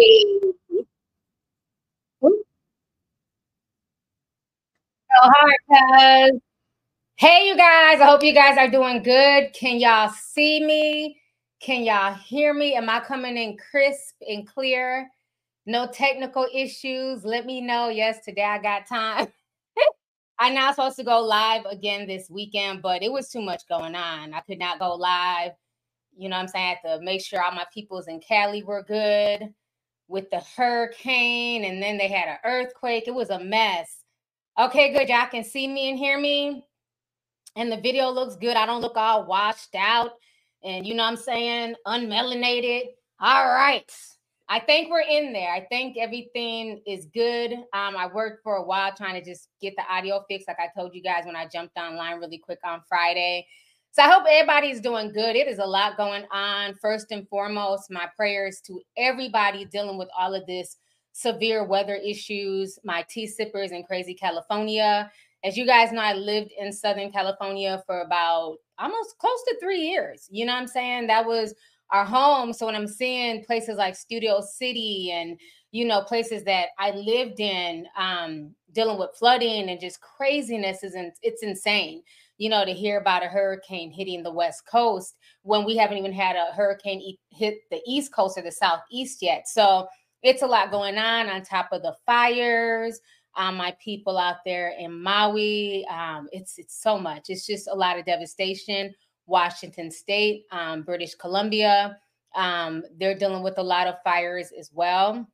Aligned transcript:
Oh, 0.00 0.42
hi, 5.22 6.28
cuz. 6.30 6.40
Hey, 7.16 7.48
you 7.48 7.56
guys. 7.56 8.00
I 8.00 8.06
hope 8.06 8.24
you 8.24 8.34
guys 8.34 8.58
are 8.58 8.70
doing 8.70 9.02
good. 9.02 9.52
Can 9.54 9.78
y'all 9.80 10.10
see 10.10 10.64
me? 10.64 11.20
Can 11.60 11.84
y'all 11.84 12.14
hear 12.14 12.54
me? 12.54 12.74
Am 12.76 12.88
I 12.90 13.00
coming 13.00 13.36
in 13.36 13.56
crisp 13.58 14.16
and 14.28 14.46
clear? 14.48 15.10
No 15.66 15.88
technical 15.88 16.46
issues. 16.54 17.24
Let 17.24 17.46
me 17.46 17.60
know. 17.62 17.88
Yes, 17.90 18.24
today 18.24 18.44
I 18.44 18.58
got 18.58 18.86
time. 18.88 19.28
I'm 20.38 20.54
not 20.54 20.76
supposed 20.76 20.96
to 20.98 21.04
go 21.04 21.20
live 21.20 21.66
again 21.66 22.06
this 22.08 22.30
weekend, 22.30 22.82
but 22.82 23.02
it 23.02 23.12
was 23.12 23.30
too 23.30 23.42
much 23.42 23.62
going 23.68 23.94
on. 23.96 24.34
I 24.34 24.40
could 24.40 24.58
not 24.58 24.78
go 24.80 24.94
live. 24.94 25.52
You 26.16 26.28
know 26.30 26.36
what 26.36 26.42
I'm 26.42 26.48
saying? 26.48 26.76
I 26.84 26.88
had 26.88 26.98
to 26.98 27.04
make 27.04 27.22
sure 27.24 27.42
all 27.42 27.52
my 27.52 27.66
peoples 27.74 28.08
in 28.08 28.20
Cali 28.20 28.62
were 28.64 28.84
good 28.84 29.50
with 30.10 30.28
the 30.30 30.42
hurricane, 30.56 31.64
and 31.64 31.82
then 31.82 31.96
they 31.96 32.08
had 32.08 32.28
an 32.28 32.38
earthquake. 32.44 33.04
It 33.06 33.14
was 33.14 33.30
a 33.30 33.38
mess. 33.38 33.88
Okay, 34.58 34.92
good. 34.92 35.08
Y'all 35.08 35.28
can 35.30 35.44
see 35.44 35.66
me 35.66 35.88
and 35.88 35.98
hear 35.98 36.18
me. 36.18 36.66
And 37.56 37.72
the 37.72 37.80
video 37.80 38.10
looks 38.10 38.36
good. 38.36 38.56
I 38.56 38.66
don't 38.66 38.82
look 38.82 38.96
all 38.96 39.24
washed 39.24 39.74
out 39.74 40.12
and 40.62 40.86
you 40.86 40.94
know 40.94 41.04
what 41.04 41.10
I'm 41.10 41.16
saying, 41.16 41.74
unmelanated. 41.86 42.88
All 43.20 43.46
right. 43.46 43.90
I 44.48 44.58
think 44.58 44.90
we're 44.90 45.00
in 45.00 45.32
there. 45.32 45.52
I 45.52 45.64
think 45.66 45.96
everything 45.96 46.82
is 46.86 47.06
good. 47.14 47.52
Um, 47.52 47.96
I 47.96 48.08
worked 48.12 48.42
for 48.42 48.56
a 48.56 48.64
while 48.64 48.92
trying 48.94 49.14
to 49.14 49.24
just 49.24 49.48
get 49.62 49.74
the 49.76 49.84
audio 49.88 50.24
fixed, 50.28 50.48
like 50.48 50.58
I 50.58 50.68
told 50.76 50.94
you 50.94 51.02
guys 51.02 51.24
when 51.24 51.36
I 51.36 51.46
jumped 51.46 51.78
online 51.78 52.18
really 52.18 52.38
quick 52.38 52.58
on 52.64 52.82
Friday. 52.88 53.46
So 53.92 54.02
I 54.02 54.08
hope 54.08 54.24
everybody's 54.28 54.80
doing 54.80 55.12
good. 55.12 55.34
It 55.34 55.48
is 55.48 55.58
a 55.58 55.66
lot 55.66 55.96
going 55.96 56.24
on. 56.30 56.74
First 56.80 57.10
and 57.10 57.28
foremost, 57.28 57.90
my 57.90 58.06
prayers 58.16 58.60
to 58.66 58.80
everybody 58.96 59.64
dealing 59.64 59.98
with 59.98 60.08
all 60.16 60.34
of 60.34 60.46
this 60.46 60.76
severe 61.12 61.64
weather 61.64 61.96
issues, 61.96 62.78
my 62.84 63.04
tea 63.10 63.26
sippers 63.26 63.72
in 63.72 63.82
crazy 63.82 64.14
California. 64.14 65.10
As 65.42 65.56
you 65.56 65.66
guys 65.66 65.90
know, 65.90 66.00
I 66.02 66.14
lived 66.14 66.52
in 66.56 66.72
Southern 66.72 67.10
California 67.10 67.82
for 67.84 68.02
about 68.02 68.58
almost 68.78 69.18
close 69.18 69.42
to 69.48 69.56
three 69.60 69.80
years. 69.80 70.28
You 70.30 70.46
know 70.46 70.52
what 70.52 70.60
I'm 70.60 70.68
saying? 70.68 71.08
That 71.08 71.26
was 71.26 71.54
our 71.90 72.04
home. 72.04 72.52
So 72.52 72.66
when 72.66 72.76
I'm 72.76 72.86
seeing 72.86 73.44
places 73.44 73.76
like 73.76 73.96
Studio 73.96 74.40
City 74.40 75.10
and 75.12 75.38
you 75.72 75.84
know 75.84 76.02
places 76.02 76.44
that 76.44 76.68
I 76.78 76.92
lived 76.92 77.40
in, 77.40 77.86
um, 77.96 78.54
dealing 78.72 78.98
with 78.98 79.10
flooding 79.18 79.68
and 79.68 79.80
just 79.80 80.00
craziness 80.00 80.84
isn't 80.84 81.14
it's 81.22 81.42
insane. 81.42 82.02
You 82.40 82.48
know, 82.48 82.64
to 82.64 82.72
hear 82.72 82.98
about 82.98 83.22
a 83.22 83.28
hurricane 83.28 83.92
hitting 83.92 84.22
the 84.22 84.32
west 84.32 84.62
coast 84.66 85.14
when 85.42 85.64
we 85.64 85.76
haven't 85.76 85.98
even 85.98 86.12
had 86.12 86.36
a 86.36 86.52
hurricane 86.54 87.16
hit 87.30 87.58
the 87.70 87.80
east 87.86 88.14
coast 88.14 88.38
or 88.38 88.42
the 88.42 88.50
southeast 88.50 89.20
yet. 89.20 89.46
So 89.46 89.86
it's 90.22 90.42
a 90.42 90.46
lot 90.46 90.70
going 90.70 90.96
on 90.96 91.28
on 91.28 91.42
top 91.42 91.68
of 91.70 91.82
the 91.82 91.94
fires. 92.06 92.98
Um, 93.36 93.56
my 93.56 93.76
people 93.82 94.18
out 94.18 94.38
there 94.44 94.74
in 94.78 95.02
Maui. 95.02 95.86
Um, 95.90 96.28
it's 96.32 96.58
it's 96.58 96.82
so 96.82 96.98
much. 96.98 97.26
It's 97.28 97.46
just 97.46 97.68
a 97.68 97.74
lot 97.74 97.98
of 97.98 98.06
devastation 98.06 98.94
Washington 99.26 99.90
State, 99.90 100.44
um, 100.50 100.82
British 100.82 101.14
Columbia. 101.14 101.96
Um, 102.34 102.82
they're 102.98 103.16
dealing 103.16 103.42
with 103.42 103.58
a 103.58 103.62
lot 103.62 103.86
of 103.86 104.02
fires 104.02 104.52
as 104.58 104.70
well. 104.72 105.26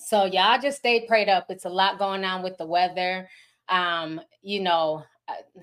So 0.00 0.24
y'all 0.24 0.60
just 0.60 0.78
stay 0.78 1.06
prayed 1.06 1.28
up. 1.28 1.46
It's 1.50 1.66
a 1.66 1.70
lot 1.70 1.98
going 1.98 2.24
on 2.24 2.42
with 2.42 2.56
the 2.56 2.66
weather. 2.66 3.28
Um, 3.68 4.20
you 4.42 4.60
know, 4.60 5.04
uh, 5.28 5.60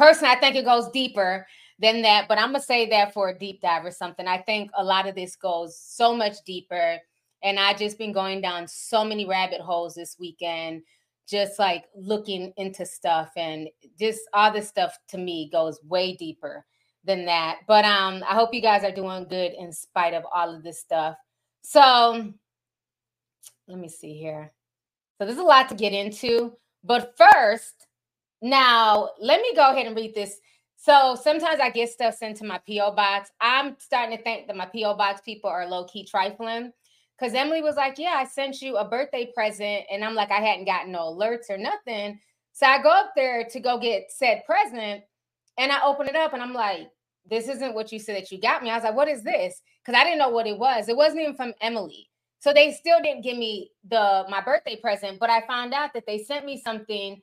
personally, 0.00 0.34
I 0.34 0.40
think 0.40 0.56
it 0.56 0.64
goes 0.64 0.88
deeper 0.88 1.46
than 1.78 2.00
that, 2.02 2.26
but 2.26 2.38
I'm 2.38 2.52
gonna 2.52 2.60
say 2.60 2.88
that 2.88 3.12
for 3.12 3.28
a 3.28 3.38
deep 3.38 3.60
dive 3.60 3.84
or 3.84 3.90
something. 3.90 4.26
I 4.26 4.38
think 4.38 4.70
a 4.74 4.82
lot 4.82 5.06
of 5.06 5.14
this 5.14 5.36
goes 5.36 5.78
so 5.78 6.16
much 6.16 6.36
deeper. 6.46 6.98
And 7.42 7.58
I 7.58 7.74
just 7.74 7.98
been 7.98 8.12
going 8.12 8.40
down 8.40 8.66
so 8.66 9.04
many 9.04 9.26
rabbit 9.26 9.60
holes 9.60 9.94
this 9.94 10.16
weekend 10.18 10.82
just 11.28 11.58
like 11.58 11.84
looking 11.94 12.52
into 12.56 12.84
stuff 12.84 13.30
and 13.36 13.68
just 13.98 14.20
all 14.34 14.50
this 14.50 14.68
stuff 14.68 14.98
to 15.08 15.18
me 15.18 15.48
goes 15.52 15.78
way 15.84 16.16
deeper 16.16 16.64
than 17.04 17.26
that. 17.26 17.58
But 17.68 17.84
um 17.84 18.24
I 18.26 18.34
hope 18.34 18.54
you 18.54 18.62
guys 18.62 18.84
are 18.84 18.90
doing 18.90 19.26
good 19.28 19.52
in 19.52 19.70
spite 19.70 20.14
of 20.14 20.24
all 20.34 20.54
of 20.54 20.62
this 20.62 20.80
stuff. 20.80 21.16
So 21.62 22.32
let 23.68 23.78
me 23.78 23.88
see 23.88 24.14
here. 24.14 24.52
So 25.18 25.26
there's 25.26 25.38
a 25.38 25.42
lot 25.42 25.68
to 25.68 25.74
get 25.74 25.92
into, 25.92 26.56
but 26.82 27.14
first, 27.16 27.86
now 28.42 29.10
let 29.20 29.40
me 29.40 29.54
go 29.54 29.70
ahead 29.70 29.86
and 29.86 29.96
read 29.96 30.14
this. 30.14 30.38
So 30.76 31.14
sometimes 31.20 31.60
I 31.60 31.70
get 31.70 31.90
stuff 31.90 32.14
sent 32.14 32.38
to 32.38 32.44
my 32.44 32.58
PO 32.66 32.92
box. 32.92 33.30
I'm 33.40 33.76
starting 33.78 34.16
to 34.16 34.22
think 34.22 34.46
that 34.46 34.56
my 34.56 34.66
PO 34.66 34.94
box 34.94 35.20
people 35.20 35.50
are 35.50 35.66
low 35.66 35.84
key 35.84 36.06
trifling 36.06 36.72
because 37.18 37.34
Emily 37.34 37.60
was 37.60 37.76
like, 37.76 37.98
Yeah, 37.98 38.14
I 38.16 38.24
sent 38.24 38.62
you 38.62 38.76
a 38.76 38.88
birthday 38.88 39.30
present. 39.34 39.84
And 39.90 40.02
I'm 40.02 40.14
like, 40.14 40.30
I 40.30 40.40
hadn't 40.40 40.64
gotten 40.64 40.92
no 40.92 41.14
alerts 41.14 41.50
or 41.50 41.58
nothing. 41.58 42.18
So 42.52 42.66
I 42.66 42.82
go 42.82 42.88
up 42.88 43.12
there 43.14 43.44
to 43.44 43.60
go 43.60 43.78
get 43.78 44.10
said 44.10 44.42
present 44.46 45.02
and 45.58 45.70
I 45.70 45.84
open 45.84 46.08
it 46.08 46.16
up 46.16 46.32
and 46.32 46.42
I'm 46.42 46.54
like, 46.54 46.88
This 47.28 47.48
isn't 47.48 47.74
what 47.74 47.92
you 47.92 47.98
said 47.98 48.16
that 48.16 48.32
you 48.32 48.40
got 48.40 48.62
me. 48.62 48.70
I 48.70 48.76
was 48.76 48.84
like, 48.84 48.96
What 48.96 49.08
is 49.08 49.22
this? 49.22 49.60
Because 49.84 50.00
I 50.00 50.04
didn't 50.04 50.18
know 50.18 50.30
what 50.30 50.46
it 50.46 50.58
was. 50.58 50.88
It 50.88 50.96
wasn't 50.96 51.20
even 51.20 51.34
from 51.34 51.52
Emily. 51.60 52.08
So 52.38 52.54
they 52.54 52.72
still 52.72 53.02
didn't 53.02 53.22
give 53.22 53.36
me 53.36 53.70
the 53.86 54.24
my 54.30 54.40
birthday 54.40 54.76
present, 54.80 55.18
but 55.20 55.28
I 55.28 55.46
found 55.46 55.74
out 55.74 55.92
that 55.92 56.06
they 56.06 56.18
sent 56.18 56.46
me 56.46 56.58
something 56.58 57.20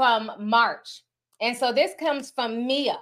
from 0.00 0.30
March. 0.38 1.02
And 1.42 1.54
so 1.54 1.74
this 1.74 1.90
comes 2.00 2.30
from 2.30 2.66
Mia. 2.66 2.96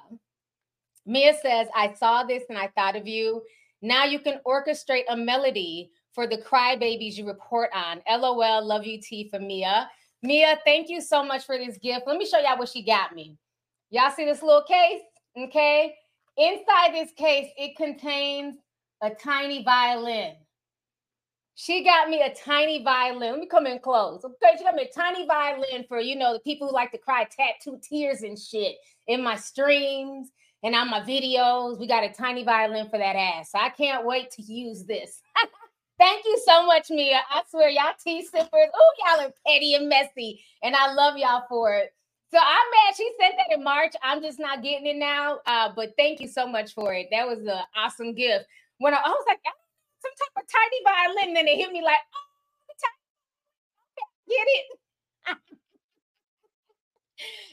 Mia 1.07 1.33
says, 1.41 1.69
I 1.73 1.93
saw 1.93 2.25
this 2.25 2.43
and 2.49 2.59
I 2.59 2.73
thought 2.75 2.97
of 2.97 3.07
you. 3.07 3.41
Now 3.83 4.05
you 4.05 4.19
can 4.19 4.41
orchestrate 4.45 5.05
a 5.09 5.17
melody 5.17 5.93
for 6.13 6.27
the 6.27 6.39
crybabies 6.39 7.15
you 7.15 7.25
report 7.25 7.71
on. 7.73 8.03
LOL, 8.11 8.67
love 8.67 8.85
you, 8.85 9.01
T 9.01 9.29
for 9.29 9.39
Mia. 9.39 9.89
Mia, 10.25 10.59
thank 10.65 10.89
you 10.89 11.01
so 11.01 11.23
much 11.23 11.47
for 11.47 11.57
this 11.57 11.79
gift. 11.79 12.03
Let 12.05 12.17
me 12.17 12.27
show 12.27 12.41
y'all 12.41 12.59
what 12.59 12.69
she 12.69 12.83
got 12.83 13.15
me. 13.15 13.39
Y'all 13.91 14.11
see 14.11 14.25
this 14.25 14.43
little 14.43 14.65
case? 14.65 15.03
Okay. 15.39 15.95
Inside 16.37 16.95
this 16.95 17.13
case, 17.13 17.53
it 17.57 17.77
contains 17.77 18.57
a 19.05 19.11
tiny 19.11 19.63
violin. 19.63 20.35
She 21.61 21.83
got 21.83 22.09
me 22.09 22.23
a 22.23 22.33
tiny 22.33 22.85
violin. 22.85 23.33
Let 23.33 23.41
me 23.41 23.47
come 23.47 23.67
in 23.67 23.81
close. 23.81 24.25
Okay, 24.25 24.57
she 24.57 24.63
got 24.63 24.77
me 24.77 24.85
a 24.85 24.93
tiny 24.95 25.27
violin 25.27 25.85
for 25.89 25.99
you 25.99 26.15
know 26.15 26.33
the 26.33 26.39
people 26.39 26.69
who 26.69 26.73
like 26.73 26.93
to 26.93 26.99
cry 26.99 27.25
tattoo 27.25 27.81
tears 27.83 28.23
and 28.23 28.39
shit 28.39 28.77
in 29.09 29.25
my 29.25 29.35
streams 29.35 30.31
and 30.63 30.77
on 30.77 30.89
my 30.89 31.01
videos. 31.01 31.81
We 31.81 31.89
got 31.89 32.05
a 32.05 32.11
tiny 32.11 32.45
violin 32.45 32.89
for 32.89 32.99
that 32.99 33.17
ass. 33.17 33.51
I 33.57 33.71
can't 33.71 34.07
wait 34.07 34.31
to 34.33 34.43
use 34.43 34.85
this. 34.85 35.21
Thank 35.99 36.25
you 36.27 36.41
so 36.47 36.65
much, 36.65 36.91
Mia. 36.91 37.23
I 37.29 37.43
swear, 37.51 37.69
y'all 37.71 37.95
tea 38.01 38.25
sippers. 38.25 38.49
Oh, 38.73 38.93
y'all 39.01 39.27
are 39.27 39.33
petty 39.45 39.75
and 39.75 39.89
messy, 39.89 40.41
and 40.63 40.77
I 40.77 40.93
love 40.93 41.17
y'all 41.17 41.43
for 41.49 41.75
it. 41.75 41.93
So 42.31 42.39
I'm 42.39 42.45
mad 42.87 42.97
she 42.97 43.11
sent 43.21 43.35
that 43.37 43.53
in 43.53 43.65
March. 43.65 43.95
I'm 44.01 44.23
just 44.23 44.39
not 44.39 44.63
getting 44.63 44.87
it 44.87 44.97
now. 44.97 45.41
Uh, 45.45 45.71
but 45.75 45.95
thank 45.99 46.21
you 46.21 46.29
so 46.29 46.47
much 46.47 46.73
for 46.73 46.95
it. 46.95 47.09
That 47.11 47.27
was 47.27 47.41
an 47.41 47.63
awesome 47.75 48.15
gift. 48.15 48.45
When 48.79 48.95
I, 48.95 48.99
I 48.99 49.09
was 49.09 49.25
like, 49.27 49.41
some 50.01 50.13
type 50.15 50.43
of 50.43 50.49
tiny 50.49 50.81
violin, 50.85 51.29
and 51.29 51.37
then 51.37 51.49
it 51.49 51.57
hit 51.59 51.73
me 51.73 51.83
like, 51.83 52.01
oh, 52.15 52.29
get 54.29 54.47
it. 54.47 54.79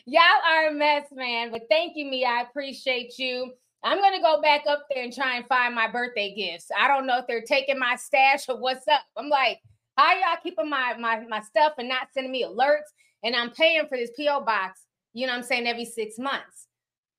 Y'all 0.06 0.22
are 0.48 0.68
a 0.70 0.74
mess, 0.74 1.08
man. 1.12 1.52
But 1.52 1.64
thank 1.70 1.96
you, 1.96 2.06
me. 2.06 2.26
I 2.26 2.42
appreciate 2.42 3.18
you. 3.18 3.54
I'm 3.84 4.00
gonna 4.00 4.22
go 4.22 4.42
back 4.42 4.64
up 4.68 4.86
there 4.90 5.04
and 5.04 5.14
try 5.14 5.38
and 5.38 5.48
find 5.48 5.76
my 5.76 5.88
birthday 5.88 6.34
gifts. 6.34 6.70
I 6.78 6.88
don't 6.88 7.06
know 7.06 7.20
if 7.20 7.28
they're 7.28 7.42
taking 7.42 7.80
my 7.80 7.96
stash 7.96 8.50
or 8.50 8.60
what's 8.60 8.88
up. 8.88 9.02
I'm 9.16 9.30
like, 9.30 9.60
how 9.96 10.12
y'all 10.14 10.38
keeping 10.42 10.70
my 10.70 10.96
my 11.00 11.24
my 11.28 11.42
stuff 11.42 11.74
and 11.78 11.88
not 11.88 12.08
sending 12.14 12.32
me 12.32 12.44
alerts? 12.44 12.92
And 13.24 13.36
I'm 13.36 13.52
paying 13.52 13.88
for 13.88 13.98
this 13.98 14.12
PO 14.18 14.42
box. 14.42 14.82
You 15.14 15.28
know, 15.28 15.34
I'm 15.34 15.44
saying 15.44 15.68
every 15.68 15.86
six 15.86 16.18
months. 16.20 16.68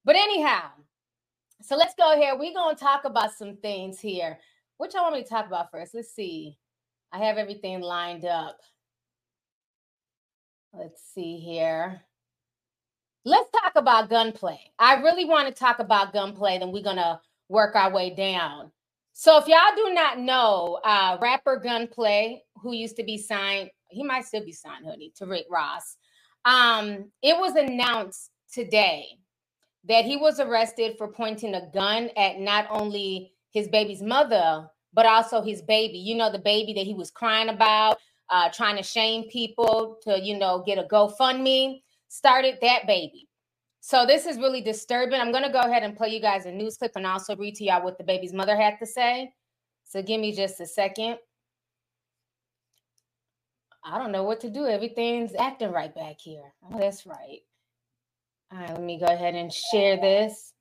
But 0.05 0.17
anyhow, 0.17 0.71
so 1.63 1.77
let's 1.77 1.95
go 1.95 2.17
here. 2.17 2.37
We're 2.37 2.55
gonna 2.55 2.77
talk 2.77 3.05
about 3.05 3.33
some 3.33 3.57
things 3.57 4.01
here. 4.01 4.39
Which 4.79 4.95
I 4.95 5.03
want 5.03 5.15
me 5.15 5.23
to 5.23 5.29
talk 5.29 5.47
about 5.47 5.71
first. 5.71 5.95
Let's 5.95 6.15
see. 6.15 6.59
I 7.13 7.25
have 7.25 7.39
everything 7.39 7.81
lined 7.81 8.25
up. 8.25 8.59
Let's 10.73 11.03
see 11.15 11.39
here. 11.39 12.03
Let's 13.25 13.51
talk 13.51 13.73
about 13.77 14.11
gunplay. 14.11 14.61
I 14.79 15.01
really 15.01 15.25
want 15.25 15.49
to 15.49 15.55
talk 15.55 15.79
about 15.79 16.13
gunplay, 16.13 16.59
then 16.59 16.71
we're 16.71 16.83
going 16.83 16.97
to 16.97 17.21
work 17.49 17.75
our 17.75 17.93
way 17.93 18.15
down. 18.15 18.71
So, 19.19 19.39
if 19.39 19.49
y'all 19.49 19.75
do 19.75 19.95
not 19.95 20.19
know, 20.19 20.79
uh, 20.85 21.17
rapper 21.23 21.57
Gunplay, 21.57 22.43
who 22.61 22.75
used 22.75 22.97
to 22.97 23.03
be 23.03 23.17
signed, 23.17 23.71
he 23.89 24.05
might 24.05 24.27
still 24.27 24.45
be 24.45 24.53
signed, 24.53 24.85
honey, 24.85 25.11
to 25.17 25.25
Rick 25.25 25.47
Ross. 25.51 25.97
Um, 26.45 27.11
it 27.23 27.35
was 27.39 27.57
announced 27.57 28.31
today 28.53 29.07
that 29.89 30.05
he 30.05 30.19
was 30.19 30.39
arrested 30.39 30.97
for 30.99 31.09
pointing 31.09 31.55
a 31.55 31.71
gun 31.73 32.11
at 32.15 32.39
not 32.39 32.67
only 32.69 33.33
his 33.57 33.69
baby's 33.69 34.03
mother, 34.03 34.69
but 34.93 35.07
also 35.07 35.41
his 35.41 35.63
baby. 35.63 35.97
You 35.97 36.15
know, 36.15 36.31
the 36.31 36.39
baby 36.39 36.75
that 36.75 36.85
he 36.85 36.93
was 36.93 37.11
crying 37.11 37.49
about, 37.49 37.97
uh, 38.29 38.51
trying 38.51 38.77
to 38.77 38.83
shame 38.83 39.31
people 39.31 39.99
to, 40.03 40.21
you 40.21 40.39
know, 40.39 40.63
get 40.67 40.79
a 40.79 40.83
GoFundMe 40.83 41.81
started 42.09 42.59
that 42.61 42.87
baby. 42.87 43.27
So 43.81 44.05
this 44.05 44.27
is 44.27 44.37
really 44.37 44.61
disturbing. 44.61 45.21
I'm 45.21 45.33
going 45.33 45.45
to 45.45 45.53
go 45.53 45.61
ahead 45.61 45.85
and 45.85 45.97
play 45.97 46.09
you 46.09 46.21
guys 46.21 46.45
a 46.45 46.53
news 46.53 46.77
clip 46.77 46.93
and 46.97 47.07
also 47.07 47.35
read 47.35 47.55
to 47.55 47.65
y'all 47.65 47.83
what 47.83 47.97
the 47.97 48.05
baby's 48.05 48.35
mother 48.35 48.57
had 48.57 48.79
to 48.81 48.87
say. 48.87 49.33
So 49.85 50.03
give 50.03 50.21
me 50.21 50.33
just 50.33 50.61
a 50.61 50.67
second. 50.67 51.17
I 53.83 53.97
don't 53.97 54.13
know 54.13 54.25
what 54.25 54.41
to 54.41 54.51
do. 54.51 54.67
Everything's 54.67 55.35
acting 55.35 55.73
right 55.73 55.95
back 55.95 56.17
here. 56.21 56.53
Oh, 56.65 56.79
that's 56.79 57.07
right. 57.07 57.41
All 58.53 58.59
right, 58.59 58.71
let 58.71 58.83
me 58.83 58.99
go 58.99 59.07
ahead 59.07 59.35
and 59.35 59.51
share 59.53 59.97
this. 59.97 60.53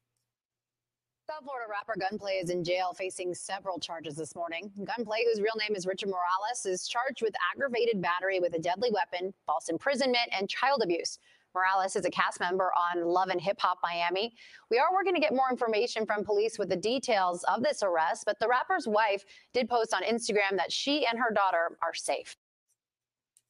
South 1.27 1.43
Florida 1.43 1.65
rapper 1.67 1.95
Gunplay 1.99 2.33
is 2.33 2.51
in 2.51 2.63
jail 2.63 2.93
facing 2.93 3.33
several 3.33 3.79
charges 3.79 4.15
this 4.15 4.35
morning. 4.35 4.71
Gunplay, 4.83 5.23
whose 5.25 5.41
real 5.41 5.55
name 5.57 5.75
is 5.75 5.87
Richard 5.87 6.09
Morales, 6.09 6.67
is 6.67 6.87
charged 6.87 7.23
with 7.23 7.33
aggravated 7.51 7.99
battery 7.99 8.39
with 8.39 8.53
a 8.53 8.59
deadly 8.59 8.91
weapon, 8.91 9.33
false 9.47 9.67
imprisonment, 9.67 10.29
and 10.37 10.47
child 10.47 10.81
abuse. 10.83 11.17
Morales 11.55 11.95
is 11.95 12.05
a 12.05 12.11
cast 12.11 12.39
member 12.39 12.71
on 12.93 13.07
Love 13.07 13.29
and 13.29 13.41
Hip 13.41 13.59
Hop 13.61 13.79
Miami. 13.81 14.35
We 14.69 14.77
are 14.77 14.93
working 14.93 15.15
to 15.15 15.19
get 15.19 15.33
more 15.33 15.49
information 15.49 16.05
from 16.05 16.23
police 16.23 16.59
with 16.59 16.69
the 16.69 16.75
details 16.75 17.43
of 17.45 17.63
this 17.63 17.81
arrest, 17.81 18.25
but 18.27 18.37
the 18.39 18.47
rapper's 18.47 18.87
wife 18.87 19.25
did 19.51 19.67
post 19.67 19.95
on 19.95 20.03
Instagram 20.03 20.57
that 20.57 20.71
she 20.71 21.07
and 21.07 21.17
her 21.17 21.33
daughter 21.33 21.75
are 21.81 21.95
safe. 21.95 22.37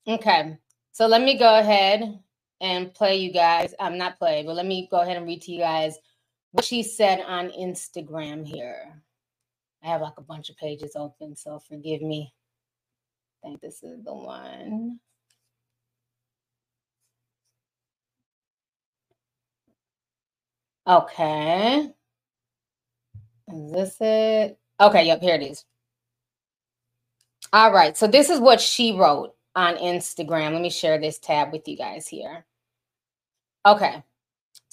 Okay, 0.07 0.55
so 0.93 1.07
let 1.07 1.21
me 1.21 1.37
go 1.37 1.59
ahead 1.59 2.19
and 2.61 2.93
play 2.93 3.17
you 3.17 3.33
guys. 3.33 3.73
I'm 3.81 3.93
um, 3.93 3.97
not 3.97 4.17
play, 4.17 4.43
but 4.45 4.55
let 4.55 4.65
me 4.65 4.87
go 4.89 5.01
ahead 5.01 5.17
and 5.17 5.27
read 5.27 5.41
to 5.41 5.51
you 5.51 5.59
guys 5.59 5.99
what 6.55 6.63
she 6.63 6.83
said 6.83 7.19
on 7.27 7.49
Instagram 7.49 8.47
here. 8.47 9.01
I 9.83 9.87
have 9.87 9.99
like 9.99 10.13
a 10.17 10.21
bunch 10.21 10.49
of 10.49 10.55
pages 10.55 10.95
open, 10.95 11.35
so 11.35 11.59
forgive 11.59 12.01
me. 12.01 12.33
I 13.43 13.47
think 13.47 13.59
this 13.59 13.83
is 13.83 14.01
the 14.05 14.13
one. 14.13 14.99
Okay. 20.87 21.91
Is 23.49 23.71
this 23.73 23.97
it? 23.99 24.57
Okay, 24.79 25.07
yep, 25.07 25.19
here 25.21 25.35
it 25.35 25.43
is. 25.43 25.65
All 27.51 27.73
right, 27.73 27.97
so 27.97 28.07
this 28.07 28.29
is 28.29 28.39
what 28.39 28.61
she 28.61 28.93
wrote 28.93 29.35
on 29.55 29.75
Instagram. 29.75 30.53
Let 30.53 30.61
me 30.61 30.69
share 30.69 30.99
this 30.99 31.19
tab 31.19 31.51
with 31.51 31.67
you 31.67 31.75
guys 31.75 32.07
here. 32.07 32.45
Okay. 33.65 34.03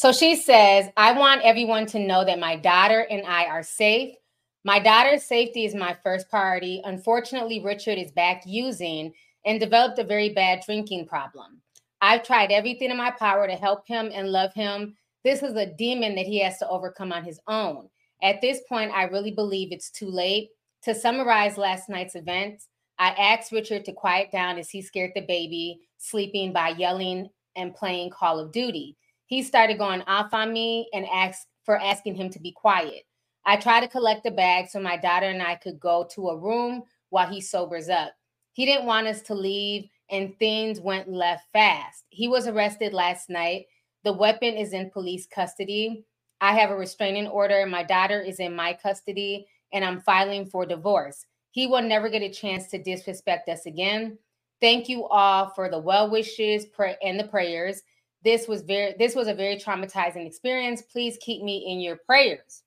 So 0.03 0.11
she 0.11 0.35
says, 0.35 0.89
I 0.97 1.13
want 1.13 1.43
everyone 1.45 1.87
to 1.87 2.01
know 2.01 2.25
that 2.25 2.41
my 2.41 2.57
daughter 2.57 3.07
and 3.09 3.25
I 3.25 3.45
are 3.45 3.63
safe. 3.63 4.17
My 4.65 4.81
daughter's 4.81 5.23
safety 5.23 5.65
is 5.65 5.77
my 5.77 5.97
first 6.03 6.29
priority. 6.29 6.83
Unfortunately, 6.85 7.63
Richard 7.63 7.99
is 7.99 8.11
back 8.11 8.43
using 8.45 9.13
and 9.47 9.61
developed 9.61 10.01
a 10.01 10.05
very 10.05 10.31
bad 10.31 10.65
drinking 10.67 11.07
problem. 11.07 11.63
I've 12.01 12.25
tried 12.25 12.51
everything 12.51 12.91
in 12.91 12.97
my 12.97 13.13
power 13.13 13.47
to 13.47 13.55
help 13.55 13.87
him 13.87 14.11
and 14.13 14.33
love 14.33 14.53
him. 14.55 14.97
This 15.23 15.41
is 15.41 15.55
a 15.55 15.73
demon 15.73 16.17
that 16.17 16.27
he 16.27 16.41
has 16.41 16.59
to 16.59 16.69
overcome 16.69 17.13
on 17.13 17.23
his 17.23 17.39
own. 17.47 17.89
At 18.25 18.41
this 18.41 18.59
point, 18.69 18.91
I 18.93 19.05
really 19.05 19.31
believe 19.31 19.71
it's 19.71 19.93
too 19.93 20.11
late. 20.11 20.49
To 20.83 20.97
summarize 20.97 21.57
last 21.57 21.89
night's 21.89 22.17
events, 22.17 22.67
I 22.99 23.11
asked 23.11 23.53
Richard 23.53 23.85
to 23.85 23.93
quiet 23.93 24.33
down 24.33 24.59
as 24.59 24.69
he 24.69 24.83
scared 24.83 25.13
the 25.15 25.21
baby 25.21 25.79
sleeping 25.99 26.53
by 26.53 26.71
yelling 26.71 27.31
and 27.55 27.73
playing 27.73 28.11
Call 28.11 28.41
of 28.41 28.51
Duty. 28.51 28.97
He 29.33 29.43
started 29.43 29.79
going 29.79 30.03
off 30.03 30.35
on 30.35 30.53
me 30.53 30.91
and 30.93 31.07
asked 31.11 31.47
for 31.65 31.81
asking 31.81 32.17
him 32.17 32.29
to 32.29 32.39
be 32.39 32.53
quiet. 32.53 33.05
I 33.47 33.57
tried 33.57 33.81
to 33.81 33.89
collect 33.89 34.25
the 34.25 34.31
bag 34.31 34.69
so 34.69 34.79
my 34.79 34.99
daughter 34.99 35.25
and 35.25 35.43
I 35.43 35.55
could 35.55 35.81
go 35.81 36.07
to 36.11 36.29
a 36.29 36.37
room 36.37 36.83
while 37.09 37.33
he 37.33 37.41
sobers 37.41 37.89
up. 37.89 38.13
He 38.53 38.67
didn't 38.67 38.85
want 38.85 39.07
us 39.07 39.23
to 39.23 39.35
leave, 39.35 39.89
and 40.11 40.39
things 40.39 40.81
went 40.81 41.09
left 41.09 41.47
fast. 41.51 42.05
He 42.11 42.29
was 42.29 42.47
arrested 42.47 42.93
last 42.93 43.31
night. 43.31 43.69
The 44.05 44.13
weapon 44.13 44.55
is 44.55 44.75
in 44.75 44.91
police 44.91 45.27
custody. 45.27 46.05
I 46.43 46.53
have 46.53 46.69
a 46.69 46.77
restraining 46.77 47.29
order. 47.29 47.65
My 47.65 47.85
daughter 47.85 48.21
is 48.21 48.39
in 48.39 48.55
my 48.55 48.75
custody, 48.75 49.47
and 49.73 49.83
I'm 49.83 50.03
filing 50.03 50.45
for 50.45 50.67
divorce. 50.67 51.25
He 51.53 51.67
will 51.67 51.81
never 51.81 52.11
get 52.11 52.21
a 52.21 52.29
chance 52.29 52.69
to 52.69 52.83
disrespect 52.83 53.49
us 53.49 53.65
again. 53.65 54.19
Thank 54.61 54.91
you 54.91 55.07
all 55.07 55.49
for 55.55 55.71
the 55.71 55.79
well 55.79 56.11
wishes 56.11 56.67
and 57.03 57.19
the 57.19 57.29
prayers. 57.29 57.81
This 58.25 58.47
was 58.47 58.63
very 58.63 58.95
this 58.99 59.15
was 59.15 59.29
a 59.29 59.35
very 59.35 59.57
traumatizing 59.57 60.27
experience. 60.27 60.83
Please 60.83 61.19
keep 61.21 61.43
me 61.43 61.67
in 61.69 61.81
your 61.81 61.97
prayers. 62.07 62.63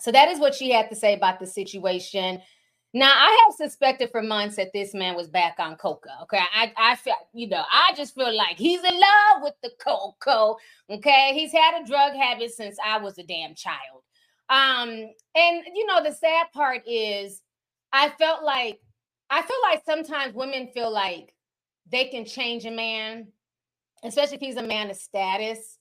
So 0.00 0.12
that 0.12 0.28
is 0.28 0.38
what 0.38 0.54
she 0.54 0.70
had 0.70 0.90
to 0.90 0.96
say 0.96 1.14
about 1.14 1.40
the 1.40 1.46
situation. 1.46 2.40
Now 2.92 3.12
I 3.14 3.44
have 3.44 3.54
suspected 3.54 4.10
for 4.10 4.22
months 4.22 4.56
that 4.56 4.72
this 4.72 4.94
man 4.94 5.14
was 5.16 5.28
back 5.28 5.56
on 5.58 5.76
coca. 5.76 6.10
Okay, 6.22 6.40
I 6.54 6.72
I 6.76 6.96
feel 6.96 7.14
you 7.32 7.48
know 7.48 7.64
I 7.70 7.92
just 7.96 8.14
feel 8.14 8.34
like 8.34 8.58
he's 8.58 8.82
in 8.84 8.94
love 8.94 9.42
with 9.42 9.54
the 9.62 9.70
cocoa. 9.78 10.56
Okay, 10.90 11.32
he's 11.34 11.52
had 11.52 11.82
a 11.82 11.86
drug 11.86 12.14
habit 12.14 12.52
since 12.52 12.76
I 12.84 12.98
was 12.98 13.18
a 13.18 13.22
damn 13.22 13.54
child. 13.54 14.02
Um, 14.48 14.90
and 15.34 15.62
you 15.74 15.86
know 15.86 16.02
the 16.02 16.12
sad 16.12 16.46
part 16.52 16.82
is 16.86 17.42
I 17.92 18.10
felt 18.10 18.44
like 18.44 18.80
I 19.30 19.42
feel 19.42 19.56
like 19.62 19.82
sometimes 19.84 20.34
women 20.34 20.68
feel 20.72 20.90
like 20.90 21.34
they 21.90 22.06
can 22.06 22.24
change 22.24 22.64
a 22.64 22.70
man, 22.70 23.28
especially 24.08 24.36
if 24.36 24.40
he's 24.40 24.56
a 24.56 24.62
man 24.62 24.90
of 24.90 24.96
status. 24.96 25.78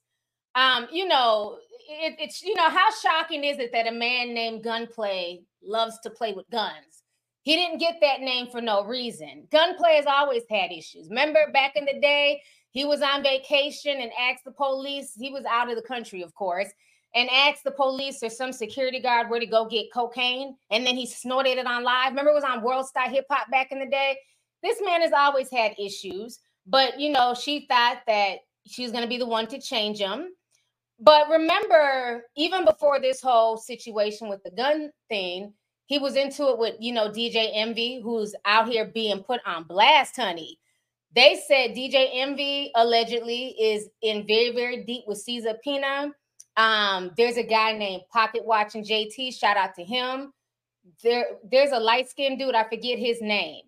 Um, 0.55 0.87
you 0.91 1.07
know, 1.07 1.57
it, 1.89 2.15
it's 2.19 2.43
you 2.43 2.55
know 2.55 2.69
how 2.69 2.89
shocking 3.03 3.43
is 3.43 3.59
it 3.59 3.71
that 3.73 3.87
a 3.87 3.91
man 3.91 4.33
named 4.33 4.63
Gunplay 4.63 5.41
loves 5.63 5.99
to 6.03 6.09
play 6.09 6.33
with 6.33 6.49
guns? 6.51 7.03
He 7.43 7.55
didn't 7.55 7.79
get 7.79 7.97
that 8.01 8.21
name 8.21 8.47
for 8.47 8.61
no 8.61 8.85
reason. 8.85 9.47
Gunplay 9.51 9.97
has 9.97 10.07
always 10.07 10.43
had 10.49 10.71
issues. 10.71 11.09
Remember 11.09 11.39
back 11.53 11.75
in 11.75 11.85
the 11.85 11.99
day, 12.01 12.41
he 12.71 12.85
was 12.85 13.01
on 13.01 13.23
vacation 13.23 14.01
and 14.01 14.11
asked 14.19 14.45
the 14.45 14.51
police. 14.51 15.13
He 15.17 15.31
was 15.31 15.45
out 15.45 15.69
of 15.69 15.75
the 15.75 15.83
country, 15.83 16.23
of 16.23 16.33
course 16.35 16.69
and 17.15 17.29
asked 17.31 17.63
the 17.63 17.71
police 17.71 18.21
or 18.21 18.29
some 18.29 18.51
security 18.51 19.01
guard 19.01 19.29
where 19.29 19.39
to 19.39 19.47
go 19.47 19.65
get 19.67 19.91
cocaine, 19.93 20.55
and 20.69 20.85
then 20.85 20.95
he 20.95 21.05
snorted 21.07 21.57
it 21.57 21.65
on 21.65 21.83
live. 21.83 22.11
Remember, 22.11 22.31
it 22.31 22.35
was 22.35 22.43
on 22.43 22.63
World 22.63 22.87
Star 22.87 23.09
Hip 23.09 23.25
Hop 23.31 23.49
back 23.49 23.71
in 23.71 23.79
the 23.79 23.87
day. 23.87 24.17
This 24.61 24.81
man 24.83 25.01
has 25.01 25.13
always 25.13 25.49
had 25.51 25.73
issues, 25.79 26.39
but 26.65 26.99
you 26.99 27.11
know, 27.11 27.33
she 27.33 27.65
thought 27.67 28.01
that 28.07 28.39
she 28.65 28.83
was 28.83 28.91
going 28.91 29.03
to 29.03 29.09
be 29.09 29.17
the 29.17 29.25
one 29.25 29.47
to 29.47 29.59
change 29.59 29.99
him. 29.99 30.29
But 30.99 31.29
remember, 31.29 32.23
even 32.37 32.63
before 32.65 32.99
this 32.99 33.21
whole 33.21 33.57
situation 33.57 34.29
with 34.29 34.41
the 34.43 34.51
gun 34.51 34.91
thing, 35.09 35.53
he 35.87 35.99
was 35.99 36.15
into 36.15 36.49
it 36.49 36.57
with, 36.57 36.75
you 36.79 36.93
know, 36.93 37.09
DJ 37.09 37.51
Envy, 37.53 38.01
who's 38.01 38.33
out 38.45 38.69
here 38.69 38.85
being 38.85 39.21
put 39.21 39.41
on 39.45 39.65
blast, 39.65 40.15
honey. 40.15 40.57
They 41.13 41.41
said 41.47 41.71
DJ 41.71 42.09
Envy 42.13 42.71
allegedly 42.75 43.55
is 43.59 43.89
in 44.01 44.25
very, 44.25 44.51
very 44.51 44.83
deep 44.83 45.03
with 45.05 45.17
Cesar 45.17 45.55
Pina 45.63 46.11
um, 46.57 47.11
there's 47.17 47.37
a 47.37 47.43
guy 47.43 47.73
named 47.73 48.03
Pocket 48.11 48.45
Watching 48.45 48.83
JT. 48.83 49.33
Shout 49.37 49.57
out 49.57 49.75
to 49.75 49.83
him. 49.83 50.31
There, 51.03 51.25
there's 51.43 51.71
a 51.71 51.79
light 51.79 52.09
skinned 52.09 52.39
dude. 52.39 52.55
I 52.55 52.63
forget 52.63 52.97
his 52.97 53.21
name. 53.21 53.63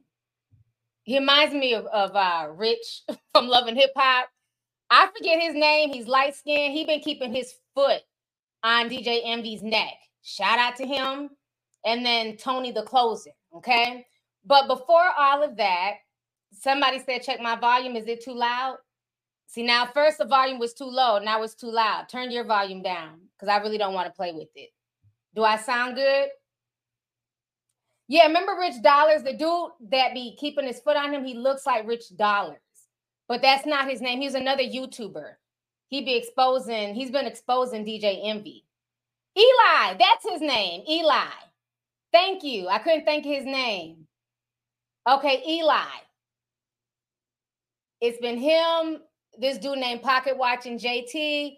He 1.08 1.18
reminds 1.18 1.56
me 1.56 1.74
of, 1.74 1.86
of 1.86 2.14
uh, 2.18 2.50
Rich 2.54 3.04
from 3.34 3.48
Love 3.48 3.68
and 3.68 3.78
Hip 3.78 3.92
Hop. 3.96 4.28
I 4.90 5.08
forget 5.18 5.42
his 5.42 5.56
name. 5.56 5.90
He's 5.90 6.06
light 6.06 6.36
skinned. 6.36 6.74
He 6.74 6.84
been 6.84 7.00
keeping 7.00 7.34
his 7.34 7.54
foot 7.74 8.02
on 8.62 8.90
DJ 8.90 9.22
Envy's 9.24 9.64
neck. 9.64 9.94
Shout 10.22 10.60
out 10.60 10.76
to 10.76 10.86
him. 10.86 11.30
And 11.86 12.06
then 12.06 12.36
Tony 12.36 12.72
the 12.72 12.84
closer. 12.84 13.30
Okay. 13.56 14.06
But 14.46 14.68
before 14.68 15.10
all 15.18 15.44
of 15.44 15.56
that, 15.56 15.94
somebody 16.52 17.00
said, 17.00 17.24
check 17.24 17.40
my 17.40 17.56
volume. 17.56 17.96
Is 17.96 18.08
it 18.08 18.22
too 18.22 18.34
loud? 18.34 18.76
See, 19.46 19.64
now 19.64 19.86
first 19.86 20.18
the 20.18 20.26
volume 20.26 20.60
was 20.60 20.74
too 20.74 20.90
low. 20.90 21.20
Now 21.20 21.42
it's 21.44 21.56
too 21.56 21.72
loud. 21.72 22.10
Turn 22.10 22.32
your 22.32 22.44
volume 22.44 22.82
down 22.82 23.22
because 23.34 23.48
I 23.48 23.60
really 23.60 23.78
don't 23.78 23.94
want 23.94 24.08
to 24.08 24.14
play 24.14 24.34
with 24.34 24.50
it. 24.56 24.72
Do 25.36 25.46
I 25.46 25.56
sound 25.56 25.96
good? 25.96 26.28
Yeah, 28.08 28.28
remember 28.28 28.56
Rich 28.58 28.76
Dollaz, 28.84 29.24
the 29.24 29.34
dude 29.34 29.92
that 29.92 30.14
be 30.14 30.36
keeping 30.40 30.66
his 30.66 30.80
foot 30.80 30.96
on 30.96 31.14
him? 31.14 31.26
He 31.26 31.34
looks 31.34 31.66
like 31.66 31.88
Rich 31.88 32.06
Dollaz, 32.16 32.56
but 33.28 33.42
that's 33.42 33.66
not 33.66 33.90
his 33.90 34.02
name. 34.02 34.22
He's 34.22 34.36
another 34.36 34.64
YouTuber. 34.64 35.34
He 35.90 36.04
be 36.04 36.16
exposing, 36.16 36.96
he's 36.96 37.12
been 37.12 37.26
exposing 37.26 37.86
DJ 37.86 38.22
Envy. 38.24 38.66
Eli, 39.38 39.98
that's 40.00 40.28
his 40.30 40.42
name. 40.42 40.84
Eli. 40.90 41.28
Thank 42.12 42.44
you. 42.44 42.68
I 42.68 42.80
couldn't 42.80 43.06
think 43.06 43.26
his 43.26 43.46
name. 43.46 44.08
Okay, 45.08 45.44
Eli. 45.48 45.86
It's 48.02 48.20
been 48.20 48.38
him, 48.38 49.02
this 49.38 49.58
dude 49.58 49.80
named 49.80 50.02
Pocket 50.02 50.38
Watching 50.38 50.78
JT, 50.78 51.58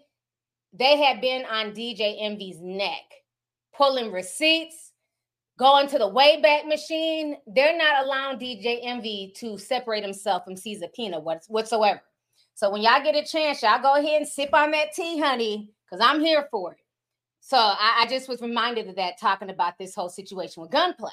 they 0.72 0.96
had 1.02 1.20
been 1.20 1.44
on 1.46 1.72
DJ 1.72 2.16
Envy's 2.20 2.60
neck, 2.60 3.02
pulling 3.76 4.12
receipts, 4.12 4.89
going 5.60 5.86
to 5.86 5.98
the 5.98 6.10
Wayback 6.10 6.66
Machine. 6.66 7.36
They're 7.46 7.76
not 7.76 8.06
allowing 8.06 8.38
DJ 8.38 8.78
Envy 8.82 9.30
to 9.36 9.58
separate 9.58 10.02
himself 10.02 10.44
from 10.46 10.56
Cesar 10.56 10.88
Pina 10.96 11.20
whatsoever. 11.20 12.00
So 12.54 12.70
when 12.70 12.80
y'all 12.80 13.04
get 13.04 13.14
a 13.14 13.22
chance, 13.22 13.62
y'all 13.62 13.82
go 13.82 13.94
ahead 13.96 14.22
and 14.22 14.28
sip 14.28 14.54
on 14.54 14.70
that 14.70 14.94
tea, 14.94 15.20
honey, 15.20 15.70
because 15.84 16.02
I'm 16.02 16.18
here 16.18 16.48
for 16.50 16.72
it. 16.72 16.78
So 17.40 17.58
I, 17.58 18.00
I 18.00 18.06
just 18.08 18.26
was 18.26 18.40
reminded 18.40 18.88
of 18.88 18.96
that 18.96 19.20
talking 19.20 19.50
about 19.50 19.76
this 19.78 19.94
whole 19.94 20.08
situation 20.08 20.62
with 20.62 20.70
gunplay. 20.70 21.10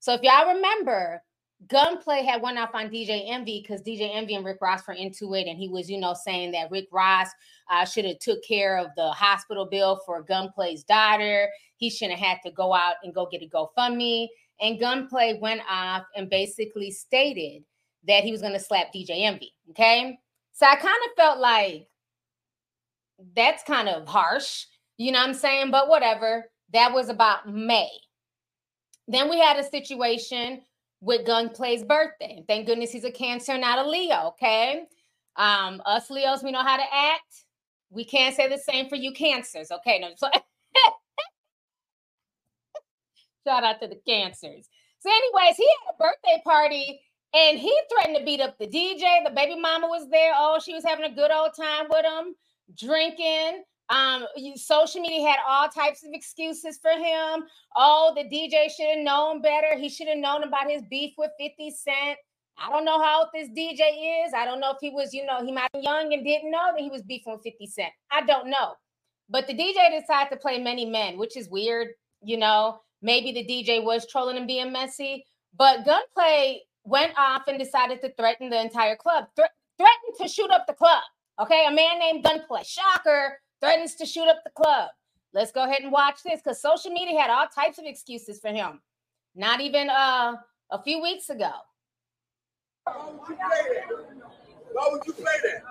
So 0.00 0.12
if 0.14 0.22
y'all 0.22 0.54
remember, 0.54 1.22
Gunplay 1.68 2.24
had 2.24 2.42
went 2.42 2.58
off 2.58 2.74
on 2.74 2.88
DJ 2.88 3.30
Envy 3.30 3.60
because 3.62 3.82
DJ 3.82 4.14
Envy 4.14 4.34
and 4.34 4.44
Rick 4.44 4.58
Ross 4.60 4.86
were 4.86 4.94
into 4.94 5.34
it, 5.34 5.46
and 5.46 5.58
he 5.58 5.68
was, 5.68 5.90
you 5.90 5.98
know, 5.98 6.14
saying 6.14 6.52
that 6.52 6.70
Rick 6.70 6.88
Ross 6.92 7.28
uh, 7.70 7.84
should 7.84 8.04
have 8.04 8.18
took 8.18 8.42
care 8.44 8.76
of 8.78 8.88
the 8.96 9.10
hospital 9.10 9.66
bill 9.66 10.00
for 10.04 10.24
Gunplay's 10.24 10.84
daughter. 10.84 11.48
He 11.76 11.90
shouldn't 11.90 12.18
have 12.18 12.28
had 12.28 12.38
to 12.44 12.50
go 12.50 12.74
out 12.74 12.96
and 13.02 13.14
go 13.14 13.28
get 13.30 13.42
a 13.42 13.48
GoFundMe. 13.48 14.28
And 14.60 14.80
Gunplay 14.80 15.38
went 15.40 15.62
off 15.68 16.04
and 16.16 16.30
basically 16.30 16.90
stated 16.90 17.64
that 18.06 18.24
he 18.24 18.30
was 18.30 18.40
going 18.40 18.52
to 18.52 18.60
slap 18.60 18.92
DJ 18.94 19.22
Envy. 19.22 19.52
Okay. 19.70 20.18
So 20.52 20.66
I 20.66 20.76
kind 20.76 20.94
of 21.06 21.16
felt 21.16 21.40
like 21.40 21.88
that's 23.34 23.62
kind 23.64 23.88
of 23.88 24.06
harsh, 24.06 24.66
you 24.96 25.12
know 25.12 25.18
what 25.18 25.28
I'm 25.28 25.34
saying? 25.34 25.70
But 25.70 25.88
whatever. 25.88 26.46
That 26.72 26.92
was 26.92 27.08
about 27.08 27.48
May. 27.48 27.90
Then 29.06 29.28
we 29.28 29.38
had 29.38 29.58
a 29.58 29.64
situation 29.64 30.62
with 31.04 31.26
Gunplay's 31.26 31.84
birthday. 31.84 32.42
Thank 32.48 32.66
goodness 32.66 32.90
he's 32.90 33.04
a 33.04 33.10
Cancer, 33.10 33.58
not 33.58 33.78
a 33.78 33.88
Leo. 33.88 34.28
Okay. 34.28 34.84
Um, 35.36 35.82
us 35.84 36.10
Leos, 36.10 36.42
we 36.42 36.50
know 36.50 36.62
how 36.62 36.78
to 36.78 36.84
act. 36.92 37.44
We 37.90 38.04
can't 38.04 38.34
say 38.34 38.48
the 38.48 38.58
same 38.58 38.88
for 38.88 38.96
you 38.96 39.12
Cancers. 39.12 39.70
Okay. 39.70 39.98
No, 39.98 40.08
so 40.16 40.28
shout 43.46 43.64
out 43.64 43.80
to 43.82 43.88
the 43.88 44.00
Cancers. 44.08 44.66
So, 45.00 45.10
anyways, 45.10 45.56
he 45.56 45.68
had 45.68 45.94
a 45.94 45.98
birthday 45.98 46.42
party 46.42 47.00
and 47.34 47.58
he 47.58 47.78
threatened 47.92 48.16
to 48.18 48.24
beat 48.24 48.40
up 48.40 48.56
the 48.58 48.66
DJ. 48.66 49.24
The 49.24 49.32
baby 49.34 49.60
mama 49.60 49.88
was 49.88 50.08
there. 50.10 50.32
Oh, 50.34 50.58
she 50.64 50.72
was 50.72 50.84
having 50.84 51.04
a 51.04 51.14
good 51.14 51.30
old 51.30 51.50
time 51.54 51.86
with 51.90 52.06
him, 52.06 52.34
drinking. 52.78 53.64
Um, 53.90 54.26
social 54.56 55.00
media 55.00 55.28
had 55.28 55.38
all 55.46 55.68
types 55.68 56.04
of 56.04 56.10
excuses 56.12 56.78
for 56.80 56.90
him. 56.92 57.44
Oh, 57.76 58.12
the 58.16 58.24
DJ 58.24 58.70
should 58.70 58.86
have 58.86 59.04
known 59.04 59.42
better. 59.42 59.76
He 59.78 59.88
should 59.88 60.08
have 60.08 60.18
known 60.18 60.42
about 60.42 60.70
his 60.70 60.82
beef 60.90 61.14
with 61.18 61.30
50 61.38 61.70
Cent. 61.70 62.18
I 62.56 62.70
don't 62.70 62.84
know 62.84 63.02
how 63.02 63.20
old 63.20 63.28
this 63.34 63.48
DJ 63.48 64.26
is. 64.26 64.32
I 64.34 64.44
don't 64.44 64.60
know 64.60 64.70
if 64.70 64.78
he 64.80 64.90
was, 64.90 65.12
you 65.12 65.26
know, 65.26 65.44
he 65.44 65.52
might 65.52 65.72
be 65.72 65.80
young 65.80 66.12
and 66.12 66.24
didn't 66.24 66.50
know 66.50 66.70
that 66.72 66.80
he 66.80 66.88
was 66.88 67.02
beefing 67.02 67.32
with 67.34 67.42
50 67.42 67.66
Cent. 67.66 67.92
I 68.10 68.22
don't 68.22 68.48
know. 68.48 68.74
But 69.28 69.46
the 69.46 69.54
DJ 69.54 70.00
decided 70.00 70.30
to 70.30 70.36
play 70.36 70.58
many 70.58 70.84
men, 70.84 71.18
which 71.18 71.36
is 71.36 71.48
weird. 71.48 71.88
You 72.22 72.36
know, 72.36 72.80
maybe 73.02 73.32
the 73.32 73.44
DJ 73.44 73.84
was 73.84 74.06
trolling 74.06 74.36
and 74.36 74.46
being 74.46 74.72
messy. 74.72 75.24
But 75.56 75.84
Gunplay 75.84 76.62
went 76.84 77.12
off 77.16 77.42
and 77.48 77.58
decided 77.58 78.00
to 78.02 78.12
threaten 78.14 78.50
the 78.50 78.60
entire 78.60 78.96
club, 78.96 79.26
Thre- 79.36 79.42
threatened 79.78 80.16
to 80.20 80.28
shoot 80.28 80.50
up 80.50 80.66
the 80.66 80.74
club. 80.74 81.02
Okay, 81.40 81.66
a 81.66 81.70
man 81.70 81.98
named 81.98 82.22
Gunplay, 82.22 82.62
shocker, 82.64 83.38
threatens 83.64 83.94
to 83.96 84.04
shoot 84.06 84.28
up 84.28 84.44
the 84.44 84.50
club. 84.50 84.90
Let's 85.32 85.50
go 85.50 85.64
ahead 85.64 85.80
and 85.80 85.90
watch 85.90 86.22
this 86.22 86.40
because 86.42 86.60
social 86.60 86.90
media 86.90 87.18
had 87.18 87.30
all 87.30 87.46
types 87.46 87.78
of 87.78 87.86
excuses 87.86 88.38
for 88.38 88.50
him. 88.50 88.80
Not 89.34 89.60
even 89.60 89.88
uh, 89.90 90.34
a 90.70 90.82
few 90.82 91.00
weeks 91.02 91.30
ago. 91.30 91.50
Why 92.84 92.94
would 93.08 93.28
you 93.28 93.34
play 93.34 93.62
that? 93.72 93.88
Why 94.72 94.88
would 94.92 95.06
you 95.06 95.12
play 95.14 95.38
that? 95.44 95.62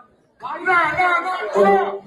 Nah, 0.41 0.57
nah, 0.57 0.91
nah, 1.21 1.61
nah. 1.61 2.01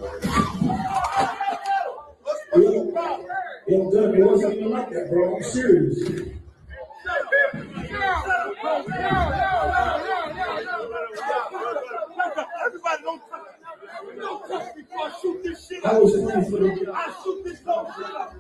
Yo, 3.69 3.91
Doug, 3.91 4.15
it 4.15 4.25
wasn't 4.25 4.55
even 4.55 4.71
like 4.71 4.91
that, 4.91 5.11
bro. 5.11 5.37
I'm 5.37 5.43
serious 5.43 6.37
don't 13.03 13.21
don't 14.19 14.49
touch 14.49 14.77
me 14.77 14.83
before 14.83 15.07
I 15.07 15.11
shoot 15.87 15.95
this 15.95 15.95
shit 15.95 15.95
I 15.95 15.95
up. 15.95 16.03
was 16.03 16.13
funny 16.13 16.51
for 16.51 16.59
the 16.59 16.93
I 16.95 17.15
shoot 17.25 17.45
this 17.45 17.61
whole 17.67 17.93
shit 17.97 18.07
up. 18.07 18.35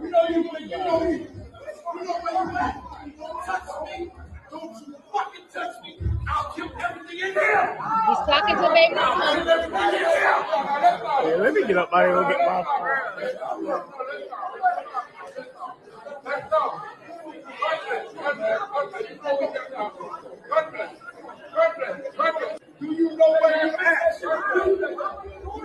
You 0.00 0.10
know 0.10 0.28
you 0.28 0.50
you 0.60 0.78
know 0.78 1.00
me. 1.00 1.26
You 1.94 2.04
know 2.04 2.20
where 2.20 2.50
you 2.50 2.58
at. 2.58 2.82
Don't 3.18 3.44
touch 3.44 3.68
me. 3.86 4.12
Don't 4.50 4.86
you 4.86 4.96
fucking 5.12 5.46
touch 5.52 5.74
me. 5.84 5.98
I'll 6.28 6.52
kill 6.54 6.70
everything 6.80 7.18
in 7.18 7.32
here. 7.34 7.78
He's 8.08 8.18
talking 8.26 8.56
to 8.56 8.70
baby 8.74 8.94
mama. 8.94 9.44
Yeah, 11.24 11.36
let 11.36 11.54
me 11.54 11.66
get 11.66 11.78
up 11.78 11.90
out 11.92 12.06
here 12.06 12.16
and 12.22 12.28
get 12.28 12.40
my 12.40 12.64
Do 22.80 22.86
you 22.86 23.16
know 23.16 23.38
where 23.40 23.66
you 23.66 23.72
at? 23.72 24.20
Do 24.20 24.28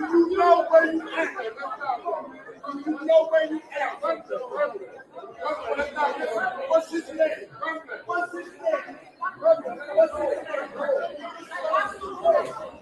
you 0.00 0.38
know 0.38 0.66
where 0.70 0.92
you 0.92 1.02
at? 1.16 1.28
Do 2.66 2.78
you 2.78 3.06
know 3.06 3.28
where 3.30 3.46
you 3.46 3.60
at? 3.80 4.02
What's 6.68 6.90
his 6.92 7.08
name? 7.08 7.48
What's 8.06 8.32
his 8.32 8.46
name? 8.48 8.96
What's 9.36 10.12
his 10.18 10.22
name? 10.22 10.38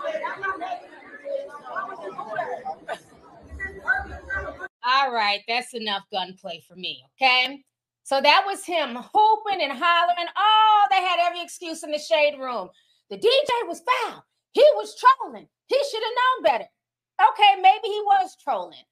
All 4.84 5.12
right, 5.12 5.40
that's 5.48 5.74
enough 5.74 5.99
gunplay 6.12 6.62
for 6.68 6.76
me. 6.76 7.02
Okay. 7.20 7.64
So 8.04 8.20
that 8.20 8.44
was 8.46 8.64
him 8.64 8.96
hooping 8.96 9.62
and 9.62 9.72
hollering. 9.72 10.28
Oh, 10.36 10.86
they 10.90 10.96
had 11.02 11.20
every 11.20 11.42
excuse 11.42 11.82
in 11.84 11.92
the 11.92 11.98
shade 11.98 12.38
room. 12.38 12.70
The 13.10 13.16
DJ 13.18 13.68
was 13.68 13.82
foul. 13.82 14.24
He 14.52 14.64
was 14.76 14.96
trolling. 14.96 15.48
He 15.68 15.78
should 15.90 16.02
have 16.02 16.12
known 16.44 16.52
better. 16.52 16.70
Okay, 17.20 17.60
maybe 17.62 17.88
he 17.88 18.00
was 18.06 18.36
trolling. 18.42 18.82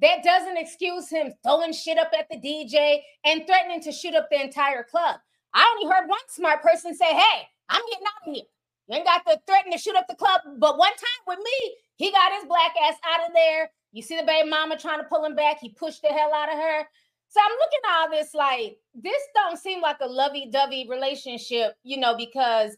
That 0.00 0.22
doesn't 0.22 0.58
excuse 0.58 1.08
him 1.08 1.32
throwing 1.44 1.72
shit 1.72 1.98
up 1.98 2.10
at 2.18 2.28
the 2.30 2.36
DJ 2.38 3.00
and 3.24 3.46
threatening 3.46 3.80
to 3.82 3.92
shoot 3.92 4.14
up 4.14 4.28
the 4.30 4.40
entire 4.40 4.84
club. 4.84 5.16
I 5.54 5.74
only 5.76 5.92
heard 5.92 6.08
one 6.08 6.20
smart 6.28 6.62
person 6.62 6.94
say, 6.94 7.12
Hey, 7.14 7.48
I'm 7.68 7.82
getting 7.90 8.06
out 8.06 8.28
of 8.28 8.34
here. 8.34 8.44
You 8.88 8.96
ain't 8.96 9.06
got 9.06 9.26
to 9.26 9.40
threaten 9.46 9.72
to 9.72 9.78
shoot 9.78 9.96
up 9.96 10.06
the 10.08 10.14
club. 10.14 10.40
But 10.58 10.78
one 10.78 10.92
time 10.92 11.24
with 11.26 11.38
me, 11.38 11.74
he 11.96 12.12
got 12.12 12.32
his 12.34 12.44
black 12.46 12.72
ass 12.82 12.96
out 13.04 13.26
of 13.28 13.34
there. 13.34 13.70
You 13.92 14.02
see 14.02 14.16
the 14.16 14.26
baby 14.26 14.48
mama 14.48 14.78
trying 14.78 14.98
to 14.98 15.08
pull 15.08 15.24
him 15.24 15.34
back. 15.34 15.58
He 15.60 15.70
pushed 15.70 16.02
the 16.02 16.08
hell 16.08 16.32
out 16.34 16.52
of 16.52 16.58
her. 16.58 16.88
So 17.30 17.40
I'm 17.44 17.52
looking 17.58 17.80
at 17.84 17.90
all 17.90 18.10
this 18.10 18.34
like 18.34 18.78
this 18.94 19.22
don't 19.34 19.58
seem 19.58 19.80
like 19.80 19.98
a 20.00 20.06
lovey-dovey 20.06 20.86
relationship, 20.88 21.74
you 21.82 21.98
know, 21.98 22.16
because 22.16 22.76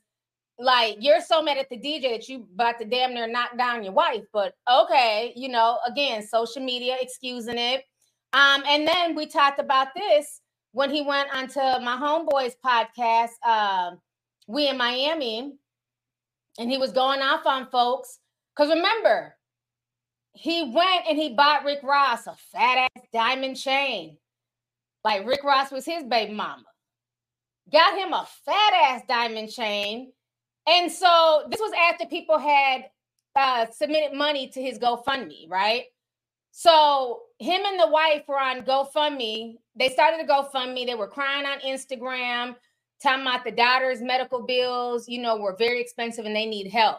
like 0.59 0.97
you're 1.00 1.21
so 1.21 1.40
mad 1.40 1.57
at 1.57 1.69
the 1.71 1.79
DJ 1.79 2.11
that 2.12 2.29
you 2.29 2.47
about 2.55 2.79
to 2.79 2.85
damn 2.85 3.14
near 3.14 3.29
knock 3.29 3.57
down 3.57 3.85
your 3.85 3.93
wife. 3.93 4.25
But 4.33 4.55
okay, 4.71 5.33
you 5.37 5.49
know, 5.49 5.79
again, 5.87 6.26
social 6.26 6.62
media 6.62 6.97
excusing 7.00 7.59
it. 7.59 7.85
Um, 8.33 8.62
and 8.69 8.87
then 8.87 9.14
we 9.14 9.26
talked 9.26 9.61
about 9.61 9.88
this 9.95 10.40
when 10.73 10.90
he 10.90 11.02
went 11.02 11.35
onto 11.35 11.59
my 11.59 11.97
homeboy's 11.97 12.57
podcast, 12.64 13.31
um, 13.45 13.99
we 14.47 14.69
in 14.69 14.76
Miami, 14.76 15.52
and 16.59 16.71
he 16.71 16.79
was 16.79 16.93
going 16.93 17.21
off 17.21 17.47
on 17.47 17.67
folks. 17.71 18.19
Because 18.55 18.73
remember, 18.75 19.37
he 20.32 20.72
went 20.75 21.06
and 21.08 21.18
he 21.18 21.34
bought 21.34 21.64
Rick 21.64 21.82
Ross 21.82 22.26
a 22.26 22.34
fat 22.52 22.88
ass 22.96 23.04
diamond 23.12 23.56
chain. 23.56 24.16
Like 25.04 25.26
Rick 25.26 25.44
Ross 25.44 25.70
was 25.70 25.84
his 25.84 26.04
baby 26.04 26.32
mama. 26.32 26.64
Got 27.72 27.99
him 27.99 28.12
a 28.12 28.26
fat 28.44 28.72
ass 28.84 29.02
diamond 29.08 29.50
chain. 29.50 30.12
And 30.68 30.90
so 30.90 31.44
this 31.50 31.60
was 31.60 31.72
after 31.90 32.06
people 32.06 32.38
had 32.38 32.84
uh, 33.37 33.66
submitted 33.72 34.16
money 34.16 34.49
to 34.49 34.60
his 34.60 34.78
GoFundMe, 34.78 35.49
right? 35.49 35.84
So 36.52 37.22
him 37.38 37.62
and 37.64 37.80
the 37.80 37.88
wife 37.88 38.22
were 38.28 38.38
on 38.38 38.62
GoFundMe. 38.62 39.54
They 39.76 39.88
started 39.88 40.20
a 40.20 40.28
GoFundMe. 40.28 40.87
They 40.87 40.94
were 40.94 41.06
crying 41.06 41.46
on 41.46 41.60
Instagram, 41.60 42.56
talking 43.02 43.22
about 43.22 43.44
the 43.44 43.52
daughter's 43.52 44.02
medical 44.02 44.42
bills, 44.42 45.08
you 45.08 45.20
know, 45.20 45.37
were 45.37 45.56
very 45.56 45.80
expensive 45.80 46.26
and 46.26 46.34
they 46.34 46.46
need 46.46 46.70
help. 46.70 46.99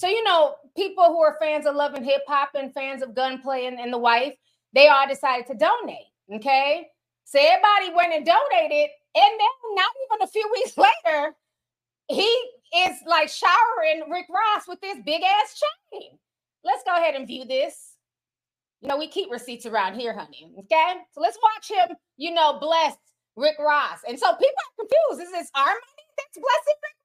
So, 0.00 0.06
you 0.08 0.24
know, 0.24 0.54
people 0.74 1.04
who 1.08 1.20
are 1.20 1.36
fans 1.38 1.66
of 1.66 1.76
love 1.76 1.92
and 1.92 2.02
hip 2.02 2.22
hop 2.26 2.52
and 2.54 2.72
fans 2.72 3.02
of 3.02 3.14
gunplay 3.14 3.66
and, 3.66 3.78
and 3.78 3.92
the 3.92 3.98
wife, 3.98 4.32
they 4.72 4.88
all 4.88 5.06
decided 5.06 5.46
to 5.48 5.54
donate. 5.54 6.06
Okay. 6.36 6.86
So 7.26 7.38
everybody 7.38 7.94
went 7.94 8.14
and 8.14 8.24
donated. 8.24 8.88
And 9.14 9.30
then 9.38 9.74
not 9.74 9.90
even 10.06 10.22
a 10.22 10.26
few 10.26 10.50
weeks 10.54 10.78
later, 10.78 11.34
he 12.08 12.34
is 12.76 12.96
like 13.06 13.28
showering 13.28 14.10
Rick 14.10 14.24
Ross 14.30 14.66
with 14.66 14.80
this 14.80 14.96
big 15.04 15.20
ass 15.22 15.60
chain. 15.92 16.12
Let's 16.64 16.82
go 16.86 16.96
ahead 16.96 17.14
and 17.14 17.26
view 17.26 17.44
this. 17.44 17.96
You 18.80 18.88
know, 18.88 18.96
we 18.96 19.06
keep 19.06 19.30
receipts 19.30 19.66
around 19.66 20.00
here, 20.00 20.14
honey. 20.14 20.50
Okay. 20.60 20.94
So 21.12 21.20
let's 21.20 21.36
watch 21.42 21.78
him, 21.78 21.94
you 22.16 22.32
know, 22.32 22.58
bless 22.58 22.96
Rick 23.36 23.56
Ross. 23.58 23.98
And 24.08 24.18
so 24.18 24.32
people 24.32 24.48
are 24.48 24.86
confused. 24.86 25.28
Is 25.28 25.30
this 25.30 25.50
our 25.54 25.66
money 25.66 26.06
that's 26.16 26.38
blessing 26.38 26.78
Rick? 26.82 26.99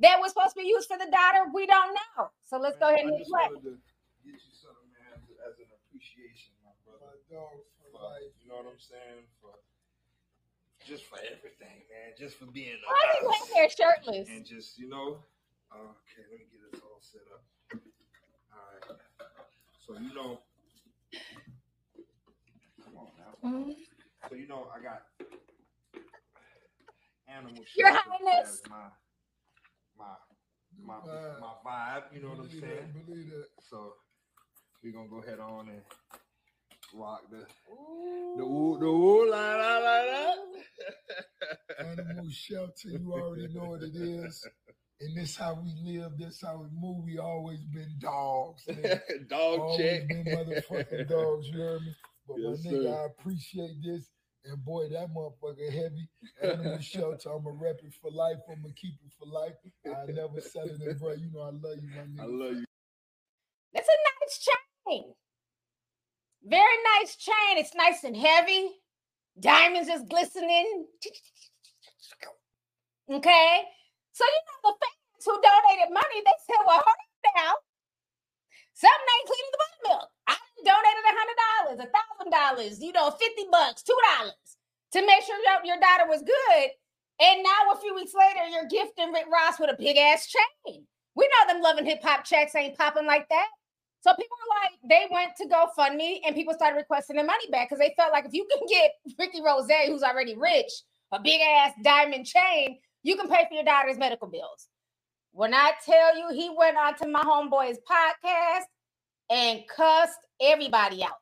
That 0.00 0.20
was 0.22 0.30
supposed 0.32 0.54
to 0.54 0.62
be 0.62 0.68
used 0.68 0.86
for 0.86 0.96
the 0.98 1.10
daughter? 1.10 1.50
We 1.52 1.66
don't 1.66 1.92
know. 1.94 2.30
So 2.46 2.58
let's 2.58 2.78
go 2.78 2.86
ahead 2.88 3.02
and 3.02 3.10
I 3.14 3.18
hit 3.18 3.26
just 3.26 3.30
play. 3.34 3.46
wanted 3.50 3.66
to 3.66 3.74
get 4.22 4.38
you 4.38 4.54
something, 4.54 4.90
man, 4.94 5.18
as 5.42 5.58
an 5.58 5.66
appreciation, 5.74 6.54
my 6.62 6.70
brother. 6.86 7.18
For, 7.26 7.98
life. 7.98 8.30
you 8.38 8.46
know 8.48 8.62
what 8.62 8.70
I'm 8.70 8.78
saying? 8.78 9.26
For 9.42 9.50
just 10.86 11.04
for 11.10 11.18
everything, 11.18 11.82
man. 11.90 12.14
Just 12.16 12.38
for 12.38 12.46
being 12.46 12.78
Why 12.86 13.02
is 13.10 13.18
he 13.18 13.26
us. 13.26 13.34
laying 13.34 13.50
there 13.58 13.70
shirtless? 13.74 14.28
and 14.30 14.46
just 14.46 14.78
you 14.78 14.88
know, 14.88 15.18
uh, 15.74 15.90
okay, 16.06 16.22
let 16.30 16.38
me 16.38 16.46
get 16.46 16.62
this 16.70 16.80
all 16.80 17.02
set 17.02 17.26
up. 17.34 17.42
All 18.54 18.62
right. 18.70 18.98
So 19.82 19.98
you 19.98 20.14
know, 20.14 20.38
come 22.84 22.94
on 23.02 23.10
now. 23.18 23.34
Mhm. 23.42 23.74
So 24.30 24.36
you 24.36 24.46
know, 24.46 24.70
I 24.74 24.78
got 24.80 25.02
animal 27.26 27.64
Your 27.74 27.90
shelter 27.92 28.10
Highness. 28.24 28.62
as 28.62 28.70
my 28.70 28.88
my 29.98 30.14
my 30.84 30.98
my 31.40 31.54
vibe. 31.66 32.02
You 32.14 32.22
know 32.22 32.28
what 32.30 32.40
I'm 32.40 32.50
saying? 32.50 32.92
Believe 33.06 33.30
that. 33.30 33.46
So 33.70 33.94
we're 34.82 34.92
gonna 34.92 35.08
go 35.08 35.22
ahead 35.22 35.40
on 35.40 35.68
and 35.68 35.82
Rock 36.94 37.22
the 37.30 37.44
the 38.36 38.46
woo 38.46 38.78
the 38.78 38.90
woo 38.90 39.30
la 39.30 39.56
la 39.56 39.78
la 39.78 40.00
la. 40.00 40.34
Animal 41.90 42.30
shelter, 42.30 42.88
you 42.88 43.12
already 43.12 43.48
know 43.52 43.70
what 43.70 43.82
it 43.82 43.94
is. 43.94 44.46
And 45.00 45.16
this 45.16 45.36
how 45.36 45.60
we 45.62 45.74
live, 45.84 46.12
this 46.18 46.40
how 46.42 46.58
we 46.58 46.68
move. 46.72 47.04
We 47.04 47.18
always 47.18 47.64
been 47.66 47.94
dogs. 48.00 48.66
Man. 48.66 49.00
Dog 49.28 49.60
always 49.60 49.78
check. 49.78 50.08
been 50.08 50.24
motherfucking 50.24 51.08
dogs, 51.08 51.48
you 51.48 51.60
heard 51.60 51.82
me? 51.82 51.94
But 52.26 52.36
Yes, 52.38 52.64
my 52.64 52.70
nigga, 52.70 52.82
sir. 52.82 53.00
I 53.02 53.06
appreciate 53.06 53.76
this. 53.84 54.10
And 54.44 54.64
boy, 54.64 54.88
that 54.90 55.08
motherfucker 55.12 55.70
heavy. 55.70 56.08
Animal 56.42 56.78
shelter, 56.80 57.30
I'ma 57.30 57.50
rep 57.54 57.80
it 57.84 57.94
for 58.00 58.10
life. 58.10 58.38
I'ma 58.50 58.68
keep 58.76 58.94
it 59.04 59.12
for 59.18 59.26
life. 59.26 59.54
I 59.86 60.10
never 60.12 60.40
sell 60.40 60.64
it 60.64 60.80
in 60.80 60.98
bro. 60.98 61.12
You 61.12 61.30
know 61.32 61.40
I 61.40 61.50
love 61.50 61.78
you, 61.82 61.90
my 61.90 62.02
nigga. 62.02 62.22
I 62.22 62.26
love 62.26 62.56
you. 62.56 62.64
That's 63.74 63.88
a 63.88 63.98
nice 64.24 64.48
chain. 64.48 65.04
Very 66.44 66.76
nice 66.98 67.16
chain. 67.16 67.58
It's 67.58 67.74
nice 67.74 68.04
and 68.04 68.16
heavy. 68.16 68.70
Diamonds 69.38 69.88
just 69.88 70.08
glistening. 70.08 70.86
Okay. 73.10 73.62
So 74.12 74.24
you 74.24 74.40
know 74.46 74.70
the 74.70 74.76
fans 74.80 75.24
who 75.24 75.34
donated 75.42 75.92
money, 75.92 76.22
they 76.24 76.38
said, 76.46 76.62
well, 76.66 76.82
hold 76.82 76.86
on 76.86 77.32
now. 77.36 77.54
Something 78.74 79.10
ain't 79.14 79.26
cleaning 79.26 79.52
the 79.52 79.58
buttermilk. 79.62 80.10
I 80.28 80.36
donated 80.64 81.04
a 81.04 81.14
hundred 81.14 81.38
dollars, 81.44 81.78
a 81.82 81.88
thousand 81.90 82.30
dollars, 82.30 82.82
you 82.82 82.92
know, 82.92 83.10
50 83.10 83.48
bucks, 83.50 83.82
two 83.82 83.96
dollars 84.16 84.48
to 84.92 85.04
make 85.04 85.22
sure 85.22 85.36
your, 85.44 85.74
your 85.74 85.80
daughter 85.80 86.08
was 86.08 86.22
good. 86.22 86.68
And 87.20 87.42
now 87.42 87.72
a 87.74 87.80
few 87.80 87.94
weeks 87.94 88.12
later, 88.14 88.46
you're 88.48 88.68
gifting 88.70 89.12
Rick 89.12 89.26
Ross 89.32 89.58
with 89.58 89.70
a 89.70 89.76
big 89.76 89.96
ass 89.96 90.28
chain. 90.28 90.86
We 91.14 91.28
know 91.28 91.52
them 91.52 91.62
Love 91.62 91.78
and 91.78 91.86
Hip 91.86 92.02
Hop 92.04 92.24
checks 92.24 92.54
ain't 92.54 92.78
popping 92.78 93.06
like 93.06 93.28
that. 93.28 93.48
So 94.00 94.12
people 94.14 94.36
were 94.38 94.54
like, 94.62 94.78
they 94.88 95.12
went 95.12 95.32
to 95.36 95.48
GoFundMe 95.48 96.20
and 96.24 96.34
people 96.36 96.54
started 96.54 96.76
requesting 96.76 97.16
their 97.16 97.24
money 97.24 97.50
back 97.50 97.68
because 97.68 97.80
they 97.80 97.92
felt 97.96 98.12
like 98.12 98.24
if 98.24 98.32
you 98.32 98.46
can 98.46 98.66
get 98.68 98.92
Ricky 99.18 99.42
Rose, 99.42 99.68
who's 99.88 100.04
already 100.04 100.36
rich, 100.36 100.70
a 101.10 101.20
big 101.20 101.40
ass 101.40 101.72
diamond 101.82 102.24
chain, 102.24 102.78
you 103.02 103.16
can 103.16 103.28
pay 103.28 103.44
for 103.48 103.54
your 103.54 103.64
daughter's 103.64 103.98
medical 103.98 104.28
bills. 104.28 104.68
When 105.32 105.52
I 105.52 105.72
tell 105.84 106.16
you, 106.16 106.28
he 106.34 106.50
went 106.56 106.76
on 106.76 106.94
to 106.96 107.08
my 107.08 107.22
homeboy's 107.22 107.78
podcast 107.90 108.64
and 109.30 109.60
cussed 109.68 110.18
everybody 110.40 111.02
out. 111.02 111.18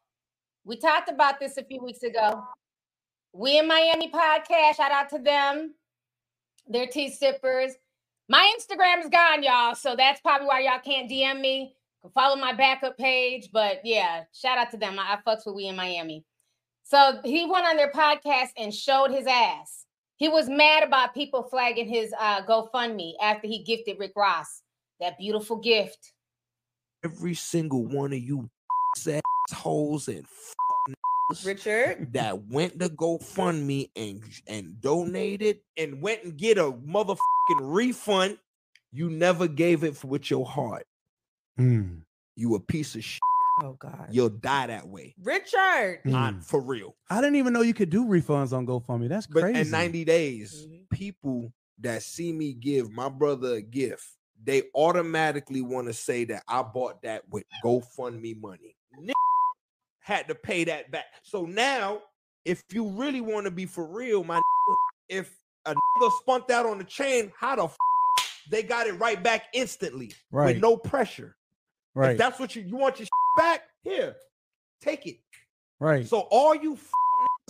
We 0.64 0.76
talked 0.76 1.10
about 1.10 1.38
this 1.38 1.56
a 1.56 1.64
few 1.64 1.82
weeks 1.82 2.02
ago. 2.02 2.42
We 3.32 3.58
in 3.58 3.68
Miami 3.68 4.10
podcast, 4.10 4.76
shout 4.76 4.92
out 4.92 5.10
to 5.10 5.18
them. 5.18 5.74
They're 6.68 6.86
tea 6.86 7.10
sippers. 7.10 7.72
My 8.28 8.52
Instagram 8.58 9.04
is 9.04 9.08
gone, 9.08 9.42
y'all. 9.42 9.74
So 9.74 9.94
that's 9.96 10.20
probably 10.20 10.48
why 10.48 10.60
y'all 10.60 10.80
can't 10.84 11.10
DM 11.10 11.40
me. 11.40 11.74
Follow 12.14 12.36
my 12.36 12.52
backup 12.52 12.98
page. 12.98 13.50
But 13.52 13.80
yeah, 13.84 14.24
shout 14.32 14.58
out 14.58 14.70
to 14.72 14.76
them. 14.76 14.98
I, 14.98 15.14
I 15.14 15.18
fucks 15.26 15.46
with 15.46 15.54
we 15.54 15.66
in 15.66 15.76
Miami. 15.76 16.24
So 16.82 17.20
he 17.24 17.46
went 17.46 17.66
on 17.66 17.76
their 17.76 17.90
podcast 17.90 18.50
and 18.56 18.74
showed 18.74 19.10
his 19.10 19.26
ass. 19.26 19.86
He 20.16 20.28
was 20.28 20.48
mad 20.48 20.82
about 20.82 21.14
people 21.14 21.42
flagging 21.42 21.88
his 21.88 22.12
uh, 22.18 22.42
GoFundMe 22.46 23.14
after 23.20 23.46
he 23.46 23.62
gifted 23.64 23.98
Rick 23.98 24.12
Ross 24.16 24.62
that 25.00 25.18
beautiful 25.18 25.56
gift. 25.56 26.12
Every 27.04 27.34
single 27.34 27.86
one 27.86 28.12
of 28.12 28.18
you 28.18 28.48
assholes 29.50 30.08
and 30.08 30.24
Richard. 31.44 32.12
that 32.12 32.44
went 32.46 32.78
to 32.80 32.88
GoFundMe 32.88 33.90
and 33.96 34.22
and 34.46 34.80
donated 34.80 35.58
and 35.76 36.00
went 36.00 36.24
and 36.24 36.36
get 36.36 36.58
a 36.58 36.72
motherfucking 36.72 37.18
refund. 37.60 38.38
You 38.92 39.10
never 39.10 39.48
gave 39.48 39.84
it 39.84 40.02
with 40.04 40.30
your 40.30 40.46
heart. 40.46 40.86
Mm, 41.58 42.02
You 42.36 42.54
a 42.54 42.60
piece 42.60 42.94
of 42.94 43.04
shit. 43.04 43.20
Oh 43.62 43.72
God. 43.78 44.08
You'll 44.10 44.28
die 44.28 44.66
that 44.68 44.86
way. 44.86 45.14
Richard. 45.22 46.00
Not 46.04 46.34
mm. 46.34 46.44
for 46.44 46.60
real. 46.60 46.94
I 47.10 47.16
didn't 47.20 47.36
even 47.36 47.52
know 47.54 47.62
you 47.62 47.74
could 47.74 47.90
do 47.90 48.04
refunds 48.04 48.52
on 48.52 48.66
GoFundMe. 48.66 49.08
That's 49.08 49.26
But 49.26 49.40
crazy. 49.44 49.60
in 49.60 49.70
90 49.70 50.04
days, 50.04 50.66
Mhm. 50.68 50.88
people 50.90 51.52
that 51.80 52.02
see 52.02 52.32
me 52.32 52.52
give 52.54 52.90
my 52.90 53.08
brother 53.08 53.54
a 53.54 53.62
gift, 53.62 54.06
they 54.44 54.64
automatically 54.74 55.62
want 55.62 55.86
to 55.88 55.92
say 55.92 56.24
that 56.24 56.42
I 56.48 56.62
bought 56.62 57.02
that 57.02 57.22
with 57.30 57.44
GoFundMe 57.64 58.40
money. 58.40 58.76
Had 60.00 60.28
to 60.28 60.34
pay 60.34 60.64
that 60.64 60.90
back. 60.92 61.06
So 61.22 61.46
now, 61.46 62.00
if 62.44 62.62
you 62.72 62.88
really 62.88 63.20
want 63.20 63.44
to 63.46 63.50
be 63.50 63.66
for 63.66 63.86
real, 63.86 64.22
my 64.22 64.40
if 65.08 65.36
a 65.64 65.74
nigga 65.74 66.12
spunked 66.20 66.50
out 66.52 66.64
on 66.64 66.78
the 66.78 66.84
chain, 66.84 67.32
how 67.36 67.56
the 67.56 67.64
f- 67.64 67.76
they 68.48 68.62
got 68.62 68.86
it 68.86 68.92
right 68.92 69.20
back 69.20 69.46
instantly 69.52 70.12
Right. 70.30 70.54
with 70.54 70.62
no 70.62 70.76
pressure. 70.76 71.36
If 71.94 72.00
right, 72.00 72.18
that's 72.18 72.38
what 72.38 72.54
you 72.54 72.62
you 72.62 72.76
want 72.76 73.00
your 73.00 73.08
back, 73.36 73.62
here, 73.82 74.14
take 74.80 75.06
it. 75.06 75.16
right. 75.80 76.06
So 76.06 76.20
all 76.30 76.54
you 76.54 76.74
f- 76.74 76.90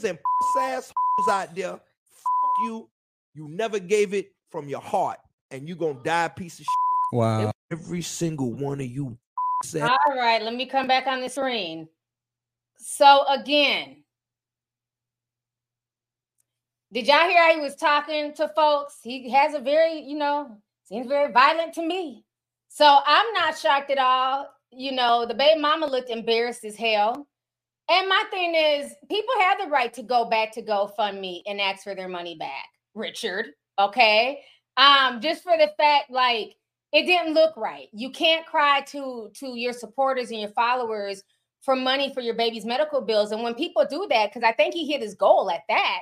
and 0.05 0.18
ass 0.59 0.92
out 1.31 1.55
there, 1.55 1.72
fuck 1.72 2.53
you. 2.64 2.88
You 3.35 3.49
never 3.49 3.79
gave 3.79 4.14
it 4.14 4.33
from 4.51 4.66
your 4.68 4.81
heart, 4.81 5.18
and 5.50 5.68
you 5.68 5.76
gonna 5.76 5.98
die 6.02 6.24
a 6.24 6.30
piece 6.30 6.59
of 6.59 6.64
shit. 6.64 7.18
wow. 7.18 7.52
Every 7.70 8.02
single 8.02 8.52
one 8.52 8.80
of 8.80 8.87
you. 8.87 9.16
puss 9.62 9.74
ass- 9.74 9.90
All 10.06 10.16
right, 10.16 10.42
let 10.42 10.54
me 10.54 10.66
come 10.66 10.87
back 10.87 11.06
on 11.06 11.20
the 11.20 11.28
screen. 11.28 11.88
So 12.78 13.24
again, 13.28 14.04
did 16.92 17.06
y'all 17.06 17.28
hear 17.28 17.42
how 17.42 17.54
he 17.54 17.61
was 17.61 17.74
talking 17.76 18.35
to 18.35 18.48
folks? 18.48 18.98
He 19.02 19.30
has 19.30 19.54
a 19.54 19.61
very, 19.61 20.00
you 20.00 20.16
know, 20.16 20.56
seems 20.85 21.06
very 21.06 21.32
violent 21.32 21.74
to 21.74 21.87
me. 21.87 22.24
So 22.68 22.98
I'm 23.04 23.32
not 23.32 23.59
shocked 23.59 23.90
at 23.90 23.98
all. 23.98 24.48
You 24.70 24.92
know, 24.92 25.24
the 25.26 25.35
baby 25.35 25.61
mama 25.61 25.87
looked 25.87 26.11
embarrassed 26.11 26.64
as 26.64 26.76
hell. 26.76 27.26
And 27.88 28.09
my 28.09 28.24
thing 28.30 28.54
is, 28.54 28.92
people 29.09 29.35
have 29.40 29.59
the 29.61 29.70
right 29.70 29.92
to 29.94 30.02
go 30.02 30.24
back 30.24 30.52
to 30.52 30.62
GoFundMe 30.62 31.42
and 31.46 31.61
ask 31.61 31.85
for 31.85 31.94
their 31.94 32.09
money 32.09 32.37
back, 32.37 32.66
Richard. 32.94 33.46
Okay. 33.78 34.40
Um, 34.77 35.21
just 35.21 35.43
for 35.43 35.57
the 35.57 35.71
fact, 35.77 36.11
like, 36.11 36.57
it 36.93 37.07
didn't 37.07 37.35
look 37.35 37.57
right. 37.57 37.89
You 37.93 38.11
can't 38.11 38.47
cry 38.47 38.83
to 38.89 39.31
to 39.35 39.59
your 39.59 39.73
supporters 39.73 40.31
and 40.31 40.41
your 40.41 40.51
followers 40.51 41.23
for 41.62 41.77
money 41.77 42.12
for 42.15 42.21
your 42.21 42.35
baby's 42.35 42.65
medical 42.65 43.01
bills. 43.01 43.33
And 43.33 43.43
when 43.43 43.55
people 43.55 43.85
do 43.89 44.07
that, 44.11 44.31
because 44.33 44.47
I 44.47 44.53
think 44.53 44.73
he 44.73 44.87
hit 44.87 45.03
his 45.03 45.15
goal 45.15 45.51
at 45.51 45.62
that, 45.69 46.01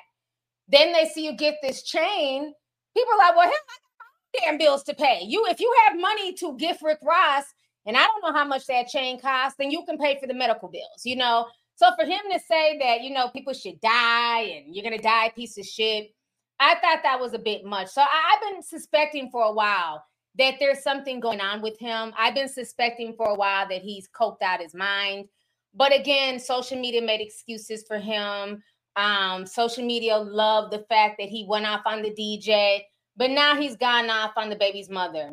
then 0.68 0.92
they 0.92 1.06
see 1.06 1.24
you 1.24 1.32
get 1.32 1.56
this 1.62 1.82
chain. 1.82 2.52
People 2.96 3.14
are 3.14 3.18
like, 3.18 3.36
well, 3.36 3.46
hell, 3.46 3.52
I 3.52 4.40
got 4.40 4.44
damn 4.44 4.58
bills 4.58 4.82
to 4.84 4.94
pay. 4.94 5.22
You, 5.24 5.46
if 5.48 5.58
you 5.58 5.74
have 5.86 5.98
money 5.98 6.34
to 6.34 6.56
gift 6.58 6.82
Rick 6.82 6.98
Ross, 7.02 7.44
and 7.86 7.96
I 7.96 8.04
don't 8.04 8.22
know 8.22 8.38
how 8.38 8.46
much 8.46 8.66
that 8.66 8.88
chain 8.88 9.18
costs, 9.20 9.56
then 9.58 9.70
you 9.70 9.84
can 9.84 9.98
pay 9.98 10.18
for 10.20 10.26
the 10.26 10.34
medical 10.34 10.68
bills, 10.68 11.04
you 11.04 11.16
know. 11.16 11.46
So 11.76 11.90
for 11.98 12.06
him 12.06 12.20
to 12.32 12.38
say 12.38 12.78
that, 12.78 13.02
you 13.02 13.10
know, 13.10 13.28
people 13.28 13.52
should 13.52 13.80
die 13.80 14.40
and 14.42 14.74
you're 14.74 14.84
gonna 14.84 15.02
die 15.02 15.32
piece 15.34 15.58
of 15.58 15.64
shit, 15.64 16.13
I 16.60 16.74
thought 16.76 17.00
that 17.02 17.20
was 17.20 17.34
a 17.34 17.38
bit 17.38 17.64
much. 17.64 17.88
So 17.88 18.00
I, 18.00 18.06
I've 18.34 18.52
been 18.52 18.62
suspecting 18.62 19.30
for 19.30 19.42
a 19.42 19.52
while 19.52 20.04
that 20.36 20.54
there's 20.58 20.82
something 20.82 21.20
going 21.20 21.40
on 21.40 21.62
with 21.62 21.78
him. 21.78 22.12
I've 22.18 22.34
been 22.34 22.48
suspecting 22.48 23.14
for 23.16 23.28
a 23.28 23.34
while 23.34 23.68
that 23.68 23.82
he's 23.82 24.08
coked 24.08 24.42
out 24.42 24.60
his 24.60 24.74
mind. 24.74 25.28
But 25.74 25.94
again, 25.94 26.38
social 26.38 26.80
media 26.80 27.02
made 27.02 27.20
excuses 27.20 27.84
for 27.86 27.98
him. 27.98 28.62
Um, 28.96 29.44
social 29.46 29.84
media 29.84 30.16
loved 30.16 30.72
the 30.72 30.84
fact 30.88 31.16
that 31.18 31.28
he 31.28 31.46
went 31.48 31.66
off 31.66 31.82
on 31.84 32.02
the 32.02 32.10
DJ, 32.10 32.82
but 33.16 33.30
now 33.30 33.56
he's 33.56 33.76
gone 33.76 34.08
off 34.08 34.32
on 34.36 34.50
the 34.50 34.56
baby's 34.56 34.88
mother. 34.88 35.32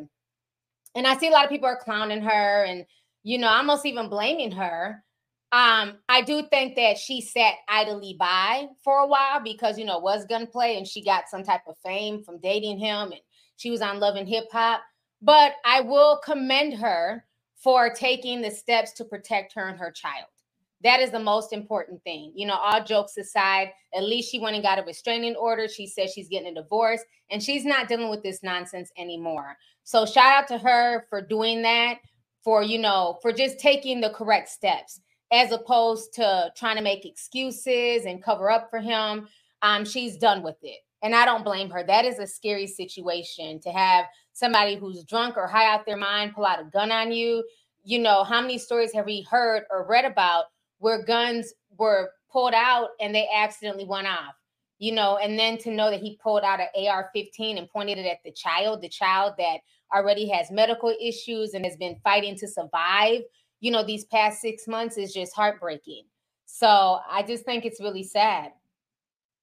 And 0.94 1.06
I 1.06 1.16
see 1.16 1.28
a 1.28 1.30
lot 1.30 1.44
of 1.44 1.50
people 1.50 1.68
are 1.68 1.78
clowning 1.78 2.22
her 2.22 2.64
and, 2.64 2.84
you 3.22 3.38
know, 3.38 3.48
almost 3.48 3.86
even 3.86 4.08
blaming 4.08 4.50
her. 4.52 5.02
Um, 5.52 5.98
I 6.08 6.22
do 6.22 6.42
think 6.50 6.76
that 6.76 6.96
she 6.96 7.20
sat 7.20 7.56
idly 7.68 8.16
by 8.18 8.68
for 8.82 9.00
a 9.00 9.06
while 9.06 9.38
because, 9.44 9.78
you 9.78 9.84
know, 9.84 9.98
was 9.98 10.24
gunplay 10.24 10.78
and 10.78 10.86
she 10.86 11.04
got 11.04 11.28
some 11.28 11.44
type 11.44 11.60
of 11.68 11.76
fame 11.84 12.24
from 12.24 12.40
dating 12.40 12.78
him 12.78 13.12
and 13.12 13.20
she 13.56 13.70
was 13.70 13.82
on 13.82 14.00
Love 14.00 14.16
and 14.16 14.26
Hip 14.28 14.46
Hop. 14.50 14.80
But 15.20 15.52
I 15.66 15.82
will 15.82 16.20
commend 16.24 16.74
her 16.78 17.26
for 17.54 17.90
taking 17.90 18.40
the 18.40 18.50
steps 18.50 18.92
to 18.94 19.04
protect 19.04 19.52
her 19.54 19.68
and 19.68 19.78
her 19.78 19.90
child. 19.90 20.26
That 20.82 21.00
is 21.00 21.10
the 21.10 21.18
most 21.20 21.52
important 21.52 22.02
thing. 22.02 22.32
You 22.34 22.46
know, 22.46 22.56
all 22.56 22.82
jokes 22.82 23.18
aside, 23.18 23.72
at 23.94 24.04
least 24.04 24.32
she 24.32 24.40
went 24.40 24.56
and 24.56 24.64
got 24.64 24.78
a 24.78 24.82
restraining 24.82 25.36
order. 25.36 25.68
She 25.68 25.86
says 25.86 26.12
she's 26.12 26.28
getting 26.28 26.48
a 26.48 26.62
divorce 26.62 27.02
and 27.30 27.42
she's 27.42 27.66
not 27.66 27.88
dealing 27.88 28.08
with 28.08 28.22
this 28.22 28.42
nonsense 28.42 28.90
anymore. 28.96 29.56
So 29.84 30.06
shout 30.06 30.32
out 30.32 30.48
to 30.48 30.58
her 30.58 31.06
for 31.10 31.20
doing 31.20 31.60
that, 31.62 31.98
for, 32.42 32.62
you 32.62 32.78
know, 32.78 33.18
for 33.20 33.32
just 33.32 33.60
taking 33.60 34.00
the 34.00 34.10
correct 34.10 34.48
steps 34.48 34.98
as 35.32 35.50
opposed 35.50 36.12
to 36.12 36.52
trying 36.56 36.76
to 36.76 36.82
make 36.82 37.06
excuses 37.06 38.04
and 38.04 38.22
cover 38.22 38.50
up 38.50 38.68
for 38.68 38.78
him. 38.78 39.26
Um, 39.62 39.84
she's 39.84 40.18
done 40.18 40.42
with 40.42 40.58
it. 40.62 40.80
And 41.02 41.14
I 41.14 41.24
don't 41.24 41.44
blame 41.44 41.70
her. 41.70 41.82
That 41.82 42.04
is 42.04 42.18
a 42.18 42.26
scary 42.26 42.66
situation 42.66 43.58
to 43.60 43.70
have 43.70 44.04
somebody 44.34 44.76
who's 44.76 45.04
drunk 45.04 45.36
or 45.36 45.46
high 45.46 45.72
out 45.72 45.86
their 45.86 45.96
mind 45.96 46.34
pull 46.34 46.44
out 46.44 46.60
a 46.60 46.64
gun 46.64 46.92
on 46.92 47.10
you. 47.10 47.44
You 47.82 47.98
know, 47.98 48.22
how 48.22 48.40
many 48.40 48.58
stories 48.58 48.92
have 48.92 49.06
we 49.06 49.26
heard 49.28 49.64
or 49.70 49.86
read 49.88 50.04
about 50.04 50.44
where 50.78 51.02
guns 51.02 51.52
were 51.76 52.10
pulled 52.30 52.54
out 52.54 52.90
and 53.00 53.14
they 53.14 53.28
accidentally 53.34 53.86
went 53.86 54.06
off? 54.06 54.34
You 54.78 54.92
know, 54.92 55.16
and 55.16 55.38
then 55.38 55.58
to 55.58 55.70
know 55.70 55.90
that 55.90 56.00
he 56.00 56.18
pulled 56.22 56.42
out 56.42 56.60
an 56.60 56.68
AR 56.86 57.10
15 57.14 57.56
and 57.56 57.68
pointed 57.68 57.98
it 57.98 58.06
at 58.06 58.18
the 58.24 58.32
child, 58.32 58.82
the 58.82 58.88
child 58.88 59.34
that 59.38 59.58
already 59.94 60.28
has 60.28 60.50
medical 60.50 60.94
issues 61.00 61.54
and 61.54 61.64
has 61.64 61.76
been 61.76 61.96
fighting 62.02 62.36
to 62.36 62.48
survive, 62.48 63.22
you 63.62 63.70
know, 63.70 63.82
these 63.84 64.04
past 64.04 64.42
six 64.42 64.66
months 64.66 64.98
is 64.98 65.14
just 65.14 65.34
heartbreaking. 65.34 66.02
So 66.44 66.98
I 67.08 67.22
just 67.22 67.44
think 67.44 67.64
it's 67.64 67.80
really 67.80 68.02
sad. 68.02 68.50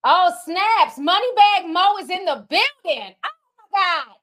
Oh, 0.04 0.30
snaps. 0.44 0.98
Moneybag 0.98 1.66
Mo 1.72 1.96
is 1.96 2.10
in 2.10 2.26
the 2.26 2.46
building. 2.48 3.14
Oh 3.24 3.30
my 3.56 3.64
God. 3.74 4.14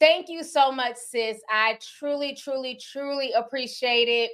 Thank 0.01 0.29
you 0.29 0.43
so 0.43 0.73
much, 0.73 0.97
sis. 0.97 1.39
I 1.49 1.79
truly, 1.99 2.35
truly, 2.35 2.79
truly 2.81 3.33
appreciate 3.33 4.09
it. 4.09 4.31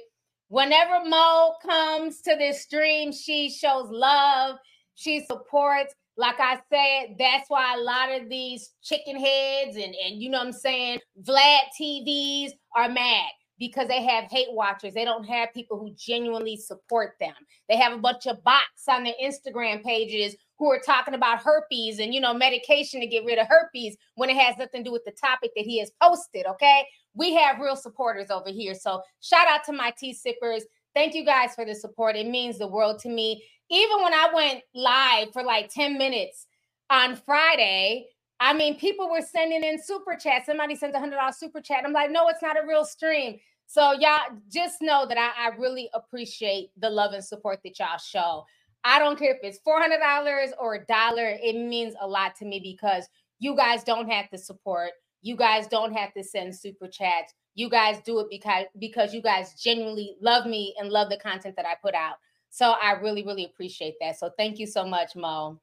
Whenever 0.49 1.05
Mo 1.05 1.53
comes 1.65 2.21
to 2.21 2.35
this 2.35 2.63
stream, 2.63 3.13
she 3.13 3.49
shows 3.49 3.89
love, 3.89 4.57
she 4.95 5.25
supports. 5.25 5.93
Like 6.17 6.39
I 6.39 6.59
said, 6.69 7.15
that's 7.17 7.49
why 7.49 7.75
a 7.75 7.79
lot 7.81 8.11
of 8.11 8.29
these 8.29 8.71
chicken 8.83 9.17
heads 9.17 9.77
and, 9.77 9.95
and 9.95 10.21
you 10.21 10.29
know 10.29 10.39
what 10.39 10.47
I'm 10.47 10.53
saying, 10.53 10.99
Vlad 11.23 11.61
TVs 11.79 12.51
are 12.75 12.89
mad 12.89 13.29
because 13.57 13.87
they 13.87 14.03
have 14.03 14.25
hate 14.29 14.51
watchers. 14.51 14.93
They 14.93 15.05
don't 15.05 15.23
have 15.23 15.53
people 15.53 15.79
who 15.79 15.93
genuinely 15.95 16.57
support 16.57 17.13
them. 17.19 17.33
They 17.69 17.77
have 17.77 17.93
a 17.93 17.97
bunch 17.97 18.25
of 18.25 18.43
bots 18.43 18.87
on 18.89 19.03
their 19.03 19.13
Instagram 19.23 19.83
pages 19.83 20.35
who 20.61 20.71
are 20.71 20.79
talking 20.79 21.15
about 21.15 21.41
herpes 21.41 21.97
and 21.97 22.13
you 22.13 22.21
know 22.21 22.35
medication 22.35 23.01
to 23.01 23.07
get 23.07 23.25
rid 23.25 23.39
of 23.39 23.47
herpes 23.47 23.97
when 24.13 24.29
it 24.29 24.37
has 24.37 24.55
nothing 24.59 24.83
to 24.83 24.89
do 24.89 24.91
with 24.91 25.03
the 25.05 25.11
topic 25.11 25.49
that 25.55 25.65
he 25.65 25.79
has 25.79 25.89
posted. 25.99 26.45
Okay, 26.45 26.85
we 27.15 27.33
have 27.33 27.59
real 27.59 27.75
supporters 27.75 28.29
over 28.29 28.49
here. 28.49 28.75
So 28.75 29.01
shout 29.21 29.47
out 29.47 29.63
to 29.65 29.73
my 29.73 29.91
tea 29.97 30.13
sippers. 30.13 30.63
Thank 30.93 31.15
you 31.15 31.25
guys 31.25 31.55
for 31.55 31.65
the 31.65 31.73
support. 31.73 32.15
It 32.15 32.27
means 32.27 32.59
the 32.59 32.67
world 32.67 32.99
to 32.99 33.09
me. 33.09 33.43
Even 33.71 34.03
when 34.03 34.13
I 34.13 34.29
went 34.31 34.61
live 34.75 35.33
for 35.33 35.41
like 35.41 35.73
10 35.73 35.97
minutes 35.97 36.45
on 36.91 37.15
Friday, 37.15 38.05
I 38.39 38.53
mean, 38.53 38.77
people 38.77 39.09
were 39.09 39.23
sending 39.23 39.63
in 39.63 39.81
super 39.81 40.15
chat. 40.15 40.45
Somebody 40.45 40.75
sent 40.75 40.93
a 40.93 40.99
hundred 40.99 41.15
dollar 41.15 41.31
super 41.31 41.59
chat. 41.59 41.85
I'm 41.85 41.93
like, 41.93 42.11
no, 42.11 42.27
it's 42.27 42.43
not 42.43 42.63
a 42.63 42.67
real 42.67 42.85
stream. 42.85 43.39
So 43.65 43.93
y'all 43.93 44.37
just 44.47 44.79
know 44.83 45.07
that 45.07 45.17
I, 45.17 45.47
I 45.47 45.55
really 45.57 45.89
appreciate 45.95 46.69
the 46.77 46.89
love 46.91 47.13
and 47.13 47.23
support 47.23 47.61
that 47.63 47.79
y'all 47.79 47.97
show. 47.97 48.45
I 48.83 48.99
don't 48.99 49.17
care 49.17 49.33
if 49.33 49.39
it's 49.43 49.59
$400 49.67 50.51
or 50.59 50.75
a 50.75 50.85
dollar. 50.85 51.37
It 51.41 51.55
means 51.55 51.93
a 52.01 52.07
lot 52.07 52.35
to 52.37 52.45
me 52.45 52.59
because 52.59 53.07
you 53.39 53.55
guys 53.55 53.83
don't 53.83 54.09
have 54.09 54.29
to 54.29 54.37
support. 54.37 54.91
You 55.21 55.35
guys 55.35 55.67
don't 55.67 55.93
have 55.93 56.13
to 56.13 56.23
send 56.23 56.55
super 56.55 56.87
chats. 56.87 57.33
You 57.53 57.69
guys 57.69 57.99
do 58.05 58.19
it 58.19 58.27
because 58.29 58.65
because 58.79 59.13
you 59.13 59.21
guys 59.21 59.53
genuinely 59.61 60.15
love 60.21 60.45
me 60.45 60.73
and 60.79 60.89
love 60.89 61.09
the 61.09 61.17
content 61.17 61.55
that 61.57 61.65
I 61.65 61.75
put 61.81 61.93
out. 61.93 62.15
So 62.49 62.71
I 62.81 62.93
really 62.93 63.23
really 63.23 63.45
appreciate 63.45 63.95
that. 63.99 64.17
So 64.17 64.31
thank 64.37 64.57
you 64.57 64.65
so 64.65 64.85
much, 64.85 65.15
Mo. 65.15 65.59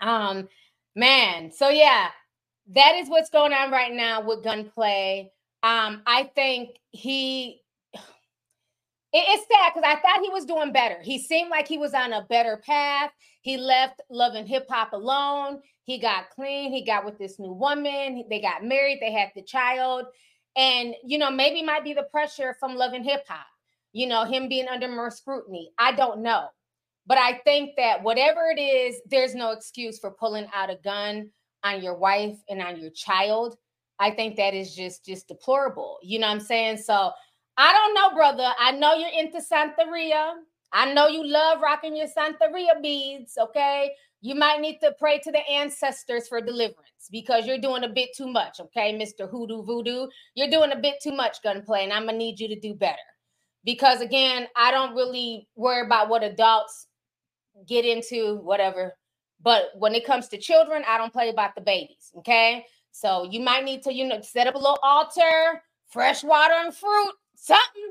Um 0.00 0.48
man, 0.96 1.52
so 1.52 1.68
yeah, 1.68 2.08
that 2.74 2.94
is 2.96 3.08
what's 3.08 3.30
going 3.30 3.52
on 3.52 3.70
right 3.70 3.92
now 3.92 4.22
with 4.22 4.42
gunplay. 4.42 5.30
Um 5.62 6.02
I 6.06 6.30
think 6.34 6.78
he 6.90 7.60
it's 9.14 9.46
sad 9.46 9.72
because 9.74 9.86
I 9.86 10.00
thought 10.00 10.22
he 10.22 10.30
was 10.30 10.44
doing 10.44 10.72
better. 10.72 10.98
He 11.02 11.18
seemed 11.18 11.50
like 11.50 11.68
he 11.68 11.78
was 11.78 11.94
on 11.94 12.12
a 12.12 12.26
better 12.28 12.60
path. 12.64 13.10
He 13.42 13.56
left 13.56 14.00
Love 14.10 14.34
and 14.34 14.48
Hip 14.48 14.66
Hop 14.68 14.92
alone. 14.92 15.60
He 15.84 15.98
got 15.98 16.30
clean. 16.30 16.72
He 16.72 16.84
got 16.84 17.04
with 17.04 17.18
this 17.18 17.38
new 17.38 17.52
woman. 17.52 18.24
They 18.28 18.40
got 18.40 18.64
married. 18.64 18.98
They 19.00 19.12
had 19.12 19.30
the 19.34 19.42
child. 19.42 20.06
And, 20.56 20.94
you 21.04 21.18
know, 21.18 21.30
maybe 21.30 21.62
might 21.62 21.84
be 21.84 21.94
the 21.94 22.08
pressure 22.10 22.56
from 22.58 22.76
Love 22.76 22.92
and 22.92 23.04
Hip 23.04 23.24
Hop, 23.28 23.46
you 23.92 24.06
know, 24.06 24.24
him 24.24 24.48
being 24.48 24.68
under 24.68 24.88
more 24.88 25.10
scrutiny. 25.10 25.70
I 25.78 25.92
don't 25.92 26.22
know. 26.22 26.46
But 27.06 27.18
I 27.18 27.40
think 27.44 27.72
that 27.76 28.02
whatever 28.02 28.50
it 28.56 28.60
is, 28.60 29.00
there's 29.10 29.34
no 29.34 29.50
excuse 29.50 29.98
for 29.98 30.10
pulling 30.10 30.46
out 30.54 30.70
a 30.70 30.78
gun 30.82 31.30
on 31.62 31.82
your 31.82 31.96
wife 31.96 32.36
and 32.48 32.62
on 32.62 32.80
your 32.80 32.90
child. 32.90 33.56
I 33.98 34.10
think 34.10 34.36
that 34.36 34.54
is 34.54 34.74
just 34.74 35.04
just 35.04 35.28
deplorable. 35.28 35.98
You 36.02 36.18
know 36.18 36.26
what 36.26 36.34
I'm 36.34 36.40
saying? 36.40 36.78
So 36.78 37.12
I 37.56 37.72
don't 37.72 37.94
know, 37.94 38.16
brother. 38.16 38.50
I 38.58 38.72
know 38.72 38.94
you're 38.94 39.10
into 39.10 39.40
Santeria. 39.40 40.34
I 40.72 40.92
know 40.92 41.06
you 41.06 41.26
love 41.26 41.60
rocking 41.60 41.96
your 41.96 42.08
Santeria 42.08 42.82
beads. 42.82 43.38
Okay. 43.38 43.92
You 44.20 44.34
might 44.34 44.60
need 44.60 44.78
to 44.80 44.94
pray 44.98 45.18
to 45.18 45.30
the 45.30 45.46
ancestors 45.50 46.28
for 46.28 46.40
deliverance 46.40 47.08
because 47.12 47.46
you're 47.46 47.58
doing 47.58 47.84
a 47.84 47.88
bit 47.88 48.08
too 48.16 48.26
much. 48.26 48.58
Okay, 48.58 48.98
Mr. 48.98 49.30
Hoodoo 49.30 49.62
Voodoo. 49.62 50.06
You're 50.34 50.50
doing 50.50 50.72
a 50.72 50.76
bit 50.76 50.94
too 51.02 51.12
much 51.12 51.42
gunplay, 51.42 51.84
and 51.84 51.92
I'm 51.92 52.06
to 52.06 52.12
need 52.14 52.40
you 52.40 52.48
to 52.48 52.58
do 52.58 52.72
better. 52.74 52.96
Because 53.64 54.00
again, 54.00 54.48
I 54.56 54.70
don't 54.70 54.94
really 54.94 55.46
worry 55.56 55.84
about 55.84 56.08
what 56.08 56.24
adults 56.24 56.86
get 57.68 57.84
into, 57.84 58.36
whatever. 58.36 58.96
But 59.42 59.72
when 59.76 59.94
it 59.94 60.06
comes 60.06 60.28
to 60.28 60.38
children, 60.38 60.82
I 60.88 60.96
don't 60.96 61.12
play 61.12 61.28
about 61.28 61.54
the 61.54 61.60
babies. 61.60 62.10
Okay. 62.18 62.64
So 62.92 63.24
you 63.30 63.40
might 63.40 63.64
need 63.64 63.82
to, 63.82 63.92
you 63.92 64.08
know, 64.08 64.22
set 64.22 64.46
up 64.46 64.54
a 64.54 64.58
little 64.58 64.78
altar, 64.82 65.62
fresh 65.88 66.24
water 66.24 66.54
and 66.56 66.74
fruit, 66.74 67.12
something. 67.36 67.90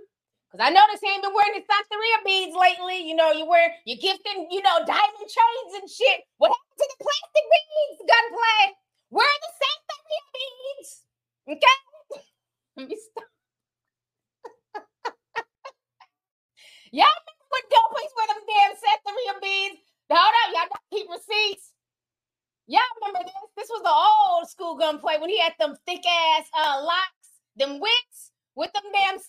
Because 0.51 0.69
I 0.69 0.69
noticed 0.69 1.01
he 1.01 1.09
ain't 1.09 1.25
been 1.25 1.33
wearing 1.33 1.57
his 1.57 1.65
Santeria 1.65 2.19
beads 2.25 2.53
lately. 2.53 3.01
You 3.09 3.15
know, 3.17 3.33
you 3.33 3.45
wear 3.49 3.73
you're 3.85 3.97
gifting, 3.97 4.49
you 4.51 4.61
know, 4.61 4.85
diamond 4.85 5.25
chains 5.25 5.71
and 5.81 5.89
shit. 5.89 6.29
What 6.37 6.53
happened 6.53 6.77
to 6.77 6.87
the 6.93 6.99
plastic 7.01 7.45
beads, 7.49 7.99
gunplay? 8.05 8.61
Where 9.09 9.25
are 9.25 9.41
the 9.41 9.53
Santeria 9.57 10.23
beads? 10.33 10.91
Okay. 11.57 11.77
Let 12.77 12.89
me 12.89 12.97
stop. 13.01 13.29
y'all 16.93 17.17
remember 17.17 17.47
when 17.49 17.65
Gunplay's 17.73 18.13
wear 18.13 18.27
them 18.29 18.43
damn 18.45 18.73
Santeria 18.77 19.35
beads? 19.41 19.81
Hold 20.13 20.37
up, 20.37 20.49
y'all 20.53 20.69
gotta 20.69 20.89
keep 20.93 21.07
receipts. 21.09 21.73
Y'all 22.67 22.93
remember 23.01 23.25
this? 23.25 23.49
This 23.57 23.69
was 23.73 23.81
the 23.81 23.91
old 23.91 24.49
school 24.49 24.77
gunplay 24.77 25.17
when 25.19 25.29
he 25.29 25.39
had 25.39 25.53
them 25.59 25.75
thick 25.87 26.05
ass 26.05 26.45
uh 26.53 26.81
locks, 26.85 27.41
them 27.57 27.79
wicks 27.81 28.32
with 28.55 28.71
them 28.73 28.83
damn 28.93 29.19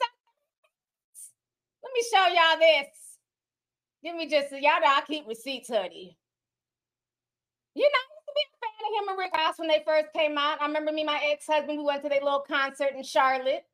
let 1.85 1.93
me 1.93 2.03
show 2.11 2.27
y'all 2.35 2.59
this. 2.59 2.89
Give 4.03 4.17
me 4.17 4.29
just 4.29 4.51
y'all 4.53 4.81
know 4.81 4.89
I 4.89 5.03
keep 5.07 5.29
receipts, 5.29 5.69
honey. 5.69 6.17
You 7.75 7.83
know, 7.83 7.89
I 7.89 8.09
used 8.15 8.27
to 8.27 8.35
be 8.35 8.45
a 8.45 8.57
fan 8.61 8.81
of 8.81 8.93
him 8.97 9.09
and 9.11 9.19
Rick 9.19 9.35
Ross 9.35 9.59
when 9.59 9.69
they 9.69 9.83
first 9.87 10.13
came 10.15 10.39
out. 10.39 10.63
I 10.63 10.67
remember 10.67 10.93
me, 10.93 11.05
my 11.05 11.21
ex-husband, 11.31 11.79
we 11.79 11.85
went 11.85 12.03
to 12.03 12.09
their 12.09 12.23
little 12.23 12.45
concert 12.47 12.95
in 12.97 13.03
Charlotte. 13.03 13.65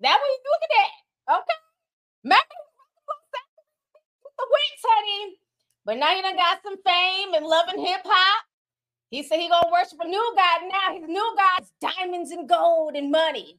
That 0.00 0.18
was 0.18 0.40
look 0.44 0.62
at 0.62 0.70
that. 0.76 1.38
Okay. 1.40 1.60
Remember 2.24 2.56
the 4.38 4.46
wicks, 4.50 4.82
honey. 4.84 5.36
But 5.84 5.98
now 5.98 6.14
you 6.14 6.22
done 6.22 6.36
got 6.36 6.62
some 6.62 6.76
fame 6.84 7.34
and 7.34 7.46
Love 7.46 7.68
and 7.68 7.86
Hip 7.86 8.00
Hop. 8.04 8.44
He 9.10 9.22
said 9.22 9.40
he 9.40 9.48
gonna 9.48 9.70
worship 9.72 9.98
a 10.00 10.08
new 10.08 10.34
God 10.36 10.60
now. 10.68 10.94
His 10.98 11.08
new 11.08 11.36
God's 11.36 11.72
diamonds 11.80 12.30
and 12.30 12.48
gold 12.48 12.96
and 12.96 13.10
money. 13.10 13.58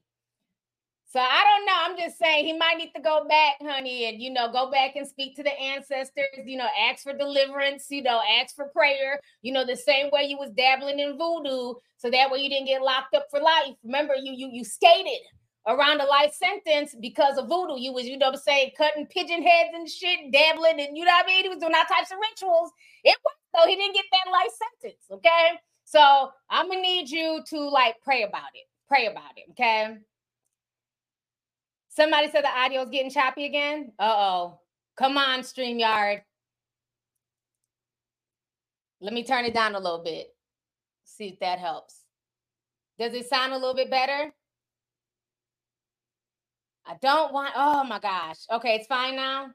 So 1.10 1.20
I 1.20 1.43
don't 1.43 1.65
know. 1.65 1.74
I'm 1.78 1.98
just 1.98 2.20
saying 2.20 2.46
he 2.46 2.58
might 2.58 2.78
need 2.78 2.91
to 2.96 3.02
go 3.02 3.26
back, 3.28 3.56
honey, 3.62 4.06
and 4.10 4.22
you 4.22 4.32
know, 4.32 4.52
go 4.52 4.70
back 4.70 4.96
and 4.96 5.08
speak 5.08 5.36
to 5.38 5.43
the 5.43 5.58
ancestors, 5.58 6.28
you 6.46 6.58
know, 6.58 6.67
ask 6.89 7.04
for 7.04 7.13
deliverance, 7.17 7.86
you 7.89 8.04
know, 8.04 8.22
ask 8.41 8.56
for 8.56 8.67
prayer, 8.70 9.20
you 9.41 9.54
know, 9.54 9.65
the 9.65 9.76
same 9.78 10.10
way 10.12 10.26
you 10.26 10.38
was 10.38 10.52
dabbling 10.52 11.00
in 11.00 11.17
voodoo, 11.17 11.76
so 11.98 12.10
that 12.12 12.30
way 12.30 12.39
you 12.39 12.50
didn't 12.50 12.67
get 12.67 12.82
locked 12.82 13.15
up 13.15 13.28
for 13.32 13.39
life. 13.39 13.76
Remember, 13.84 14.15
you 14.22 14.34
you 14.36 14.50
you 14.52 14.65
skated 14.65 15.22
around 15.67 16.02
a 16.02 16.06
life 16.06 16.34
sentence 16.34 16.96
because 17.00 17.38
of 17.38 17.48
voodoo. 17.48 17.80
You 17.80 17.93
was, 17.93 18.06
you 18.06 18.17
know 18.17 18.28
what 18.28 18.36
I'm 18.36 18.41
saying, 18.41 18.72
cutting 18.78 19.08
pigeon 19.08 19.43
heads 19.43 19.70
and 19.76 19.89
shit, 19.89 20.32
dabbling, 20.34 20.80
and 20.82 20.98
you 20.98 21.06
know 21.06 21.12
what 21.12 21.26
I 21.26 21.28
mean? 21.28 21.43
He 21.43 21.50
was 21.50 21.60
doing 21.60 21.74
all 21.76 21.86
types 21.86 22.12
of 22.12 22.17
rituals. 22.20 22.72
It 23.04 23.15
was 23.24 23.34
so 23.56 23.67
he 23.67 23.76
didn't 23.78 23.96
get 23.96 24.06
that 24.12 24.32
life 24.32 24.52
sentence. 24.82 25.04
Okay. 25.12 25.60
So 25.86 26.32
I'm 26.50 26.67
gonna 26.67 26.82
need 26.82 27.10
you 27.10 27.41
to 27.48 27.70
like 27.70 27.96
pray 28.04 28.24
about 28.24 28.52
it. 28.54 28.67
Pray 28.89 29.08
about 29.08 29.32
it. 29.38 29.46
Okay. 29.52 29.98
Somebody 31.98 32.30
said 32.30 32.44
the 32.44 32.50
audio 32.50 32.84
is 32.84 32.92
getting 32.92 33.10
choppy 33.10 33.46
again. 33.46 33.92
Uh 33.98 34.14
oh. 34.16 34.60
Come 34.98 35.18
on, 35.18 35.40
StreamYard. 35.40 36.22
Let 39.02 39.14
me 39.14 39.24
turn 39.24 39.46
it 39.46 39.56
down 39.56 39.74
a 39.74 39.80
little 39.80 40.04
bit. 40.04 40.28
See 41.06 41.30
if 41.30 41.40
that 41.40 41.58
helps. 41.58 42.02
Does 43.00 43.16
it 43.16 43.28
sound 43.28 43.52
a 43.52 43.58
little 43.58 43.74
bit 43.74 43.90
better? 43.90 44.32
I 46.86 46.98
don't 47.02 47.34
want, 47.34 47.54
oh 47.56 47.84
my 47.84 47.98
gosh. 47.98 48.42
Okay, 48.52 48.76
it's 48.76 48.86
fine 48.86 49.16
now. 49.16 49.48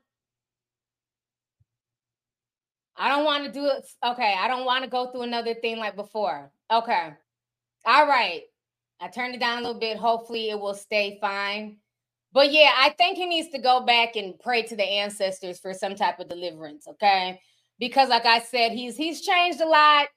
I 2.96 3.09
don't 3.09 3.24
want 3.24 3.44
to 3.44 3.52
do 3.52 3.66
it. 3.66 3.87
Okay, 4.05 4.35
I 4.37 4.48
don't 4.48 4.64
want 4.64 4.83
to 4.83 4.90
go 4.90 5.12
through 5.12 5.22
another 5.22 5.55
thing 5.55 5.76
like 5.76 5.94
before. 5.94 6.50
Okay. 6.72 7.11
All 7.87 8.09
right. 8.09 8.42
I 9.00 9.07
turned 9.07 9.37
it 9.37 9.40
down 9.40 9.59
a 9.59 9.61
little 9.61 9.78
bit. 9.78 9.96
Hopefully, 9.96 10.50
it 10.50 10.59
will 10.59 10.74
stay 10.74 11.18
fine. 11.20 11.76
But 12.32 12.52
yeah, 12.52 12.72
I 12.78 12.90
think 12.90 13.18
he 13.18 13.26
needs 13.26 13.50
to 13.50 13.58
go 13.60 13.80
back 13.86 14.16
and 14.16 14.38
pray 14.40 14.62
to 14.64 14.76
the 14.76 14.84
ancestors 14.84 15.60
for 15.60 15.74
some 15.74 15.96
type 15.96 16.20
of 16.20 16.28
deliverance, 16.28 16.86
okay? 16.88 17.40
Because 17.80 18.10
like 18.10 18.26
I 18.26 18.40
said, 18.40 18.72
he's 18.72 18.96
he's 18.96 19.22
changed 19.22 19.60
a 19.60 19.68
lot. 19.68 20.08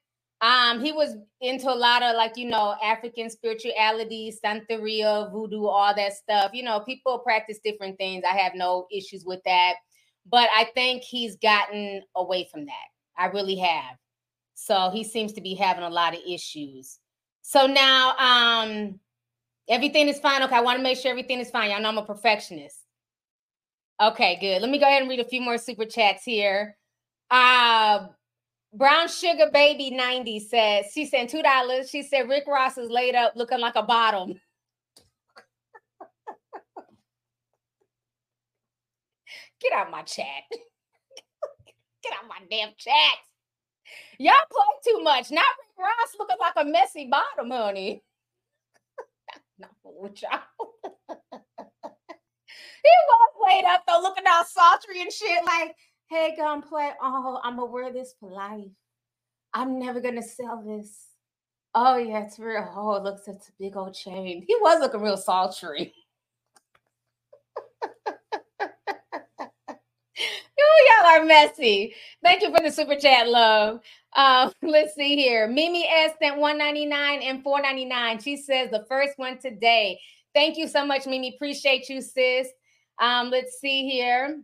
Um, 0.42 0.82
he 0.82 0.92
was 0.92 1.16
into 1.42 1.72
a 1.72 1.76
lot 1.76 2.04
of 2.04 2.16
like 2.18 2.38
you 2.38 2.48
know 2.50 2.76
African 2.84 3.30
spirituality, 3.30 4.34
Santeria, 4.46 5.32
voodoo, 5.32 5.66
all 5.68 5.96
that 5.96 6.14
stuff. 6.14 6.52
You 6.54 6.64
know, 6.64 6.82
people 6.82 7.20
practice 7.20 7.60
different 7.64 7.98
things. 7.98 8.24
I 8.30 8.38
have 8.38 8.54
no 8.56 8.88
issues 8.92 9.26
with 9.26 9.42
that. 9.46 9.76
but 10.28 10.50
I 10.56 10.66
think 10.76 11.04
he's 11.04 11.38
gotten 11.38 12.04
away 12.16 12.48
from 12.52 12.68
that. 12.68 12.88
I 13.20 13.28
really 13.28 13.58
have. 13.58 13.98
So 14.56 14.92
he 14.94 15.04
seems 15.04 15.34
to 15.34 15.42
be 15.42 15.56
having 15.56 15.84
a 15.84 15.90
lot 15.90 16.16
of 16.16 16.22
issues. 16.28 17.00
So 17.44 17.68
now 17.68 18.16
um 18.18 19.00
everything 19.70 20.08
is 20.08 20.20
fine. 20.20 20.44
Okay, 20.44 20.56
I 20.56 20.62
want 20.62 20.78
to 20.78 20.84
make 20.84 20.98
sure 20.98 21.12
everything 21.12 21.40
is 21.40 21.50
fine. 21.50 21.72
Y'all 21.72 21.82
know 21.82 21.90
I'm 21.90 21.98
a 21.98 22.06
perfectionist. 22.06 22.78
Okay, 24.02 24.38
good. 24.42 24.62
Let 24.62 24.70
me 24.70 24.80
go 24.80 24.86
ahead 24.86 25.02
and 25.02 25.10
read 25.10 25.20
a 25.20 25.26
few 25.26 25.42
more 25.42 25.58
super 25.58 25.86
chats 25.86 26.24
here. 26.24 26.78
Uh 27.32 28.08
Brown 28.74 29.08
Sugar 29.08 29.50
Baby 29.54 29.92
90 29.92 30.40
says, 30.42 30.86
she 30.94 31.06
sent 31.06 31.30
two 31.30 31.42
dollars. 31.42 31.90
She 31.90 32.04
said 32.04 32.28
Rick 32.28 32.44
Ross 32.46 32.78
is 32.78 32.90
laid 32.90 33.16
up 33.16 33.34
looking 33.36 33.60
like 33.60 33.76
a 33.76 33.84
bottom. 33.84 34.34
Get 39.62 39.74
out 39.74 39.90
my 39.92 40.02
chat. 40.02 40.26
Get 42.04 42.14
out 42.14 42.28
my 42.28 42.40
damn 42.52 42.72
chat. 42.78 43.18
Y'all 44.20 44.34
play 44.52 44.94
too 44.94 45.02
much. 45.04 45.32
Not 45.32 45.46
Rick 45.78 45.88
Ross 45.88 46.16
looking 46.20 46.38
like 46.40 46.54
a 46.58 46.66
messy 46.66 47.10
bottom, 47.10 47.50
honey. 47.52 48.04
Not 49.58 49.72
with 49.84 50.22
y'all. 50.22 50.40
he 51.10 52.92
was 53.08 53.32
laid 53.46 53.66
up 53.66 53.84
though, 53.88 54.00
looking 54.02 54.24
all 54.28 54.44
sultry 54.44 55.02
and 55.02 55.12
shit. 55.12 55.44
Like, 55.46 55.76
hey, 56.10 56.36
gunplay. 56.38 56.92
Oh, 57.02 57.40
I'm 57.44 57.58
gonna 57.58 57.72
wear 57.72 57.92
this 57.92 58.16
for 58.20 58.30
life. 58.30 58.72
I'm 59.54 59.80
never 59.80 60.02
gonna 60.02 60.22
sell 60.22 60.64
this. 60.66 61.08
Oh 61.74 61.98
yeah, 61.98 62.26
it's 62.26 62.40
real. 62.40 62.72
Oh, 62.76 62.96
it 62.96 63.04
looks 63.04 63.28
it's 63.28 63.50
a 63.50 63.52
big 63.60 63.78
old 63.78 63.94
chain. 63.94 64.44
He 64.48 64.56
was 64.62 64.80
looking 64.80 65.02
real 65.02 65.18
sultry. 65.18 65.94
y'all 70.96 71.22
are 71.22 71.26
messy. 71.26 71.94
Thank 72.24 72.42
you 72.42 72.52
for 72.56 72.62
the 72.62 72.72
super 72.72 72.96
chat, 72.96 73.28
love. 73.28 73.80
Uh, 74.14 74.50
let's 74.62 74.96
see 74.96 75.16
here. 75.16 75.48
Mimi 75.48 75.86
S 75.86 76.14
sent 76.22 76.38
199 76.38 77.22
and 77.22 77.44
499. 77.44 78.20
She 78.20 78.38
says 78.38 78.70
the 78.72 78.86
first 78.88 79.18
one 79.18 79.38
today. 79.40 80.00
Thank 80.34 80.58
you 80.58 80.68
so 80.68 80.86
much, 80.86 81.06
Mimi. 81.06 81.34
Appreciate 81.36 81.90
you, 81.90 82.02
sis. 82.02 82.48
Um, 83.00 83.30
let's 83.30 83.60
see 83.60 83.90
here. 83.90 84.42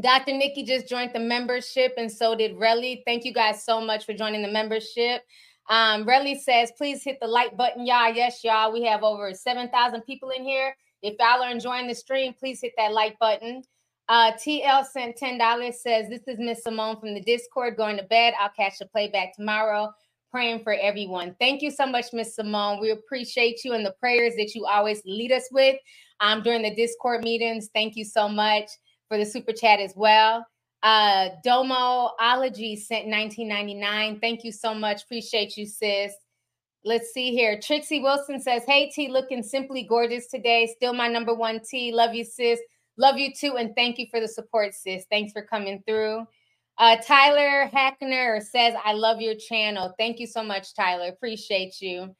Dr. 0.00 0.32
Nikki 0.32 0.62
just 0.62 0.88
joined 0.88 1.12
the 1.12 1.20
membership, 1.20 1.94
and 1.96 2.10
so 2.10 2.34
did 2.34 2.54
Relly. 2.54 3.02
Thank 3.04 3.24
you 3.24 3.34
guys 3.34 3.64
so 3.64 3.80
much 3.80 4.06
for 4.06 4.14
joining 4.14 4.42
the 4.42 4.50
membership. 4.50 5.22
Um, 5.68 6.06
Relly 6.06 6.38
says, 6.38 6.72
please 6.76 7.02
hit 7.04 7.18
the 7.20 7.26
like 7.26 7.56
button, 7.56 7.86
y'all. 7.86 8.12
Yes, 8.12 8.42
y'all. 8.42 8.72
We 8.72 8.82
have 8.84 9.02
over 9.02 9.34
7,000 9.34 10.02
people 10.02 10.30
in 10.30 10.44
here. 10.44 10.74
If 11.02 11.16
y'all 11.18 11.42
are 11.42 11.50
enjoying 11.50 11.86
the 11.86 11.94
stream, 11.94 12.34
please 12.38 12.60
hit 12.60 12.72
that 12.76 12.92
like 12.92 13.18
button. 13.18 13.62
Uh, 14.10 14.32
TL 14.32 14.84
sent 14.86 15.16
$10, 15.16 15.72
says, 15.72 16.08
This 16.08 16.22
is 16.26 16.40
Miss 16.40 16.64
Simone 16.64 16.98
from 16.98 17.14
the 17.14 17.20
Discord 17.20 17.76
going 17.76 17.96
to 17.96 18.02
bed. 18.02 18.34
I'll 18.40 18.50
catch 18.50 18.78
the 18.80 18.86
playback 18.86 19.36
tomorrow. 19.36 19.92
Praying 20.32 20.64
for 20.64 20.72
everyone. 20.72 21.36
Thank 21.38 21.62
you 21.62 21.70
so 21.70 21.86
much, 21.86 22.06
Miss 22.12 22.34
Simone. 22.34 22.80
We 22.80 22.90
appreciate 22.90 23.64
you 23.64 23.72
and 23.74 23.86
the 23.86 23.94
prayers 24.00 24.34
that 24.36 24.52
you 24.52 24.66
always 24.66 25.00
lead 25.06 25.30
us 25.30 25.44
with 25.52 25.76
um, 26.18 26.42
during 26.42 26.62
the 26.62 26.74
Discord 26.74 27.22
meetings. 27.22 27.70
Thank 27.72 27.94
you 27.94 28.04
so 28.04 28.28
much 28.28 28.68
for 29.06 29.16
the 29.16 29.24
super 29.24 29.52
chat 29.52 29.78
as 29.78 29.92
well. 29.94 30.44
Uh, 30.82 31.28
Domoology 31.46 32.76
sent 32.80 33.06
1999. 33.06 34.18
Thank 34.18 34.42
you 34.42 34.50
so 34.50 34.74
much. 34.74 35.04
Appreciate 35.04 35.56
you, 35.56 35.66
sis. 35.66 36.12
Let's 36.84 37.12
see 37.12 37.30
here. 37.30 37.60
Trixie 37.60 38.00
Wilson 38.00 38.40
says, 38.40 38.64
Hey, 38.66 38.90
T, 38.90 39.06
looking 39.06 39.44
simply 39.44 39.84
gorgeous 39.84 40.26
today. 40.26 40.68
Still 40.74 40.94
my 40.94 41.06
number 41.06 41.32
one 41.32 41.60
T. 41.60 41.92
Love 41.92 42.12
you, 42.12 42.24
sis. 42.24 42.58
Love 43.00 43.16
you 43.16 43.32
too, 43.32 43.56
and 43.56 43.74
thank 43.74 43.98
you 43.98 44.06
for 44.10 44.20
the 44.20 44.28
support, 44.28 44.74
sis. 44.74 45.06
Thanks 45.08 45.32
for 45.32 45.40
coming 45.40 45.82
through. 45.86 46.26
Uh, 46.76 46.96
Tyler 46.96 47.66
Hackner 47.72 48.42
says, 48.42 48.74
I 48.84 48.92
love 48.92 49.22
your 49.22 49.36
channel. 49.36 49.94
Thank 49.98 50.20
you 50.20 50.26
so 50.26 50.42
much, 50.42 50.74
Tyler. 50.74 51.08
Appreciate 51.08 51.80
you. 51.80 52.14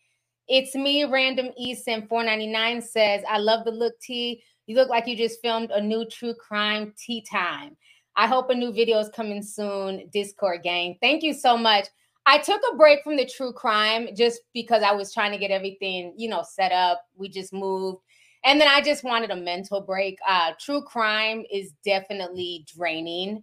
It's 0.49 0.75
me, 0.75 1.05
Random 1.05 1.51
Eason 1.61 2.09
499 2.09 2.81
says, 2.81 3.23
I 3.29 3.37
love 3.37 3.67
the 3.67 3.73
look 3.73 4.01
T. 4.01 4.43
You 4.67 4.75
look 4.75 4.89
like 4.89 5.07
you 5.07 5.19
just 5.19 5.43
filmed 5.43 5.71
a 5.71 5.83
new 5.83 6.07
true 6.07 6.33
crime 6.33 6.95
tea 6.97 7.27
time. 7.31 7.77
I 8.17 8.27
hope 8.27 8.49
a 8.49 8.55
new 8.55 8.73
video 8.73 9.01
is 9.01 9.11
coming 9.11 9.43
soon. 9.43 10.09
Discord 10.11 10.63
gang. 10.63 10.97
Thank 11.03 11.23
you 11.23 11.35
so 11.35 11.59
much. 11.59 11.89
I 12.25 12.39
took 12.39 12.63
a 12.73 12.77
break 12.77 13.05
from 13.05 13.19
the 13.19 13.27
true 13.27 13.53
crime 13.53 14.09
just 14.17 14.41
because 14.55 14.83
I 14.83 14.93
was 14.93 15.13
trying 15.13 15.33
to 15.33 15.39
get 15.39 15.51
everything, 15.51 16.15
you 16.17 16.31
know, 16.31 16.43
set 16.43 16.73
up. 16.73 17.03
We 17.17 17.29
just 17.29 17.53
moved. 17.53 17.99
And 18.45 18.61
then 18.61 18.69
I 18.69 18.81
just 18.81 19.05
wanted 19.05 19.31
a 19.31 19.37
mental 19.37 19.81
break. 19.81 20.19
Uh, 20.27 20.53
true 20.59 20.83
crime 20.83 21.45
is 21.53 21.73
definitely 21.85 22.65
draining. 22.75 23.43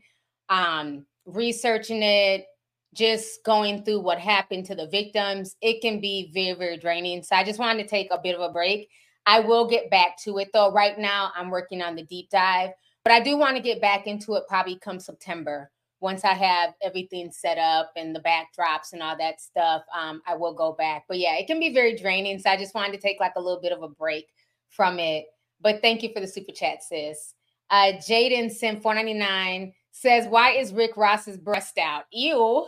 Um, 0.50 1.06
researching 1.26 2.02
it, 2.02 2.46
just 2.94 3.44
going 3.44 3.84
through 3.84 4.00
what 4.00 4.18
happened 4.18 4.66
to 4.66 4.76
the 4.76 4.88
victims, 4.88 5.56
it 5.62 5.82
can 5.82 6.00
be 6.00 6.32
very, 6.34 6.58
very 6.58 6.78
draining. 6.78 7.22
So 7.22 7.36
I 7.36 7.44
just 7.44 7.60
wanted 7.60 7.84
to 7.84 7.90
take 7.90 8.08
a 8.12 8.20
bit 8.22 8.36
of 8.36 8.42
a 8.42 8.52
break. 8.52 8.90
I 9.26 9.42
will 9.42 9.68
get 9.68 9.92
back 9.92 10.18
to 10.24 10.40
it 10.40 10.50
though. 10.54 10.72
Right 10.72 10.98
now, 10.98 11.32
I'm 11.36 11.50
working 11.50 11.82
on 11.82 11.96
the 11.96 12.04
deep 12.04 12.30
dive, 12.30 12.72
but 13.04 13.14
I 13.14 13.20
do 13.20 13.38
want 13.38 13.56
to 13.58 13.62
get 13.62 13.82
back 13.82 14.08
into 14.08 14.36
it 14.36 14.44
probably 14.48 14.78
come 14.78 15.00
September. 15.00 15.70
Once 16.00 16.24
I 16.24 16.34
have 16.34 16.74
everything 16.82 17.32
set 17.32 17.58
up 17.58 17.92
and 17.96 18.16
the 18.16 18.22
backdrops 18.22 18.94
and 18.94 19.02
all 19.04 19.18
that 19.18 19.42
stuff, 19.42 19.84
um, 19.96 20.22
I 20.26 20.36
will 20.36 20.54
go 20.54 20.74
back. 20.74 21.06
But 21.08 21.18
yeah, 21.18 21.36
it 21.38 21.48
can 21.48 21.60
be 21.60 21.74
very 21.74 21.96
draining. 21.96 22.40
So 22.40 22.50
I 22.50 22.58
just 22.58 22.74
wanted 22.74 22.94
to 22.94 23.00
take 23.00 23.20
like 23.20 23.34
a 23.36 23.42
little 23.42 23.62
bit 23.62 23.72
of 23.72 23.84
a 23.84 23.90
break 23.90 24.28
from 24.69 24.99
it. 24.99 25.25
But 25.62 25.82
thank 25.82 26.03
you 26.03 26.12
for 26.13 26.19
the 26.19 26.27
super 26.27 26.51
chat, 26.51 26.84
sis. 26.84 27.34
Uh, 27.69 27.93
Jaden 27.97 28.51
Sim 28.51 28.80
499 28.80 29.73
says, 29.91 30.27
Why 30.27 30.51
is 30.51 30.73
Rick 30.73 30.95
Ross's 30.95 31.38
breast 31.38 31.77
out? 31.77 32.03
Ew. 32.12 32.67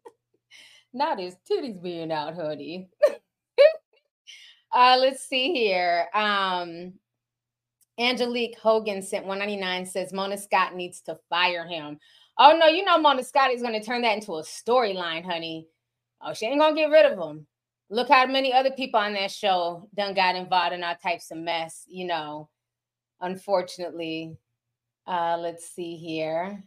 Not 0.92 1.18
his 1.18 1.36
titties 1.50 1.82
being 1.82 2.12
out, 2.12 2.34
honey. 2.34 2.88
uh, 4.74 4.96
let's 4.98 5.26
see 5.26 5.52
here. 5.52 6.08
Um, 6.14 6.94
Angelique 7.98 8.58
Hogan 8.58 9.00
sent 9.02 9.24
199 9.24 9.86
says 9.86 10.12
Mona 10.12 10.36
Scott 10.36 10.74
needs 10.74 11.00
to 11.02 11.18
fire 11.30 11.66
him. 11.66 11.98
Oh 12.38 12.56
no, 12.58 12.66
you 12.66 12.84
know 12.84 12.98
Mona 12.98 13.22
Scott 13.22 13.50
is 13.52 13.62
going 13.62 13.78
to 13.78 13.84
turn 13.84 14.02
that 14.02 14.16
into 14.16 14.32
a 14.32 14.42
storyline, 14.42 15.24
honey. 15.24 15.66
Oh, 16.20 16.34
she 16.34 16.46
ain't 16.46 16.60
gonna 16.60 16.76
get 16.76 16.90
rid 16.90 17.06
of 17.10 17.18
him 17.18 17.46
look 17.88 18.08
how 18.08 18.26
many 18.26 18.52
other 18.52 18.70
people 18.70 19.00
on 19.00 19.14
that 19.14 19.30
show 19.30 19.88
done 19.94 20.14
got 20.14 20.36
involved 20.36 20.74
in 20.74 20.82
all 20.82 20.94
types 20.96 21.30
of 21.30 21.38
mess, 21.38 21.84
you 21.88 22.06
know, 22.06 22.48
unfortunately. 23.20 24.36
Uh, 25.06 25.36
let's 25.38 25.68
see 25.68 25.96
here. 25.96 26.64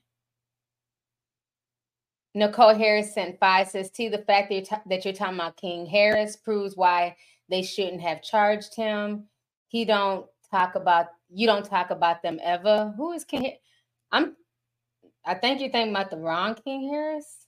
Nicole 2.36 2.76
Harris 2.76 3.14
sent 3.14 3.40
five 3.40 3.68
says, 3.68 3.90
T, 3.90 4.08
the 4.08 4.20
fact 4.20 4.50
that 4.50 4.56
you're, 4.56 4.66
t- 4.66 4.90
that 4.90 5.04
you're 5.04 5.14
talking 5.14 5.36
about 5.36 5.58
King 5.58 5.86
Harris 5.86 6.36
proves 6.38 6.78
why 6.78 7.18
they 7.50 7.64
shouldn't 7.64 8.02
have 8.02 8.22
charged 8.22 8.76
him. 8.76 9.26
He 9.68 9.84
don't 9.84 10.26
talk 10.50 10.76
about, 10.76 11.08
you 11.30 11.48
don't 11.48 11.66
talk 11.66 11.90
about 11.90 12.22
them 12.22 12.40
ever. 12.42 12.94
Who 12.96 13.12
is 13.12 13.26
King? 13.26 13.56
I'm, 14.12 14.36
I 15.26 15.34
think 15.36 15.60
you're 15.60 15.70
thinking 15.70 15.94
about 15.94 16.12
the 16.12 16.18
wrong 16.18 16.56
King 16.56 16.88
Harris. 16.90 17.46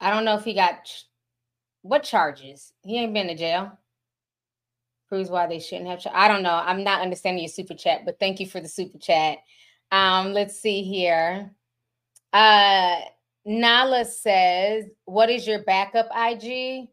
I 0.00 0.10
don't 0.10 0.24
know 0.24 0.36
if 0.36 0.44
he 0.44 0.54
got 0.54 0.88
what 1.82 2.04
charges? 2.04 2.72
He 2.84 2.98
ain't 2.98 3.14
been 3.14 3.28
to 3.28 3.36
jail. 3.36 3.78
Proves 5.08 5.30
why 5.30 5.46
they 5.46 5.60
shouldn't 5.60 5.88
have. 5.88 6.00
I 6.14 6.28
don't 6.28 6.42
know. 6.42 6.54
I'm 6.54 6.84
not 6.84 7.02
understanding 7.02 7.42
your 7.42 7.50
super 7.50 7.74
chat, 7.74 8.04
but 8.06 8.18
thank 8.18 8.40
you 8.40 8.46
for 8.46 8.60
the 8.60 8.68
super 8.68 8.98
chat. 8.98 9.38
Um, 9.90 10.32
let's 10.32 10.58
see 10.58 10.82
here. 10.82 11.50
Uh, 12.32 13.00
Nala 13.44 14.06
says, 14.06 14.86
"What 15.04 15.28
is 15.28 15.46
your 15.46 15.64
backup 15.64 16.08
IG?" 16.16 16.88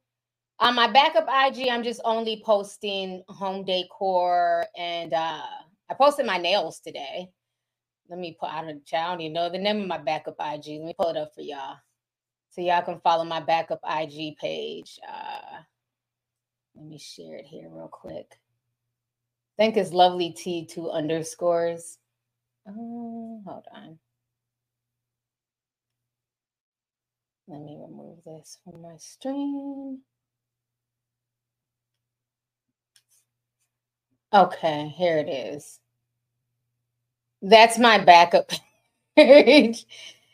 On 0.60 0.76
my 0.76 0.88
backup 0.92 1.28
IG, 1.30 1.70
I'm 1.70 1.84
just 1.84 2.02
only 2.04 2.44
posting 2.46 3.24
home 3.30 3.64
decor, 3.64 4.66
and 4.78 5.14
uh, 5.14 5.42
I 5.90 5.94
posted 5.94 6.26
my 6.26 6.38
nails 6.38 6.82
today. 6.82 7.30
Let 8.10 8.20
me 8.20 8.36
put 8.38 8.50
out. 8.50 8.66
I 8.66 8.74
don't 8.74 9.22
even 9.22 9.34
know 9.34 9.50
the 9.50 9.58
name 9.58 9.82
of 9.82 9.88
my 9.88 10.00
backup 10.00 10.36
IG. 10.40 10.80
Let 10.80 10.86
me 10.86 10.96
pull 11.00 11.12
it 11.12 11.18
up 11.18 11.34
for 11.34 11.42
y'all. 11.42 11.78
So 12.52 12.62
y'all 12.62 12.82
can 12.82 13.00
follow 13.02 13.24
my 13.24 13.40
backup 13.40 13.80
IG 13.88 14.38
page. 14.38 15.00
Uh, 15.08 15.60
let 16.76 16.86
me 16.86 16.98
share 16.98 17.36
it 17.36 17.46
here 17.46 17.70
real 17.70 17.90
quick. 17.90 18.40
I 19.58 19.64
think 19.64 19.78
it's 19.78 19.94
lovely 19.94 20.32
T2 20.32 20.92
underscores. 20.92 21.98
Oh, 22.68 23.42
hold 23.46 23.66
on. 23.74 24.00
Let 27.48 27.62
me 27.62 27.78
remove 27.80 28.20
this 28.26 28.60
from 28.64 28.82
my 28.82 28.96
stream. 28.98 30.02
Okay, 34.34 34.94
here 34.96 35.18
it 35.18 35.28
is. 35.28 35.80
That's 37.42 37.80
my 37.80 37.98
backup 37.98 38.52
page. 39.16 39.86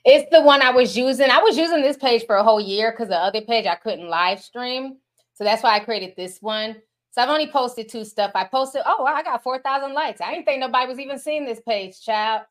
It's 0.06 0.30
the 0.32 0.41
one 0.41 0.62
I 0.62 0.70
was 0.70 0.96
using. 0.96 1.32
I 1.32 1.39
was 1.39 1.58
using 1.58 1.82
this 1.82 1.98
page 1.98 2.26
for 2.28 2.36
a 2.36 2.44
whole 2.44 2.62
year 2.62 2.91
because 2.91 3.10
the 3.10 3.18
other 3.18 3.41
page 3.41 3.65
I 3.65 3.74
couldn't 3.76 4.08
live 4.08 4.39
stream. 4.39 4.98
So 5.34 5.44
that's 5.44 5.63
why 5.63 5.76
I 5.76 5.80
created 5.80 6.13
this 6.15 6.41
one. 6.41 6.76
So 7.12 7.22
I've 7.22 7.30
only 7.30 7.48
posted 7.48 7.89
two 7.89 8.06
stuff. 8.06 8.32
I 8.36 8.44
posted, 8.44 8.84
oh, 8.86 9.04
wow, 9.04 9.13
I 9.15 9.24
got 9.24 9.41
4,000 9.41 9.94
likes. 9.94 10.22
I 10.22 10.32
didn't 10.32 10.46
think 10.46 10.60
nobody 10.60 10.88
was 10.88 11.00
even 11.00 11.18
seeing 11.18 11.46
this 11.46 11.62
page, 11.68 12.02
child. 12.02 12.44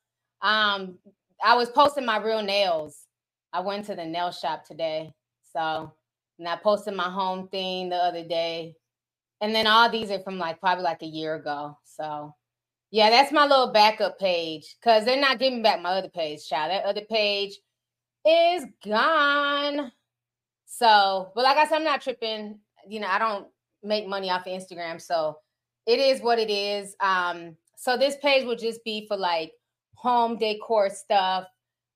Um, 0.42 0.98
I 1.44 1.54
was 1.54 1.70
posting 1.70 2.04
my 2.04 2.16
real 2.16 2.42
nails. 2.42 3.06
I 3.52 3.60
went 3.60 3.86
to 3.86 3.94
the 3.94 4.04
nail 4.04 4.32
shop 4.32 4.64
today. 4.66 5.12
So, 5.52 5.92
and 6.38 6.48
I 6.48 6.56
posted 6.56 6.94
my 6.94 7.08
home 7.10 7.48
thing 7.48 7.88
the 7.88 7.96
other 7.96 8.24
day. 8.24 8.74
And 9.40 9.54
then 9.54 9.66
all 9.66 9.88
these 9.88 10.10
are 10.10 10.20
from 10.20 10.38
like 10.38 10.58
probably 10.58 10.82
like 10.82 11.02
a 11.02 11.06
year 11.06 11.36
ago. 11.36 11.78
So, 11.84 12.34
yeah, 12.90 13.10
that's 13.10 13.32
my 13.32 13.46
little 13.46 13.72
backup 13.72 14.18
page 14.18 14.76
because 14.80 15.04
they're 15.04 15.20
not 15.20 15.38
giving 15.38 15.62
back 15.62 15.82
my 15.82 15.90
other 15.90 16.08
page, 16.08 16.46
child. 16.48 16.70
That 16.70 16.84
other 16.84 17.04
page 17.10 17.58
is 18.26 18.64
gone. 18.84 19.92
So, 20.66 21.32
but 21.34 21.44
like 21.44 21.56
I 21.56 21.66
said, 21.66 21.76
I'm 21.76 21.84
not 21.84 22.02
tripping. 22.02 22.58
You 22.88 23.00
know, 23.00 23.08
I 23.08 23.18
don't 23.18 23.46
make 23.82 24.06
money 24.06 24.30
off 24.30 24.46
of 24.46 24.52
Instagram. 24.52 25.00
So 25.00 25.38
it 25.86 25.98
is 25.98 26.20
what 26.20 26.38
it 26.38 26.50
is. 26.50 26.96
Um, 27.00 27.56
so 27.76 27.96
this 27.96 28.16
page 28.22 28.44
will 28.44 28.56
just 28.56 28.82
be 28.84 29.06
for 29.06 29.16
like 29.16 29.52
home 29.94 30.38
decor 30.38 30.90
stuff. 30.90 31.46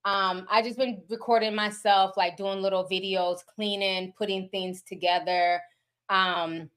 Um, 0.05 0.47
I 0.51 0.63
just 0.63 0.79
been 0.79 1.03
recording 1.11 1.55
myself, 1.55 2.17
like 2.17 2.37
doing 2.37 2.63
little 2.63 2.89
videos, 2.91 3.39
cleaning, 3.45 4.13
putting 4.17 4.49
things 4.49 4.83
together. 4.83 5.61
Um, 6.09 6.71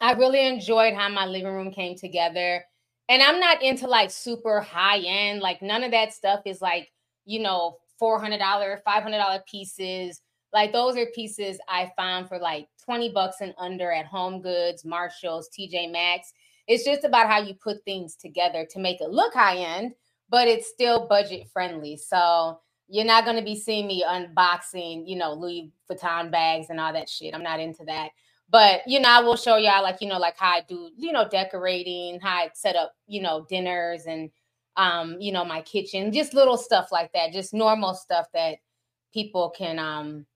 I 0.00 0.12
really 0.12 0.46
enjoyed 0.46 0.94
how 0.94 1.08
my 1.08 1.26
living 1.26 1.52
room 1.52 1.70
came 1.70 1.96
together. 1.96 2.64
And 3.10 3.20
I'm 3.20 3.40
not 3.40 3.60
into 3.60 3.88
like 3.88 4.08
super 4.12 4.60
high 4.60 5.00
end, 5.00 5.40
like 5.40 5.60
none 5.62 5.82
of 5.82 5.90
that 5.90 6.14
stuff 6.14 6.42
is 6.46 6.62
like, 6.62 6.92
you 7.26 7.40
know, 7.40 7.78
$400, 8.00 8.38
$500 8.86 9.46
pieces. 9.46 10.22
Like 10.52 10.72
those 10.72 10.96
are 10.96 11.06
pieces 11.12 11.58
I 11.68 11.90
found 11.96 12.28
for 12.28 12.38
like 12.38 12.68
20 12.84 13.10
bucks 13.10 13.38
and 13.40 13.52
under 13.58 13.90
at 13.90 14.06
Home 14.06 14.40
Goods, 14.40 14.84
Marshalls, 14.84 15.50
TJ 15.50 15.90
Maxx. 15.90 16.32
It's 16.68 16.84
just 16.84 17.02
about 17.02 17.28
how 17.28 17.42
you 17.42 17.54
put 17.54 17.84
things 17.84 18.14
together 18.14 18.64
to 18.70 18.78
make 18.78 19.00
it 19.00 19.10
look 19.10 19.34
high 19.34 19.56
end, 19.56 19.94
but 20.28 20.46
it's 20.46 20.68
still 20.68 21.08
budget 21.08 21.48
friendly. 21.52 21.96
So 21.96 22.60
you're 22.86 23.04
not 23.04 23.24
going 23.24 23.36
to 23.36 23.42
be 23.42 23.56
seeing 23.56 23.88
me 23.88 24.04
unboxing, 24.06 25.02
you 25.08 25.16
know, 25.16 25.32
Louis 25.32 25.72
Vuitton 25.90 26.30
bags 26.30 26.68
and 26.70 26.78
all 26.78 26.92
that 26.92 27.08
shit. 27.08 27.34
I'm 27.34 27.42
not 27.42 27.58
into 27.58 27.84
that. 27.86 28.10
But 28.50 28.82
you 28.86 29.00
know, 29.00 29.08
I 29.08 29.20
will 29.20 29.36
show 29.36 29.56
y'all 29.56 29.82
like, 29.82 30.00
you 30.00 30.08
know, 30.08 30.18
like 30.18 30.36
how 30.36 30.50
I 30.50 30.62
do, 30.68 30.90
you 30.96 31.12
know, 31.12 31.28
decorating, 31.28 32.20
how 32.20 32.36
I 32.36 32.50
set 32.54 32.76
up, 32.76 32.94
you 33.06 33.22
know, 33.22 33.46
dinners 33.48 34.06
and 34.06 34.30
um, 34.76 35.16
you 35.20 35.32
know, 35.32 35.44
my 35.44 35.62
kitchen, 35.62 36.12
just 36.12 36.34
little 36.34 36.56
stuff 36.56 36.90
like 36.90 37.12
that, 37.12 37.32
just 37.32 37.54
normal 37.54 37.94
stuff 37.94 38.26
that 38.34 38.58
people 39.12 39.50
can 39.50 39.78
um 39.78 40.26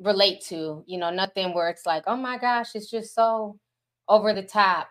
relate 0.00 0.40
to, 0.42 0.84
you 0.86 0.98
know, 0.98 1.10
nothing 1.10 1.54
where 1.54 1.68
it's 1.68 1.86
like, 1.86 2.04
oh 2.06 2.16
my 2.16 2.38
gosh, 2.38 2.74
it's 2.74 2.90
just 2.90 3.14
so 3.14 3.58
over 4.08 4.32
the 4.32 4.42
top. 4.42 4.88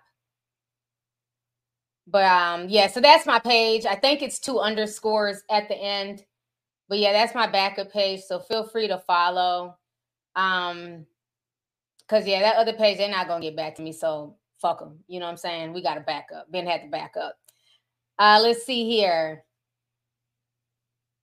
But 2.07 2.25
um, 2.25 2.69
yeah, 2.69 2.87
so 2.87 3.01
that's 3.01 3.25
my 3.25 3.39
page. 3.39 3.85
I 3.85 3.95
think 3.95 4.21
it's 4.21 4.39
two 4.39 4.59
underscores 4.59 5.43
at 5.49 5.67
the 5.67 5.75
end. 5.75 6.23
But 6.87 6.99
yeah, 6.99 7.11
that's 7.11 7.35
my 7.35 7.47
backup 7.47 7.91
page. 7.91 8.21
So 8.21 8.39
feel 8.39 8.63
free 8.65 8.87
to 8.87 8.97
follow. 8.99 9.75
Um, 10.35 11.05
because 12.07 12.25
yeah, 12.27 12.41
that 12.41 12.55
other 12.55 12.73
page, 12.73 12.97
they're 12.97 13.09
not 13.09 13.27
gonna 13.27 13.41
get 13.41 13.55
back 13.55 13.75
to 13.75 13.81
me. 13.81 13.91
So 13.91 14.35
fuck 14.61 14.79
them. 14.79 14.99
You 15.07 15.19
know 15.19 15.25
what 15.25 15.31
I'm 15.31 15.37
saying? 15.37 15.73
We 15.73 15.81
gotta 15.81 16.01
back 16.01 16.29
up. 16.35 16.51
Ben 16.51 16.65
had 16.65 16.83
to 16.83 16.87
back 16.89 17.15
up. 17.19 17.37
Uh, 18.19 18.39
let's 18.41 18.65
see 18.65 18.89
here. 18.89 19.43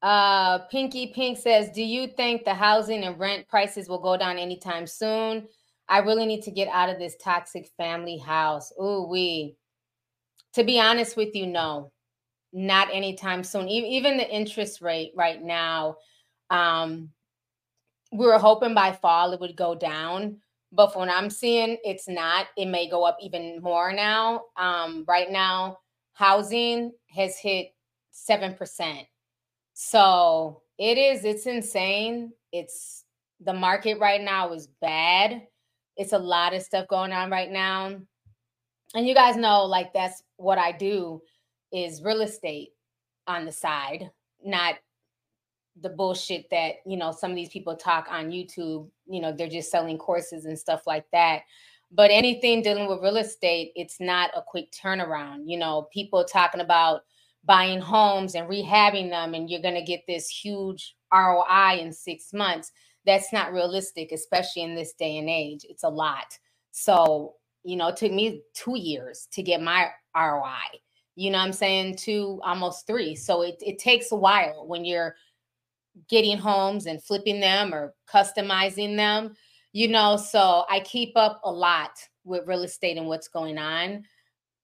Uh, 0.02 0.58
Pinky 0.66 1.06
Pink 1.14 1.38
says, 1.38 1.70
Do 1.70 1.82
you 1.82 2.06
think 2.06 2.44
the 2.44 2.52
housing 2.52 3.04
and 3.04 3.18
rent 3.18 3.48
prices 3.48 3.88
will 3.88 4.00
go 4.00 4.16
down 4.16 4.36
anytime 4.36 4.86
soon? 4.86 5.48
I 5.88 5.98
really 5.98 6.26
need 6.26 6.42
to 6.42 6.50
get 6.50 6.68
out 6.68 6.90
of 6.90 6.98
this 6.98 7.16
toxic 7.16 7.70
family 7.76 8.18
house. 8.18 8.72
Ooh, 8.80 9.06
we. 9.10 9.56
To 10.54 10.62
be 10.62 10.78
honest 10.78 11.16
with 11.16 11.34
you, 11.34 11.46
no, 11.46 11.90
not 12.52 12.88
anytime 12.92 13.42
soon. 13.42 13.68
Even 13.68 14.16
the 14.16 14.30
interest 14.30 14.80
rate 14.80 15.12
right 15.16 15.42
now, 15.42 15.96
um, 16.50 17.10
we 18.12 18.26
were 18.26 18.38
hoping 18.38 18.74
by 18.74 18.92
fall 18.92 19.32
it 19.32 19.40
would 19.40 19.56
go 19.56 19.74
down, 19.74 20.36
but 20.74 20.92
from 20.92 21.00
what 21.02 21.10
I'm 21.10 21.30
seeing, 21.30 21.78
it's 21.84 22.08
not. 22.08 22.46
It 22.56 22.66
may 22.66 22.88
go 22.88 23.04
up 23.04 23.16
even 23.20 23.60
more 23.62 23.92
now. 23.92 24.42
Um, 24.56 25.04
right 25.06 25.30
now, 25.30 25.78
housing 26.12 26.92
has 27.08 27.38
hit 27.38 27.74
seven 28.10 28.54
percent 28.54 29.06
so 29.74 30.62
it 30.78 30.96
is, 30.96 31.24
it's 31.24 31.46
insane. 31.46 32.32
It's 32.52 33.04
the 33.40 33.52
market 33.52 33.98
right 33.98 34.22
now 34.22 34.52
is 34.52 34.68
bad. 34.80 35.46
It's 35.96 36.12
a 36.12 36.18
lot 36.18 36.54
of 36.54 36.62
stuff 36.62 36.88
going 36.88 37.12
on 37.12 37.30
right 37.30 37.50
now. 37.50 37.96
And 38.94 39.06
you 39.06 39.14
guys 39.14 39.36
know, 39.36 39.64
like, 39.64 39.92
that's 39.92 40.22
what 40.36 40.58
I 40.58 40.70
do 40.72 41.20
is 41.72 42.02
real 42.02 42.22
estate 42.22 42.70
on 43.26 43.44
the 43.44 43.52
side, 43.52 44.10
not 44.44 44.76
the 45.80 45.90
bullshit 45.90 46.48
that, 46.50 46.76
you 46.86 46.96
know, 46.96 47.12
some 47.12 47.30
of 47.30 47.36
these 47.36 47.48
people 47.48 47.76
talk 47.76 48.06
on 48.10 48.30
YouTube. 48.30 48.88
You 49.06 49.20
know, 49.20 49.32
they're 49.32 49.48
just 49.48 49.70
selling 49.70 49.98
courses 49.98 50.44
and 50.44 50.58
stuff 50.58 50.86
like 50.86 51.06
that. 51.12 51.42
But 51.90 52.10
anything 52.10 52.62
dealing 52.62 52.88
with 52.88 53.02
real 53.02 53.16
estate, 53.16 53.72
it's 53.74 54.00
not 54.00 54.30
a 54.36 54.42
quick 54.42 54.72
turnaround. 54.72 55.44
You 55.46 55.58
know, 55.58 55.88
people 55.92 56.24
talking 56.24 56.60
about, 56.60 57.02
buying 57.46 57.78
homes 57.78 58.34
and 58.34 58.48
rehabbing 58.48 59.10
them 59.10 59.34
and 59.34 59.50
you're 59.50 59.60
going 59.60 59.74
to 59.74 59.82
get 59.82 60.00
this 60.06 60.28
huge 60.28 60.96
ROI 61.12 61.78
in 61.78 61.92
6 61.92 62.32
months 62.32 62.72
that's 63.04 63.34
not 63.34 63.52
realistic 63.52 64.12
especially 64.12 64.62
in 64.62 64.74
this 64.74 64.94
day 64.94 65.18
and 65.18 65.28
age 65.28 65.66
it's 65.68 65.84
a 65.84 65.88
lot 65.88 66.38
so 66.70 67.34
you 67.62 67.76
know 67.76 67.88
it 67.88 67.96
took 67.96 68.12
me 68.12 68.40
2 68.54 68.78
years 68.78 69.28
to 69.30 69.42
get 69.42 69.60
my 69.60 69.90
ROI 70.16 70.80
you 71.16 71.30
know 71.30 71.36
I'm 71.36 71.52
saying 71.52 71.96
2 71.96 72.40
almost 72.42 72.86
3 72.86 73.14
so 73.14 73.42
it 73.42 73.56
it 73.60 73.78
takes 73.78 74.10
a 74.10 74.16
while 74.16 74.66
when 74.66 74.86
you're 74.86 75.14
getting 76.08 76.38
homes 76.38 76.86
and 76.86 77.02
flipping 77.02 77.40
them 77.40 77.72
or 77.72 77.94
customizing 78.12 78.96
them 78.96 79.34
you 79.72 79.88
know 79.88 80.16
so 80.16 80.64
I 80.68 80.80
keep 80.80 81.16
up 81.16 81.40
a 81.44 81.50
lot 81.50 81.92
with 82.24 82.46
real 82.46 82.62
estate 82.62 82.96
and 82.96 83.06
what's 83.06 83.28
going 83.28 83.58
on 83.58 84.04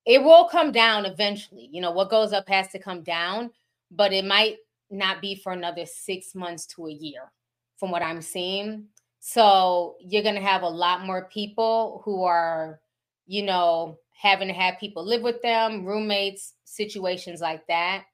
it 0.07 0.23
will 0.23 0.47
come 0.47 0.73
down 0.73 1.07
eventually. 1.07 1.69
You 1.71 1.81
know, 1.81 1.90
what 1.90 2.11
goes 2.11 2.33
up 2.33 2.49
has 2.49 2.69
to 2.69 2.79
come 2.79 3.03
down, 3.03 3.51
but 3.90 4.12
it 4.12 4.25
might 4.25 4.57
not 4.90 5.21
be 5.21 5.35
for 5.35 5.53
another 5.53 5.87
six 5.87 6.35
months 6.35 6.66
to 6.66 6.87
a 6.87 6.93
year 6.93 7.31
from 7.77 7.90
what 7.90 8.03
I'm 8.03 8.23
seeing. 8.23 8.87
So 9.21 9.97
you're 10.01 10.23
going 10.23 10.35
to 10.35 10.40
have 10.40 10.62
a 10.62 10.69
lot 10.69 11.07
more 11.07 11.29
people 11.33 12.03
who 12.05 12.25
are, 12.25 12.81
you 13.27 13.43
know, 13.43 13.99
having 14.21 14.49
to 14.49 14.55
have 14.55 14.79
people 14.79 15.05
live 15.05 15.23
with 15.23 15.40
them, 15.43 15.85
roommates, 15.85 16.55
situations 16.64 17.40
like 17.40 17.66
that. 17.69 18.05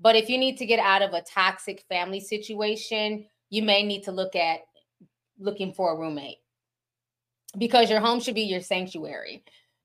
But 0.00 0.16
if 0.16 0.28
you 0.28 0.38
need 0.38 0.58
to 0.58 0.66
get 0.66 0.80
out 0.80 1.02
of 1.02 1.12
a 1.12 1.22
toxic 1.22 1.84
family 1.88 2.20
situation, 2.20 3.26
you 3.50 3.62
may 3.62 3.82
need 3.82 4.02
to 4.04 4.12
look 4.12 4.34
at 4.36 4.60
looking 5.38 5.72
for 5.72 5.92
a 5.92 5.98
roommate 5.98 6.38
because 7.58 7.90
your 7.90 8.00
home 8.00 8.20
should 8.20 8.34
be 8.34 8.42
your 8.42 8.60
sanctuary. 8.60 9.44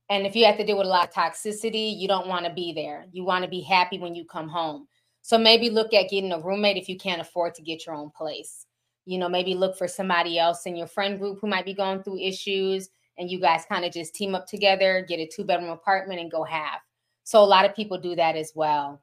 And 0.09 0.25
if 0.25 0.35
you 0.35 0.45
have 0.45 0.57
to 0.57 0.65
deal 0.65 0.77
with 0.77 0.87
a 0.87 0.89
lot 0.89 1.07
of 1.07 1.13
toxicity, 1.13 1.95
you 1.95 2.07
don't 2.07 2.27
want 2.27 2.45
to 2.45 2.51
be 2.51 2.73
there. 2.73 3.05
You 3.11 3.23
want 3.23 3.43
to 3.43 3.49
be 3.49 3.61
happy 3.61 3.99
when 3.99 4.15
you 4.15 4.25
come 4.25 4.49
home. 4.49 4.87
So 5.21 5.37
maybe 5.37 5.69
look 5.69 5.93
at 5.93 6.09
getting 6.09 6.31
a 6.31 6.39
roommate 6.39 6.77
if 6.77 6.89
you 6.89 6.97
can't 6.97 7.21
afford 7.21 7.53
to 7.55 7.61
get 7.61 7.85
your 7.85 7.93
own 7.93 8.09
place. 8.09 8.65
You 9.05 9.19
know, 9.19 9.29
maybe 9.29 9.53
look 9.53 9.77
for 9.77 9.87
somebody 9.87 10.39
else 10.39 10.65
in 10.65 10.75
your 10.75 10.87
friend 10.87 11.19
group 11.19 11.39
who 11.39 11.47
might 11.47 11.65
be 11.65 11.73
going 11.73 12.01
through 12.01 12.19
issues 12.19 12.89
and 13.17 13.29
you 13.29 13.39
guys 13.39 13.65
kind 13.69 13.85
of 13.85 13.91
just 13.91 14.15
team 14.15 14.33
up 14.33 14.47
together, 14.47 15.05
get 15.07 15.19
a 15.19 15.27
two 15.27 15.43
bedroom 15.43 15.69
apartment 15.69 16.19
and 16.19 16.31
go 16.31 16.43
half. 16.43 16.79
So 17.23 17.43
a 17.43 17.45
lot 17.45 17.65
of 17.65 17.75
people 17.75 17.99
do 17.99 18.15
that 18.15 18.35
as 18.35 18.53
well. 18.55 19.01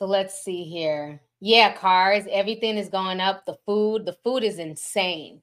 So 0.00 0.06
let's 0.06 0.42
see 0.42 0.64
here. 0.64 1.20
Yeah, 1.40 1.76
cars, 1.76 2.24
everything 2.30 2.78
is 2.78 2.88
going 2.88 3.20
up. 3.20 3.44
The 3.44 3.58
food, 3.66 4.06
the 4.06 4.16
food 4.24 4.42
is 4.44 4.58
insane. 4.58 5.42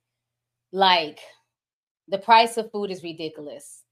Like, 0.72 1.20
the 2.08 2.18
price 2.18 2.58
of 2.58 2.72
food 2.72 2.90
is 2.90 3.04
ridiculous. 3.04 3.84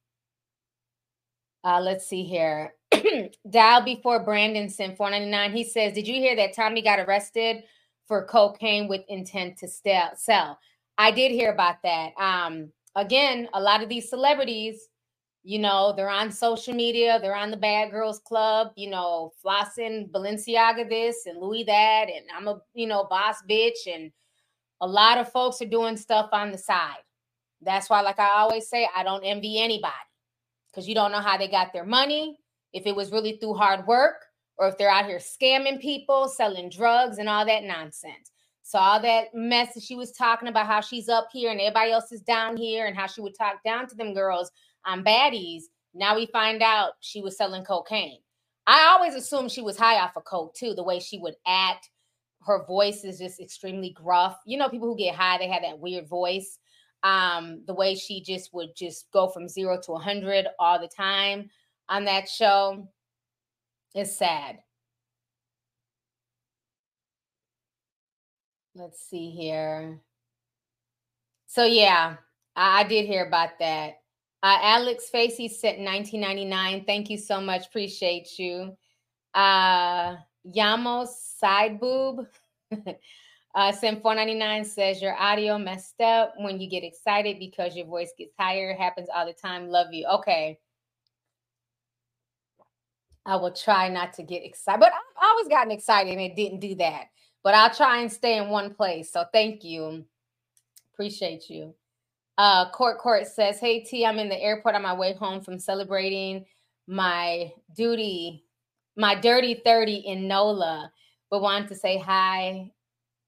Uh, 1.63 1.81
let's 1.81 2.07
see 2.07 2.23
here. 2.23 2.73
Dial 3.49 3.83
before 3.83 4.23
Brandon 4.23 4.67
sent 4.67 4.97
499. 4.97 5.55
He 5.55 5.63
says, 5.63 5.93
Did 5.93 6.07
you 6.07 6.15
hear 6.15 6.35
that 6.35 6.55
Tommy 6.55 6.81
got 6.81 6.99
arrested 6.99 7.63
for 8.07 8.25
cocaine 8.25 8.87
with 8.87 9.01
intent 9.07 9.57
to 9.59 9.67
sell? 9.67 10.59
I 10.97 11.11
did 11.11 11.31
hear 11.31 11.51
about 11.51 11.75
that. 11.83 12.13
Um, 12.17 12.71
again, 12.95 13.49
a 13.53 13.61
lot 13.61 13.83
of 13.83 13.89
these 13.89 14.09
celebrities, 14.09 14.87
you 15.47 15.59
know, 15.59 15.93
they're 15.95 16.09
on 16.09 16.31
social 16.31 16.73
media, 16.73 17.19
they're 17.21 17.35
on 17.35 17.51
the 17.51 17.57
Bad 17.57 17.91
Girls 17.91 18.19
Club, 18.19 18.71
you 18.75 18.89
know, 18.89 19.31
flossing 19.45 20.09
Balenciaga 20.09 20.89
this 20.89 21.27
and 21.27 21.39
Louis 21.39 21.63
that, 21.65 22.07
and 22.09 22.25
I'm 22.35 22.47
a, 22.47 22.59
you 22.73 22.87
know, 22.87 23.05
boss 23.07 23.35
bitch. 23.47 23.85
And 23.85 24.11
a 24.81 24.87
lot 24.87 25.19
of 25.19 25.31
folks 25.31 25.61
are 25.61 25.67
doing 25.67 25.97
stuff 25.97 26.29
on 26.31 26.51
the 26.51 26.57
side. 26.57 27.03
That's 27.61 27.91
why, 27.91 28.01
like 28.01 28.19
I 28.19 28.39
always 28.39 28.67
say, 28.67 28.89
I 28.95 29.03
don't 29.03 29.23
envy 29.23 29.61
anybody 29.61 29.93
because 30.71 30.87
you 30.87 30.95
don't 30.95 31.11
know 31.11 31.21
how 31.21 31.37
they 31.37 31.47
got 31.47 31.71
their 31.73 31.85
money, 31.85 32.39
if 32.73 32.87
it 32.87 32.95
was 32.95 33.11
really 33.11 33.37
through 33.37 33.53
hard 33.53 33.85
work, 33.85 34.25
or 34.57 34.67
if 34.67 34.79
they're 34.79 34.89
out 34.89 35.05
here 35.05 35.19
scamming 35.19 35.79
people, 35.79 36.27
selling 36.27 36.71
drugs, 36.71 37.19
and 37.19 37.29
all 37.29 37.45
that 37.45 37.63
nonsense. 37.63 38.31
All 38.73 39.01
that 39.01 39.33
mess 39.33 39.73
that 39.73 39.83
she 39.83 39.95
was 39.95 40.11
talking 40.11 40.49
about 40.49 40.67
how 40.67 40.81
she's 40.81 41.07
up 41.07 41.29
here 41.31 41.51
and 41.51 41.61
everybody 41.61 41.91
else 41.91 42.11
is 42.11 42.21
down 42.21 42.57
here 42.57 42.87
and 42.87 42.95
how 42.95 43.07
she 43.07 43.21
would 43.21 43.37
talk 43.37 43.63
down 43.63 43.87
to 43.87 43.95
them 43.95 44.13
girls 44.13 44.51
on 44.85 45.03
baddies. 45.03 45.63
Now 45.93 46.15
we 46.15 46.25
find 46.25 46.61
out 46.61 46.93
she 46.99 47.21
was 47.21 47.37
selling 47.37 47.63
cocaine. 47.63 48.19
I 48.67 48.83
always 48.91 49.15
assumed 49.15 49.51
she 49.51 49.61
was 49.61 49.77
high 49.77 49.99
off 49.99 50.17
of 50.17 50.25
coke 50.25 50.55
too, 50.55 50.73
the 50.73 50.83
way 50.83 50.99
she 50.99 51.19
would 51.19 51.35
act. 51.47 51.89
Her 52.45 52.65
voice 52.65 53.05
is 53.05 53.19
just 53.19 53.39
extremely 53.39 53.91
gruff. 53.91 54.37
You 54.45 54.57
know, 54.57 54.67
people 54.67 54.89
who 54.89 54.97
get 54.97 55.15
high, 55.15 55.37
they 55.37 55.47
have 55.47 55.61
that 55.61 55.79
weird 55.79 56.07
voice. 56.07 56.59
Um, 57.03 57.61
the 57.67 57.73
way 57.73 57.95
she 57.95 58.21
just 58.21 58.53
would 58.53 58.75
just 58.75 59.09
go 59.11 59.29
from 59.29 59.47
zero 59.47 59.79
to 59.85 59.93
a 59.93 59.99
hundred 59.99 60.47
all 60.59 60.79
the 60.79 60.87
time 60.87 61.49
on 61.87 62.05
that 62.05 62.27
show 62.27 62.89
is 63.95 64.17
sad. 64.17 64.57
Let's 68.77 68.99
see 69.09 69.29
here. 69.29 70.01
So 71.47 71.63
yeah, 71.63 72.17
I, 72.57 72.81
I 72.81 72.83
did 72.83 73.05
hear 73.05 73.25
about 73.25 73.57
that. 73.59 74.01
Uh, 74.43 74.57
Alex 74.61 75.09
Facey 75.09 75.47
sent 75.47 75.79
1999. 75.79 76.83
Thank 76.85 77.09
you 77.09 77.17
so 77.17 77.39
much. 77.39 77.67
Appreciate 77.67 78.37
you. 78.37 78.75
Uh, 79.33 80.17
Yamos 80.45 81.07
side 81.39 81.79
boob 81.79 82.27
uh, 83.55 83.71
sent 83.71 84.01
499 84.01 84.65
says 84.65 85.01
your 85.01 85.15
audio 85.15 85.57
messed 85.57 86.01
up 86.01 86.33
when 86.37 86.59
you 86.59 86.69
get 86.69 86.83
excited 86.83 87.39
because 87.39 87.77
your 87.77 87.85
voice 87.85 88.11
gets 88.17 88.33
higher. 88.37 88.75
Happens 88.75 89.07
all 89.15 89.25
the 89.25 89.33
time. 89.33 89.69
Love 89.69 89.87
you. 89.93 90.05
Okay. 90.07 90.59
I 93.25 93.37
will 93.37 93.53
try 93.53 93.87
not 93.87 94.13
to 94.13 94.23
get 94.23 94.43
excited, 94.43 94.81
but 94.81 94.91
I've 94.91 95.23
always 95.23 95.47
gotten 95.47 95.71
excited 95.71 96.11
and 96.11 96.21
it 96.21 96.35
didn't 96.35 96.59
do 96.59 96.75
that 96.75 97.05
but 97.45 97.53
I'll 97.53 97.73
try 97.73 97.99
and 97.99 98.11
stay 98.11 98.39
in 98.39 98.49
one 98.49 98.73
place. 98.73 99.11
So 99.11 99.23
thank 99.31 99.63
you. 99.63 100.03
Appreciate 100.91 101.47
you. 101.47 101.75
Uh, 102.39 102.71
Court 102.71 102.97
Court 102.97 103.27
says, 103.27 103.59
Hey 103.59 103.81
T, 103.81 104.03
I'm 104.03 104.17
in 104.17 104.29
the 104.29 104.41
airport 104.41 104.73
on 104.73 104.81
my 104.81 104.95
way 104.95 105.13
home 105.13 105.41
from 105.41 105.59
celebrating 105.59 106.43
my 106.87 107.53
duty, 107.77 108.43
my 108.97 109.13
dirty 109.13 109.61
30 109.63 109.93
in 109.93 110.27
NOLA, 110.27 110.91
but 111.29 111.43
wanted 111.43 111.69
to 111.69 111.75
say 111.75 111.99
hi. 111.99 112.71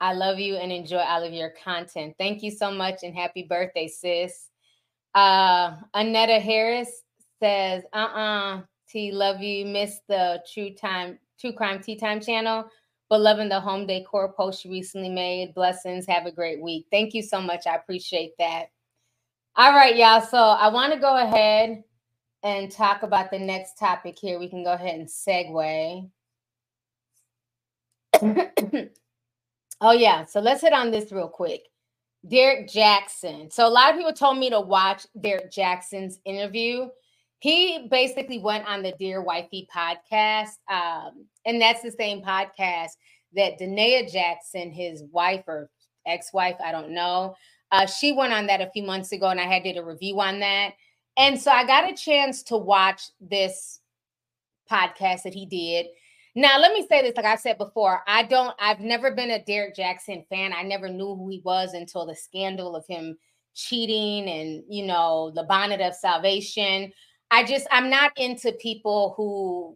I 0.02 0.14
love 0.14 0.40
you 0.40 0.56
and 0.56 0.72
enjoy 0.72 0.98
all 0.98 1.24
of 1.24 1.32
your 1.32 1.54
content. 1.64 2.16
Thank 2.18 2.42
you 2.42 2.50
so 2.50 2.72
much 2.72 3.04
and 3.04 3.16
happy 3.16 3.44
birthday, 3.44 3.88
sis. 3.88 4.50
Uh, 5.14 5.76
Anetta 5.96 6.42
Harris 6.42 7.04
says, 7.40 7.84
uh 7.94 7.98
uh 7.98 8.62
T, 8.90 9.12
love 9.12 9.42
you. 9.42 9.64
Miss 9.66 10.00
the 10.10 10.42
True 10.52 10.72
Time, 10.72 11.20
True 11.40 11.54
Crime 11.54 11.84
Tea 11.84 11.98
Time 11.98 12.20
channel 12.20 12.68
but 13.10 13.22
loving 13.22 13.50
the 13.50 13.60
home 13.60 13.88
decor 13.88 14.34
post 14.34 14.66
you 14.66 14.72
recently 14.72 15.10
made. 15.10 15.54
Blessings. 15.54 16.06
Have 16.08 16.26
a 16.26 16.32
great 16.32 16.62
week. 16.62 16.88
Thank 16.92 17.14
you 17.14 17.22
so 17.22 17.42
much. 17.42 17.66
I 17.66 17.76
appreciate 17.76 18.34
that. 18.38 18.66
All 19.56 19.74
right, 19.74 19.96
y'all. 19.96 20.22
So 20.22 20.38
I 20.38 20.68
want 20.70 20.94
to 20.94 21.00
go 21.00 21.18
ahead 21.18 21.84
and 22.44 22.72
talk 22.72 23.04
about 23.04 23.32
the 23.32 23.40
next 23.40 23.78
topic 23.78 24.18
here. 24.20 24.40
We 24.40 24.50
can 24.50 24.64
go 24.64 24.74
ahead 24.74 25.00
and 25.00 25.08
segue. 25.08 26.10
oh, 29.82 29.92
yeah. 29.92 30.26
So 30.26 30.40
let's 30.40 30.62
hit 30.62 30.74
on 30.74 30.92
this 30.92 31.12
real 31.12 31.30
quick. 31.30 31.64
Derrick 32.28 32.68
Jaxn. 32.68 33.52
So 33.54 33.68
a 33.68 33.70
lot 33.70 33.92
of 33.92 33.98
people 33.98 34.14
told 34.14 34.38
me 34.38 34.50
to 34.50 34.60
watch 34.60 35.08
Derrick 35.20 35.52
Jaxn's 35.52 36.20
interview 36.26 36.90
he 37.40 37.88
basically 37.90 38.40
went 38.40 38.68
on 38.68 38.82
the 38.82 38.94
Dear 38.98 39.22
Wifey 39.22 39.68
podcast. 39.74 40.58
Um, 40.70 41.26
and 41.48 41.60
that's 41.60 41.82
the 41.82 41.92
same 41.92 42.22
podcast 42.22 42.92
that 43.34 43.60
Da'Naia 43.60 44.12
Jackson, 44.12 44.72
his 44.72 45.04
wife 45.12 45.44
or 45.48 45.72
ex-wife, 46.06 46.58
I 46.64 46.72
don't 46.72 46.92
know. 46.92 47.36
Uh, 47.72 47.88
she 47.88 48.12
went 48.12 48.34
on 48.34 48.46
that 48.48 48.62
a 48.62 48.70
few 48.70 48.84
months 48.84 49.12
ago, 49.12 49.28
and 49.30 49.42
I 49.42 49.46
had 49.46 49.64
did 49.64 49.78
a 49.78 49.84
review 49.84 50.20
on 50.22 50.40
that. 50.42 50.74
And 51.18 51.42
so 51.42 51.50
I 51.50 51.66
got 51.66 51.90
a 51.92 51.96
chance 51.96 52.44
to 52.44 52.58
watch 52.58 53.02
this 53.20 53.80
podcast 54.72 55.24
that 55.24 55.34
he 55.34 55.46
did. 55.46 55.88
Now, 56.36 56.60
let 56.60 56.72
me 56.72 56.86
say 56.88 57.02
this, 57.02 57.16
like 57.18 57.26
I 57.26 57.36
said 57.36 57.58
before, 57.58 58.04
I 58.06 58.22
don't, 58.22 58.56
I've 58.60 58.80
never 58.80 59.12
been 59.12 59.32
a 59.32 59.44
Derrick 59.44 59.76
Jaxn 59.76 60.28
fan. 60.28 60.54
I 60.54 60.62
never 60.62 60.88
knew 60.88 61.16
who 61.16 61.30
he 61.30 61.42
was 61.44 61.74
until 61.74 62.06
the 62.06 62.16
scandal 62.16 62.76
of 62.76 62.86
him 62.88 63.18
cheating 63.56 64.30
and, 64.30 64.64
you 64.70 64.86
know, 64.86 65.32
the 65.34 65.44
bonnet 65.44 65.82
of 65.82 65.96
salvation. 65.96 66.94
I 67.32 67.44
just 67.44 67.68
I'm 67.72 67.90
not 67.90 68.12
into 68.18 68.52
people 68.54 69.16
who 69.18 69.76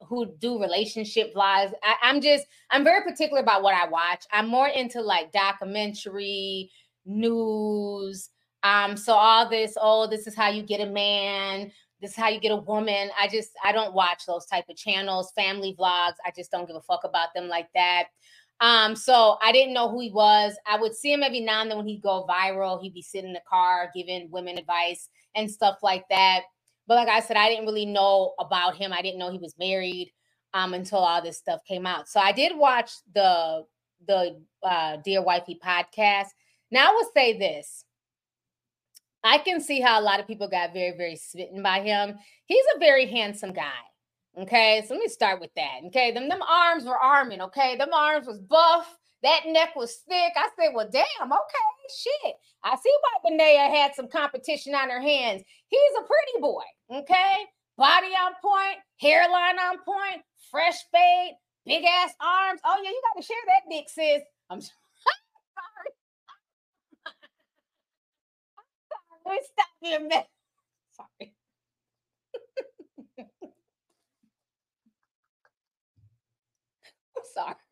who 0.00 0.26
do 0.38 0.60
relationship 0.60 1.34
vlogs. 1.34 1.72
I, 1.82 2.10
am 2.10 2.20
just 2.20 2.46
I'm 2.70 2.84
very 2.84 3.02
particular 3.02 3.40
about 3.40 3.62
what 3.62 3.74
I 3.74 3.88
watch. 3.88 4.24
I'm 4.32 4.48
more 4.48 4.68
into 4.68 5.00
like 5.00 5.32
documentary, 5.32 6.70
news. 7.04 8.30
Um, 8.62 8.96
so 8.96 9.12
all 9.12 9.48
this, 9.48 9.74
oh, 9.80 10.06
this 10.06 10.26
is 10.26 10.34
how 10.34 10.48
you 10.48 10.62
get 10.62 10.80
a 10.80 10.86
man, 10.86 11.70
this 12.00 12.10
is 12.10 12.16
how 12.16 12.28
you 12.28 12.40
get 12.40 12.52
a 12.52 12.56
woman. 12.56 13.10
I 13.18 13.28
just 13.28 13.50
I 13.64 13.72
don't 13.72 13.94
watch 13.94 14.26
those 14.26 14.46
type 14.46 14.64
of 14.68 14.76
channels, 14.76 15.32
family 15.34 15.74
vlogs. 15.78 16.14
I 16.24 16.32
just 16.34 16.50
don't 16.50 16.66
give 16.66 16.76
a 16.76 16.82
fuck 16.82 17.04
about 17.04 17.28
them 17.34 17.48
like 17.48 17.68
that. 17.74 18.08
Um, 18.60 18.96
so 18.96 19.36
I 19.42 19.52
didn't 19.52 19.74
know 19.74 19.90
who 19.90 20.00
he 20.00 20.10
was. 20.10 20.56
I 20.66 20.80
would 20.80 20.94
see 20.94 21.12
him 21.12 21.22
every 21.22 21.40
now 21.40 21.60
and 21.60 21.70
then 21.70 21.78
when 21.78 21.86
he'd 21.86 22.02
go 22.02 22.26
viral. 22.28 22.80
He'd 22.80 22.94
be 22.94 23.02
sitting 23.02 23.28
in 23.28 23.34
the 23.34 23.42
car 23.48 23.90
giving 23.94 24.30
women 24.30 24.58
advice 24.58 25.08
and 25.34 25.50
stuff 25.50 25.78
like 25.82 26.04
that. 26.08 26.42
But 26.86 26.94
like 26.96 27.08
I 27.08 27.20
said, 27.20 27.36
I 27.36 27.48
didn't 27.48 27.66
really 27.66 27.86
know 27.86 28.34
about 28.38 28.76
him. 28.76 28.92
I 28.92 29.02
didn't 29.02 29.18
know 29.18 29.30
he 29.30 29.38
was 29.38 29.54
married 29.58 30.12
um, 30.54 30.74
until 30.74 30.98
all 30.98 31.22
this 31.22 31.38
stuff 31.38 31.60
came 31.66 31.86
out. 31.86 32.08
So 32.08 32.20
I 32.20 32.32
did 32.32 32.56
watch 32.56 32.92
the 33.14 33.64
the 34.06 34.40
uh, 34.62 34.98
Dear 35.04 35.22
Wifey 35.22 35.58
podcast. 35.64 36.28
Now 36.70 36.90
I 36.90 36.92
will 36.92 37.10
say 37.14 37.38
this. 37.38 37.84
I 39.24 39.38
can 39.38 39.60
see 39.60 39.80
how 39.80 40.00
a 40.00 40.02
lot 40.02 40.20
of 40.20 40.26
people 40.26 40.48
got 40.48 40.72
very, 40.72 40.96
very 40.96 41.16
smitten 41.16 41.62
by 41.62 41.80
him. 41.80 42.16
He's 42.44 42.64
a 42.76 42.78
very 42.78 43.06
handsome 43.06 43.52
guy. 43.52 43.72
Okay, 44.38 44.84
so 44.86 44.94
let 44.94 45.00
me 45.00 45.08
start 45.08 45.40
with 45.40 45.50
that. 45.56 45.80
Okay, 45.86 46.12
them 46.12 46.28
them 46.28 46.42
arms 46.42 46.84
were 46.84 46.98
arming. 46.98 47.40
Okay, 47.40 47.76
them 47.76 47.92
arms 47.92 48.26
was 48.26 48.38
buff. 48.38 48.86
That 49.22 49.42
neck 49.46 49.74
was 49.76 49.96
thick. 50.08 50.32
I 50.36 50.48
said, 50.58 50.72
well, 50.74 50.88
damn, 50.90 51.32
okay, 51.32 51.94
shit. 51.98 52.36
I 52.64 52.76
see 52.76 52.92
why 53.00 53.30
Da'Naia 53.30 53.70
had 53.74 53.94
some 53.94 54.08
competition 54.08 54.74
on 54.74 54.90
her 54.90 55.00
hands. 55.00 55.42
He's 55.68 55.92
a 55.98 56.02
pretty 56.02 56.40
boy, 56.40 56.62
okay? 56.92 57.34
Body 57.76 58.08
on 58.08 58.32
point, 58.42 58.78
hairline 59.00 59.58
on 59.58 59.78
point, 59.84 60.22
fresh 60.50 60.76
fade, 60.92 61.34
big 61.66 61.84
ass 61.84 62.12
arms. 62.20 62.60
Oh, 62.64 62.76
yeah, 62.82 62.90
you 62.90 63.02
got 63.14 63.20
to 63.20 63.26
share 63.26 63.36
that 63.46 63.70
dick, 63.70 63.88
sis. 63.88 64.22
I'm 64.50 64.60
sorry. 64.62 64.74
I'm 68.58 69.26
sorry. 69.26 69.40
Stop 69.44 69.68
being 69.82 70.08
mad. 70.08 70.26
Sorry. 70.96 71.34
I'm 77.16 77.24
sorry. 77.34 77.65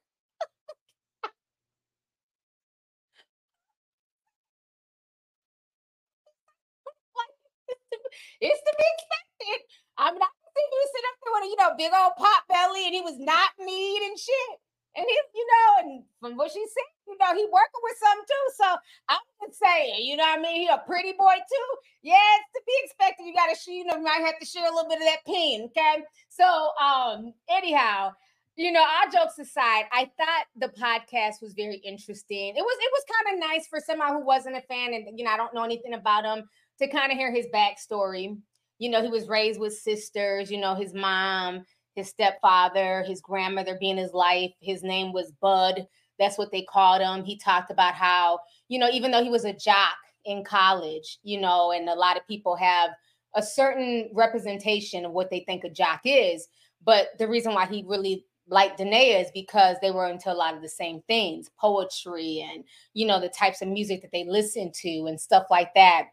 It's 8.40 8.62
to 8.62 8.72
be 8.76 8.86
expected. 8.94 9.58
I 9.98 10.10
mean, 10.10 10.22
I 10.22 10.30
can 10.30 10.48
see 10.50 10.66
you 10.66 10.86
sit 10.90 11.08
up 11.08 11.16
there 11.22 11.32
with 11.34 11.44
a, 11.44 11.48
you 11.50 11.58
know, 11.60 11.72
big 11.78 11.92
old 11.94 12.14
pot 12.18 12.42
belly 12.48 12.86
and 12.86 12.94
he 12.94 13.02
was 13.02 13.18
not 13.18 13.50
meat 13.58 14.02
and 14.02 14.18
shit. 14.18 14.54
And 14.96 15.04
he, 15.06 15.16
you 15.34 15.46
know, 15.46 15.70
and 15.82 16.04
from 16.20 16.36
what 16.36 16.52
she 16.52 16.62
said, 16.62 16.90
you 17.08 17.16
know, 17.18 17.34
he 17.34 17.44
working 17.50 17.82
with 17.82 17.98
some 17.98 18.20
too. 18.22 18.46
So 18.54 18.68
I 19.08 19.18
would 19.40 19.54
saying, 19.54 20.06
you 20.06 20.16
know 20.16 20.22
what 20.22 20.38
I 20.38 20.42
mean? 20.42 20.62
He 20.62 20.68
a 20.68 20.78
pretty 20.86 21.12
boy 21.18 21.34
too. 21.34 21.68
Yeah, 22.02 22.14
it's 22.38 22.52
to 22.54 22.62
be 22.66 22.76
expected. 22.84 23.26
You 23.26 23.34
gotta 23.34 23.58
you 23.66 23.84
know, 23.84 24.00
might 24.00 24.22
have 24.24 24.38
to 24.38 24.46
share 24.46 24.70
a 24.70 24.74
little 24.74 24.88
bit 24.88 25.02
of 25.02 25.08
that 25.10 25.26
pain. 25.26 25.70
Okay. 25.70 26.04
So 26.28 26.46
um, 26.78 27.34
anyhow, 27.50 28.12
you 28.56 28.70
know, 28.70 28.82
our 28.82 29.10
jokes 29.10 29.38
aside, 29.38 29.86
I 29.90 30.10
thought 30.16 30.46
the 30.54 30.68
podcast 30.68 31.42
was 31.42 31.54
very 31.54 31.76
interesting. 31.76 32.54
It 32.54 32.62
was 32.62 32.78
it 32.80 32.92
was 32.92 33.04
kind 33.10 33.34
of 33.34 33.50
nice 33.50 33.66
for 33.66 33.80
someone 33.80 34.14
who 34.14 34.24
wasn't 34.24 34.56
a 34.56 34.62
fan 34.62 34.94
and 34.94 35.18
you 35.18 35.24
know, 35.24 35.32
I 35.32 35.36
don't 35.36 35.54
know 35.54 35.64
anything 35.64 35.94
about 35.94 36.24
him 36.24 36.48
to 36.78 36.88
kind 36.88 37.12
of 37.12 37.18
hear 37.18 37.32
his 37.32 37.46
backstory. 37.54 38.36
You 38.78 38.90
know, 38.90 39.02
he 39.02 39.08
was 39.08 39.28
raised 39.28 39.60
with 39.60 39.76
sisters, 39.76 40.50
you 40.50 40.58
know, 40.58 40.74
his 40.74 40.94
mom, 40.94 41.64
his 41.94 42.08
stepfather, 42.08 43.04
his 43.06 43.20
grandmother 43.20 43.76
being 43.78 43.96
his 43.96 44.12
life. 44.12 44.52
His 44.60 44.82
name 44.82 45.12
was 45.12 45.32
Bud. 45.40 45.86
That's 46.18 46.38
what 46.38 46.52
they 46.52 46.62
called 46.62 47.00
him. 47.00 47.24
He 47.24 47.38
talked 47.38 47.70
about 47.70 47.94
how, 47.94 48.40
you 48.68 48.78
know, 48.78 48.90
even 48.90 49.10
though 49.10 49.22
he 49.22 49.30
was 49.30 49.44
a 49.44 49.52
jock 49.52 49.94
in 50.24 50.44
college, 50.44 51.18
you 51.22 51.40
know, 51.40 51.72
and 51.72 51.88
a 51.88 51.94
lot 51.94 52.16
of 52.16 52.26
people 52.26 52.56
have 52.56 52.90
a 53.34 53.42
certain 53.42 54.10
representation 54.12 55.04
of 55.04 55.12
what 55.12 55.30
they 55.30 55.40
think 55.40 55.64
a 55.64 55.70
jock 55.70 56.00
is. 56.04 56.48
But 56.84 57.08
the 57.18 57.28
reason 57.28 57.54
why 57.54 57.66
he 57.66 57.84
really 57.86 58.24
liked 58.46 58.78
Da'Naia 58.78 59.22
is 59.22 59.30
because 59.32 59.76
they 59.80 59.90
were 59.90 60.08
into 60.08 60.32
a 60.32 60.34
lot 60.34 60.54
of 60.54 60.62
the 60.62 60.68
same 60.68 61.00
things, 61.08 61.50
poetry 61.58 62.46
and, 62.48 62.64
you 62.92 63.06
know, 63.06 63.20
the 63.20 63.28
types 63.28 63.62
of 63.62 63.68
music 63.68 64.02
that 64.02 64.12
they 64.12 64.24
listened 64.24 64.74
to 64.82 65.06
and 65.06 65.20
stuff 65.20 65.44
like 65.50 65.72
that. 65.74 66.08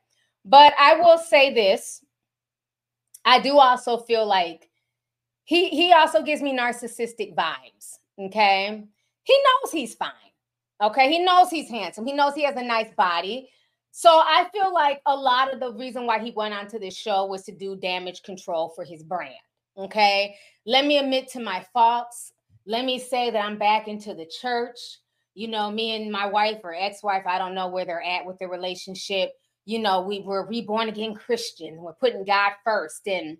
But 0.45 0.73
I 0.79 0.95
will 0.95 1.17
say 1.17 1.53
this. 1.53 2.03
I 3.23 3.39
do 3.39 3.59
also 3.59 3.97
feel 3.97 4.25
like 4.25 4.69
he 5.43 5.69
he 5.69 5.93
also 5.93 6.23
gives 6.23 6.41
me 6.41 6.57
narcissistic 6.57 7.35
vibes. 7.35 7.97
Okay. 8.19 8.83
He 9.23 9.33
knows 9.33 9.71
he's 9.71 9.95
fine. 9.95 10.11
Okay, 10.81 11.11
he 11.11 11.19
knows 11.19 11.49
he's 11.49 11.69
handsome. 11.69 12.05
He 12.05 12.13
knows 12.13 12.33
he 12.33 12.43
has 12.43 12.55
a 12.55 12.63
nice 12.63 12.91
body. 12.97 13.49
So 13.91 14.09
I 14.09 14.47
feel 14.51 14.73
like 14.73 15.01
a 15.05 15.15
lot 15.15 15.53
of 15.53 15.59
the 15.59 15.73
reason 15.73 16.07
why 16.07 16.19
he 16.19 16.31
went 16.31 16.53
onto 16.53 16.79
this 16.79 16.95
show 16.95 17.25
was 17.25 17.43
to 17.43 17.51
do 17.51 17.75
damage 17.75 18.23
control 18.23 18.69
for 18.69 18.83
his 18.83 19.03
brand. 19.03 19.35
Okay, 19.77 20.35
let 20.65 20.85
me 20.85 20.97
admit 20.97 21.27
to 21.29 21.39
my 21.39 21.65
faults. 21.71 22.33
Let 22.65 22.85
me 22.85 22.99
say 22.99 23.29
that 23.29 23.43
I'm 23.43 23.57
back 23.57 23.87
into 23.87 24.13
the 24.13 24.25
church. 24.25 24.79
You 25.33 25.49
know, 25.49 25.69
me 25.69 25.95
and 25.95 26.11
my 26.11 26.25
wife 26.25 26.59
or 26.63 26.73
ex-wife, 26.73 27.23
I 27.25 27.37
don't 27.37 27.55
know 27.55 27.67
where 27.67 27.85
they're 27.85 28.01
at 28.01 28.25
with 28.25 28.39
their 28.39 28.49
relationship. 28.49 29.31
You 29.65 29.79
know, 29.79 30.01
we 30.01 30.21
were 30.21 30.47
reborn 30.47 30.89
again 30.89 31.13
Christian. 31.13 31.77
We're 31.77 31.93
putting 31.93 32.25
God 32.25 32.53
first. 32.63 33.07
And 33.07 33.37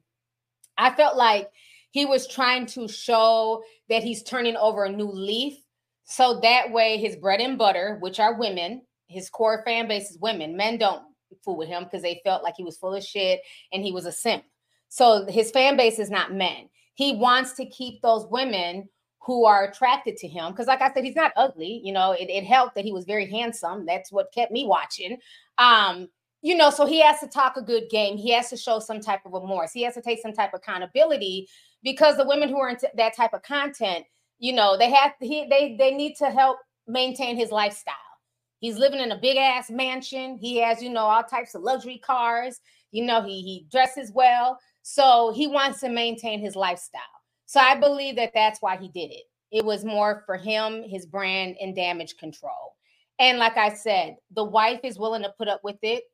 I 0.77 0.91
felt 0.91 1.17
like 1.17 1.49
he 1.91 2.05
was 2.05 2.27
trying 2.27 2.65
to 2.67 2.87
show 2.87 3.63
that 3.89 4.03
he's 4.03 4.23
turning 4.23 4.55
over 4.55 4.85
a 4.85 4.91
new 4.91 5.09
leaf. 5.11 5.57
So 6.03 6.39
that 6.41 6.71
way 6.71 6.97
his 6.97 7.15
bread 7.15 7.41
and 7.41 7.57
butter, 7.57 7.97
which 8.01 8.19
are 8.19 8.39
women, 8.39 8.81
his 9.07 9.29
core 9.29 9.61
fan 9.65 9.87
base 9.87 10.11
is 10.11 10.17
women. 10.19 10.55
Men 10.55 10.77
don't 10.77 11.03
fool 11.43 11.57
with 11.57 11.67
him 11.67 11.83
because 11.83 12.01
they 12.01 12.21
felt 12.23 12.43
like 12.43 12.55
he 12.57 12.63
was 12.63 12.77
full 12.77 12.93
of 12.93 13.03
shit 13.03 13.41
and 13.71 13.83
he 13.83 13.91
was 13.91 14.05
a 14.05 14.11
simp. 14.11 14.43
So 14.89 15.25
his 15.27 15.51
fan 15.51 15.77
base 15.77 15.99
is 15.99 16.09
not 16.09 16.33
men. 16.33 16.69
He 16.95 17.15
wants 17.15 17.53
to 17.53 17.65
keep 17.65 18.01
those 18.01 18.27
women 18.29 18.89
who 19.23 19.45
are 19.45 19.65
attracted 19.65 20.17
to 20.17 20.27
him. 20.27 20.51
Because, 20.51 20.67
like 20.67 20.81
I 20.81 20.91
said, 20.91 21.03
he's 21.03 21.15
not 21.15 21.31
ugly. 21.35 21.81
You 21.83 21.93
know, 21.93 22.11
it, 22.11 22.29
it 22.29 22.43
helped 22.43 22.75
that 22.75 22.85
he 22.85 22.91
was 22.91 23.05
very 23.05 23.29
handsome. 23.29 23.85
That's 23.85 24.11
what 24.11 24.33
kept 24.33 24.51
me 24.51 24.65
watching. 24.65 25.17
Um, 25.57 26.09
you 26.41 26.55
know, 26.55 26.71
so 26.71 26.87
he 26.87 27.01
has 27.01 27.19
to 27.19 27.27
talk 27.27 27.55
a 27.55 27.61
good 27.61 27.83
game. 27.89 28.17
He 28.17 28.31
has 28.31 28.49
to 28.49 28.57
show 28.57 28.79
some 28.79 28.99
type 28.99 29.19
of 29.25 29.33
remorse. 29.33 29.71
He 29.71 29.83
has 29.83 29.93
to 29.93 30.01
take 30.01 30.21
some 30.21 30.33
type 30.33 30.53
of 30.53 30.59
accountability 30.59 31.47
because 31.83 32.17
the 32.17 32.25
women 32.25 32.49
who 32.49 32.59
are 32.59 32.69
into 32.69 32.89
that 32.95 33.15
type 33.15 33.33
of 33.33 33.43
content, 33.43 34.05
you 34.39 34.53
know, 34.53 34.75
they 34.75 34.89
have 34.89 35.13
he 35.19 35.47
they 35.47 35.75
they 35.77 35.91
need 35.91 36.15
to 36.15 36.31
help 36.31 36.57
maintain 36.87 37.35
his 37.35 37.51
lifestyle. 37.51 37.93
He's 38.59 38.77
living 38.77 38.99
in 38.99 39.11
a 39.11 39.19
big 39.19 39.37
ass 39.37 39.69
mansion. 39.69 40.37
He 40.39 40.57
has, 40.57 40.81
you 40.81 40.89
know, 40.89 41.01
all 41.01 41.23
types 41.23 41.53
of 41.53 41.61
luxury 41.61 41.99
cars. 41.99 42.59
You 42.91 43.05
know, 43.05 43.21
he 43.21 43.41
he 43.43 43.67
dresses 43.71 44.11
well. 44.11 44.59
So 44.81 45.31
he 45.35 45.45
wants 45.45 45.79
to 45.81 45.89
maintain 45.89 46.39
his 46.39 46.55
lifestyle. 46.55 47.01
So 47.51 47.59
I 47.59 47.75
believe 47.75 48.15
that 48.15 48.31
that's 48.33 48.61
why 48.61 48.77
he 48.77 48.87
did 48.87 49.11
it. 49.11 49.23
It 49.51 49.65
was 49.65 49.83
more 49.83 50.23
for 50.25 50.37
him, 50.37 50.83
his 50.83 51.05
brand, 51.05 51.57
and 51.59 51.75
damage 51.75 52.15
control. 52.15 52.77
And 53.19 53.39
like 53.39 53.57
I 53.57 53.73
said, 53.73 54.15
the 54.33 54.45
wife 54.45 54.79
is 54.85 54.97
willing 54.97 55.23
to 55.23 55.33
put 55.37 55.49
up 55.49 55.59
with 55.61 55.75
it 55.81 56.05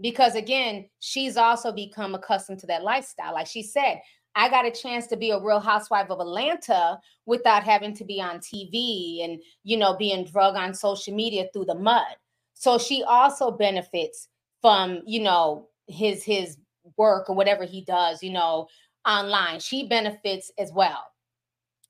because, 0.00 0.36
again, 0.36 0.88
she's 1.00 1.36
also 1.36 1.72
become 1.72 2.14
accustomed 2.14 2.60
to 2.60 2.68
that 2.68 2.84
lifestyle. 2.84 3.32
Like 3.32 3.48
she 3.48 3.64
said, 3.64 4.02
I 4.36 4.48
got 4.48 4.64
a 4.64 4.70
chance 4.70 5.08
to 5.08 5.16
be 5.16 5.32
a 5.32 5.40
real 5.40 5.58
housewife 5.58 6.10
of 6.10 6.20
Atlanta 6.20 7.00
without 7.26 7.64
having 7.64 7.92
to 7.96 8.04
be 8.04 8.20
on 8.20 8.38
TV 8.38 9.24
and, 9.24 9.42
you 9.64 9.76
know, 9.76 9.96
being 9.96 10.24
drug 10.24 10.54
on 10.54 10.74
social 10.74 11.12
media 11.12 11.48
through 11.52 11.64
the 11.64 11.74
mud. 11.74 12.14
So 12.54 12.78
she 12.78 13.02
also 13.02 13.50
benefits 13.50 14.28
from, 14.60 15.00
you 15.06 15.22
know, 15.22 15.70
his 15.88 16.22
his 16.22 16.56
work 16.96 17.28
or 17.28 17.36
whatever 17.36 17.64
he 17.64 17.80
does, 17.84 18.22
you 18.22 18.30
know, 18.30 18.68
online. 19.06 19.60
She 19.60 19.88
benefits 19.88 20.50
as 20.58 20.72
well. 20.72 21.04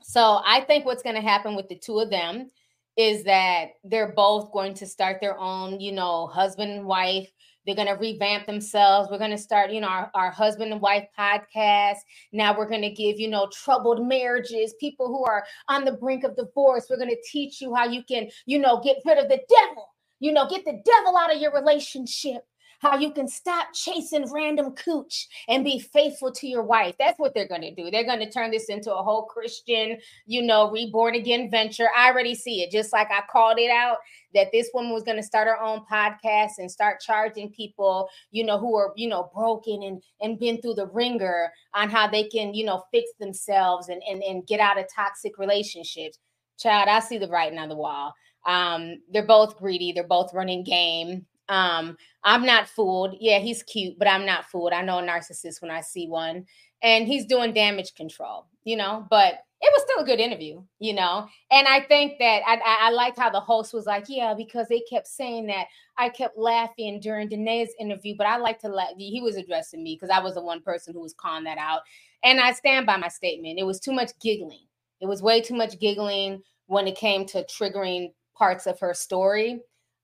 So 0.02 0.40
I 0.44 0.62
think 0.62 0.84
what's 0.84 1.02
going 1.02 1.16
to 1.16 1.22
happen 1.22 1.54
with 1.54 1.68
the 1.68 1.78
two 1.78 2.00
of 2.00 2.10
them 2.10 2.50
is 2.96 3.24
that 3.24 3.70
they're 3.84 4.12
both 4.12 4.52
going 4.52 4.74
to 4.74 4.86
start 4.86 5.18
their 5.20 5.38
own, 5.38 5.80
you 5.80 5.92
know, 5.92 6.26
husband 6.26 6.72
and 6.72 6.84
wife. 6.84 7.30
They're 7.64 7.76
going 7.76 7.88
to 7.88 7.94
revamp 7.94 8.46
themselves. 8.46 9.08
We're 9.10 9.18
going 9.18 9.30
to 9.30 9.38
start, 9.38 9.70
you 9.70 9.80
know, 9.80 9.88
our, 9.88 10.10
our 10.14 10.30
husband 10.30 10.72
and 10.72 10.80
wife 10.80 11.06
podcast. 11.16 11.98
Now 12.32 12.56
we're 12.56 12.68
going 12.68 12.82
to 12.82 12.90
give, 12.90 13.20
you 13.20 13.28
know, 13.28 13.48
troubled 13.52 14.06
marriages, 14.06 14.74
people 14.80 15.06
who 15.06 15.24
are 15.24 15.44
on 15.68 15.84
the 15.84 15.92
brink 15.92 16.24
of 16.24 16.36
divorce. 16.36 16.86
We're 16.90 16.96
going 16.96 17.10
to 17.10 17.22
teach 17.30 17.60
you 17.60 17.74
how 17.74 17.86
you 17.86 18.02
can, 18.02 18.28
you 18.46 18.58
know, 18.58 18.80
get 18.82 18.96
rid 19.06 19.18
of 19.18 19.28
the 19.28 19.40
devil, 19.48 19.88
you 20.18 20.32
know, 20.32 20.48
get 20.48 20.64
the 20.64 20.82
devil 20.84 21.16
out 21.16 21.34
of 21.34 21.40
your 21.40 21.54
relationship 21.54 22.42
how 22.82 22.98
you 22.98 23.12
can 23.12 23.28
stop 23.28 23.68
chasing 23.72 24.28
random 24.32 24.74
cooch 24.74 25.28
and 25.48 25.64
be 25.64 25.78
faithful 25.78 26.32
to 26.32 26.48
your 26.48 26.64
wife. 26.64 26.96
That's 26.98 27.18
what 27.18 27.32
they're 27.32 27.46
going 27.46 27.62
to 27.62 27.74
do. 27.74 27.90
They're 27.90 28.04
going 28.04 28.18
to 28.18 28.30
turn 28.30 28.50
this 28.50 28.64
into 28.64 28.92
a 28.92 29.02
whole 29.02 29.22
Christian, 29.22 29.98
you 30.26 30.42
know, 30.42 30.68
reborn 30.68 31.14
again 31.14 31.48
venture. 31.48 31.86
I 31.96 32.10
already 32.10 32.34
see 32.34 32.62
it. 32.62 32.72
Just 32.72 32.92
like 32.92 33.08
I 33.12 33.22
called 33.30 33.60
it 33.60 33.70
out 33.70 33.98
that 34.34 34.48
this 34.50 34.70
woman 34.74 34.92
was 34.92 35.04
going 35.04 35.16
to 35.16 35.22
start 35.22 35.46
her 35.46 35.62
own 35.62 35.84
podcast 35.90 36.58
and 36.58 36.68
start 36.68 37.00
charging 37.00 37.50
people, 37.50 38.08
you 38.32 38.44
know, 38.44 38.58
who 38.58 38.74
are, 38.74 38.92
you 38.96 39.08
know, 39.08 39.30
broken 39.32 39.84
and 39.84 40.02
and 40.20 40.40
been 40.40 40.60
through 40.60 40.74
the 40.74 40.88
ringer 40.88 41.52
on 41.74 41.88
how 41.88 42.08
they 42.08 42.24
can, 42.24 42.52
you 42.52 42.64
know, 42.64 42.82
fix 42.90 43.10
themselves 43.20 43.90
and 43.90 44.02
and, 44.10 44.24
and 44.24 44.46
get 44.48 44.58
out 44.58 44.78
of 44.78 44.86
toxic 44.92 45.38
relationships. 45.38 46.18
Child, 46.58 46.88
I 46.88 46.98
see 46.98 47.18
the 47.18 47.28
writing 47.28 47.60
on 47.60 47.68
the 47.68 47.76
wall. 47.76 48.12
Um, 48.44 48.96
they're 49.12 49.24
both 49.24 49.56
greedy, 49.56 49.92
they're 49.92 50.02
both 50.02 50.34
running 50.34 50.64
game 50.64 51.26
um, 51.48 51.96
I'm 52.24 52.44
not 52.46 52.68
fooled. 52.68 53.16
Yeah, 53.20 53.38
he's 53.38 53.62
cute, 53.62 53.98
but 53.98 54.08
I'm 54.08 54.26
not 54.26 54.46
fooled. 54.46 54.72
I 54.72 54.82
know 54.82 54.98
a 54.98 55.02
narcissist 55.02 55.60
when 55.60 55.70
I 55.70 55.80
see 55.80 56.08
one, 56.08 56.46
and 56.82 57.06
he's 57.06 57.26
doing 57.26 57.52
damage 57.52 57.94
control, 57.94 58.46
you 58.64 58.76
know, 58.76 59.06
but 59.10 59.40
it 59.62 59.72
was 59.72 59.82
still 59.82 60.02
a 60.02 60.06
good 60.06 60.18
interview, 60.18 60.60
you 60.80 60.92
know. 60.92 61.28
And 61.52 61.68
I 61.68 61.82
think 61.82 62.18
that 62.18 62.42
I, 62.44 62.58
I, 62.64 62.90
liked 62.90 63.16
how 63.16 63.30
the 63.30 63.38
host 63.38 63.72
was 63.72 63.86
like, 63.86 64.06
yeah, 64.08 64.34
because 64.36 64.66
they 64.66 64.80
kept 64.80 65.06
saying 65.06 65.46
that 65.46 65.66
I 65.96 66.08
kept 66.08 66.36
laughing 66.36 66.98
during 66.98 67.28
Da'Naia's 67.28 67.72
interview, 67.78 68.16
but 68.18 68.26
I 68.26 68.38
like 68.38 68.58
to 68.60 68.68
laugh. 68.68 68.90
He 68.98 69.20
was 69.22 69.36
addressing 69.36 69.84
me 69.84 69.94
because 69.94 70.10
I 70.10 70.20
was 70.20 70.34
the 70.34 70.42
one 70.42 70.62
person 70.62 70.92
who 70.92 71.00
was 71.00 71.14
calling 71.14 71.44
that 71.44 71.58
out. 71.58 71.82
And 72.24 72.40
I 72.40 72.52
stand 72.52 72.86
by 72.86 72.96
my 72.96 73.06
statement. 73.06 73.60
It 73.60 73.64
was 73.64 73.78
too 73.78 73.92
much 73.92 74.10
giggling. 74.20 74.66
It 75.00 75.06
was 75.06 75.22
way 75.22 75.40
too 75.40 75.54
much 75.54 75.78
giggling 75.78 76.42
when 76.66 76.88
it 76.88 76.96
came 76.96 77.24
to 77.26 77.44
triggering 77.44 78.12
parts 78.36 78.66
of 78.66 78.80
her 78.80 78.94
story. 78.94 79.60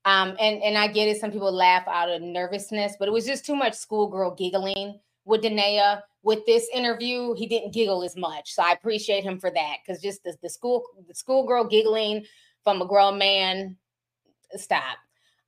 Um, 0.09 0.35
and 0.39 0.63
and 0.63 0.75
I 0.75 0.87
get 0.87 1.07
it. 1.07 1.21
Some 1.21 1.31
people 1.31 1.51
laugh 1.51 1.87
out 1.87 2.09
of 2.09 2.23
nervousness, 2.23 2.95
but 2.97 3.07
it 3.07 3.11
was 3.11 3.27
just 3.27 3.45
too 3.45 3.55
much 3.55 3.75
schoolgirl 3.75 4.33
giggling 4.33 4.99
with 5.25 5.43
Da'Naia. 5.43 6.01
With 6.23 6.45
this 6.47 6.67
interview, 6.73 7.35
he 7.35 7.45
didn't 7.45 7.73
giggle 7.73 8.03
as 8.03 8.17
much, 8.17 8.51
so 8.53 8.63
I 8.63 8.71
appreciate 8.71 9.23
him 9.23 9.39
for 9.39 9.51
that. 9.51 9.77
Because 9.85 10.01
just 10.01 10.23
the, 10.23 10.35
the 10.41 10.49
school 10.49 10.83
the 11.07 11.13
schoolgirl 11.13 11.65
giggling 11.65 12.25
from 12.63 12.81
a 12.81 12.87
grown 12.87 13.19
man, 13.19 13.77
stop. 14.55 14.97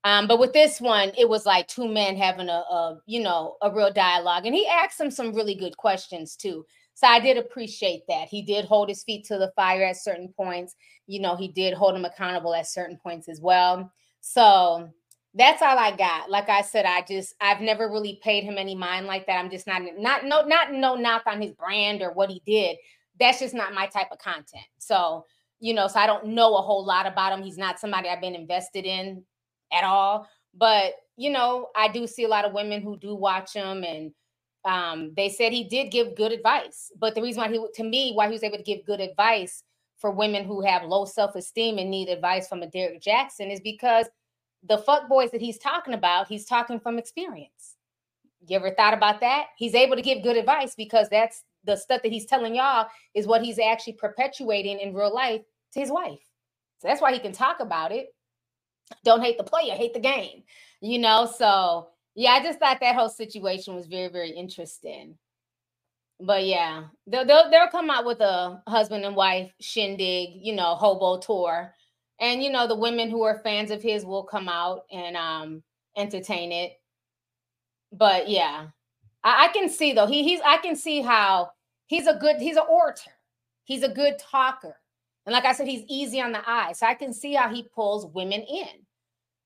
Um, 0.03 0.27
but 0.27 0.37
with 0.37 0.53
this 0.53 0.79
one, 0.79 1.11
it 1.17 1.27
was 1.27 1.47
like 1.47 1.67
two 1.67 1.87
men 1.87 2.15
having 2.15 2.47
a, 2.47 2.63
a 2.71 2.99
you 3.07 3.19
know 3.19 3.55
a 3.63 3.73
real 3.73 3.91
dialogue, 3.91 4.45
and 4.45 4.53
he 4.53 4.67
asked 4.67 4.99
him 5.01 5.09
some 5.09 5.33
really 5.33 5.55
good 5.55 5.75
questions 5.75 6.35
too. 6.35 6.67
So 6.93 7.07
I 7.07 7.19
did 7.19 7.37
appreciate 7.37 8.03
that. 8.09 8.27
He 8.27 8.43
did 8.43 8.65
hold 8.65 8.89
his 8.89 9.03
feet 9.03 9.25
to 9.25 9.39
the 9.39 9.51
fire 9.55 9.85
at 9.85 9.97
certain 9.97 10.31
points. 10.37 10.75
You 11.07 11.19
know, 11.19 11.35
he 11.35 11.47
did 11.47 11.73
hold 11.73 11.95
him 11.95 12.05
accountable 12.05 12.53
at 12.53 12.67
certain 12.67 12.99
points 13.01 13.27
as 13.27 13.41
well. 13.41 13.91
So 14.21 14.89
that's 15.33 15.61
all 15.61 15.77
I 15.77 15.95
got. 15.95 16.29
Like 16.29 16.49
I 16.49 16.61
said, 16.61 16.85
I 16.85 17.03
just 17.07 17.35
I've 17.41 17.61
never 17.61 17.89
really 17.89 18.19
paid 18.23 18.43
him 18.43 18.57
any 18.57 18.75
mind 18.75 19.07
like 19.07 19.27
that. 19.27 19.37
I'm 19.37 19.49
just 19.49 19.67
not 19.67 19.81
not 19.97 20.25
no 20.25 20.43
not 20.43 20.71
no 20.71 20.95
knock 20.95 21.23
on 21.25 21.41
his 21.41 21.51
brand 21.51 22.01
or 22.01 22.13
what 22.13 22.29
he 22.29 22.41
did. 22.45 22.77
That's 23.19 23.39
just 23.39 23.53
not 23.53 23.73
my 23.73 23.87
type 23.87 24.07
of 24.11 24.19
content. 24.19 24.65
So 24.77 25.25
you 25.59 25.73
know, 25.73 25.87
so 25.87 25.99
I 25.99 26.07
don't 26.07 26.27
know 26.27 26.55
a 26.55 26.61
whole 26.61 26.83
lot 26.83 27.05
about 27.05 27.37
him. 27.37 27.43
He's 27.43 27.57
not 27.57 27.79
somebody 27.79 28.09
I've 28.09 28.21
been 28.21 28.35
invested 28.35 28.85
in 28.85 29.23
at 29.71 29.83
all. 29.83 30.27
But 30.53 30.93
you 31.17 31.29
know, 31.29 31.67
I 31.75 31.87
do 31.87 32.07
see 32.07 32.23
a 32.23 32.29
lot 32.29 32.45
of 32.45 32.53
women 32.53 32.81
who 32.81 32.97
do 32.97 33.15
watch 33.15 33.53
him, 33.53 33.83
and 33.83 34.11
um, 34.65 35.13
they 35.15 35.29
said 35.29 35.53
he 35.53 35.63
did 35.63 35.91
give 35.91 36.15
good 36.15 36.31
advice. 36.31 36.91
But 36.99 37.15
the 37.15 37.21
reason 37.21 37.41
why 37.41 37.49
he, 37.49 37.65
to 37.75 37.83
me, 37.83 38.13
why 38.13 38.25
he 38.27 38.33
was 38.33 38.43
able 38.43 38.57
to 38.57 38.63
give 38.63 38.85
good 38.85 38.99
advice 38.99 39.63
for 40.01 40.09
women 40.09 40.43
who 40.43 40.61
have 40.61 40.83
low 40.83 41.05
self-esteem 41.05 41.77
and 41.77 41.91
need 41.91 42.09
advice 42.09 42.47
from 42.47 42.63
a 42.63 42.67
Derrick 42.67 43.01
Jaxn 43.01 43.53
is 43.53 43.61
because 43.61 44.07
the 44.67 44.79
fuck 44.79 45.07
boys 45.07 45.29
that 45.31 45.41
he's 45.41 45.59
talking 45.59 45.93
about, 45.93 46.27
he's 46.27 46.45
talking 46.45 46.79
from 46.79 46.97
experience. 46.97 47.77
You 48.47 48.55
ever 48.55 48.71
thought 48.71 48.95
about 48.95 49.19
that? 49.21 49.45
He's 49.57 49.75
able 49.75 49.95
to 49.95 50.01
give 50.01 50.23
good 50.23 50.37
advice 50.37 50.73
because 50.75 51.07
that's 51.09 51.43
the 51.63 51.75
stuff 51.75 52.01
that 52.01 52.11
he's 52.11 52.25
telling 52.25 52.55
y'all 52.55 52.87
is 53.13 53.27
what 53.27 53.43
he's 53.43 53.59
actually 53.59 53.93
perpetuating 53.93 54.79
in 54.79 54.95
real 54.95 55.13
life 55.13 55.43
to 55.73 55.79
his 55.79 55.91
wife. 55.91 56.19
So 56.79 56.87
that's 56.87 57.01
why 57.01 57.13
he 57.13 57.19
can 57.19 57.31
talk 57.31 57.59
about 57.59 57.91
it. 57.91 58.07
Don't 59.05 59.21
hate 59.21 59.37
the 59.37 59.43
player, 59.43 59.75
hate 59.75 59.93
the 59.93 59.99
game. 59.99 60.43
You 60.81 60.97
know, 60.97 61.31
so 61.37 61.89
yeah, 62.15 62.31
I 62.31 62.43
just 62.43 62.57
thought 62.57 62.79
that 62.81 62.95
whole 62.95 63.09
situation 63.09 63.75
was 63.75 63.85
very, 63.85 64.07
very 64.07 64.31
interesting 64.31 65.15
but 66.21 66.45
yeah, 66.45 66.83
they'll, 67.07 67.25
they'll 67.25 67.49
they'll 67.49 67.67
come 67.67 67.89
out 67.89 68.05
with 68.05 68.19
a 68.21 68.61
husband 68.67 69.05
and 69.05 69.15
wife 69.15 69.51
shindig, 69.59 70.29
you 70.35 70.53
know, 70.53 70.75
hobo 70.75 71.19
tour, 71.19 71.73
and 72.19 72.43
you 72.43 72.51
know 72.51 72.67
the 72.67 72.75
women 72.75 73.09
who 73.09 73.23
are 73.23 73.41
fans 73.43 73.71
of 73.71 73.81
his 73.81 74.05
will 74.05 74.23
come 74.23 74.47
out 74.47 74.83
and 74.91 75.17
um 75.17 75.63
entertain 75.97 76.51
it. 76.51 76.73
But 77.91 78.29
yeah, 78.29 78.67
I, 79.23 79.45
I 79.45 79.47
can 79.53 79.69
see 79.69 79.93
though 79.93 80.07
he 80.07 80.23
he's 80.23 80.39
I 80.45 80.57
can 80.57 80.75
see 80.75 81.01
how 81.01 81.51
he's 81.87 82.07
a 82.07 82.15
good 82.15 82.37
he's 82.37 82.57
an 82.57 82.65
orator, 82.69 83.11
he's 83.63 83.83
a 83.83 83.89
good 83.89 84.19
talker, 84.19 84.77
and 85.25 85.33
like 85.33 85.45
I 85.45 85.53
said, 85.53 85.67
he's 85.67 85.85
easy 85.89 86.21
on 86.21 86.31
the 86.31 86.47
eye, 86.47 86.73
so 86.73 86.85
I 86.85 86.93
can 86.93 87.13
see 87.13 87.33
how 87.33 87.49
he 87.49 87.63
pulls 87.63 88.05
women 88.07 88.41
in. 88.41 88.85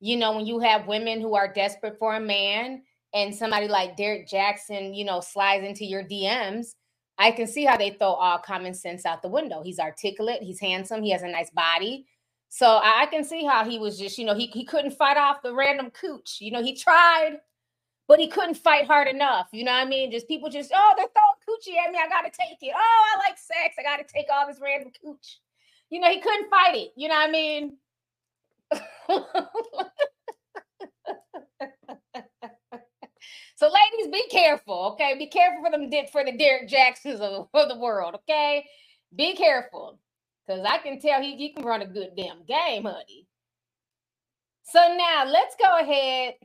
You 0.02 0.18
know, 0.18 0.36
when 0.36 0.46
you 0.46 0.60
have 0.60 0.88
women 0.88 1.22
who 1.22 1.36
are 1.36 1.52
desperate 1.52 1.98
for 1.98 2.16
a 2.16 2.20
man 2.20 2.84
and 3.16 3.34
somebody 3.34 3.70
like 3.70 3.96
Derrick 3.96 4.28
Jaxn, 4.28 4.96
you 4.96 5.06
know, 5.06 5.22
slides 5.22 5.66
into 5.66 5.86
your 5.86 6.04
DMs, 6.04 6.76
I 7.18 7.32
can 7.32 7.48
see 7.48 7.64
how 7.64 7.78
they 7.78 7.92
throw 7.92 8.10
all 8.10 8.38
common 8.38 8.74
sense 8.74 9.06
out 9.06 9.22
the 9.22 9.30
window. 9.30 9.64
He's 9.64 9.80
articulate, 9.80 10.44
he's 10.44 10.60
handsome, 10.60 11.02
he 11.02 11.12
has 11.12 11.24
a 11.24 11.30
nice 11.30 11.50
body. 11.50 12.06
So 12.50 12.80
I 12.84 13.08
can 13.08 13.24
see 13.24 13.46
how 13.46 13.64
he 13.64 13.80
was 13.80 13.98
just, 13.98 14.18
you 14.18 14.26
know, 14.26 14.36
he, 14.36 14.48
he 14.48 14.66
couldn't 14.66 14.92
fight 14.92 15.18
off 15.18 15.42
the 15.42 15.54
random 15.54 15.92
cooch. 15.92 16.38
You 16.42 16.52
know, 16.52 16.62
he 16.62 16.76
tried, 16.76 17.40
but 18.08 18.20
he 18.20 18.28
couldn't 18.28 18.56
fight 18.56 18.86
hard 18.86 19.08
enough. 19.08 19.48
You 19.54 19.64
know 19.64 19.72
what 19.72 19.88
I 19.88 19.90
mean? 19.90 20.12
Just 20.12 20.28
people 20.28 20.50
just, 20.50 20.72
oh, 20.76 20.94
they're 20.98 21.08
throwing 21.08 21.40
coochie 21.48 21.80
at 21.86 21.92
me. 21.92 21.98
I 21.98 22.10
gotta 22.10 22.30
take 22.30 22.58
it. 22.62 22.74
Oh, 22.76 23.14
I 23.16 23.18
like 23.30 23.38
sex. 23.38 23.76
I 23.80 23.84
gotta 23.84 24.04
take 24.04 24.28
all 24.32 24.46
this 24.46 24.60
random 24.62 24.92
cooch. 25.02 25.40
You 25.90 26.02
know, 26.02 26.10
he 26.10 26.20
couldn't 26.20 26.50
fight 26.50 26.76
it. 26.76 26.92
You 26.98 27.08
know 27.08 27.16
what 27.16 27.30
I 27.30 27.32
mean? 27.32 27.78
so, 33.56 33.68
ladies, 33.68 34.12
be 34.12 34.28
careful, 34.30 34.94
okay? 34.94 35.18
Be 35.18 35.28
careful 35.28 35.64
for 35.64 35.72
them 35.72 35.90
for 36.12 36.24
the 36.24 36.38
Derrick 36.38 36.70
Jaxns 36.70 37.20
of, 37.20 37.48
of 37.54 37.70
the 37.70 37.78
world, 37.78 38.16
okay? 38.16 38.66
Be 39.16 39.36
careful. 39.36 40.00
Because 40.46 40.66
I 40.66 40.78
can 40.80 41.00
tell 41.00 41.22
he, 41.22 41.36
he 41.38 41.54
can 41.54 41.64
run 41.64 41.82
a 41.82 41.88
good 41.88 42.12
damn 42.16 42.44
game, 42.46 42.84
honey. 42.84 43.28
So 44.64 44.80
now 44.98 45.26
let's 45.26 45.56
go 45.62 45.80
ahead 45.80 46.36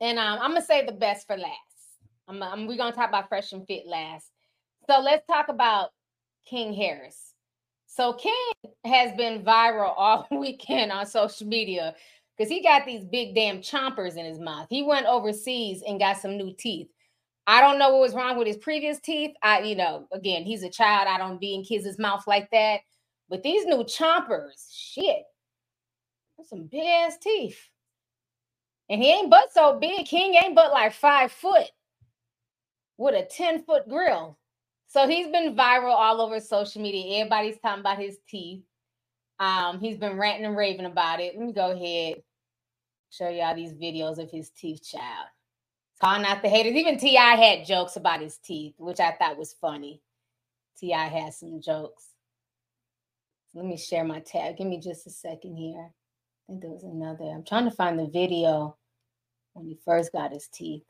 and 0.00 0.18
um, 0.18 0.38
I'm 0.40 0.50
gonna 0.50 0.62
say 0.62 0.84
the 0.84 0.92
best 0.92 1.26
for 1.26 1.36
last. 1.36 1.54
I'm, 2.28 2.42
I'm 2.42 2.66
we're 2.66 2.76
gonna 2.76 2.94
talk 2.94 3.08
about 3.08 3.28
fresh 3.28 3.52
and 3.52 3.66
fit 3.66 3.86
last. 3.86 4.30
So 4.88 5.00
let's 5.00 5.26
talk 5.26 5.48
about 5.48 5.90
King 6.46 6.74
Harris. 6.74 7.34
So 7.86 8.12
King 8.12 8.52
has 8.84 9.16
been 9.16 9.42
viral 9.42 9.94
all 9.96 10.26
weekend 10.30 10.92
on 10.92 11.06
social 11.06 11.46
media 11.46 11.94
because 12.36 12.50
he 12.50 12.62
got 12.62 12.84
these 12.84 13.04
big 13.04 13.34
damn 13.34 13.58
chompers 13.58 14.16
in 14.16 14.24
his 14.24 14.38
mouth. 14.38 14.66
He 14.68 14.82
went 14.82 15.06
overseas 15.06 15.82
and 15.86 15.98
got 15.98 16.18
some 16.18 16.36
new 16.36 16.54
teeth. 16.56 16.88
I 17.46 17.60
don't 17.60 17.78
know 17.78 17.90
what 17.90 18.00
was 18.00 18.14
wrong 18.14 18.36
with 18.36 18.46
his 18.46 18.56
previous 18.56 18.98
teeth. 18.98 19.32
I, 19.42 19.60
you 19.60 19.76
know, 19.76 20.08
again, 20.12 20.42
he's 20.42 20.64
a 20.64 20.70
child. 20.70 21.08
I 21.08 21.16
don't 21.16 21.40
be 21.40 21.54
in 21.54 21.64
kids' 21.64 21.98
mouth 21.98 22.24
like 22.26 22.50
that. 22.50 22.80
But 23.28 23.42
these 23.42 23.64
new 23.64 23.84
chompers, 23.84 24.68
shit, 24.72 25.22
that's 26.36 26.50
some 26.50 26.64
big 26.64 26.84
ass 26.84 27.18
teeth. 27.18 27.58
And 28.88 29.02
he 29.02 29.10
ain't 29.10 29.30
but 29.30 29.52
so 29.52 29.78
big. 29.78 30.06
King 30.06 30.34
ain't 30.34 30.54
but 30.54 30.72
like 30.72 30.92
five 30.92 31.32
foot 31.32 31.66
with 32.98 33.14
a 33.14 33.24
10 33.24 33.64
foot 33.64 33.88
grill. 33.88 34.38
So 34.88 35.08
he's 35.08 35.28
been 35.28 35.56
viral 35.56 35.94
all 35.94 36.20
over 36.20 36.38
social 36.40 36.82
media. 36.82 37.20
Everybody's 37.20 37.58
talking 37.58 37.80
about 37.80 37.98
his 37.98 38.18
teeth. 38.28 38.62
Um, 39.38 39.80
he's 39.80 39.98
been 39.98 40.16
ranting 40.16 40.46
and 40.46 40.56
raving 40.56 40.86
about 40.86 41.20
it. 41.20 41.36
Let 41.36 41.46
me 41.46 41.52
go 41.52 41.72
ahead, 41.72 42.22
show 43.10 43.28
y'all 43.28 43.54
these 43.54 43.74
videos 43.74 44.18
of 44.18 44.30
his 44.30 44.50
teeth, 44.50 44.82
child. 44.84 45.28
Calling 46.00 46.24
out 46.26 46.42
the 46.42 46.48
haters. 46.48 46.74
Even 46.74 46.98
T.I. 46.98 47.36
had 47.36 47.66
jokes 47.66 47.96
about 47.96 48.20
his 48.20 48.38
teeth, 48.38 48.74
which 48.78 49.00
I 49.00 49.12
thought 49.12 49.38
was 49.38 49.54
funny. 49.60 50.02
T.I. 50.78 51.06
had 51.06 51.34
some 51.34 51.60
jokes. 51.60 52.08
Let 53.54 53.64
me 53.64 53.78
share 53.78 54.04
my 54.04 54.20
tab. 54.20 54.58
Give 54.58 54.66
me 54.66 54.78
just 54.80 55.06
a 55.06 55.10
second 55.10 55.56
here. 55.56 55.90
I 55.90 56.52
think 56.52 56.62
there 56.62 56.70
was 56.70 56.84
another. 56.84 57.24
I'm 57.24 57.44
trying 57.44 57.64
to 57.64 57.70
find 57.74 57.98
the 57.98 58.06
video 58.06 58.76
when 59.54 59.66
he 59.66 59.78
first 59.84 60.12
got 60.12 60.32
his 60.32 60.48
teeth. 60.48 60.84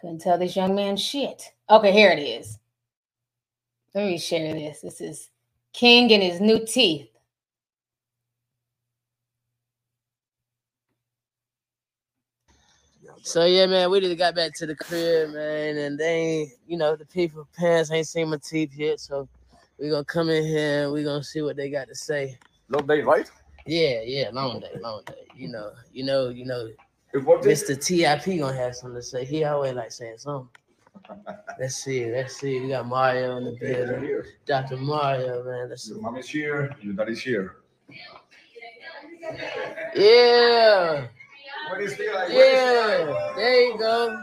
Couldn't 0.00 0.20
tell 0.20 0.38
this 0.38 0.56
young 0.56 0.74
man 0.74 0.96
shit. 0.96 1.52
Okay, 1.70 1.92
here 1.92 2.10
it 2.10 2.18
is. 2.20 2.58
Let 3.94 4.06
me 4.06 4.18
share 4.18 4.52
this. 4.54 4.80
This 4.80 5.00
is 5.00 5.30
King 5.72 6.12
and 6.12 6.22
his 6.22 6.40
new 6.40 6.66
teeth. 6.66 7.08
So 13.22 13.44
yeah, 13.44 13.66
man, 13.66 13.90
we 13.90 14.00
just 14.00 14.18
got 14.18 14.34
back 14.34 14.54
to 14.54 14.66
the 14.66 14.74
crib, 14.74 15.30
man, 15.30 15.76
and 15.78 15.98
they, 15.98 16.52
you 16.66 16.76
know, 16.76 16.96
the 16.96 17.06
people 17.06 17.48
parents 17.56 17.90
ain't 17.90 18.06
seen 18.06 18.30
my 18.30 18.36
teeth 18.36 18.72
yet, 18.76 19.00
so 19.00 19.28
we 19.78 19.90
gonna 19.90 20.04
come 20.04 20.30
in 20.30 20.44
here 20.44 20.84
and 20.84 20.92
we 20.92 21.02
gonna 21.02 21.24
see 21.24 21.42
what 21.42 21.56
they 21.56 21.70
got 21.70 21.88
to 21.88 21.94
say. 21.94 22.38
Long 22.68 22.86
day, 22.86 23.00
right? 23.00 23.30
Yeah, 23.66 24.02
yeah, 24.04 24.30
long 24.32 24.60
day, 24.60 24.72
long 24.80 25.02
day. 25.06 25.26
You 25.34 25.48
know, 25.48 25.72
you 25.92 26.04
know, 26.04 26.28
you 26.28 26.44
know. 26.44 26.68
Mr. 27.14 27.80
Tip 27.80 28.38
gonna 28.38 28.56
have 28.56 28.74
something 28.74 29.00
to 29.00 29.02
say. 29.02 29.24
He 29.24 29.44
always 29.44 29.74
like 29.74 29.92
saying 29.92 30.18
something. 30.18 30.48
Let's 31.58 31.76
see, 31.76 32.10
let's 32.10 32.36
see. 32.36 32.60
We 32.60 32.68
got 32.68 32.86
Mario 32.86 33.36
in 33.36 33.44
the 33.44 33.52
building. 33.52 34.22
Dr. 34.46 34.76
Mario, 34.76 35.44
man. 35.44 35.70
Let's 35.70 35.84
see. 35.84 35.92
Your 35.92 36.02
mom 36.02 36.16
is 36.16 36.28
here, 36.28 36.74
your 36.80 36.94
dad 36.94 37.08
is 37.08 37.20
here. 37.20 37.56
Yeah. 39.94 41.06
What 41.68 41.80
is 41.80 41.92
it 41.98 42.14
like? 42.14 42.30
Yeah. 42.30 43.32
There 43.36 43.60
you 43.62 43.78
go. 43.78 44.20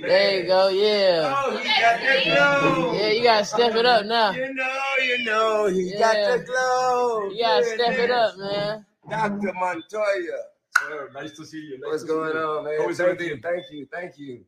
There 0.00 0.40
you 0.40 0.46
go. 0.46 0.68
Yeah. 0.68 1.34
Oh, 1.36 1.56
he 1.56 1.64
got 1.80 2.00
that 2.00 2.24
glow. 2.24 2.92
Yeah, 2.94 3.08
you 3.10 3.22
gotta 3.22 3.44
step 3.44 3.74
it 3.74 3.86
up 3.86 4.06
now. 4.06 4.32
You 4.32 4.54
know, 4.54 4.94
you 5.02 5.24
know, 5.24 5.66
he 5.66 5.92
Yeah. 5.92 5.98
got 5.98 6.38
the 6.38 6.44
glow. 6.44 7.30
You 7.30 7.42
gotta 7.42 7.64
step 7.64 7.98
it 7.98 8.10
up, 8.10 8.36
man. 8.38 8.86
Dr. 9.08 9.52
Montoya. 9.54 10.38
Sir, 10.78 11.10
nice 11.14 11.32
to 11.32 11.46
see 11.46 11.58
you. 11.60 11.78
What's 11.84 12.04
going 12.04 12.36
on, 12.36 12.64
man? 12.64 12.80
How 12.80 12.88
is 12.88 12.98
thank 12.98 13.10
everything? 13.10 13.36
you, 13.36 13.40
thank 13.42 13.64
you, 13.70 13.86
thank 13.92 14.18
you. 14.18 14.44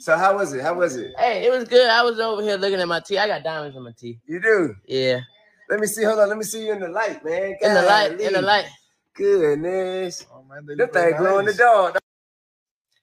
So 0.00 0.16
how 0.16 0.36
was 0.36 0.52
it? 0.52 0.62
How 0.62 0.74
was 0.74 0.96
it? 0.96 1.12
Hey, 1.18 1.44
it 1.46 1.50
was 1.50 1.64
good. 1.64 1.88
I 1.88 2.02
was 2.02 2.20
over 2.20 2.42
here 2.42 2.56
looking 2.56 2.80
at 2.80 2.88
my 2.88 3.00
teeth. 3.00 3.18
I 3.18 3.26
got 3.26 3.42
diamonds 3.42 3.76
in 3.76 3.82
my 3.82 3.92
teeth. 3.96 4.18
You 4.26 4.40
do? 4.40 4.74
Yeah. 4.86 5.20
Let 5.68 5.80
me 5.80 5.86
see. 5.86 6.04
Hold 6.04 6.18
on. 6.20 6.28
Let 6.28 6.38
me 6.38 6.44
see 6.44 6.66
you 6.66 6.72
in 6.72 6.80
the 6.80 6.88
light, 6.88 7.24
man. 7.24 7.56
In 7.60 7.74
the 7.74 7.82
light, 7.82 8.20
in 8.20 8.32
the 8.34 8.42
light. 8.42 8.66
Goodness. 9.14 10.26
Man, 10.50 10.66
that 10.66 10.92
thing 10.92 11.14
real 11.14 11.14
glow 11.14 11.38
in 11.38 11.46
the 11.46 11.52
nice. 11.52 11.58
dark. 11.58 11.98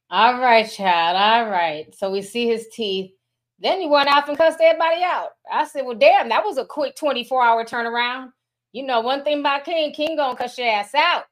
All 0.10 0.40
right, 0.40 0.70
child. 0.70 1.18
All 1.18 1.52
right. 1.52 1.94
So 1.96 2.12
we 2.12 2.22
see 2.22 2.48
his 2.48 2.68
teeth. 2.74 3.12
Then 3.60 3.82
he 3.82 3.88
went 3.88 4.10
off 4.10 4.30
and 4.30 4.38
cussed 4.38 4.60
everybody 4.62 5.04
out. 5.04 5.30
I 5.52 5.66
said, 5.66 5.86
Well, 5.86 5.98
damn, 5.98 6.30
that 6.30 6.44
was 6.46 6.58
a 6.58 6.66
quick 6.66 6.96
24 6.96 7.44
hour 7.44 7.66
turnaround. 7.66 8.32
You 8.74 8.84
know, 8.84 9.02
one 9.02 9.24
thing 9.24 9.40
about 9.40 9.66
King, 9.66 9.94
King 9.94 10.18
gonna 10.18 10.38
cuss 10.38 10.58
your 10.58 10.68
ass 10.68 10.94
out. 10.96 11.26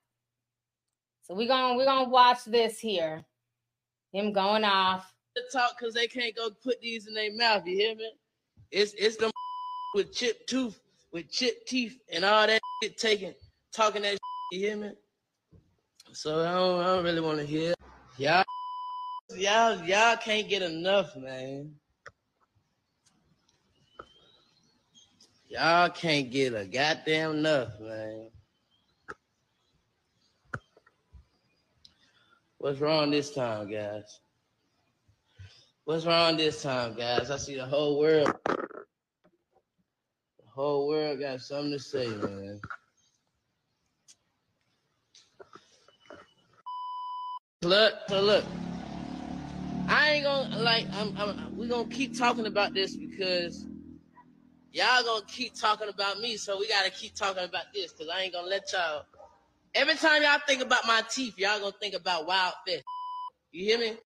So 1.23 1.35
we're 1.35 1.47
gonna 1.47 1.75
we're 1.77 1.85
gonna 1.85 2.09
watch 2.09 2.45
this 2.45 2.79
here. 2.79 3.25
Him 4.13 4.33
going 4.33 4.63
off. 4.63 5.11
To 5.35 5.43
talk 5.51 5.77
because 5.77 5.93
they 5.93 6.07
can't 6.07 6.35
go 6.35 6.49
put 6.63 6.79
these 6.81 7.07
in 7.07 7.13
their 7.13 7.33
mouth. 7.35 7.67
You 7.67 7.75
hear 7.75 7.95
me? 7.95 8.11
It's 8.71 8.93
it's 8.97 9.17
them 9.17 9.31
with 9.95 10.13
chipped 10.13 10.49
tooth, 10.49 10.79
with 11.11 11.29
chipped 11.29 11.67
teeth, 11.67 11.99
and 12.11 12.23
all 12.25 12.47
that 12.47 12.61
shit 12.83 12.97
taking, 12.97 13.33
talking 13.73 14.03
that. 14.03 14.11
Shit, 14.13 14.19
you 14.51 14.59
hear 14.59 14.77
me? 14.77 14.91
So 16.15 16.39
I 16.39 16.53
don't, 16.53 16.79
I 16.79 16.85
don't 16.95 17.03
really 17.03 17.19
want 17.19 17.39
to 17.39 17.45
hear 17.45 17.73
y'all. 18.17 18.45
Y'all 19.35 19.83
y'all 19.83 20.15
can't 20.15 20.47
get 20.47 20.61
enough, 20.61 21.13
man. 21.17 21.73
Y'all 25.49 25.89
can't 25.89 26.31
get 26.31 26.53
a 26.53 26.63
goddamn 26.63 27.31
enough, 27.31 27.77
man. 27.81 28.29
What's 32.59 32.79
wrong 32.79 33.11
this 33.11 33.31
time, 33.31 33.69
guys? 33.69 34.21
What's 35.83 36.05
wrong 36.05 36.37
this 36.37 36.63
time, 36.63 36.95
guys? 36.95 37.29
I 37.29 37.35
see 37.35 37.57
the 37.57 37.65
whole 37.65 37.99
world. 37.99 38.31
The 38.45 38.55
whole 40.47 40.87
world 40.87 41.19
got 41.19 41.41
something 41.41 41.71
to 41.71 41.79
say, 41.79 42.07
man. 42.07 42.61
Look, 47.65 47.95
look, 48.11 48.23
look. 48.25 48.45
I 49.87 50.11
ain't 50.11 50.25
gonna 50.25 50.57
like. 50.59 50.87
I'm. 50.93 51.15
I'm 51.17 51.57
we 51.57 51.67
gonna 51.67 51.87
keep 51.89 52.17
talking 52.17 52.47
about 52.47 52.73
this 52.73 52.95
because 52.97 53.65
y'all 54.73 55.03
gonna 55.03 55.25
keep 55.27 55.55
talking 55.55 55.89
about 55.89 56.19
me. 56.19 56.37
So 56.37 56.59
we 56.59 56.67
gotta 56.69 56.91
keep 56.91 57.15
talking 57.15 57.45
about 57.45 57.65
this 57.73 57.93
because 57.93 58.09
I 58.09 58.21
ain't 58.23 58.33
gonna 58.33 58.47
let 58.47 58.71
y'all. 58.73 59.05
Every 59.75 59.95
time 59.95 60.23
y'all 60.23 60.39
think 60.47 60.61
about 60.61 60.87
my 60.87 61.03
teeth, 61.09 61.37
y'all 61.39 61.59
gonna 61.59 61.73
think 61.81 61.95
about 61.95 62.27
wild 62.27 62.53
fish. 62.67 62.83
You 63.51 63.65
hear 63.65 63.79
me? 63.79 63.97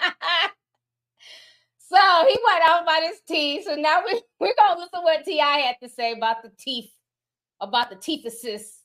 So 1.78 1.98
he 2.28 2.38
went 2.46 2.64
out 2.68 2.84
about 2.84 3.02
his 3.04 3.20
teeth. 3.28 3.64
So 3.66 3.76
now 3.76 4.02
we, 4.06 4.20
we're 4.40 4.54
gonna 4.58 4.80
listen 4.80 5.00
to 5.00 5.02
what 5.02 5.24
T.I. 5.24 5.58
had 5.60 5.76
to 5.82 5.88
say 5.88 6.12
about 6.12 6.42
the 6.42 6.50
teeth, 6.58 6.90
about 7.60 7.90
the 7.90 7.96
teeth 7.96 8.26
assist. 8.26 8.79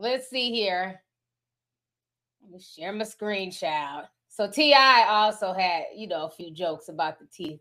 Let's 0.00 0.30
see 0.30 0.52
here. 0.52 1.00
Let 2.42 2.52
me 2.52 2.60
share 2.60 2.92
my 2.92 3.04
screen, 3.04 3.50
child. 3.50 4.06
So 4.28 4.48
T.I. 4.48 5.06
also 5.08 5.52
had, 5.52 5.84
you 5.96 6.06
know, 6.06 6.26
a 6.26 6.30
few 6.30 6.52
jokes 6.52 6.88
about 6.88 7.18
the 7.18 7.26
teeth. 7.26 7.60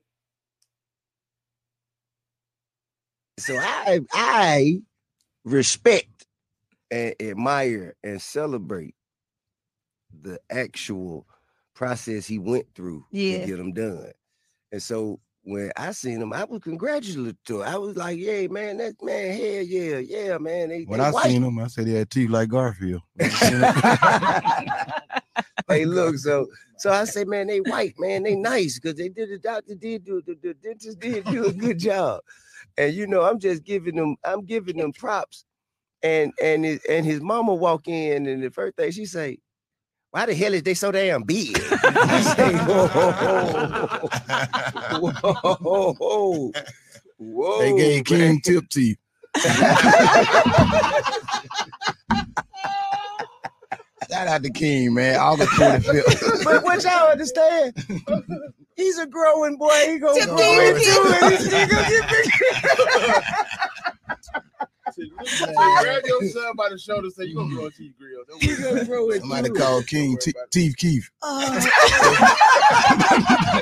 So 3.40 3.58
I 3.58 4.02
I 4.14 4.82
respect 5.46 6.28
and 6.92 7.16
admire 7.20 7.96
and 8.04 8.22
celebrate 8.22 8.96
the 10.22 10.40
actual 10.50 11.28
process 11.76 12.26
he 12.28 12.40
went 12.40 12.68
through 12.76 13.06
Yeah. 13.12 13.40
to 13.40 13.46
get 13.46 13.58
them 13.58 13.74
done. 13.74 14.12
And 14.72 14.82
so 14.82 15.20
when 15.48 15.72
I 15.78 15.92
seen 15.92 16.22
him, 16.22 16.34
I 16.34 16.44
was 16.44 16.60
congratulatory. 16.62 17.64
I 17.64 17.78
was 17.78 17.96
like, 17.96 18.18
"Yeah, 18.20 18.48
man, 18.48 18.78
that 18.78 18.96
man, 19.02 19.32
hell 19.32 19.64
yeah, 19.64 20.00
yeah, 20.00 20.38
man." 20.38 20.70
They, 20.70 20.84
When 20.84 21.00
they 21.00 21.06
I 21.06 21.12
white. 21.12 21.32
seen 21.32 21.44
him, 21.44 21.58
I 21.60 21.68
said 21.68 21.88
he 21.88 21.94
had 21.94 22.10
teeth 22.10 22.30
like 22.30 22.50
Garfield. 22.50 23.02
hey, 25.70 25.86
look, 25.86 26.18
so 26.18 26.48
so 26.78 26.92
I 26.92 27.06
say, 27.06 27.24
man, 27.24 27.48
they 27.48 27.60
white, 27.62 27.96
man, 27.98 28.24
they 28.24 28.36
nice 28.36 28.78
because 28.78 28.98
they 28.98 29.08
did 29.08 29.30
the 29.30 29.40
doctor 29.40 29.74
did 29.76 30.04
do 30.04 30.22
the, 30.26 30.38
the 30.44 30.54
dentist 30.56 31.00
did 31.00 31.24
do 31.26 31.46
a 31.46 31.54
good 31.54 31.80
job. 31.80 32.22
and 32.78 32.94
you 32.94 33.08
know, 33.08 33.22
I'm 33.24 33.40
just 33.40 33.64
giving 33.64 33.96
them, 33.96 34.18
I'm 34.26 34.46
giving 34.46 34.78
them 34.78 34.92
props. 34.92 35.46
And 36.04 36.34
and 36.44 36.66
his, 36.66 36.82
and 36.90 37.06
his 37.06 37.22
mama 37.22 37.56
walk 37.56 37.88
in, 37.88 38.28
and 38.28 38.44
the 38.44 38.52
first 38.52 38.76
thing 38.76 38.92
she 38.92 39.06
say, 39.06 39.40
"Why 40.18 40.26
the 40.26 40.34
hell 40.34 40.56
is 40.56 40.64
they 40.64 40.74
so 40.74 40.92
damn 40.92 41.22
big?" 41.22 41.56
I 41.72 42.22
say, 42.22 42.58
whoa, 42.58 42.88
whoa, 45.12 45.54
whoa, 45.54 45.94
whoa, 45.94 46.52
whoa. 47.20 47.60
They 47.60 47.78
gave 47.78 48.06
King 48.06 48.20
man. 48.20 48.42
tip 48.42 48.68
to 48.70 48.82
you. 48.82 48.96
Shout 54.10 54.28
out 54.28 54.42
to 54.42 54.50
King, 54.50 54.96
man. 54.96 55.20
August 55.20 55.52
25th. 55.52 56.44
but 56.44 56.64
what 56.64 56.84
y'all 56.84 57.12
understand? 57.12 57.76
He's 58.76 58.98
a 58.98 59.06
growing 59.06 59.56
boy. 59.58 59.70
He 59.86 60.00
gonna 60.00 60.20
Tip 60.20 60.30
grow 60.30 60.38
to 60.38 60.70
into 60.70 60.82
it. 60.82 61.42
He 61.42 61.50
gonna 61.68 61.90
get 61.90 62.10
bigger. 62.10 63.22
Grab 64.96 66.04
your 66.06 66.24
son 66.26 66.56
by 66.58 66.70
the 66.70 66.78
shoulder, 66.80 67.10
say 67.10 67.26
you 67.26 67.36
gonna 67.36 67.54
grow 67.54 67.66
a 67.68 67.72
teeth 67.72 67.94
grill. 68.00 68.24
Don't 68.28 68.42
He 68.42 68.56
gonna 68.56 68.86
grow 68.86 69.10
into 69.10 69.22
Somebody 69.22 69.50
it. 69.50 69.56
call 69.56 69.84
King 69.84 70.18
T- 70.20 70.34
Teeth 70.52 70.78
Keith. 70.78 71.10
Oh. 71.24 71.70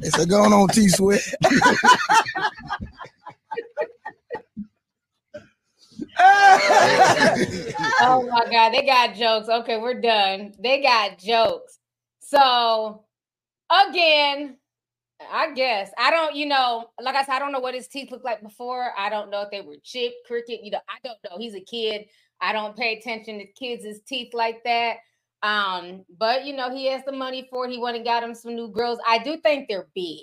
They 0.00 0.10
said, 0.10 0.28
going 0.30 0.52
on 0.52 0.68
T 0.68 0.88
Sweat. 0.88 1.20
oh 8.00 8.28
my 8.30 8.46
god, 8.50 8.70
they 8.74 8.82
got 8.86 9.14
jokes. 9.16 9.48
Okay, 9.48 9.78
we're 9.78 10.00
done. 10.00 10.54
They 10.60 10.82
got 10.82 11.18
jokes. 11.18 11.78
So 12.20 13.04
again, 13.88 14.56
I 15.30 15.52
guess 15.54 15.90
I 15.98 16.10
don't, 16.10 16.34
you 16.34 16.46
know, 16.46 16.90
like 17.00 17.14
I 17.14 17.24
said, 17.24 17.34
I 17.34 17.38
don't 17.38 17.52
know 17.52 17.60
what 17.60 17.74
his 17.74 17.88
teeth 17.88 18.10
looked 18.10 18.24
like 18.24 18.42
before. 18.42 18.92
I 18.98 19.10
don't 19.10 19.30
know 19.30 19.42
if 19.42 19.50
they 19.50 19.60
were 19.60 19.76
chipped, 19.82 20.26
crooked. 20.26 20.60
you 20.62 20.70
know, 20.70 20.80
I 20.88 20.98
don't 21.04 21.18
know. 21.24 21.38
He's 21.38 21.54
a 21.54 21.60
kid. 21.60 22.06
I 22.40 22.52
don't 22.52 22.76
pay 22.76 22.96
attention 22.96 23.38
to 23.38 23.46
kids' 23.46 24.00
teeth 24.06 24.34
like 24.34 24.62
that. 24.64 24.98
Um, 25.42 26.04
but 26.18 26.44
you 26.44 26.54
know, 26.54 26.70
he 26.74 26.86
has 26.90 27.02
the 27.04 27.12
money 27.12 27.48
for 27.50 27.66
it. 27.66 27.70
He 27.72 27.78
went 27.78 27.96
and 27.96 28.04
got 28.04 28.22
him 28.22 28.34
some 28.34 28.54
new 28.54 28.68
grills. 28.68 28.98
I 29.06 29.18
do 29.18 29.36
think 29.38 29.68
they're 29.68 29.88
big. 29.94 30.20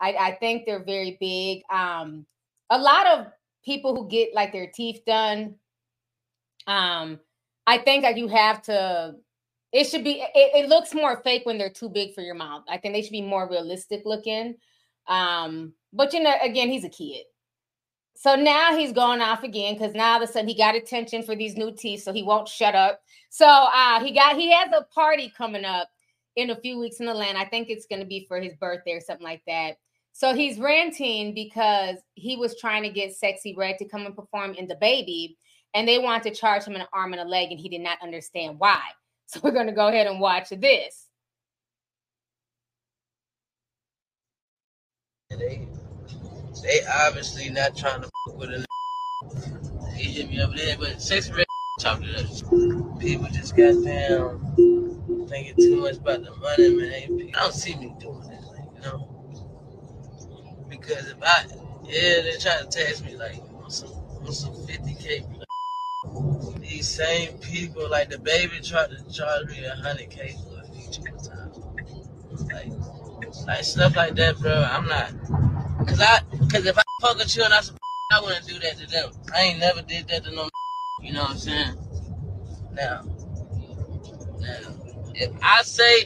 I, 0.00 0.12
I 0.14 0.36
think 0.40 0.64
they're 0.66 0.84
very 0.84 1.16
big. 1.20 1.62
Um, 1.70 2.26
a 2.70 2.78
lot 2.78 3.06
of 3.06 3.26
people 3.64 3.94
who 3.96 4.08
get 4.08 4.34
like 4.34 4.52
their 4.52 4.70
teeth 4.72 5.02
done, 5.06 5.56
um, 6.66 7.20
I 7.66 7.78
think 7.78 8.02
that 8.02 8.16
you 8.18 8.28
have 8.28 8.62
to. 8.62 9.16
It 9.72 9.84
should 9.84 10.04
be. 10.04 10.20
It, 10.34 10.64
it 10.64 10.68
looks 10.68 10.94
more 10.94 11.20
fake 11.22 11.44
when 11.44 11.58
they're 11.58 11.70
too 11.70 11.88
big 11.88 12.14
for 12.14 12.22
your 12.22 12.34
mouth. 12.34 12.64
I 12.68 12.78
think 12.78 12.94
they 12.94 13.02
should 13.02 13.12
be 13.12 13.22
more 13.22 13.48
realistic 13.48 14.02
looking. 14.04 14.54
Um, 15.06 15.74
but 15.92 16.12
you 16.12 16.20
know, 16.20 16.34
again, 16.42 16.70
he's 16.70 16.84
a 16.84 16.88
kid. 16.88 17.24
So 18.20 18.34
now 18.34 18.76
he's 18.76 18.92
going 18.92 19.20
off 19.20 19.44
again 19.44 19.74
because 19.74 19.94
now 19.94 20.14
all 20.14 20.22
of 20.22 20.28
a 20.28 20.32
sudden 20.32 20.48
he 20.48 20.56
got 20.56 20.74
attention 20.74 21.22
for 21.22 21.36
these 21.36 21.56
new 21.56 21.70
teeth, 21.70 22.02
so 22.02 22.12
he 22.12 22.24
won't 22.24 22.48
shut 22.48 22.74
up. 22.74 23.00
So 23.30 23.46
uh 23.46 24.02
he 24.02 24.12
got 24.12 24.36
he 24.36 24.50
has 24.52 24.70
a 24.76 24.82
party 24.92 25.32
coming 25.36 25.64
up 25.64 25.88
in 26.34 26.50
a 26.50 26.56
few 26.56 26.80
weeks 26.80 26.98
in 26.98 27.08
Atlanta. 27.08 27.38
I 27.38 27.48
think 27.48 27.68
it's 27.68 27.86
gonna 27.86 28.04
be 28.04 28.26
for 28.26 28.40
his 28.40 28.54
birthday 28.56 28.94
or 28.94 29.00
something 29.00 29.24
like 29.24 29.42
that. 29.46 29.76
So 30.12 30.34
he's 30.34 30.58
ranting 30.58 31.32
because 31.32 31.98
he 32.14 32.34
was 32.34 32.58
trying 32.58 32.82
to 32.82 32.88
get 32.88 33.14
Sexy 33.14 33.54
Red 33.54 33.78
to 33.78 33.88
come 33.88 34.04
and 34.04 34.16
perform 34.16 34.54
in 34.54 34.66
the 34.66 34.74
baby, 34.74 35.38
and 35.72 35.86
they 35.86 36.00
wanted 36.00 36.24
to 36.24 36.40
charge 36.40 36.64
him 36.64 36.74
an 36.74 36.88
arm 36.92 37.12
and 37.12 37.22
a 37.22 37.24
leg, 37.24 37.52
and 37.52 37.60
he 37.60 37.68
did 37.68 37.82
not 37.82 38.02
understand 38.02 38.58
why. 38.58 38.80
So 39.30 39.40
we're 39.44 39.50
gonna 39.50 39.72
go 39.72 39.88
ahead 39.88 40.06
and 40.06 40.20
watch 40.20 40.48
this. 40.48 41.08
They, 45.28 45.68
they 46.62 46.80
obviously 47.06 47.50
not 47.50 47.76
trying 47.76 48.00
to 48.00 48.08
fuck 48.26 48.38
with 48.38 48.50
a 48.50 48.64
hit 49.94 50.30
me 50.30 50.40
up 50.40 50.54
there, 50.54 50.78
but 50.78 51.02
sex 51.02 51.30
red 51.30 51.46
talked 51.80 52.04
to 52.04 52.14
us. 52.20 52.42
People 52.98 53.26
just 53.30 53.54
got 53.54 53.84
down 53.84 54.54
thinking 55.28 55.56
too 55.56 55.82
much 55.82 55.96
about 55.96 56.24
the 56.24 56.34
money, 56.36 56.70
man. 56.74 57.30
I 57.36 57.40
don't 57.40 57.52
see 57.54 57.74
me 57.76 57.94
doing 58.00 58.20
that, 58.22 58.42
like, 58.44 58.64
you 58.74 58.80
know. 58.80 59.08
Because 60.70 61.10
if 61.10 61.22
I, 61.22 61.44
yeah, 61.84 62.22
they 62.22 62.36
try 62.40 62.58
to 62.60 62.66
text 62.70 63.04
me 63.04 63.16
like 63.16 63.42
on 63.62 63.70
some, 63.70 63.90
on 63.90 64.32
some 64.32 64.54
50k. 64.54 65.37
These 66.78 66.94
same 66.94 67.32
people, 67.38 67.90
like 67.90 68.08
the 68.08 68.20
baby 68.20 68.60
tried 68.62 68.90
to 68.90 69.12
charge 69.12 69.48
me 69.48 69.64
a 69.64 69.74
hundred 69.74 70.10
k 70.10 70.32
for 70.44 70.60
a 70.60 70.64
feature 70.72 71.02
one 71.10 71.24
time. 71.24 71.50
Like, 72.54 73.48
like 73.48 73.64
stuff 73.64 73.96
like 73.96 74.14
that, 74.14 74.38
bro. 74.38 74.52
I'm 74.52 74.86
not. 74.86 75.10
Cause 75.88 76.00
I, 76.00 76.20
cause 76.48 76.64
if 76.66 76.78
I 76.78 76.82
fuck 77.00 77.18
with 77.18 77.36
you 77.36 77.42
and 77.42 77.52
I, 77.52 77.62
I 78.12 78.20
wouldn't 78.20 78.46
do 78.46 78.60
that 78.60 78.76
to 78.76 78.86
them. 78.86 79.10
I 79.34 79.40
ain't 79.40 79.58
never 79.58 79.82
did 79.82 80.06
that 80.06 80.22
to 80.22 80.30
no. 80.30 80.48
You 81.02 81.14
know 81.14 81.22
what 81.22 81.30
I'm 81.30 81.38
saying? 81.38 81.78
Now, 82.74 83.02
now, 84.38 84.58
if 85.16 85.32
I 85.42 85.62
say, 85.62 86.04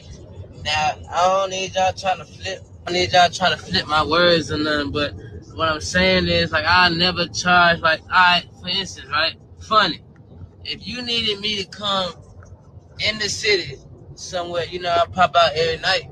now 0.65 0.95
I 1.11 1.37
don't 1.37 1.51
need 1.51 1.75
y'all 1.75 1.93
trying 1.93 2.17
to 2.17 2.25
flip. 2.25 2.63
I 2.87 2.93
need 2.93 3.13
y'all 3.13 3.29
trying 3.29 3.55
to 3.55 3.63
flip 3.63 3.85
my 3.85 4.03
words 4.03 4.51
or 4.51 4.57
nothing. 4.57 4.91
But 4.91 5.13
what 5.53 5.69
I'm 5.69 5.81
saying 5.81 6.27
is, 6.29 6.51
like, 6.51 6.65
I 6.67 6.89
never 6.89 7.27
charge. 7.27 7.79
Like, 7.81 8.01
I, 8.09 8.45
for 8.59 8.69
instance, 8.69 9.07
right? 9.11 9.35
Funny. 9.59 10.02
If 10.65 10.87
you 10.87 11.01
needed 11.01 11.39
me 11.39 11.61
to 11.61 11.69
come 11.69 12.13
in 13.05 13.19
the 13.19 13.29
city 13.29 13.77
somewhere, 14.15 14.65
you 14.65 14.79
know, 14.79 14.91
I 14.91 15.05
pop 15.07 15.35
out 15.35 15.51
every 15.55 15.81
night. 15.81 16.09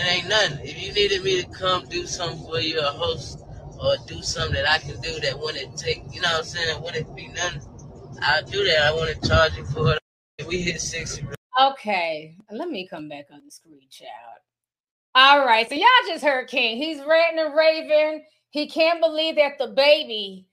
It 0.00 0.06
ain't 0.06 0.28
nothing. 0.28 0.66
If 0.66 0.82
you 0.82 0.92
needed 0.92 1.22
me 1.22 1.42
to 1.42 1.48
come 1.50 1.86
do 1.88 2.06
something 2.06 2.46
for 2.46 2.60
you, 2.60 2.78
a 2.80 2.84
host, 2.84 3.44
or 3.82 3.96
do 4.06 4.22
something 4.22 4.54
that 4.54 4.68
I 4.68 4.78
can 4.78 5.00
do 5.00 5.20
that 5.20 5.38
wouldn't 5.38 5.76
take, 5.76 6.02
you 6.12 6.20
know 6.20 6.28
what 6.28 6.38
I'm 6.38 6.44
saying, 6.44 6.82
wouldn't 6.82 7.16
be 7.16 7.28
nothing, 7.28 7.62
I'll 8.22 8.44
do 8.44 8.64
that. 8.64 8.82
I 8.82 8.92
want 8.92 9.14
to 9.14 9.28
charge 9.28 9.56
you 9.56 9.64
for 9.66 9.92
it. 9.92 9.98
If 10.38 10.46
we 10.46 10.60
hit 10.62 10.80
60, 10.80 11.26
Okay, 11.58 12.36
let 12.50 12.68
me 12.68 12.86
come 12.86 13.08
back 13.08 13.26
on 13.32 13.40
the 13.42 13.50
screen, 13.50 13.88
child. 13.90 14.10
All 15.14 15.46
right, 15.46 15.66
so 15.66 15.74
y'all 15.74 15.86
just 16.06 16.22
heard 16.22 16.48
King. 16.48 16.76
He's 16.76 16.98
ranting 16.98 17.46
and 17.46 17.54
raving. 17.56 18.24
He 18.50 18.68
can't 18.68 19.00
believe 19.00 19.36
that 19.36 19.56
the 19.58 19.68
baby 19.68 20.46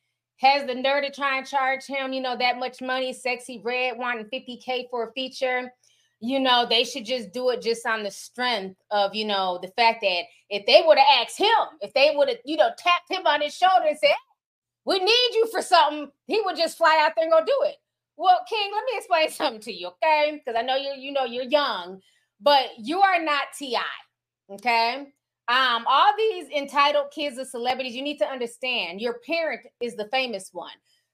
has 0.44 0.66
the 0.66 0.76
nerve 0.76 1.04
to 1.04 1.12
try 1.12 1.38
and 1.38 1.48
charge 1.48 1.86
him, 1.86 2.14
you 2.14 2.22
know, 2.22 2.38
that 2.38 2.60
much 2.60 2.82
money. 2.82 3.14
Sexy 3.14 3.62
Red 3.64 3.98
wanting 3.98 4.26
50K 4.26 4.90
for 4.90 5.08
a 5.08 5.14
feature. 5.14 5.72
You 6.20 6.40
know, 6.40 6.66
they 6.70 6.84
should 6.84 7.06
just 7.06 7.34
do 7.34 7.50
it 7.50 7.62
just 7.62 7.86
on 7.86 8.04
the 8.04 8.12
strength 8.12 8.80
of, 8.92 9.14
you 9.14 9.26
know, 9.26 9.60
the 9.62 9.70
fact 9.70 10.02
that 10.02 10.24
if 10.50 10.66
they 10.66 10.82
would 10.86 10.98
have 10.98 11.22
asked 11.22 11.38
him, 11.38 11.48
if 11.82 11.94
they 11.94 12.14
would 12.16 12.30
have, 12.30 12.38
you 12.46 12.56
know, 12.56 12.70
tapped 12.78 13.10
him 13.12 13.26
on 13.26 13.42
his 13.42 13.56
shoulder 13.56 13.88
and 13.88 13.98
said, 13.98 14.10
"Hey, 14.10 14.16
we 14.86 15.00
need 15.00 15.30
you 15.34 15.48
for 15.52 15.62
something, 15.62 16.12
he 16.28 16.42
would 16.44 16.56
just 16.56 16.78
fly 16.78 17.02
out 17.02 17.14
there 17.16 17.26
and 17.26 17.32
go 17.32 17.44
do 17.44 17.68
it. 17.68 17.76
Well, 18.18 18.40
King, 18.48 18.72
let 18.74 18.84
me 18.86 18.98
explain 18.98 19.30
something 19.32 19.62
to 19.62 19.74
you, 19.74 19.88
okay? 19.88 20.42
Because 20.44 20.58
I 20.58 20.64
know 20.64 20.76
you're, 20.76 20.96
you 20.96 21.12
know, 21.12 21.26
you're 21.26 21.44
young, 21.44 22.02
but 22.42 22.66
you 22.78 23.02
are 23.02 23.22
not 23.22 23.44
T.I., 23.58 24.54
okay? 24.56 25.08
Um, 25.50 25.84
all 25.88 26.14
these 26.18 26.48
entitled 26.50 27.12
kids 27.12 27.38
of 27.38 27.48
celebrities, 27.48 27.96
you 27.96 28.02
need 28.02 28.18
to 28.20 28.28
understand 28.28 29.02
your 29.02 29.20
parent 29.26 29.62
is 29.82 29.96
the 29.96 30.08
famous 30.08 30.50
one. 30.54 30.72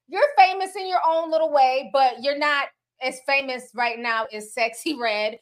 You're 0.07 0.21
famous 0.37 0.75
in 0.75 0.87
your 0.87 0.99
own 1.07 1.31
little 1.31 1.51
way, 1.51 1.89
but 1.91 2.21
you're 2.21 2.37
not 2.37 2.67
as 3.01 3.19
famous 3.25 3.69
right 3.73 3.97
now 3.97 4.25
as 4.31 4.53
Sexy 4.53 4.95
Red. 4.99 5.39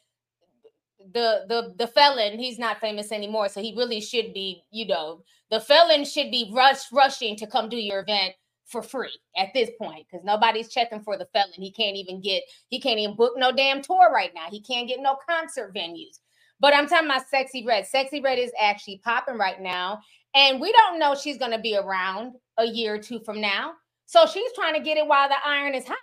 The 1.12 1.44
the 1.48 1.74
the 1.78 1.86
felon, 1.86 2.38
he's 2.38 2.58
not 2.58 2.80
famous 2.80 3.12
anymore, 3.12 3.48
so 3.48 3.60
he 3.60 3.74
really 3.76 4.00
should 4.00 4.34
be, 4.34 4.62
you 4.70 4.86
know, 4.86 5.22
the 5.50 5.60
felon 5.60 6.04
should 6.04 6.30
be 6.30 6.50
rush 6.54 6.90
rushing 6.92 7.36
to 7.36 7.46
come 7.46 7.68
do 7.68 7.76
your 7.76 8.00
event 8.00 8.34
for 8.68 8.82
free 8.82 9.16
at 9.36 9.48
this 9.54 9.70
point 9.80 10.06
because 10.10 10.24
nobody's 10.24 10.68
checking 10.68 11.00
for 11.00 11.16
the 11.16 11.26
felon. 11.32 11.52
He 11.54 11.72
can't 11.72 11.96
even 11.96 12.20
get, 12.20 12.42
he 12.68 12.80
can't 12.80 12.98
even 12.98 13.16
book 13.16 13.32
no 13.36 13.50
damn 13.50 13.82
tour 13.82 14.10
right 14.12 14.32
now. 14.34 14.46
He 14.50 14.60
can't 14.60 14.88
get 14.88 15.00
no 15.00 15.16
concert 15.28 15.74
venues. 15.74 16.20
But 16.60 16.74
I'm 16.74 16.88
talking 16.88 17.06
about 17.06 17.28
Sexy 17.28 17.64
Red. 17.64 17.86
Sexy 17.86 18.20
Red 18.20 18.38
is 18.38 18.52
actually 18.60 19.00
popping 19.04 19.38
right 19.38 19.60
now. 19.60 20.00
And 20.34 20.60
we 20.60 20.72
don't 20.72 20.98
know 20.98 21.14
she's 21.14 21.38
going 21.38 21.52
to 21.52 21.58
be 21.58 21.76
around 21.76 22.34
a 22.58 22.66
year 22.66 22.94
or 22.94 22.98
two 22.98 23.20
from 23.20 23.40
now. 23.40 23.72
So 24.06 24.26
she's 24.26 24.52
trying 24.54 24.74
to 24.74 24.80
get 24.80 24.98
it 24.98 25.06
while 25.06 25.28
the 25.28 25.36
iron 25.44 25.74
is 25.74 25.86
hot. 25.86 25.96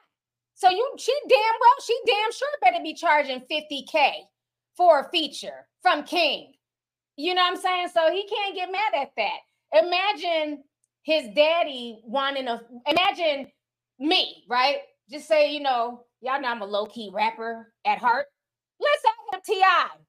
So 0.53 0.69
you 0.69 0.93
she 0.97 1.13
damn 1.27 1.37
well, 1.37 1.85
she 1.85 1.99
damn 2.05 2.31
sure 2.31 2.47
better 2.61 2.81
be 2.81 2.93
charging 2.93 3.41
50K 3.41 4.11
for 4.75 5.01
a 5.01 5.09
feature 5.09 5.67
from 5.81 6.03
King. 6.03 6.53
You 7.17 7.33
know 7.33 7.41
what 7.41 7.57
I'm 7.57 7.61
saying? 7.61 7.89
So 7.93 8.11
he 8.11 8.27
can't 8.27 8.55
get 8.55 8.71
mad 8.71 9.01
at 9.01 9.11
that. 9.17 9.83
Imagine 9.85 10.63
his 11.03 11.27
daddy 11.35 11.99
wanting 12.05 12.47
a 12.47 12.61
imagine 12.87 13.51
me, 13.99 14.43
right? 14.49 14.77
Just 15.09 15.27
say, 15.27 15.51
you 15.51 15.59
know, 15.59 16.05
y'all 16.21 16.41
know 16.41 16.47
I'm 16.47 16.61
a 16.61 16.65
low-key 16.65 17.11
rapper 17.13 17.73
at 17.85 17.99
heart. 17.99 18.25
Let's 18.79 19.03
have 19.05 19.41
a 19.41 19.45
Ti. 19.45 20.04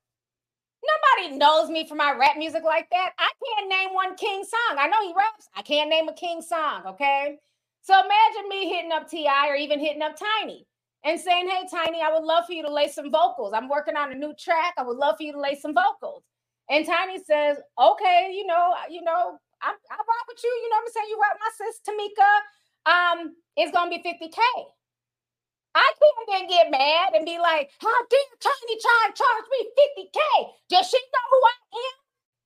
Nobody 0.87 1.39
knows 1.39 1.71
me 1.71 1.87
for 1.89 1.97
my 1.97 2.13
rap 2.19 2.37
music 2.39 2.65
like 2.65 2.89
that. 2.93 3.13
I 3.19 3.31
can't 3.45 3.69
name 3.71 3.95
one 3.95 4.17
King 4.17 4.45
song. 4.45 4.79
I 4.79 4.89
know 4.89 5.03
he 5.07 5.15
raps. 5.17 5.49
I 5.57 5.63
can't 5.63 5.91
name 5.91 6.09
a 6.09 6.15
King 6.15 6.43
song, 6.43 6.85
okay? 6.87 7.39
So 7.83 7.95
imagine 7.95 8.49
me 8.51 8.69
hitting 8.71 8.93
up 8.93 9.09
T.I. 9.11 9.49
or 9.49 9.57
even 9.57 9.81
hitting 9.81 10.03
up 10.03 10.17
Tiny 10.17 10.67
and 11.05 11.21
saying, 11.21 11.49
"Hey, 11.49 11.67
Tiny, 11.71 12.03
I 12.03 12.13
would 12.13 12.25
love 12.25 12.47
for 12.47 12.53
you 12.53 12.63
to 12.65 12.73
lay 12.73 12.89
some 12.89 13.11
vocals. 13.13 13.53
I'm 13.55 13.69
working 13.69 13.97
on 13.97 14.13
a 14.13 14.17
new 14.17 14.35
track. 14.39 14.75
I 14.79 14.85
would 14.85 14.99
love 14.99 15.17
for 15.19 15.25
you 15.25 15.33
to 15.33 15.41
lay 15.41 15.57
some 15.57 15.75
vocals." 15.75 16.25
And 16.71 16.87
Tiny 16.87 17.19
says, 17.25 17.59
"Okay, 17.81 18.33
you 18.35 18.47
know, 18.47 18.75
you 18.91 19.03
know, 19.03 19.39
I, 19.63 19.71
I 19.71 19.97
rock 19.97 20.27
with 20.29 20.41
you. 20.45 20.51
You 20.65 20.71
know 20.71 20.77
what 20.77 20.83
I'm 20.89 20.93
saying? 20.93 21.09
You 21.11 21.19
rock 21.19 21.39
my 21.41 21.51
sis 21.57 21.81
Tamika. 21.89 22.33
Um, 22.93 23.37
it's 23.57 23.73
gonna 23.73 23.91
be 23.91 23.99
50K. 24.03 24.39
I 25.77 25.85
can't 26.01 26.29
then 26.33 26.49
get 26.49 26.73
mad 26.73 27.13
and 27.13 27.29
be 27.29 27.37
like, 27.37 27.69
how 27.85 27.99
dare 28.09 28.33
Tiny 28.41 28.77
try 28.81 29.01
to 29.07 29.13
charge 29.13 29.47
me 29.53 29.61
50K? 29.77 30.21
Does 30.73 30.89
she 30.89 30.97
know 30.97 31.27
who 31.29 31.41
I 31.45 31.57
am? 31.77 31.97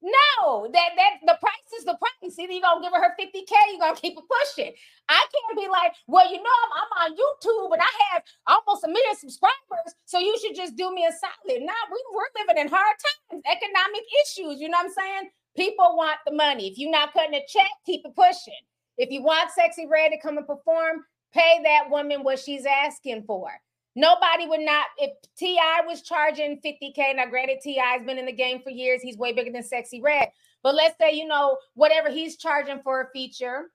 No, 0.03 0.67
that 0.73 0.97
that 0.97 1.21
the 1.23 1.37
price 1.39 1.71
is 1.79 1.85
the 1.85 1.95
price. 2.01 2.39
Either 2.39 2.53
you're 2.53 2.63
gonna 2.63 2.81
give 2.81 2.93
her 2.93 3.05
her 3.05 3.15
50K, 3.21 3.53
you're 3.71 3.79
gonna 3.79 3.95
keep 3.95 4.17
it 4.19 4.25
pushing. 4.25 4.73
I 5.09 5.21
can't 5.31 5.59
be 5.61 5.69
like, 5.69 5.93
well, 6.09 6.27
you 6.27 6.43
know, 6.43 6.57
I'm, 6.65 6.73
I'm 6.81 6.93
on 7.05 7.11
YouTube 7.15 7.73
and 7.73 7.83
I 7.83 7.93
have 8.11 8.23
almost 8.49 8.83
a 8.83 8.89
million 8.89 9.15
subscribers, 9.15 9.95
so 10.07 10.19
you 10.19 10.35
should 10.41 10.57
just 10.57 10.75
do 10.75 10.91
me 10.93 11.05
a 11.05 11.13
solid. 11.13 11.63
Now 11.63 11.83
we, 11.93 12.03
we're 12.17 12.33
living 12.41 12.63
in 12.65 12.69
hard 12.69 12.97
times, 13.31 13.45
economic 13.45 14.05
issues. 14.25 14.59
You 14.59 14.71
know 14.71 14.79
what 14.79 14.91
I'm 14.91 14.93
saying? 14.97 15.31
People 15.57 15.95
want 15.97 16.19
the 16.27 16.33
money. 16.33 16.69
If 16.69 16.79
you're 16.79 16.91
not 16.91 17.13
cutting 17.13 17.35
a 17.35 17.45
check, 17.47 17.71
keep 17.85 18.01
it 18.05 18.17
pushing. 18.17 18.65
If 18.97 19.11
you 19.11 19.23
want 19.23 19.51
Sexy 19.53 19.87
Red 19.87 20.11
to 20.11 20.21
come 20.21 20.39
and 20.39 20.47
perform, 20.47 21.05
pay 21.33 21.61
that 21.65 21.91
woman 21.91 22.23
what 22.23 22.39
she's 22.39 22.67
asking 22.67 23.25
for. 23.27 23.51
Nobody 23.97 24.47
would 24.47 24.61
not, 24.61 24.87
if 24.99 25.11
T.I. 25.37 25.83
was 25.87 26.03
charging 26.03 26.61
50K, 26.65 27.17
now 27.17 27.27
granted, 27.27 27.59
T.I.'s 27.63 28.07
been 28.07 28.19
in 28.19 28.27
the 28.27 28.33
game 28.33 28.61
for 28.63 28.71
years, 28.71 29.03
he's 29.03 29.19
way 29.19 29.33
bigger 29.33 29.51
than 29.51 29.65
Sexy 29.65 30.01
Red. 30.01 30.29
But 30.63 30.75
let's 30.75 30.97
say, 31.01 31.13
you 31.13 31.27
know, 31.27 31.57
whatever 31.75 32.09
he's 32.11 32.37
charging 32.37 32.81
for 32.83 33.01
a 33.01 33.11
feature 33.13 33.71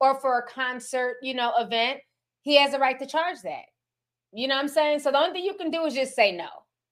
or 0.00 0.20
for 0.20 0.38
a 0.38 0.46
concert, 0.48 1.16
you 1.22 1.34
know, 1.34 1.52
event, 1.58 2.00
he 2.42 2.56
has 2.56 2.74
a 2.74 2.78
right 2.78 2.98
to 2.98 3.06
charge 3.06 3.38
that. 3.42 3.64
You 4.32 4.46
know 4.46 4.54
what 4.54 4.62
I'm 4.62 4.68
saying? 4.68 5.00
So 5.00 5.10
the 5.10 5.18
only 5.18 5.32
thing 5.32 5.44
you 5.44 5.54
can 5.54 5.70
do 5.70 5.84
is 5.84 5.94
just 5.94 6.14
say 6.14 6.30
no, 6.30 6.48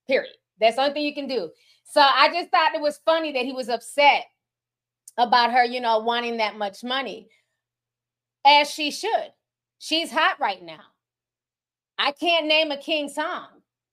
period. 0.09 0.35
That's 0.61 0.77
the 0.77 0.83
only 0.83 0.95
thing 0.95 1.05
you 1.05 1.15
can 1.15 1.29
do. 1.29 1.51
So 1.85 2.01
I 2.01 2.29
just 2.33 2.51
thought 2.51 2.75
it 2.75 2.81
was 2.81 3.01
funny 3.05 3.33
that 3.33 3.45
he 3.45 3.53
was 3.53 3.69
upset 3.69 4.25
about 5.17 5.53
her, 5.53 5.65
you 5.65 5.81
know, 5.81 5.99
wanting 6.01 6.39
that 6.39 6.57
much 6.57 6.83
money, 6.83 7.29
as 8.45 8.71
she 8.71 8.91
should. 8.91 9.33
She's 9.85 10.11
hot 10.11 10.41
right 10.41 10.63
now. 10.63 10.81
I 11.99 12.13
can't 12.13 12.47
name 12.47 12.71
a 12.71 12.79
King 12.79 13.07
song. 13.07 13.49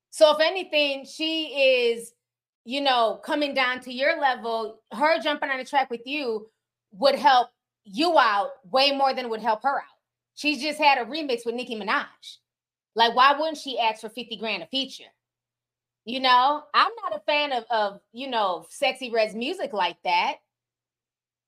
So 0.09 0.33
if 0.33 0.39
anything, 0.39 1.03
she 1.03 1.47
is, 1.91 2.13
you 2.63 2.79
know, 2.79 3.19
coming 3.25 3.53
down 3.53 3.81
to 3.81 3.91
your 3.91 4.17
level. 4.17 4.79
Her 4.93 5.19
jumping 5.19 5.49
on 5.49 5.57
the 5.57 5.65
track 5.65 5.89
with 5.89 6.07
you 6.07 6.47
would 6.93 7.15
help 7.15 7.49
you 7.83 8.17
out 8.17 8.51
way 8.71 8.93
more 8.93 9.13
than 9.13 9.29
would 9.29 9.41
help 9.41 9.63
her 9.63 9.79
out. 9.79 9.99
She's 10.33 10.61
just 10.61 10.79
had 10.79 10.97
a 10.97 11.03
remix 11.03 11.45
with 11.45 11.55
Nicki 11.55 11.75
Minaj. 11.75 12.37
Like, 12.95 13.13
why 13.13 13.37
wouldn't 13.37 13.57
she 13.57 13.77
ask 13.77 13.99
for 13.99 14.07
50 14.07 14.37
grand 14.37 14.63
a 14.63 14.67
feature? 14.67 15.11
You 16.05 16.21
know, 16.21 16.63
I'm 16.73 16.91
not 17.03 17.17
a 17.17 17.23
fan 17.25 17.51
of, 17.51 17.65
of 17.69 17.99
you 18.13 18.29
know, 18.29 18.65
Sexy 18.69 19.11
Red's 19.11 19.35
music 19.35 19.73
like 19.73 19.97
that. 20.05 20.35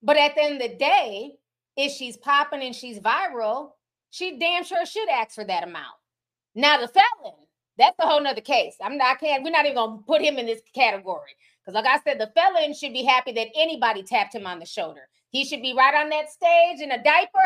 But 0.02 0.18
at 0.18 0.36
the 0.36 0.44
end 0.44 0.62
of 0.62 0.70
the 0.70 0.76
day, 0.76 1.36
if 1.78 1.94
she's 1.94 2.18
popping 2.18 2.62
and 2.62 2.76
she's 2.76 3.00
viral, 3.00 3.70
she 4.14 4.38
damn 4.38 4.64
sure 4.64 4.86
should 4.86 5.10
ask 5.10 5.34
for 5.34 5.44
that 5.44 5.64
amount. 5.64 5.96
Now 6.54 6.80
the 6.80 6.88
felon, 6.88 7.34
that's 7.80 7.98
a 7.98 8.06
whole 8.06 8.22
nother 8.22 8.42
case. 8.42 8.76
I'm 8.80 8.96
not 8.96 9.16
I 9.16 9.20
can't, 9.20 9.44
we're 9.44 9.50
not 9.50 9.66
even 9.66 9.76
gonna 9.76 10.02
put 10.06 10.22
him 10.22 10.38
in 10.38 10.46
this 10.46 10.62
category. 10.76 11.36
Because 11.60 11.74
like 11.74 11.88
I 11.88 12.00
said, 12.04 12.20
the 12.20 12.32
felon 12.36 12.76
should 12.76 12.94
be 12.94 13.04
happy 13.04 13.32
that 13.32 13.48
anybody 13.56 14.04
tapped 14.04 14.36
him 14.36 14.46
on 14.46 14.60
the 14.60 14.68
shoulder. 14.68 15.02
He 15.32 15.44
should 15.44 15.64
be 15.64 15.74
right 15.74 15.96
on 15.96 16.10
that 16.10 16.30
stage 16.30 16.80
in 16.80 16.92
a 16.92 17.02
diaper, 17.04 17.40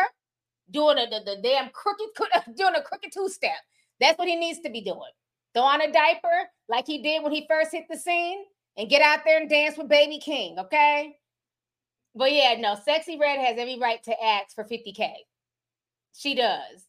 doing 0.70 0.98
a, 0.98 1.08
the, 1.08 1.22
the 1.24 1.40
damn 1.42 1.70
crooked, 1.70 2.06
doing 2.56 2.74
a 2.74 2.82
crooked 2.82 3.12
two-step. 3.14 3.56
That's 3.98 4.18
what 4.18 4.28
he 4.28 4.36
needs 4.36 4.60
to 4.60 4.70
be 4.70 4.82
doing. 4.82 5.10
Throw 5.54 5.62
on 5.62 5.80
a 5.80 5.90
diaper 5.90 6.50
like 6.68 6.86
he 6.86 7.02
did 7.02 7.22
when 7.22 7.32
he 7.32 7.46
first 7.48 7.72
hit 7.72 7.84
the 7.88 7.96
scene 7.96 8.44
and 8.76 8.90
get 8.90 9.00
out 9.00 9.20
there 9.24 9.40
and 9.40 9.48
dance 9.48 9.78
with 9.78 9.88
Baby 9.88 10.18
King, 10.18 10.58
okay? 10.58 11.16
But 12.14 12.30
yeah, 12.32 12.56
no, 12.58 12.76
Sexy 12.84 13.18
Red 13.18 13.38
has 13.38 13.56
every 13.56 13.78
right 13.78 14.02
to 14.02 14.22
ask 14.22 14.54
for 14.54 14.64
50K. 14.64 15.12
She 16.18 16.34
does. 16.34 16.84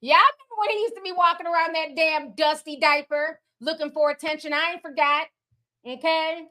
Yeah, 0.00 0.16
I 0.16 0.30
remember 0.32 0.56
when 0.58 0.70
he 0.70 0.80
used 0.82 0.94
to 0.96 1.02
be 1.02 1.12
walking 1.12 1.46
around 1.46 1.74
that 1.74 1.96
damn 1.96 2.34
dusty 2.34 2.78
diaper 2.80 3.40
looking 3.60 3.90
for 3.92 4.10
attention. 4.10 4.52
I 4.52 4.72
ain't 4.72 4.82
forgot. 4.82 5.26
Okay. 5.86 6.44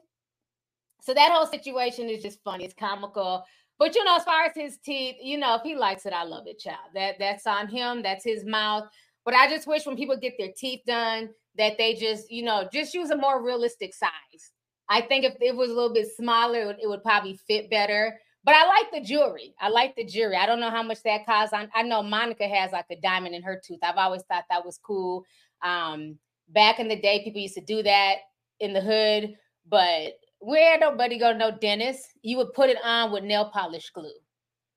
So 1.02 1.14
that 1.14 1.32
whole 1.32 1.46
situation 1.46 2.08
is 2.08 2.22
just 2.22 2.42
funny. 2.44 2.64
It's 2.64 2.74
comical. 2.74 3.44
But 3.78 3.94
you 3.94 4.04
know, 4.04 4.16
as 4.16 4.24
far 4.24 4.44
as 4.44 4.52
his 4.54 4.78
teeth, 4.78 5.16
you 5.22 5.38
know, 5.38 5.54
if 5.56 5.62
he 5.62 5.76
likes 5.76 6.04
it, 6.06 6.12
I 6.12 6.24
love 6.24 6.46
it, 6.46 6.58
child. 6.58 6.78
That 6.94 7.16
that's 7.18 7.46
on 7.46 7.68
him. 7.68 8.02
That's 8.02 8.24
his 8.24 8.44
mouth. 8.44 8.84
But 9.24 9.34
I 9.34 9.48
just 9.48 9.66
wish 9.66 9.86
when 9.86 9.96
people 9.96 10.16
get 10.16 10.34
their 10.38 10.52
teeth 10.56 10.80
done 10.86 11.30
that 11.56 11.76
they 11.76 11.94
just, 11.94 12.30
you 12.30 12.42
know, 12.42 12.68
just 12.72 12.94
use 12.94 13.10
a 13.10 13.16
more 13.16 13.44
realistic 13.44 13.94
size. 13.94 14.52
I 14.88 15.02
think 15.02 15.24
if 15.24 15.34
it 15.40 15.54
was 15.54 15.70
a 15.70 15.74
little 15.74 15.92
bit 15.92 16.08
smaller, 16.16 16.62
it 16.62 16.66
would, 16.66 16.76
it 16.82 16.88
would 16.88 17.02
probably 17.02 17.38
fit 17.46 17.70
better. 17.70 18.18
But 18.44 18.54
I 18.54 18.66
like 18.66 18.90
the 18.92 19.06
jewelry. 19.06 19.54
I 19.60 19.68
like 19.68 19.94
the 19.96 20.04
jewelry. 20.04 20.36
I 20.36 20.46
don't 20.46 20.60
know 20.60 20.70
how 20.70 20.82
much 20.82 21.02
that 21.02 21.26
costs. 21.26 21.52
I, 21.52 21.68
I 21.74 21.82
know 21.82 22.02
Monica 22.02 22.48
has 22.48 22.72
like 22.72 22.86
a 22.90 22.96
diamond 22.96 23.34
in 23.34 23.42
her 23.42 23.60
tooth. 23.62 23.80
I've 23.82 23.96
always 23.96 24.22
thought 24.22 24.44
that 24.48 24.64
was 24.64 24.78
cool. 24.82 25.24
Um, 25.62 26.18
back 26.48 26.78
in 26.78 26.88
the 26.88 27.00
day, 27.00 27.22
people 27.24 27.42
used 27.42 27.56
to 27.56 27.60
do 27.60 27.82
that 27.82 28.16
in 28.60 28.72
the 28.72 28.80
hood, 28.80 29.34
but 29.68 30.14
where 30.38 30.78
nobody 30.78 31.18
go 31.18 31.32
to 31.32 31.38
no 31.38 31.50
dentist, 31.50 32.06
you 32.22 32.36
would 32.38 32.52
put 32.54 32.70
it 32.70 32.78
on 32.82 33.12
with 33.12 33.24
nail 33.24 33.50
polish 33.52 33.90
glue. 33.90 34.10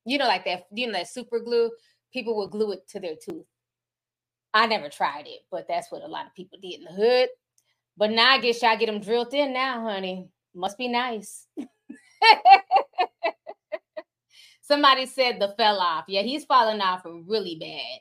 You 0.06 0.18
know, 0.18 0.28
like 0.28 0.46
that, 0.46 0.66
you 0.74 0.88
know, 0.88 0.94
that 0.94 1.08
super 1.08 1.40
glue. 1.40 1.72
People 2.12 2.36
would 2.38 2.52
glue 2.52 2.74
it 2.74 2.88
to 2.90 3.00
their 3.00 3.16
tooth. 3.16 3.46
I 4.54 4.66
never 4.68 4.90
tried 4.90 5.28
it, 5.28 5.42
but 5.50 5.66
that's 5.68 5.92
what 5.92 6.04
a 6.04 6.08
lot 6.08 6.26
of 6.26 6.36
people 6.36 6.60
did 6.62 6.80
in 6.80 6.84
the 6.84 6.92
hood. 6.92 7.30
But 7.98 8.12
now 8.12 8.30
I 8.32 8.40
guess 8.40 8.62
y'all 8.62 8.78
get 8.78 8.88
them 8.88 9.02
drilled 9.02 9.34
in 9.34 9.54
now, 9.54 9.82
honey. 9.82 10.30
Must 10.56 10.78
be 10.78 10.88
nice. 10.88 11.48
Somebody 14.62 15.06
said 15.06 15.40
the 15.40 15.54
fell 15.58 15.80
off. 15.80 16.06
Yeah, 16.08 16.22
he's 16.22 16.46
falling 16.46 16.82
off 16.82 17.02
really 17.06 17.58
bad. 17.60 18.00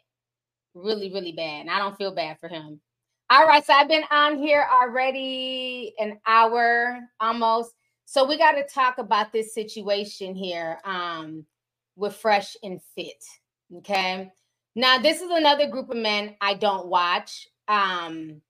Really, 0.75 1.13
really 1.13 1.33
bad. 1.33 1.63
And 1.63 1.71
I 1.71 1.79
don't 1.79 1.97
feel 1.97 2.15
bad 2.15 2.39
for 2.39 2.49
him. 2.49 2.81
All 3.29 3.47
right, 3.47 3.65
so 3.65 3.73
I've 3.73 3.89
been 3.89 4.05
on 4.11 4.39
here 4.39 4.67
already 4.73 5.95
an 5.99 6.19
hour 6.27 6.99
almost. 7.21 7.73
So 8.05 8.27
we 8.27 8.37
got 8.37 8.53
to 8.53 8.67
talk 8.67 8.99
about 8.99 9.33
this 9.33 9.55
situation 9.55 10.35
here 10.35 10.79
um, 10.85 11.45
with 11.95 12.17
Fresh 12.17 12.57
and 12.65 12.81
Fit. 12.97 13.23
Okay. 13.79 14.33
Now, 14.75 14.99
this 14.99 15.21
is 15.21 15.31
another 15.31 15.69
group 15.69 15.91
of 15.91 15.97
men 15.97 16.37
I 16.41 16.55
don't 16.55 16.89
watch. 16.89 17.47
Um, 17.69 18.41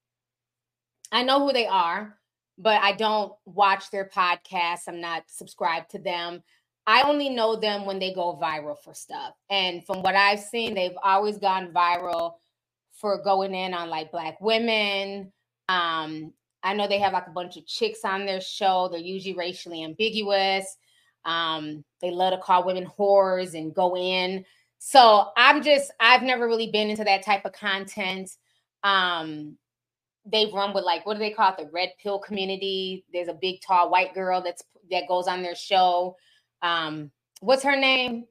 I 1.11 1.23
know 1.23 1.45
who 1.45 1.53
they 1.53 1.67
are, 1.67 2.17
but 2.57 2.81
I 2.81 2.93
don't 2.93 3.33
watch 3.45 3.91
their 3.91 4.09
podcasts. 4.09 4.87
I'm 4.87 5.01
not 5.01 5.23
subscribed 5.27 5.91
to 5.91 5.99
them. 5.99 6.43
I 6.87 7.03
only 7.03 7.29
know 7.29 7.55
them 7.55 7.85
when 7.85 7.99
they 7.99 8.13
go 8.13 8.39
viral 8.41 8.77
for 8.77 8.93
stuff. 8.93 9.33
And 9.49 9.85
from 9.85 10.01
what 10.01 10.15
I've 10.15 10.39
seen, 10.39 10.73
they've 10.73 10.97
always 11.03 11.37
gone 11.37 11.73
viral 11.73 12.35
for 12.93 13.21
going 13.23 13.53
in 13.53 13.73
on 13.73 13.89
like 13.89 14.11
black 14.11 14.39
women. 14.41 15.31
Um, 15.69 16.33
I 16.63 16.73
know 16.73 16.87
they 16.87 16.99
have 16.99 17.13
like 17.13 17.27
a 17.27 17.31
bunch 17.31 17.57
of 17.57 17.65
chicks 17.65 17.99
on 18.03 18.25
their 18.25 18.41
show. 18.41 18.89
They're 18.91 18.99
usually 18.99 19.35
racially 19.35 19.83
ambiguous. 19.83 20.77
Um, 21.25 21.83
they 22.01 22.11
love 22.11 22.33
to 22.33 22.39
call 22.39 22.65
women 22.65 22.87
whores 22.97 23.53
and 23.53 23.73
go 23.73 23.95
in. 23.95 24.45
So 24.79 25.29
I'm 25.37 25.61
just, 25.61 25.91
I've 25.99 26.23
never 26.23 26.47
really 26.47 26.71
been 26.71 26.89
into 26.89 27.03
that 27.03 27.23
type 27.23 27.45
of 27.45 27.53
content. 27.53 28.31
Um, 28.83 29.57
they've 30.25 30.53
run 30.53 30.73
with 30.73 30.83
like, 30.83 31.05
what 31.05 31.13
do 31.13 31.19
they 31.19 31.31
call 31.31 31.53
it? 31.53 31.57
The 31.57 31.69
red 31.71 31.89
pill 32.01 32.19
community. 32.19 33.05
There's 33.13 33.27
a 33.27 33.33
big, 33.33 33.61
tall 33.61 33.89
white 33.89 34.13
girl 34.13 34.41
that's 34.41 34.63
that 34.89 35.07
goes 35.07 35.27
on 35.27 35.41
their 35.41 35.55
show 35.55 36.15
um, 36.61 37.11
what's 37.39 37.63
her 37.63 37.75
name? 37.75 38.25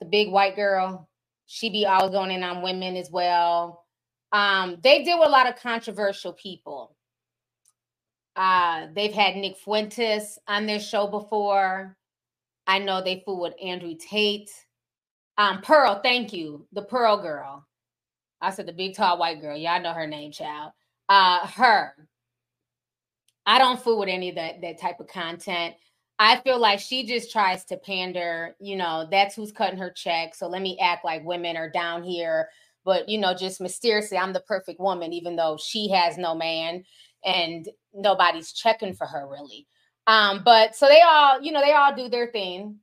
The 0.00 0.06
big 0.06 0.30
white 0.30 0.56
girl. 0.56 1.08
She 1.46 1.70
be 1.70 1.86
always 1.86 2.12
going 2.12 2.30
in 2.30 2.42
on 2.42 2.62
women 2.62 2.96
as 2.96 3.10
well. 3.10 3.84
Um, 4.32 4.78
they 4.82 5.04
deal 5.04 5.18
with 5.18 5.28
a 5.28 5.32
lot 5.32 5.48
of 5.48 5.56
controversial 5.56 6.32
people. 6.32 6.96
Uh, 8.34 8.86
they've 8.94 9.12
had 9.12 9.36
Nick 9.36 9.58
Fuentes 9.58 10.38
on 10.48 10.66
their 10.66 10.80
show 10.80 11.06
before. 11.06 11.96
I 12.66 12.78
know 12.78 13.02
they 13.02 13.22
fool 13.24 13.40
with 13.40 13.54
Andrew 13.62 13.94
Tate. 13.98 14.50
Um, 15.36 15.60
Pearl, 15.60 16.00
thank 16.02 16.32
you. 16.32 16.66
The 16.72 16.82
Pearl 16.82 17.20
girl. 17.20 17.66
I 18.40 18.50
said 18.50 18.66
the 18.66 18.72
big 18.72 18.94
tall 18.94 19.18
white 19.18 19.40
girl. 19.40 19.56
Y'all 19.56 19.82
know 19.82 19.92
her 19.92 20.06
name, 20.06 20.32
child. 20.32 20.72
Uh, 21.12 21.46
her. 21.46 21.92
I 23.44 23.58
don't 23.58 23.78
fool 23.78 23.98
with 23.98 24.08
any 24.08 24.30
of 24.30 24.36
that 24.36 24.62
that 24.62 24.80
type 24.80 24.98
of 24.98 25.08
content. 25.08 25.74
I 26.18 26.40
feel 26.40 26.58
like 26.58 26.80
she 26.80 27.04
just 27.06 27.30
tries 27.30 27.66
to 27.66 27.76
pander, 27.76 28.56
you 28.58 28.76
know, 28.76 29.06
that's 29.10 29.34
who's 29.34 29.52
cutting 29.52 29.78
her 29.78 29.90
check. 29.90 30.34
So 30.34 30.48
let 30.48 30.62
me 30.62 30.78
act 30.80 31.04
like 31.04 31.22
women 31.22 31.54
are 31.58 31.68
down 31.68 32.02
here, 32.02 32.48
but 32.86 33.10
you 33.10 33.18
know, 33.18 33.34
just 33.34 33.60
mysteriously, 33.60 34.16
I'm 34.16 34.32
the 34.32 34.40
perfect 34.40 34.80
woman, 34.80 35.12
even 35.12 35.36
though 35.36 35.58
she 35.62 35.90
has 35.90 36.16
no 36.16 36.34
man 36.34 36.82
and 37.26 37.68
nobody's 37.92 38.54
checking 38.54 38.94
for 38.94 39.06
her 39.06 39.28
really. 39.28 39.66
Um, 40.06 40.40
but 40.42 40.74
so 40.74 40.88
they 40.88 41.02
all, 41.02 41.42
you 41.42 41.52
know, 41.52 41.60
they 41.60 41.74
all 41.74 41.94
do 41.94 42.08
their 42.08 42.28
thing 42.28 42.78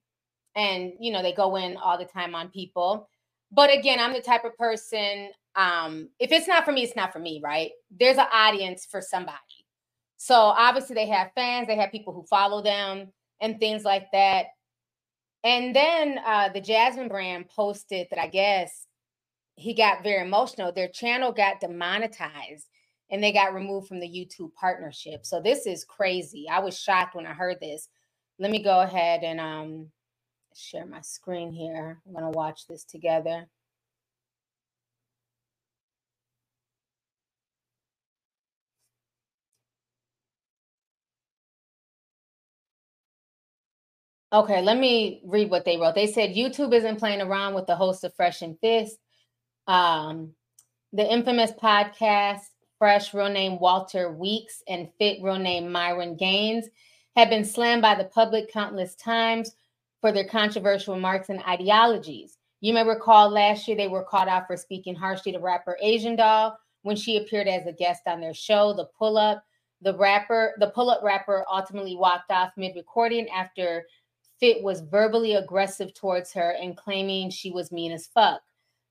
and 0.56 0.94
you 1.00 1.12
know, 1.12 1.24
they 1.24 1.34
go 1.34 1.56
in 1.56 1.78
all 1.78 1.98
the 1.98 2.06
time 2.06 2.36
on 2.36 2.50
people. 2.50 3.10
But 3.52 3.74
again, 3.76 4.00
I'm 4.00 4.14
the 4.14 4.22
type 4.22 4.46
of 4.46 4.56
person, 4.56 5.30
um, 5.56 6.10
if 6.20 6.32
it's 6.32 6.48
not 6.48 6.66
for 6.66 6.72
me, 6.72 6.84
it's 6.84 6.96
not 6.96 7.12
for 7.12 7.20
me, 7.20 7.42
right? 7.44 7.72
There's 7.92 8.18
an 8.18 8.28
audience 8.32 8.86
for 8.90 9.02
somebody. 9.02 9.38
So 10.18 10.36
obviously 10.36 10.96
they 10.96 11.08
have 11.08 11.32
fans, 11.34 11.68
they 11.68 11.78
have 11.78 11.92
people 11.92 12.14
who 12.14 12.24
follow 12.24 12.62
them 12.62 13.12
and 13.42 13.60
things 13.60 13.84
like 13.84 14.12
that. 14.12 14.48
And 15.44 15.76
then 15.76 16.20
uh, 16.26 16.50
the 16.50 16.62
Jasmine 16.62 17.08
brand 17.08 17.48
posted 17.50 18.08
that 18.10 18.20
I 18.20 18.28
guess 18.28 18.86
he 19.56 19.74
got 19.74 20.04
very 20.04 20.26
emotional. 20.26 20.72
Their 20.72 20.90
channel 20.90 21.32
got 21.32 21.62
demonetized 21.62 22.68
and 23.10 23.24
they 23.24 23.32
got 23.32 23.54
removed 23.54 23.88
from 23.88 24.00
the 24.00 24.08
YouTube 24.08 24.54
partnership. 24.54 25.26
So 25.26 25.42
this 25.42 25.66
is 25.66 25.84
crazy. 25.84 26.48
I 26.50 26.60
was 26.60 26.78
shocked 26.78 27.16
when 27.16 27.26
I 27.26 27.34
heard 27.34 27.60
this. 27.60 27.88
Let 28.38 28.52
me 28.52 28.62
go 28.62 28.82
ahead 28.82 29.24
and 29.24 29.40
um, 29.40 29.88
share 30.56 30.86
my 30.86 31.02
screen 31.02 31.52
here. 31.52 32.02
I'm 32.06 32.14
going 32.14 32.32
to 32.32 32.38
watch 32.38 32.68
this 32.68 32.84
together. 32.84 33.48
Okay, 44.32 44.62
let 44.62 44.78
me 44.78 45.22
read 45.26 45.50
what 45.50 45.66
they 45.66 45.78
wrote. 45.78 45.96
They 45.96 46.06
said 46.06 46.36
YouTube 46.36 46.74
isn't 46.74 47.00
playing 47.00 47.22
around 47.22 47.56
with 47.56 47.66
the 47.66 47.76
host 47.76 48.04
of 48.04 48.14
Fresh 48.14 48.44
and 48.44 48.60
Fit. 48.60 48.90
Um, 49.66 50.34
the 50.94 51.12
infamous 51.12 51.52
podcast 51.52 52.42
Fresh, 52.80 53.14
real 53.14 53.28
name 53.28 53.60
Walter 53.60 54.10
Weeks, 54.10 54.64
and 54.68 54.88
Fit, 54.98 55.22
real 55.22 55.38
name 55.38 55.70
Myron 55.70 56.16
Gaines, 56.16 56.70
have 57.18 57.30
been 57.30 57.44
slammed 57.44 57.82
by 57.82 57.94
the 57.94 58.06
public 58.06 58.50
countless 58.52 58.96
times 58.96 59.52
for 60.00 60.14
their 60.14 60.24
controversial 60.24 60.96
remarks 60.96 61.28
and 61.28 61.44
ideologies. 61.44 62.38
You 62.62 62.74
may 62.74 62.88
recall 62.88 63.30
last 63.30 63.68
year 63.68 63.76
they 63.76 63.90
were 63.90 64.04
called 64.04 64.30
out 64.30 64.48
for 64.48 64.56
speaking 64.56 64.96
harshly 64.96 65.34
to 65.34 65.40
rapper 65.40 65.78
Asian 65.82 66.16
Doll 66.16 66.58
when 66.84 66.96
she 66.96 67.18
appeared 67.18 67.50
as 67.50 67.66
a 67.68 67.74
guest 67.74 68.04
on 68.06 68.22
their 68.22 68.34
show, 68.34 68.74
The 68.74 68.86
Pull 68.98 69.18
Up. 69.18 69.44
The 69.82 69.96
rapper, 69.96 70.56
the 70.60 70.72
pull 70.72 70.90
up 70.90 71.02
rapper, 71.04 71.46
ultimately 71.50 71.96
walked 71.96 72.32
off 72.32 72.52
mid 72.58 72.76
recording 72.76 73.30
after 73.30 73.86
Fit 74.40 74.64
was 74.64 74.82
verbally 74.82 75.34
aggressive 75.34 75.94
towards 75.94 76.32
her 76.34 76.52
and 76.52 76.78
claiming 76.78 77.30
she 77.30 77.52
was 77.52 77.72
mean 77.72 77.92
as 77.92 78.08
fuck. 78.08 78.42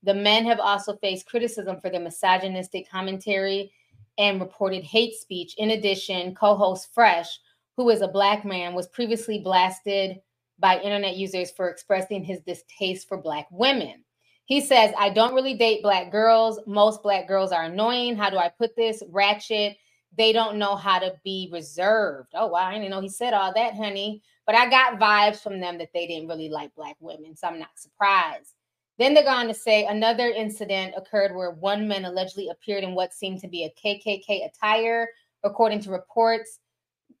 The 0.03 0.13
men 0.13 0.45
have 0.45 0.59
also 0.59 0.95
faced 0.97 1.25
criticism 1.25 1.79
for 1.81 1.89
their 1.89 1.99
misogynistic 1.99 2.89
commentary 2.89 3.71
and 4.17 4.39
reported 4.39 4.83
hate 4.83 5.15
speech. 5.15 5.55
In 5.57 5.71
addition, 5.71 6.35
co 6.35 6.55
host 6.55 6.93
Fresh, 6.93 7.39
who 7.77 7.89
is 7.89 8.01
a 8.01 8.07
black 8.07 8.45
man, 8.45 8.73
was 8.73 8.87
previously 8.87 9.39
blasted 9.39 10.19
by 10.59 10.79
internet 10.79 11.15
users 11.15 11.51
for 11.51 11.69
expressing 11.69 12.23
his 12.23 12.41
distaste 12.41 13.07
for 13.07 13.17
black 13.17 13.47
women. 13.49 14.03
He 14.45 14.61
says, 14.61 14.91
I 14.97 15.11
don't 15.11 15.35
really 15.35 15.53
date 15.53 15.83
black 15.83 16.11
girls. 16.11 16.59
Most 16.65 17.03
black 17.03 17.27
girls 17.27 17.51
are 17.51 17.63
annoying. 17.63 18.15
How 18.15 18.29
do 18.29 18.37
I 18.37 18.49
put 18.49 18.75
this? 18.75 19.03
Ratchet. 19.09 19.77
They 20.17 20.33
don't 20.33 20.57
know 20.57 20.75
how 20.75 20.97
to 20.99 21.13
be 21.23 21.49
reserved. 21.51 22.31
Oh, 22.33 22.47
wow. 22.47 22.65
I 22.65 22.73
didn't 22.73 22.89
know 22.89 22.99
he 22.99 23.09
said 23.09 23.33
all 23.33 23.53
that, 23.53 23.75
honey. 23.75 24.23
But 24.49 24.57
I 24.57 24.67
got 24.67 24.99
vibes 24.99 25.43
from 25.43 25.59
them 25.59 25.77
that 25.77 25.89
they 25.93 26.07
didn't 26.07 26.27
really 26.27 26.49
like 26.49 26.73
black 26.73 26.95
women. 26.99 27.35
So 27.35 27.45
I'm 27.45 27.59
not 27.59 27.69
surprised. 27.75 28.55
Then 28.97 29.13
they're 29.13 29.23
going 29.23 29.47
to 29.47 29.53
say 29.53 29.85
another 29.85 30.25
incident 30.25 30.95
occurred 30.97 31.35
where 31.35 31.51
one 31.51 31.87
man 31.87 32.03
allegedly 32.03 32.49
appeared 32.49 32.83
in 32.83 32.95
what 32.95 33.13
seemed 33.13 33.41
to 33.41 33.47
be 33.47 33.65
a 33.65 33.69
KKK 33.79 34.47
attire. 34.47 35.07
According 35.43 35.81
to 35.81 35.91
reports, 35.91 36.57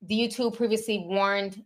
the 0.01 0.15
YouTube 0.15 0.57
previously 0.57 1.05
warned, 1.07 1.63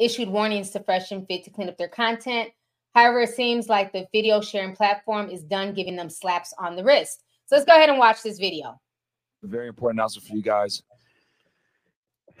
issued 0.00 0.28
warnings 0.28 0.70
to 0.70 0.80
Fresh 0.80 1.12
and 1.12 1.24
Fit 1.28 1.44
to 1.44 1.50
clean 1.50 1.68
up 1.68 1.78
their 1.78 1.86
content. 1.86 2.50
However, 2.96 3.20
it 3.20 3.30
seems 3.30 3.68
like 3.68 3.92
the 3.92 4.08
video 4.12 4.40
sharing 4.40 4.74
platform 4.74 5.30
is 5.30 5.44
done 5.44 5.72
giving 5.72 5.94
them 5.94 6.10
slaps 6.10 6.52
on 6.58 6.74
the 6.74 6.82
wrist. 6.82 7.22
So 7.44 7.54
let's 7.54 7.64
go 7.64 7.76
ahead 7.76 7.90
and 7.90 7.98
watch 8.00 8.24
this 8.24 8.40
video. 8.40 8.80
Very 9.44 9.68
important 9.68 10.00
announcement 10.00 10.26
for 10.26 10.34
you 10.34 10.42
guys. 10.42 10.82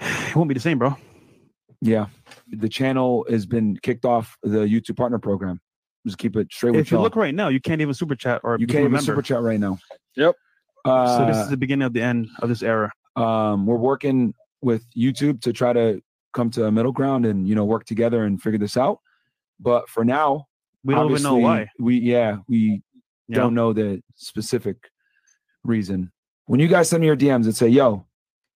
It 0.00 0.34
won't 0.34 0.48
be 0.48 0.54
the 0.54 0.60
same, 0.60 0.80
bro. 0.80 0.96
Yeah, 1.86 2.06
the 2.48 2.68
channel 2.68 3.24
has 3.30 3.46
been 3.46 3.76
kicked 3.82 4.04
off 4.04 4.36
the 4.42 4.60
YouTube 4.60 4.96
partner 4.96 5.18
program. 5.18 5.60
Just 6.04 6.18
keep 6.18 6.36
it 6.36 6.52
straight 6.52 6.72
with 6.72 6.80
If 6.80 6.90
you 6.90 6.96
y'all. 6.96 7.02
look 7.04 7.16
right 7.16 7.34
now, 7.34 7.48
you 7.48 7.60
can't 7.60 7.80
even 7.80 7.94
super 7.94 8.14
chat 8.16 8.40
or 8.44 8.56
You 8.58 8.66
can't 8.66 8.80
even 8.80 8.92
member. 8.92 9.02
super 9.04 9.22
chat 9.22 9.40
right 9.42 9.58
now. 9.60 9.78
Yep. 10.16 10.34
Uh, 10.84 11.18
so 11.18 11.26
this 11.26 11.36
is 11.44 11.48
the 11.50 11.56
beginning 11.56 11.84
of 11.86 11.92
the 11.92 12.02
end 12.02 12.28
of 12.40 12.48
this 12.48 12.62
era. 12.62 12.90
um, 13.16 13.66
we're 13.66 13.76
working 13.76 14.34
with 14.62 14.84
YouTube 14.96 15.40
to 15.42 15.52
try 15.52 15.72
to 15.72 16.00
come 16.32 16.50
to 16.50 16.66
a 16.66 16.72
middle 16.72 16.92
ground 16.92 17.24
and 17.24 17.48
you 17.48 17.54
know 17.54 17.64
work 17.64 17.84
together 17.84 18.24
and 18.24 18.42
figure 18.42 18.58
this 18.58 18.76
out. 18.76 18.98
But 19.60 19.88
for 19.88 20.04
now, 20.04 20.46
We 20.84 20.94
don't 20.94 21.10
even 21.10 21.22
know 21.22 21.36
why. 21.36 21.68
We 21.78 21.98
yeah, 21.98 22.38
we 22.48 22.82
Yeah. 23.28 23.36
don't 23.38 23.54
know 23.54 23.72
the 23.72 24.02
specific 24.16 24.76
reason. 25.64 26.12
When 26.46 26.60
you 26.60 26.68
guys 26.68 26.88
send 26.88 27.00
me 27.00 27.06
your 27.06 27.16
DMs 27.16 27.44
and 27.46 27.56
say, 27.56 27.68
"Yo, 27.68 28.06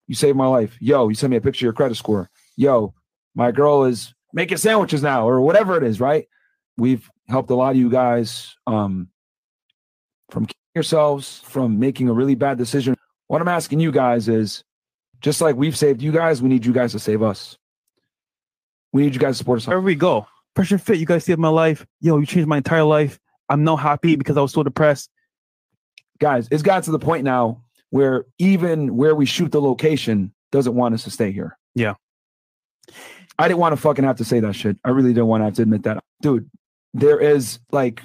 you 0.06 0.14
saved 0.14 0.36
my 0.36 0.46
life," 0.46 0.76
"Yo, 0.80 1.08
you 1.08 1.14
send 1.14 1.30
me 1.32 1.36
a 1.36 1.40
picture 1.40 1.64
of 1.64 1.68
your 1.68 1.72
credit 1.72 1.96
score," 1.96 2.30
"Yo, 2.56 2.94
my 3.34 3.52
girl 3.52 3.84
is 3.84 4.14
making 4.32 4.58
sandwiches 4.58 5.02
now," 5.02 5.28
or 5.28 5.40
whatever 5.40 5.76
it 5.76 5.82
is, 5.82 6.00
right? 6.00 6.26
We've 6.76 7.08
helped 7.28 7.50
a 7.50 7.54
lot 7.54 7.70
of 7.70 7.76
you 7.76 7.90
guys 7.90 8.56
um, 8.66 9.08
from 10.30 10.46
yourselves, 10.74 11.40
from 11.44 11.78
making 11.78 12.08
a 12.08 12.12
really 12.12 12.34
bad 12.34 12.58
decision. 12.58 12.96
What 13.26 13.40
I'm 13.40 13.48
asking 13.48 13.80
you 13.80 13.92
guys 13.92 14.28
is, 14.28 14.64
just 15.20 15.40
like 15.40 15.56
we've 15.56 15.76
saved 15.76 16.02
you 16.02 16.12
guys, 16.12 16.42
we 16.42 16.48
need 16.48 16.64
you 16.64 16.72
guys 16.72 16.92
to 16.92 16.98
save 16.98 17.22
us. 17.22 17.56
We 18.92 19.02
need 19.02 19.14
you 19.14 19.20
guys 19.20 19.34
to 19.34 19.38
support 19.38 19.58
us. 19.58 19.66
Wherever 19.66 19.84
we 19.84 19.94
go, 19.94 20.26
pressure 20.54 20.78
Fit, 20.78 20.98
you 20.98 21.06
guys 21.06 21.24
saved 21.24 21.38
my 21.38 21.48
life. 21.48 21.86
Yo, 22.00 22.18
you 22.18 22.26
changed 22.26 22.48
my 22.48 22.56
entire 22.56 22.84
life. 22.84 23.18
I'm 23.48 23.64
now 23.64 23.76
happy 23.76 24.16
because 24.16 24.36
I 24.36 24.40
was 24.40 24.52
so 24.52 24.62
depressed. 24.62 25.10
guys, 26.18 26.48
it's 26.50 26.62
got 26.62 26.84
to 26.84 26.90
the 26.90 26.98
point 26.98 27.24
now 27.24 27.62
where 27.90 28.26
even 28.38 28.96
where 28.96 29.14
we 29.14 29.26
shoot 29.26 29.52
the 29.52 29.60
location 29.60 30.32
doesn't 30.52 30.74
want 30.74 30.94
us 30.94 31.04
to 31.04 31.10
stay 31.10 31.32
here. 31.32 31.58
Yeah. 31.74 31.94
I 33.40 33.48
didn't 33.48 33.60
want 33.60 33.72
to 33.72 33.80
fucking 33.80 34.04
have 34.04 34.18
to 34.18 34.24
say 34.24 34.38
that 34.40 34.54
shit. 34.54 34.76
I 34.84 34.90
really 34.90 35.14
didn't 35.14 35.28
want 35.28 35.40
to 35.40 35.46
have 35.46 35.54
to 35.54 35.62
admit 35.62 35.84
that. 35.84 36.04
Dude, 36.20 36.50
there 36.92 37.18
is 37.18 37.58
like 37.72 38.02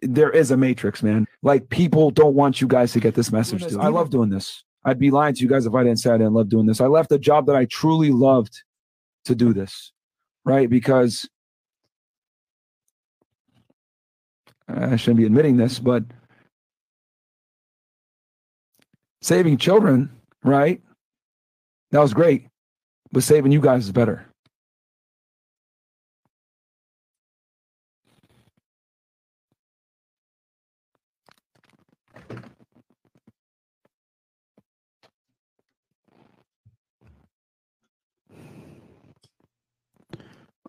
there 0.00 0.30
is 0.30 0.50
a 0.50 0.56
matrix, 0.56 1.02
man. 1.02 1.26
Like 1.42 1.68
people 1.68 2.10
don't 2.10 2.34
want 2.34 2.62
you 2.62 2.66
guys 2.66 2.92
to 2.94 3.00
get 3.00 3.14
this 3.14 3.30
message. 3.30 3.62
Dude. 3.62 3.78
I 3.78 3.88
love 3.88 4.08
doing 4.08 4.30
this. 4.30 4.64
I'd 4.86 4.98
be 4.98 5.10
lying 5.10 5.34
to 5.34 5.42
you 5.42 5.48
guys 5.50 5.66
if 5.66 5.74
I 5.74 5.84
didn't 5.84 5.98
say 5.98 6.10
I 6.10 6.16
didn't 6.16 6.32
love 6.32 6.48
doing 6.48 6.64
this. 6.64 6.80
I 6.80 6.86
left 6.86 7.12
a 7.12 7.18
job 7.18 7.44
that 7.46 7.56
I 7.56 7.66
truly 7.66 8.10
loved 8.10 8.62
to 9.26 9.34
do 9.34 9.52
this, 9.52 9.92
right? 10.46 10.70
Because 10.70 11.28
I 14.66 14.96
shouldn't 14.96 15.18
be 15.18 15.26
admitting 15.26 15.58
this, 15.58 15.78
but 15.78 16.04
saving 19.20 19.58
children, 19.58 20.10
right? 20.42 20.80
That 21.90 22.00
was 22.00 22.14
great, 22.14 22.46
but 23.12 23.22
saving 23.22 23.52
you 23.52 23.60
guys 23.60 23.84
is 23.84 23.92
better. 23.92 24.29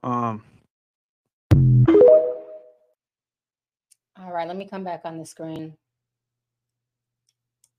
Um, 0.04 0.43
All 4.24 4.32
right, 4.32 4.47
let 4.47 4.56
me 4.56 4.68
come 4.68 4.84
back 4.84 5.02
on 5.04 5.18
the 5.18 5.26
screen. 5.26 5.76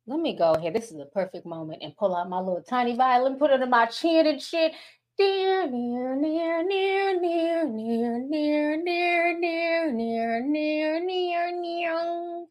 Let 0.07 0.19
me 0.19 0.37
go 0.37 0.57
here. 0.59 0.73
This 0.73 0.91
is 0.91 0.99
a 0.99 1.05
perfect 1.07 1.47
moment 1.47 1.83
and 1.83 1.97
pull 1.97 2.17
out 2.17 2.29
my 2.29 2.39
little 2.39 2.63
tiny 2.69 2.97
violin, 2.97 3.37
put 3.39 3.53
it 3.53 3.63
in 3.63 3.71
my 3.71 3.87
chin 3.87 4.27
and 4.27 4.43
shit. 4.43 4.73
Near, 5.19 5.71
near, 5.71 6.17
near, 6.17 6.65
near, 6.65 7.19
near, 7.19 7.69
near, 7.69 8.19
near, 8.19 8.77
near, 8.83 9.39
near, 9.39 9.93
near, 9.93 10.43
near, 10.43 11.01
near, 11.05 11.61
near. 11.61 12.47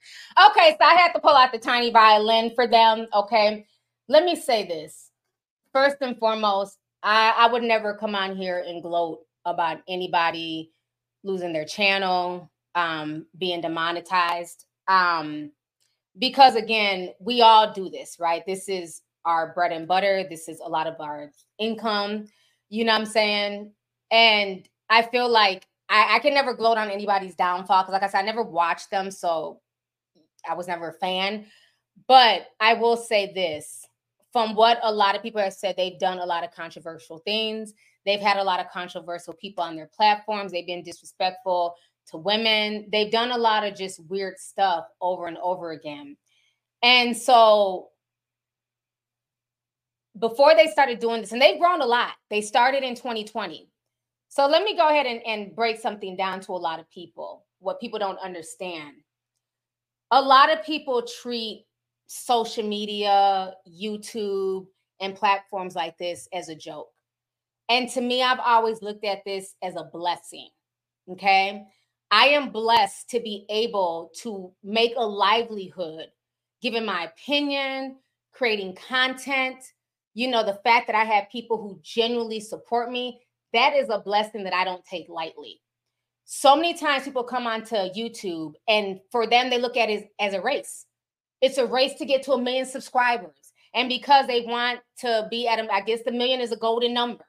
Okay, 0.50 0.76
so 0.80 0.86
I 0.86 0.94
had 0.96 1.12
to 1.14 1.20
pull 1.20 1.36
out 1.36 1.52
the 1.52 1.60
tiny 1.60 1.92
violin 1.92 2.54
for 2.56 2.68
them. 2.68 3.08
Okay, 3.14 3.66
let 4.08 4.24
me 4.24 4.36
say 4.36 4.66
this. 4.66 5.10
First 5.74 5.98
and 6.02 6.18
foremost, 6.18 6.78
I, 7.04 7.34
I 7.38 7.52
would 7.52 7.64
never 7.64 7.96
come 7.96 8.16
on 8.16 8.38
here 8.38 8.64
and 8.66 8.82
gloat 8.82 9.20
about 9.46 9.80
anybody 9.88 10.72
losing 11.24 11.54
their 11.54 11.66
channel, 11.66 12.52
um, 12.76 13.26
being 13.38 13.62
demonetized. 13.62 14.66
Um, 14.88 15.52
because 16.18 16.56
again, 16.56 17.12
we 17.20 17.42
all 17.42 17.72
do 17.74 17.90
this, 17.90 18.18
right? 18.20 18.44
This 18.46 18.68
is 18.68 19.02
our 19.26 19.54
bread 19.54 19.72
and 19.72 19.88
butter. 19.88 20.26
This 20.30 20.48
is 20.48 20.60
a 20.60 20.70
lot 20.70 20.88
of 20.88 20.96
our 21.00 21.32
income. 21.60 22.26
You 22.70 22.86
know 22.86 22.94
what 22.94 23.02
I'm 23.02 23.06
saying? 23.06 23.72
And 24.12 24.68
I 24.90 25.04
feel 25.04 25.30
like 25.30 25.68
I, 25.90 26.16
I 26.16 26.20
can 26.20 26.34
never 26.34 26.54
gloat 26.54 26.78
on 26.78 26.90
anybody's 26.90 27.36
downfall 27.36 27.84
because, 27.84 27.94
like 27.94 28.04
I 28.04 28.08
said, 28.08 28.20
I 28.20 28.24
never 28.24 28.44
watched 28.44 28.92
them, 28.92 29.12
so 29.12 29.62
I 30.50 30.54
was 30.54 30.68
never 30.68 30.90
a 30.90 30.94
fan. 30.94 31.46
But 32.08 32.48
I 32.60 32.74
will 32.74 32.98
say 32.98 33.32
this 33.34 33.86
from 34.32 34.56
what 34.56 34.80
a 34.84 34.92
lot 34.92 35.16
of 35.16 35.22
people 35.22 35.42
have 35.42 35.54
said, 35.54 35.76
they've 35.78 36.00
done 36.00 36.20
a 36.20 36.26
lot 36.26 36.44
of 36.44 36.52
controversial 36.52 37.20
things. 37.20 37.74
They've 38.06 38.20
had 38.20 38.38
a 38.38 38.44
lot 38.44 38.60
of 38.60 38.70
controversial 38.70 39.34
people 39.34 39.64
on 39.64 39.76
their 39.76 39.90
platforms. 39.96 40.52
They've 40.52 40.66
been 40.66 40.84
disrespectful 40.84 41.76
to 42.08 42.18
women. 42.18 42.88
They've 42.92 43.12
done 43.12 43.32
a 43.32 43.38
lot 43.38 43.64
of 43.64 43.76
just 43.76 44.04
weird 44.10 44.38
stuff 44.40 44.86
over 45.02 45.28
and 45.28 45.38
over 45.38 45.72
again. 45.72 46.18
And 46.82 47.16
so 47.16 47.90
before 50.20 50.56
they 50.56 50.68
started 50.68 51.00
doing 51.00 51.22
this, 51.22 51.32
and 51.32 51.42
they've 51.42 51.60
grown 51.60 51.82
a 51.82 51.86
lot. 51.86 52.12
They 52.30 52.42
started 52.42 52.84
in 52.84 52.96
2020. 52.96 53.70
So 54.30 54.48
let 54.48 54.64
me 54.64 54.76
go 54.76 54.88
ahead 54.90 55.06
and, 55.06 55.22
and 55.26 55.56
break 55.56 55.80
something 55.80 56.16
down 56.16 56.40
to 56.42 56.54
a 56.54 56.54
lot 56.54 56.80
of 56.80 56.90
people, 56.90 57.46
what 57.60 57.80
people 57.80 58.00
don't 58.00 58.20
understand. 58.20 58.96
A 60.12 60.22
lot 60.22 60.52
of 60.52 60.64
people 60.66 61.04
treat 61.22 61.66
social 62.08 62.68
media, 62.68 63.54
YouTube, 63.68 64.68
and 65.00 65.16
platforms 65.16 65.76
like 65.76 65.98
this 65.98 66.28
as 66.34 66.50
a 66.50 66.56
joke. 66.56 66.90
And 67.72 67.88
to 67.92 68.02
me, 68.02 68.22
I've 68.22 68.42
always 68.42 68.82
looked 68.82 69.06
at 69.06 69.24
this 69.24 69.56
as 69.64 69.78
a 69.78 69.86
blessing. 69.94 70.50
Okay. 71.10 71.64
I 72.12 72.26
am 72.26 72.50
blessed 72.50 73.10
to 73.12 73.22
be 73.22 73.46
able 73.50 74.12
to 74.24 74.52
make 74.62 74.92
a 74.98 75.08
livelihood, 75.08 76.08
giving 76.62 76.84
my 76.84 77.06
opinion, 77.06 77.96
creating 78.34 78.76
content. 78.76 79.64
You 80.14 80.30
know, 80.30 80.44
the 80.44 80.60
fact 80.66 80.88
that 80.88 80.98
I 80.98 81.06
have 81.06 81.30
people 81.32 81.62
who 81.62 81.80
genuinely 81.82 82.42
support 82.42 82.92
me, 82.92 83.22
that 83.54 83.74
is 83.74 83.88
a 83.88 84.00
blessing 84.00 84.44
that 84.44 84.54
I 84.54 84.66
don't 84.66 84.84
take 84.84 85.08
lightly. 85.08 85.62
So 86.26 86.58
many 86.58 86.74
times 86.74 87.06
people 87.06 87.24
come 87.24 87.48
onto 87.48 87.76
YouTube 87.76 88.56
and 88.68 89.00
for 89.14 89.28
them, 89.28 89.50
they 89.50 89.62
look 89.62 89.78
at 89.78 89.90
it 89.90 90.10
as, 90.20 90.34
a 90.34 90.42
race. 90.42 90.88
It's 91.40 91.58
a 91.58 91.66
race 91.66 91.94
to 92.00 92.06
get 92.06 92.24
to 92.24 92.34
a 92.34 92.42
million 92.42 92.66
subscribers. 92.66 93.54
And 93.74 93.88
because 93.88 94.28
they 94.28 94.42
want 94.42 94.82
to 95.00 95.28
be 95.32 95.48
at, 95.48 95.60
a, 95.60 95.74
I 95.74 95.80
guess 95.80 96.02
the 96.04 96.12
million 96.12 96.42
is 96.42 96.52
a 96.52 96.58
golden 96.58 96.94
number. 96.94 97.24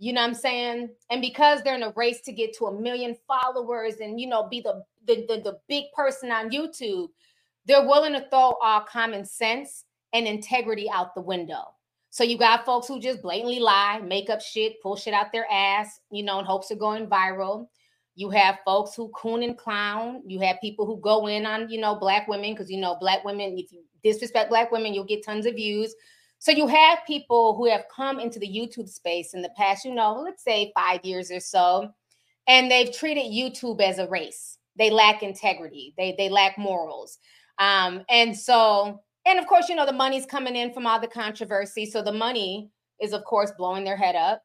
You 0.00 0.14
know 0.14 0.22
what 0.22 0.28
I'm 0.28 0.34
saying? 0.34 0.88
And 1.10 1.20
because 1.20 1.62
they're 1.62 1.74
in 1.74 1.82
a 1.82 1.92
race 1.94 2.22
to 2.22 2.32
get 2.32 2.56
to 2.56 2.66
a 2.66 2.80
million 2.80 3.14
followers 3.28 3.96
and 4.00 4.18
you 4.18 4.26
know 4.26 4.48
be 4.48 4.62
the 4.62 4.82
the, 5.06 5.26
the, 5.28 5.40
the 5.42 5.58
big 5.68 5.84
person 5.94 6.32
on 6.32 6.50
YouTube, 6.50 7.08
they're 7.66 7.86
willing 7.86 8.14
to 8.14 8.26
throw 8.30 8.54
all 8.62 8.80
common 8.80 9.26
sense 9.26 9.84
and 10.14 10.26
integrity 10.26 10.88
out 10.90 11.14
the 11.14 11.20
window. 11.20 11.64
So 12.08 12.24
you 12.24 12.38
got 12.38 12.64
folks 12.64 12.88
who 12.88 12.98
just 12.98 13.20
blatantly 13.20 13.60
lie, 13.60 14.00
make 14.00 14.30
up 14.30 14.40
shit, 14.40 14.80
pull 14.82 14.96
shit 14.96 15.12
out 15.12 15.32
their 15.32 15.46
ass, 15.50 16.00
you 16.10 16.22
know, 16.22 16.38
in 16.38 16.46
hopes 16.46 16.70
of 16.70 16.78
going 16.78 17.06
viral. 17.06 17.66
You 18.14 18.30
have 18.30 18.58
folks 18.64 18.94
who 18.94 19.10
coon 19.10 19.42
and 19.42 19.56
clown. 19.56 20.22
You 20.26 20.40
have 20.40 20.56
people 20.62 20.86
who 20.86 20.98
go 21.00 21.26
in 21.26 21.44
on, 21.44 21.68
you 21.68 21.78
know, 21.78 21.94
black 21.94 22.26
women 22.26 22.54
because 22.54 22.70
you 22.70 22.80
know 22.80 22.96
black 22.98 23.22
women. 23.24 23.56
If 23.58 23.70
you 23.70 23.82
disrespect 24.02 24.48
black 24.48 24.72
women, 24.72 24.94
you'll 24.94 25.04
get 25.04 25.24
tons 25.24 25.44
of 25.44 25.54
views. 25.56 25.94
So 26.40 26.52
you 26.52 26.66
have 26.66 27.00
people 27.06 27.54
who 27.54 27.68
have 27.68 27.84
come 27.94 28.18
into 28.18 28.38
the 28.38 28.48
YouTube 28.48 28.88
space 28.88 29.34
in 29.34 29.42
the 29.42 29.50
past, 29.58 29.84
you 29.84 29.94
know, 29.94 30.22
let's 30.24 30.42
say 30.42 30.72
five 30.74 31.04
years 31.04 31.30
or 31.30 31.38
so, 31.38 31.92
and 32.48 32.70
they've 32.70 32.90
treated 32.90 33.24
YouTube 33.24 33.80
as 33.82 33.98
a 33.98 34.08
race. 34.08 34.56
They 34.76 34.88
lack 34.88 35.22
integrity. 35.22 35.92
They 35.98 36.14
they 36.16 36.30
lack 36.30 36.56
morals. 36.56 37.18
Um, 37.58 38.04
and 38.08 38.34
so, 38.34 39.02
and 39.26 39.38
of 39.38 39.46
course, 39.46 39.68
you 39.68 39.74
know, 39.74 39.84
the 39.84 39.92
money's 39.92 40.24
coming 40.24 40.56
in 40.56 40.72
from 40.72 40.86
all 40.86 40.98
the 40.98 41.06
controversy. 41.06 41.84
So 41.84 42.00
the 42.00 42.12
money 42.12 42.70
is, 43.00 43.12
of 43.12 43.22
course, 43.24 43.52
blowing 43.58 43.84
their 43.84 43.98
head 43.98 44.16
up. 44.16 44.42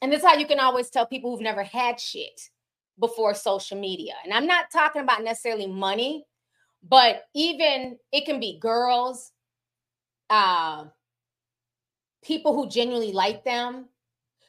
And 0.00 0.10
this 0.10 0.22
is 0.22 0.26
how 0.26 0.36
you 0.36 0.46
can 0.46 0.58
always 0.58 0.88
tell 0.88 1.06
people 1.06 1.30
who've 1.30 1.42
never 1.42 1.62
had 1.62 2.00
shit 2.00 2.48
before 2.98 3.34
social 3.34 3.78
media. 3.78 4.14
And 4.24 4.32
I'm 4.32 4.46
not 4.46 4.70
talking 4.72 5.02
about 5.02 5.22
necessarily 5.22 5.66
money, 5.66 6.24
but 6.88 7.24
even 7.34 7.98
it 8.10 8.24
can 8.24 8.40
be 8.40 8.58
girls, 8.58 9.32
uh, 10.30 10.84
people 12.22 12.54
who 12.54 12.68
genuinely 12.68 13.12
like 13.12 13.44
them. 13.44 13.86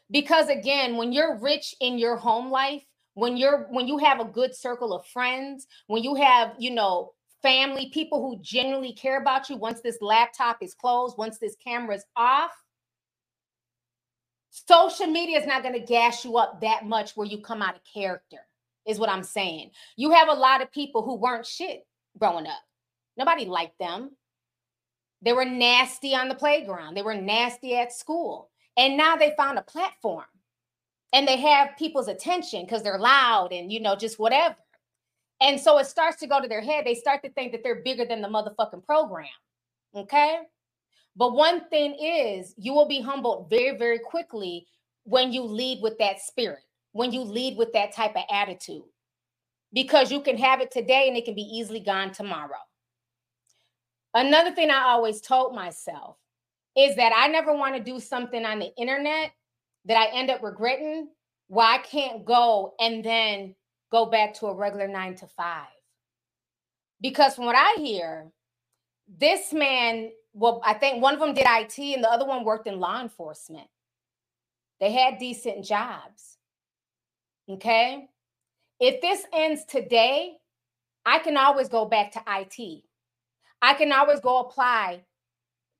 Because 0.09 0.49
again 0.49 0.97
when 0.97 1.13
you're 1.13 1.37
rich 1.39 1.75
in 1.79 1.97
your 1.97 2.17
home 2.17 2.51
life 2.51 2.83
when 3.13 3.37
you're 3.37 3.67
when 3.69 3.87
you 3.87 3.97
have 3.97 4.19
a 4.19 4.25
good 4.25 4.55
circle 4.55 4.93
of 4.93 5.05
friends 5.07 5.67
when 5.87 6.03
you 6.03 6.15
have 6.15 6.53
you 6.57 6.71
know 6.71 7.11
family 7.41 7.89
people 7.93 8.21
who 8.21 8.41
genuinely 8.41 8.93
care 8.93 9.21
about 9.21 9.49
you 9.49 9.57
once 9.57 9.81
this 9.81 9.97
laptop 10.01 10.57
is 10.61 10.73
closed 10.73 11.17
once 11.17 11.37
this 11.39 11.55
camera 11.63 11.95
is 11.95 12.05
off 12.15 12.51
social 14.49 15.07
media 15.07 15.39
is 15.39 15.47
not 15.47 15.63
going 15.63 15.73
to 15.73 15.85
gas 15.85 16.23
you 16.25 16.37
up 16.37 16.61
that 16.61 16.85
much 16.85 17.13
where 17.15 17.27
you 17.27 17.41
come 17.41 17.61
out 17.61 17.75
of 17.75 17.81
character 17.93 18.37
is 18.87 18.99
what 18.99 19.09
i'm 19.09 19.23
saying. 19.23 19.69
You 19.95 20.11
have 20.11 20.29
a 20.29 20.33
lot 20.33 20.61
of 20.61 20.71
people 20.71 21.03
who 21.03 21.15
weren't 21.15 21.45
shit 21.45 21.85
growing 22.17 22.47
up. 22.47 22.61
Nobody 23.17 23.45
liked 23.45 23.77
them 23.79 24.11
they 25.21 25.33
were 25.33 25.45
nasty 25.45 26.15
on 26.15 26.29
the 26.29 26.35
playground. 26.35 26.95
They 26.95 27.01
were 27.01 27.15
nasty 27.15 27.75
at 27.75 27.93
school. 27.93 28.49
And 28.77 28.97
now 28.97 29.15
they 29.15 29.33
found 29.37 29.59
a 29.59 29.63
platform 29.63 30.25
and 31.13 31.27
they 31.27 31.37
have 31.37 31.77
people's 31.77 32.07
attention 32.07 32.63
because 32.63 32.83
they're 32.83 32.99
loud 32.99 33.51
and, 33.51 33.71
you 33.71 33.79
know, 33.79 33.95
just 33.95 34.17
whatever. 34.17 34.55
And 35.41 35.59
so 35.59 35.77
it 35.79 35.87
starts 35.87 36.17
to 36.17 36.27
go 36.27 36.41
to 36.41 36.47
their 36.47 36.61
head. 36.61 36.85
They 36.85 36.95
start 36.95 37.23
to 37.23 37.31
think 37.31 37.51
that 37.51 37.63
they're 37.63 37.83
bigger 37.83 38.05
than 38.05 38.21
the 38.21 38.27
motherfucking 38.27 38.85
program. 38.85 39.27
Okay. 39.95 40.39
But 41.15 41.33
one 41.33 41.67
thing 41.69 41.95
is, 41.99 42.53
you 42.57 42.73
will 42.73 42.87
be 42.87 43.01
humbled 43.01 43.49
very, 43.49 43.77
very 43.77 43.99
quickly 43.99 44.65
when 45.03 45.33
you 45.33 45.43
lead 45.43 45.81
with 45.81 45.97
that 45.97 46.21
spirit, 46.21 46.63
when 46.93 47.11
you 47.11 47.21
lead 47.21 47.57
with 47.57 47.73
that 47.73 47.93
type 47.93 48.15
of 48.15 48.23
attitude, 48.31 48.83
because 49.73 50.11
you 50.11 50.21
can 50.21 50.37
have 50.37 50.61
it 50.61 50.71
today 50.71 51.07
and 51.07 51.17
it 51.17 51.25
can 51.25 51.35
be 51.35 51.41
easily 51.41 51.81
gone 51.81 52.11
tomorrow. 52.11 52.59
Another 54.13 54.51
thing 54.51 54.69
I 54.69 54.83
always 54.83 55.21
told 55.21 55.55
myself 55.55 56.17
is 56.75 56.95
that 56.95 57.13
I 57.15 57.27
never 57.27 57.53
want 57.53 57.75
to 57.75 57.83
do 57.83 57.99
something 57.99 58.45
on 58.45 58.59
the 58.59 58.73
internet 58.75 59.31
that 59.85 59.97
I 59.97 60.17
end 60.17 60.29
up 60.29 60.43
regretting 60.43 61.09
why 61.47 61.75
I 61.75 61.77
can't 61.79 62.23
go 62.23 62.73
and 62.79 63.03
then 63.03 63.55
go 63.91 64.05
back 64.05 64.33
to 64.35 64.47
a 64.47 64.55
regular 64.55 64.87
nine 64.87 65.15
to 65.15 65.27
five. 65.27 65.67
Because 67.01 67.35
from 67.35 67.45
what 67.45 67.55
I 67.57 67.75
hear, 67.77 68.31
this 69.19 69.51
man, 69.51 70.11
well, 70.33 70.61
I 70.63 70.73
think 70.75 71.01
one 71.01 71.13
of 71.13 71.19
them 71.19 71.33
did 71.33 71.45
IT 71.47 71.77
and 71.77 72.03
the 72.03 72.11
other 72.11 72.25
one 72.25 72.45
worked 72.45 72.67
in 72.67 72.79
law 72.79 73.01
enforcement. 73.01 73.67
They 74.79 74.91
had 74.91 75.19
decent 75.19 75.65
jobs. 75.65 76.37
Okay. 77.49 78.07
If 78.79 79.01
this 79.01 79.25
ends 79.33 79.65
today, 79.65 80.37
I 81.05 81.19
can 81.19 81.37
always 81.37 81.67
go 81.67 81.85
back 81.85 82.13
to 82.13 82.23
IT. 82.27 82.83
I 83.61 83.73
can 83.75 83.91
always 83.91 84.19
go 84.19 84.39
apply 84.39 85.01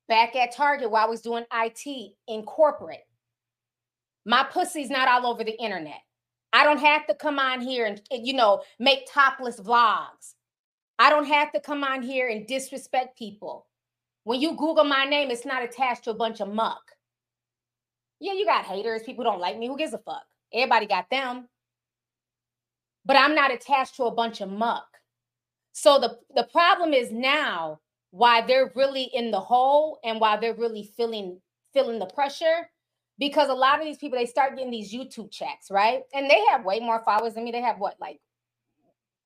back 0.07 0.35
at 0.35 0.53
Target 0.53 0.91
while 0.91 1.05
I 1.05 1.09
was 1.09 1.21
doing 1.21 1.45
IT 1.53 2.13
in 2.27 2.43
corporate. 2.43 3.07
My 4.25 4.43
pussy's 4.43 4.89
not 4.89 5.07
all 5.07 5.31
over 5.31 5.43
the 5.43 5.59
internet. 5.59 6.01
I 6.53 6.63
don't 6.63 6.79
have 6.79 7.07
to 7.07 7.15
come 7.15 7.39
on 7.39 7.61
here 7.61 7.85
and, 7.85 8.01
you 8.11 8.33
know, 8.33 8.61
make 8.79 9.07
topless 9.11 9.59
vlogs. 9.59 10.35
I 10.99 11.09
don't 11.09 11.25
have 11.25 11.51
to 11.53 11.59
come 11.59 11.83
on 11.83 12.03
here 12.03 12.27
and 12.27 12.45
disrespect 12.45 13.17
people. 13.17 13.65
When 14.23 14.39
you 14.39 14.55
Google 14.55 14.83
my 14.83 15.05
name, 15.05 15.31
it's 15.31 15.45
not 15.45 15.63
attached 15.63 16.03
to 16.03 16.11
a 16.11 16.15
bunch 16.15 16.41
of 16.41 16.53
muck. 16.53 16.81
Yeah, 18.19 18.33
you 18.33 18.45
got 18.45 18.65
haters. 18.65 19.01
People 19.03 19.23
don't 19.23 19.39
like 19.39 19.57
me. 19.57 19.67
Who 19.67 19.77
gives 19.77 19.93
a 19.93 19.97
fuck? 19.97 20.23
Everybody 20.53 20.85
got 20.85 21.09
them. 21.09 21.47
But 23.03 23.15
I'm 23.15 23.33
not 23.33 23.51
attached 23.51 23.95
to 23.95 24.03
a 24.03 24.11
bunch 24.11 24.41
of 24.41 24.49
muck. 24.49 24.90
So 25.73 25.99
the, 25.99 26.17
the 26.35 26.47
problem 26.51 26.93
is 26.93 27.11
now 27.11 27.79
why 28.11 28.41
they're 28.41 28.71
really 28.75 29.09
in 29.13 29.31
the 29.31 29.39
hole 29.39 29.99
and 30.03 30.19
why 30.19 30.37
they're 30.37 30.53
really 30.55 30.91
feeling 30.97 31.39
feeling 31.73 31.99
the 31.99 32.05
pressure 32.05 32.69
because 33.17 33.49
a 33.49 33.53
lot 33.53 33.79
of 33.79 33.85
these 33.85 33.97
people 33.97 34.17
they 34.19 34.25
start 34.25 34.55
getting 34.55 34.71
these 34.71 34.93
YouTube 34.93 35.31
checks, 35.31 35.71
right? 35.71 36.01
And 36.13 36.29
they 36.29 36.41
have 36.49 36.65
way 36.65 36.79
more 36.79 37.01
followers 37.05 37.35
than 37.35 37.45
me. 37.45 37.51
They 37.51 37.61
have 37.61 37.79
what 37.79 37.95
like 38.01 38.19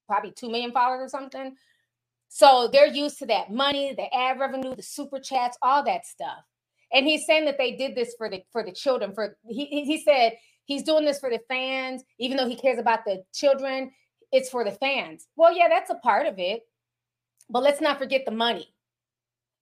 probably 0.07 0.31
2 0.31 0.49
million 0.49 0.72
followers 0.72 1.07
or 1.07 1.09
something. 1.09 1.55
So 2.27 2.69
they're 2.72 2.88
used 2.88 3.19
to 3.19 3.26
that 3.27 3.51
money, 3.51 3.93
the 3.95 4.13
ad 4.13 4.39
revenue, 4.39 4.76
the 4.76 4.84
super 4.84 5.19
chats, 5.19 5.57
all 5.61 5.84
that 5.85 6.05
stuff. 6.05 6.39
And 6.93 7.07
he's 7.07 7.26
saying 7.26 7.45
that 7.45 7.57
they 7.57 7.76
did 7.76 7.95
this 7.95 8.13
for 8.17 8.30
the 8.30 8.43
for 8.51 8.63
the 8.63 8.72
children. 8.72 9.13
For 9.13 9.38
he 9.47 9.65
he 9.65 10.03
said 10.03 10.34
he's 10.65 10.84
doing 10.84 11.05
this 11.05 11.19
for 11.19 11.30
the 11.30 11.39
fans, 11.47 12.03
even 12.19 12.38
though 12.38 12.47
he 12.47 12.55
cares 12.55 12.80
about 12.80 13.05
the 13.05 13.23
children 13.34 13.91
it's 14.36 14.49
for 14.49 14.66
the 14.66 14.72
fans. 14.72 15.28
Well, 15.38 15.56
yeah, 15.56 15.70
that's 15.70 15.90
a 15.90 15.95
part 15.95 16.28
of 16.28 16.38
it. 16.38 16.64
But 17.49 17.64
let's 17.64 17.82
not 17.82 17.98
forget 17.98 18.24
the 18.26 18.32
money. 18.32 18.74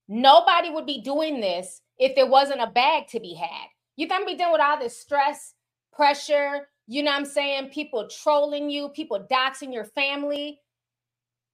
Nobody 0.08 0.70
would 0.70 0.86
be 0.86 1.02
doing 1.02 1.40
this 1.40 1.82
if 1.98 2.16
there 2.16 2.28
wasn't 2.28 2.62
a 2.62 2.68
bag 2.68 3.08
to 3.10 3.20
be 3.20 3.36
had. 3.36 3.68
You 3.96 4.08
think 4.08 4.26
be 4.26 4.36
dealing 4.36 4.54
with 4.54 4.62
all 4.62 4.80
this 4.80 4.98
stress, 4.98 5.54
pressure, 5.94 6.68
you 6.88 7.04
know 7.04 7.12
what 7.12 7.20
I'm 7.20 7.26
saying? 7.26 7.70
People 7.70 8.08
trolling 8.08 8.70
you, 8.70 8.90
people 8.90 9.26
doxing 9.32 9.74
your 9.74 9.86
family, 9.86 10.60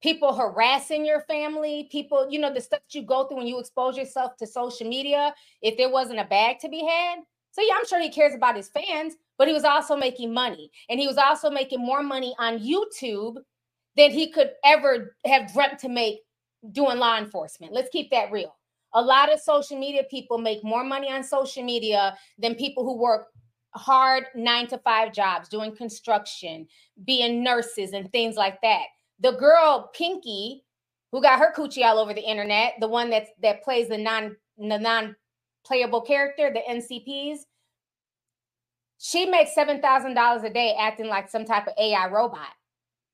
people 0.02 0.34
harassing 0.34 1.06
your 1.06 1.22
family, 1.22 1.90
people, 1.92 2.28
you 2.30 2.40
know, 2.40 2.54
the 2.54 2.62
stuff 2.62 2.80
that 2.80 2.98
you 2.98 3.06
go 3.06 3.26
through 3.26 3.38
when 3.38 3.48
you 3.48 3.60
expose 3.60 3.98
yourself 3.98 4.38
to 4.38 4.48
social 4.48 4.88
media. 4.88 5.34
If 5.62 5.78
there 5.78 5.92
wasn't 5.92 6.20
a 6.20 6.26
bag 6.26 6.60
to 6.60 6.70
be 6.70 6.86
had. 6.86 7.20
So, 7.52 7.62
yeah, 7.62 7.74
I'm 7.78 7.86
sure 7.86 8.02
he 8.02 8.10
cares 8.10 8.36
about 8.36 8.56
his 8.56 8.70
fans, 8.70 9.16
but 9.38 9.48
he 9.48 9.54
was 9.54 9.64
also 9.64 9.96
making 9.96 10.34
money. 10.34 10.72
And 10.90 11.00
he 11.00 11.08
was 11.08 11.18
also 11.18 11.50
making 11.50 11.80
more 11.80 12.04
money 12.04 12.36
on 12.40 12.60
YouTube 12.60 13.38
than 13.98 14.12
he 14.12 14.32
could 14.32 14.52
ever 14.64 15.16
have 15.26 15.52
dreamt 15.52 15.80
to 15.80 15.90
make 15.90 16.20
doing 16.72 16.98
law 16.98 17.18
enforcement. 17.18 17.74
Let's 17.74 17.90
keep 17.90 18.12
that 18.12 18.32
real. 18.32 18.56
A 18.94 19.02
lot 19.02 19.32
of 19.32 19.40
social 19.40 19.80
media 19.80 20.04
people 20.10 20.38
make 20.38 20.64
more 20.64 20.84
money 20.84 21.12
on 21.12 21.24
social 21.24 21.64
media 21.64 22.18
than 22.38 22.56
people 22.56 22.84
who 22.84 22.98
work 22.98 23.28
hard 23.76 24.26
nine 24.36 24.68
to 24.68 24.78
five 24.80 25.14
jobs, 25.14 25.50
doing 25.50 25.76
construction, 25.76 26.68
being 27.06 27.44
nurses, 27.44 27.94
and 27.94 28.12
things 28.12 28.36
like 28.36 28.60
that. 28.62 28.84
The 29.20 29.34
girl 29.34 29.92
Pinky, 29.94 30.64
who 31.12 31.22
got 31.22 31.40
her 31.40 31.54
coochie 31.56 31.84
all 31.84 32.00
over 32.00 32.14
the 32.14 32.28
internet, 32.28 32.74
the 32.80 32.88
one 32.88 33.10
that 33.12 33.28
that 33.42 33.64
plays 33.64 33.90
the 33.90 33.98
non 33.98 34.36
the 34.58 34.78
non 34.78 35.16
playable 35.70 36.02
character, 36.02 36.52
the 36.52 36.62
NCPs. 36.70 37.42
She 38.98 39.28
makes 39.28 39.54
seven 39.56 39.82
thousand 39.82 40.16
dollars 40.16 40.44
a 40.44 40.50
day 40.50 40.76
acting 40.78 41.08
like 41.08 41.30
some 41.30 41.46
type 41.46 41.68
of 41.68 41.74
AI 41.80 42.10
robot. 42.10 42.50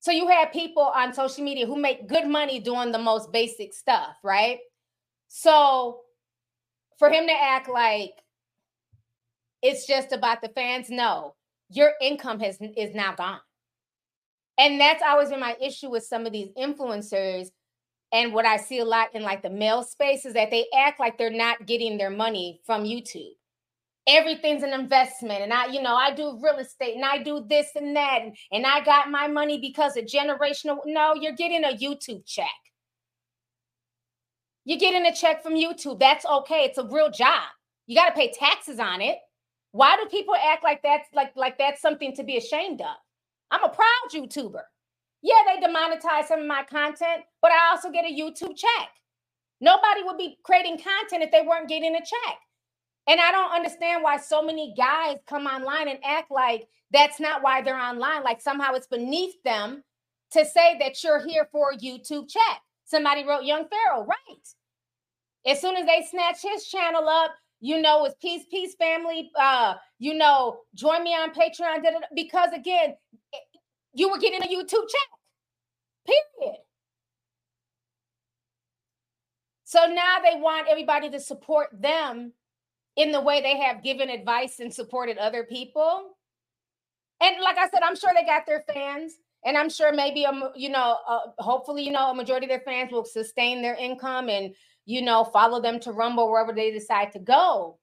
So 0.00 0.10
you 0.10 0.26
have 0.28 0.52
people 0.52 0.82
on 0.82 1.12
social 1.12 1.44
media 1.44 1.66
who 1.66 1.76
make 1.76 2.08
good 2.08 2.26
money 2.26 2.60
doing 2.60 2.92
the 2.92 2.98
most 2.98 3.30
basic 3.30 3.74
stuff, 3.74 4.16
right? 4.24 4.58
So 5.28 6.00
for 6.98 7.10
him 7.10 7.26
to 7.26 7.32
act 7.32 7.68
like 7.68 8.12
it's 9.62 9.86
just 9.86 10.12
about 10.12 10.42
the 10.42 10.48
fans, 10.48 10.88
no, 10.88 11.34
your 11.70 11.92
income 12.00 12.40
has 12.40 12.58
is 12.76 12.94
now 12.94 13.14
gone. 13.14 13.40
And 14.58 14.80
that's 14.80 15.02
always 15.06 15.28
been 15.28 15.40
my 15.40 15.56
issue 15.60 15.90
with 15.90 16.04
some 16.04 16.24
of 16.24 16.32
these 16.32 16.48
influencers. 16.56 17.48
And 18.12 18.32
what 18.32 18.46
I 18.46 18.56
see 18.56 18.78
a 18.78 18.84
lot 18.84 19.14
in 19.14 19.22
like 19.22 19.42
the 19.42 19.50
male 19.50 19.82
space 19.82 20.24
is 20.24 20.34
that 20.34 20.50
they 20.50 20.66
act 20.76 21.00
like 21.00 21.18
they're 21.18 21.30
not 21.30 21.66
getting 21.66 21.98
their 21.98 22.10
money 22.10 22.60
from 22.64 22.84
YouTube. 22.84 23.32
Everything's 24.08 24.62
an 24.62 24.72
investment. 24.72 25.42
And 25.42 25.52
I, 25.52 25.66
you 25.66 25.82
know, 25.82 25.96
I 25.96 26.14
do 26.14 26.38
real 26.40 26.58
estate 26.58 26.94
and 26.94 27.04
I 27.04 27.22
do 27.22 27.44
this 27.48 27.68
and 27.74 27.96
that. 27.96 28.20
And, 28.22 28.36
and 28.52 28.64
I 28.64 28.84
got 28.84 29.10
my 29.10 29.26
money 29.26 29.58
because 29.58 29.96
of 29.96 30.04
generational. 30.04 30.78
No, 30.86 31.14
you're 31.14 31.32
getting 31.32 31.64
a 31.64 31.76
YouTube 31.76 32.24
check. 32.24 32.46
You're 34.64 34.78
getting 34.78 35.06
a 35.06 35.14
check 35.14 35.42
from 35.42 35.54
YouTube. 35.54 35.98
That's 35.98 36.24
okay. 36.24 36.64
It's 36.64 36.78
a 36.78 36.86
real 36.86 37.10
job. 37.10 37.42
You 37.86 37.96
got 37.96 38.08
to 38.08 38.14
pay 38.14 38.32
taxes 38.32 38.78
on 38.78 39.00
it. 39.00 39.18
Why 39.72 39.96
do 39.96 40.08
people 40.08 40.34
act 40.34 40.64
like 40.64 40.82
that's 40.82 41.08
like 41.12 41.32
like 41.36 41.58
that's 41.58 41.82
something 41.82 42.14
to 42.16 42.24
be 42.24 42.36
ashamed 42.36 42.80
of? 42.80 42.96
I'm 43.50 43.62
a 43.62 43.68
proud 43.68 44.10
YouTuber. 44.12 44.62
Yeah, 45.22 45.34
they 45.46 45.66
demonetize 45.66 46.26
some 46.26 46.40
of 46.40 46.46
my 46.46 46.62
content, 46.64 47.24
but 47.42 47.50
I 47.50 47.70
also 47.70 47.90
get 47.90 48.04
a 48.04 48.14
YouTube 48.14 48.56
check. 48.56 48.88
Nobody 49.60 50.02
would 50.04 50.18
be 50.18 50.38
creating 50.44 50.78
content 50.78 51.22
if 51.22 51.30
they 51.32 51.42
weren't 51.46 51.68
getting 51.68 51.94
a 51.94 52.00
check. 52.00 52.38
And 53.08 53.20
I 53.20 53.32
don't 53.32 53.52
understand 53.52 54.02
why 54.02 54.18
so 54.18 54.42
many 54.42 54.74
guys 54.76 55.18
come 55.28 55.46
online 55.46 55.88
and 55.88 55.98
act 56.04 56.30
like 56.30 56.68
that's 56.92 57.20
not 57.20 57.42
why 57.42 57.62
they're 57.62 57.78
online. 57.78 58.22
Like 58.22 58.40
somehow 58.40 58.74
it's 58.74 58.86
beneath 58.86 59.34
them 59.44 59.82
to 60.32 60.44
say 60.44 60.76
that 60.80 61.02
you're 61.02 61.24
here 61.26 61.48
for 61.52 61.70
a 61.72 61.76
YouTube 61.78 62.28
check. 62.28 62.60
Somebody 62.84 63.24
wrote 63.24 63.44
Young 63.44 63.66
Pharaoh, 63.68 64.04
right? 64.04 64.48
As 65.46 65.60
soon 65.60 65.76
as 65.76 65.86
they 65.86 66.04
snatch 66.08 66.42
his 66.42 66.66
channel 66.66 67.08
up, 67.08 67.32
you 67.60 67.80
know, 67.80 68.04
it's 68.04 68.16
peace, 68.20 68.44
peace, 68.50 68.74
family. 68.74 69.30
Uh, 69.38 69.74
you 69.98 70.14
know, 70.14 70.58
join 70.74 71.02
me 71.02 71.10
on 71.14 71.32
Patreon 71.32 71.82
because 72.14 72.50
again, 72.52 72.94
you 73.96 74.10
were 74.10 74.18
getting 74.18 74.42
a 74.42 74.46
YouTube 74.46 74.88
check. 74.88 75.08
Period. 76.06 76.58
So 79.64 79.86
now 79.86 80.18
they 80.22 80.38
want 80.38 80.68
everybody 80.68 81.10
to 81.10 81.18
support 81.18 81.68
them 81.72 82.32
in 82.96 83.10
the 83.10 83.20
way 83.20 83.40
they 83.40 83.58
have 83.58 83.82
given 83.82 84.10
advice 84.10 84.60
and 84.60 84.72
supported 84.72 85.18
other 85.18 85.44
people. 85.44 86.16
And 87.20 87.36
like 87.42 87.56
I 87.58 87.68
said, 87.68 87.80
I'm 87.82 87.96
sure 87.96 88.10
they 88.14 88.24
got 88.24 88.46
their 88.46 88.64
fans, 88.72 89.14
and 89.44 89.56
I'm 89.56 89.70
sure 89.70 89.92
maybe 89.92 90.24
a 90.24 90.32
you 90.54 90.68
know, 90.68 90.98
uh, 91.08 91.20
hopefully 91.38 91.82
you 91.82 91.90
know 91.90 92.10
a 92.10 92.14
majority 92.14 92.46
of 92.46 92.50
their 92.50 92.60
fans 92.60 92.92
will 92.92 93.04
sustain 93.04 93.62
their 93.62 93.74
income 93.74 94.28
and 94.28 94.54
you 94.84 95.00
know 95.00 95.24
follow 95.24 95.60
them 95.60 95.80
to 95.80 95.92
Rumble 95.92 96.30
wherever 96.30 96.52
they 96.52 96.70
decide 96.70 97.12
to 97.12 97.18
go. 97.18 97.78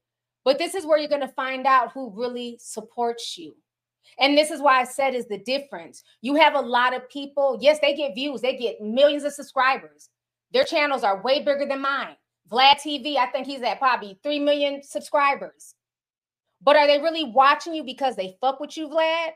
But 0.45 0.59
this 0.59 0.75
is 0.75 0.85
where 0.85 0.99
you're 0.99 1.09
going 1.09 1.21
to 1.21 1.27
find 1.27 1.65
out 1.65 1.91
who 1.91 2.13
really 2.15 2.57
supports 2.61 3.37
you. 3.37 3.55
And 4.19 4.37
this 4.37 4.51
is 4.51 4.61
why 4.61 4.81
I 4.81 4.83
said 4.83 5.15
is 5.15 5.27
the 5.27 5.39
difference. 5.39 6.03
You 6.21 6.35
have 6.35 6.55
a 6.55 6.61
lot 6.61 6.93
of 6.95 7.09
people, 7.09 7.57
yes, 7.61 7.79
they 7.79 7.95
get 7.95 8.15
views, 8.15 8.41
they 8.41 8.55
get 8.57 8.81
millions 8.81 9.23
of 9.23 9.33
subscribers. 9.33 10.09
Their 10.51 10.63
channels 10.63 11.03
are 11.03 11.21
way 11.21 11.39
bigger 11.39 11.65
than 11.67 11.81
mine. 11.81 12.15
Vlad 12.51 12.75
TV, 12.75 13.17
I 13.17 13.27
think 13.27 13.47
he's 13.47 13.61
at 13.61 13.79
probably 13.79 14.19
3 14.21 14.39
million 14.39 14.81
subscribers. 14.83 15.75
But 16.61 16.75
are 16.75 16.87
they 16.87 16.99
really 16.99 17.23
watching 17.23 17.73
you 17.73 17.83
because 17.83 18.15
they 18.15 18.37
fuck 18.39 18.59
with 18.59 18.77
you, 18.77 18.87
Vlad? 18.87 19.31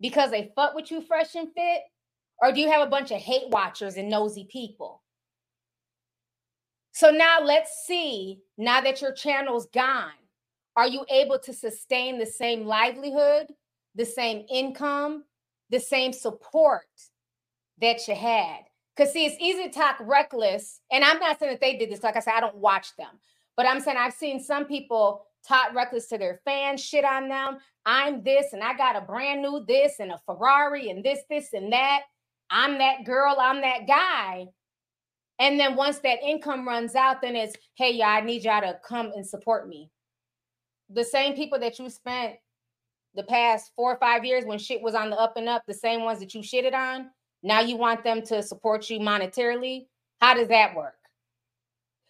Because 0.00 0.30
they 0.30 0.52
fuck 0.54 0.74
with 0.74 0.90
you 0.90 1.02
fresh 1.02 1.34
and 1.34 1.48
fit? 1.52 1.80
Or 2.40 2.52
do 2.52 2.60
you 2.60 2.70
have 2.70 2.86
a 2.86 2.90
bunch 2.90 3.10
of 3.10 3.18
hate 3.18 3.50
watchers 3.50 3.96
and 3.96 4.08
nosy 4.08 4.46
people? 4.50 5.02
So 6.92 7.10
now 7.10 7.38
let's 7.42 7.84
see, 7.86 8.40
now 8.56 8.80
that 8.80 9.02
your 9.02 9.12
channel's 9.12 9.66
gone, 9.66 10.12
are 10.76 10.86
you 10.86 11.04
able 11.10 11.38
to 11.40 11.52
sustain 11.52 12.18
the 12.18 12.26
same 12.26 12.66
livelihood, 12.66 13.48
the 13.98 14.06
same 14.06 14.46
income, 14.48 15.24
the 15.68 15.80
same 15.80 16.14
support 16.14 16.86
that 17.80 18.08
you 18.08 18.14
had? 18.14 18.60
Because 18.96 19.12
see, 19.12 19.26
it's 19.26 19.36
easy 19.40 19.64
to 19.64 19.70
talk 19.70 19.96
reckless. 20.00 20.80
And 20.90 21.04
I'm 21.04 21.20
not 21.20 21.38
saying 21.38 21.52
that 21.52 21.60
they 21.60 21.76
did 21.76 21.90
this. 21.90 22.02
Like 22.02 22.16
I 22.16 22.20
said, 22.20 22.34
I 22.34 22.40
don't 22.40 22.56
watch 22.56 22.96
them. 22.96 23.20
But 23.56 23.66
I'm 23.66 23.80
saying 23.80 23.96
I've 23.98 24.14
seen 24.14 24.42
some 24.42 24.64
people 24.64 25.26
talk 25.46 25.74
reckless 25.74 26.06
to 26.06 26.18
their 26.18 26.40
fans, 26.44 26.82
shit 26.82 27.04
on 27.04 27.28
them. 27.28 27.58
I'm 27.84 28.22
this 28.22 28.52
and 28.52 28.62
I 28.62 28.76
got 28.76 28.96
a 28.96 29.00
brand 29.00 29.42
new 29.42 29.64
this 29.66 29.94
and 29.98 30.12
a 30.12 30.18
Ferrari 30.26 30.90
and 30.90 31.04
this, 31.04 31.20
this, 31.28 31.52
and 31.52 31.72
that. 31.72 32.02
I'm 32.50 32.78
that 32.78 33.04
girl, 33.04 33.36
I'm 33.38 33.60
that 33.60 33.86
guy. 33.86 34.46
And 35.38 35.58
then 35.58 35.76
once 35.76 35.98
that 36.00 36.22
income 36.22 36.66
runs 36.66 36.94
out, 36.94 37.22
then 37.22 37.36
it's, 37.36 37.54
hey, 37.74 37.92
y'all, 37.92 38.06
I 38.08 38.20
need 38.20 38.44
y'all 38.44 38.60
to 38.60 38.78
come 38.84 39.12
and 39.14 39.26
support 39.26 39.68
me. 39.68 39.90
The 40.90 41.04
same 41.04 41.34
people 41.34 41.58
that 41.60 41.78
you 41.78 41.88
spent 41.90 42.34
the 43.14 43.22
past 43.22 43.72
four 43.74 43.92
or 43.92 43.98
five 43.98 44.24
years 44.24 44.44
when 44.44 44.58
shit 44.58 44.82
was 44.82 44.94
on 44.94 45.10
the 45.10 45.16
up 45.16 45.36
and 45.36 45.48
up, 45.48 45.64
the 45.66 45.74
same 45.74 46.02
ones 46.02 46.20
that 46.20 46.34
you 46.34 46.40
shitted 46.40 46.74
on, 46.74 47.10
now 47.42 47.60
you 47.60 47.76
want 47.76 48.04
them 48.04 48.22
to 48.22 48.42
support 48.42 48.88
you 48.90 48.98
monetarily. 49.00 49.86
How 50.20 50.34
does 50.34 50.48
that 50.48 50.74
work? 50.74 50.94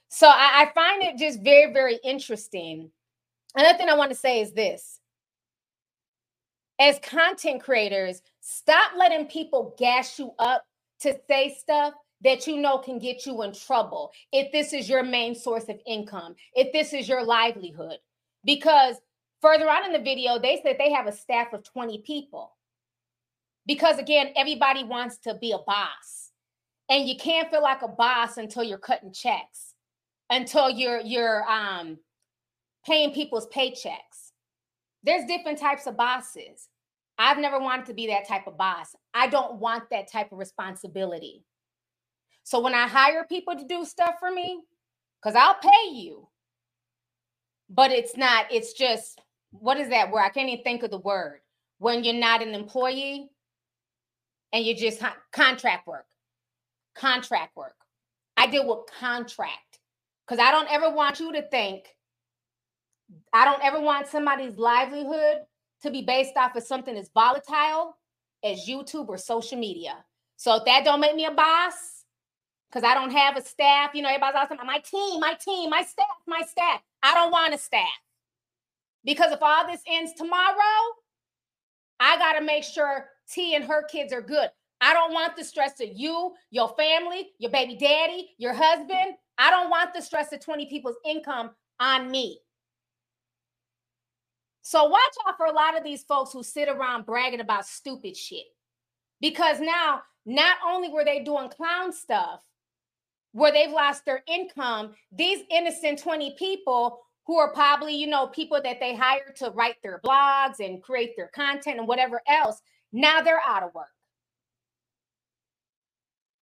So 0.09 0.27
I, 0.27 0.65
I 0.65 0.73
find 0.75 1.03
it 1.03 1.19
just 1.19 1.43
very, 1.43 1.73
very 1.73 1.99
interesting. 2.03 2.91
Another 3.55 3.77
thing 3.77 3.89
I 3.89 3.97
want 3.97 4.11
to 4.11 4.16
say 4.16 4.41
is 4.41 4.53
this 4.53 5.01
as 6.81 6.99
content 7.01 7.62
creators, 7.62 8.23
stop 8.41 8.93
letting 8.97 9.27
people 9.27 9.75
gas 9.79 10.19
you 10.19 10.33
up 10.39 10.65
to 11.01 11.19
say 11.29 11.55
stuff 11.59 11.95
that 12.23 12.47
you 12.47 12.57
know 12.57 12.79
can 12.79 12.99
get 12.99 13.27
you 13.27 13.43
in 13.43 13.53
trouble 13.53 14.11
if 14.33 14.51
this 14.53 14.73
is 14.73 14.89
your 14.89 15.03
main 15.03 15.35
source 15.35 15.69
of 15.69 15.79
income, 15.87 16.35
if 16.55 16.73
this 16.73 16.93
is 16.93 17.09
your 17.09 17.25
livelihood. 17.25 17.99
Because 18.45 18.97
further 19.43 19.69
on 19.70 19.86
in 19.86 19.93
the 19.93 19.98
video, 20.01 20.39
they 20.39 20.60
said 20.62 20.77
they 20.78 20.93
have 20.93 21.06
a 21.06 21.12
staff 21.12 21.52
of 21.52 21.65
20 21.65 22.02
people. 22.06 22.52
Because 23.66 23.98
again 23.98 24.32
everybody 24.36 24.85
wants 24.85 25.19
to 25.19 25.35
be 25.35 25.52
a 25.52 25.59
boss. 25.59 26.31
And 26.90 27.09
you 27.09 27.16
can't 27.16 27.51
feel 27.51 27.62
like 27.62 27.82
a 27.82 27.89
boss 27.89 28.39
until 28.39 28.65
you're 28.65 28.78
cutting 28.78 29.12
checks 29.12 29.69
until 30.31 30.69
you're 30.70 31.01
you're 31.01 31.44
um 31.51 31.98
paying 32.86 33.12
people's 33.12 33.47
paychecks. 33.48 34.32
There's 35.02 35.27
different 35.27 35.59
types 35.59 35.86
of 35.86 35.97
bosses. 35.97 36.69
I've 37.19 37.39
never 37.39 37.59
wanted 37.60 37.86
to 37.86 37.94
be 37.94 38.09
that 38.09 38.28
type 38.28 38.47
of 38.47 38.59
boss. 38.59 38.94
I 39.15 39.28
don't 39.28 39.56
want 39.60 39.90
that 39.90 40.10
type 40.10 40.32
of 40.32 40.39
responsibility. 40.39 41.44
So 42.44 42.60
when 42.60 42.74
i 42.74 42.89
hire 42.89 43.27
people 43.28 43.56
to 43.56 43.65
do 43.66 43.85
stuff 43.85 44.15
for 44.20 44.31
me 44.31 44.62
because 45.23 45.36
i'll 45.36 45.56
pay 45.56 45.93
you. 45.93 46.28
But 47.70 47.93
it's 47.93 48.16
not 48.16 48.47
it's 48.51 48.73
just 48.73 49.20
what 49.51 49.79
is 49.79 49.89
that 49.89 50.11
word 50.11 50.20
i 50.20 50.29
can't 50.29 50.49
even 50.49 50.65
think 50.65 50.83
of 50.83 50.91
the 50.91 50.99
word 50.99 51.41
when 51.79 52.05
you're 52.05 52.15
not 52.15 52.43
an 52.43 52.55
employee 52.55 53.31
and 54.53 54.65
you're 54.65 54.77
just 54.77 55.03
contract 55.33 55.87
work. 55.87 56.07
Contract 56.95 57.57
work. 57.57 57.75
I 58.37 58.47
deal 58.47 58.66
with 58.66 58.87
contract 58.99 59.81
because 60.27 60.43
I 60.43 60.51
don't 60.51 60.70
ever 60.70 60.91
want 60.91 61.20
you 61.20 61.33
to 61.33 61.43
think, 61.43 61.85
I 63.33 63.45
don't 63.45 63.62
ever 63.62 63.81
want 63.81 64.07
somebody's 64.07 64.57
livelihood 64.57 65.39
to 65.83 65.91
be 65.91 66.03
based 66.03 66.37
off 66.37 66.57
of 66.57 66.62
something 66.62 66.97
as 66.97 67.11
volatile 67.12 67.97
as 68.45 68.66
YouTube 68.69 69.09
or 69.09 69.19
social 69.19 69.59
media. 69.59 70.05
So 70.37 70.57
if 70.57 70.65
that 70.66 70.85
don't 70.85 71.01
make 71.01 71.16
me 71.16 71.25
a 71.25 71.33
boss, 71.33 72.05
because 72.70 72.85
I 72.85 72.95
don't 72.95 73.11
have 73.11 73.37
a 73.37 73.43
staff, 73.43 73.93
you 73.95 74.03
know, 74.03 74.09
everybody's 74.09 74.37
awesome. 74.37 74.59
My 74.66 74.79
team, 74.79 75.20
my 75.20 75.35
team, 75.35 75.70
my 75.70 75.83
staff, 75.83 76.07
my 76.27 76.43
staff. 76.43 76.81
I 77.03 77.15
don't 77.15 77.31
want 77.31 77.55
a 77.55 77.59
staff. 77.59 77.89
Because 79.05 79.33
if 79.33 79.43
all 79.43 79.66
this 79.66 79.83
ends 79.87 80.12
tomorrow, 80.15 80.55
I 82.01 82.16
got 82.16 82.39
to 82.39 82.45
make 82.45 82.65
sure 82.65 83.07
T 83.31 83.55
and 83.55 83.65
her 83.65 83.85
kids 83.85 84.12
are 84.12 84.23
good. 84.23 84.51
I 84.81 84.95
don't 84.95 85.12
want 85.12 85.37
the 85.37 85.45
stress 85.45 85.81
of 85.81 85.89
you, 85.93 86.33
your 86.51 86.69
family, 86.77 87.31
your 87.39 87.51
baby 87.51 87.77
daddy, 87.77 88.31
your 88.39 88.55
husband. 88.55 89.15
I 89.37 89.51
don't 89.51 89.70
want 89.70 89.95
the 89.95 90.03
stress 90.03 90.33
of 90.33 90.41
20 90.41 90.66
people's 90.66 90.97
income 91.05 91.51
on 91.81 92.11
me. 92.11 92.41
So 94.62 94.85
watch 94.85 95.01
out 95.27 95.37
for 95.37 95.47
a 95.47 95.53
lot 95.53 95.77
of 95.77 95.85
these 95.85 96.05
folks 96.05 96.33
who 96.33 96.43
sit 96.43 96.69
around 96.69 97.07
bragging 97.07 97.41
about 97.41 97.66
stupid 97.66 98.16
shit. 98.16 98.45
Because 99.20 99.61
now, 99.61 100.03
not 100.27 100.59
only 100.66 100.91
were 100.91 101.05
they 101.05 101.20
doing 101.20 101.49
clown 101.49 101.93
stuff 101.93 102.43
where 103.33 103.51
they've 103.51 103.70
lost 103.70 104.05
their 104.05 104.23
income, 104.29 104.93
these 105.11 105.41
innocent 105.51 106.01
20 106.01 106.37
people 106.39 107.01
who 107.28 107.36
are 107.36 107.52
probably, 107.52 107.94
you 107.94 108.06
know, 108.06 108.26
people 108.26 108.59
that 108.64 108.80
they 108.80 108.94
hire 108.96 109.32
to 109.36 109.50
write 109.50 109.76
their 109.82 110.00
blogs 110.02 110.60
and 110.60 110.82
create 110.82 111.14
their 111.14 111.28
content 111.28 111.78
and 111.78 111.86
whatever 111.86 112.22
else, 112.26 112.62
now 112.90 113.20
they're 113.20 113.42
out 113.46 113.62
of 113.62 113.72
work. 113.74 113.86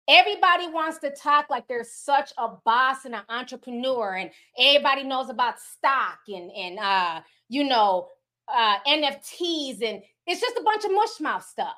Everybody 0.09 0.67
wants 0.67 0.99
to 0.99 1.09
talk 1.11 1.49
like 1.49 1.69
they're 1.69 1.85
such 1.89 2.33
a 2.37 2.49
boss 2.65 3.05
and 3.05 3.15
an 3.15 3.21
entrepreneur, 3.29 4.15
and 4.15 4.31
everybody 4.59 5.05
knows 5.05 5.29
about 5.29 5.61
stock 5.61 6.19
and 6.27 6.51
and 6.51 6.77
uh, 6.77 7.21
you 7.47 7.63
know 7.63 8.09
uh, 8.53 8.79
NFTs, 8.85 9.81
and 9.81 10.01
it's 10.27 10.41
just 10.41 10.57
a 10.57 10.63
bunch 10.63 10.83
of 10.83 10.91
mushmouth 10.91 11.43
stuff. 11.43 11.77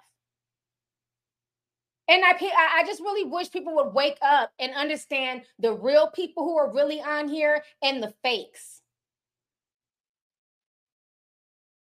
And 2.08 2.24
I, 2.26 2.36
I 2.78 2.84
just 2.88 3.02
really 3.02 3.30
wish 3.30 3.52
people 3.52 3.76
would 3.76 3.94
wake 3.94 4.18
up 4.24 4.52
and 4.58 4.74
understand 4.74 5.44
the 5.60 5.74
real 5.74 6.10
people 6.10 6.44
who 6.44 6.58
are 6.58 6.74
really 6.74 7.02
on 7.02 7.28
here 7.28 7.64
and 7.84 8.02
the 8.02 8.12
fakes. 8.24 8.82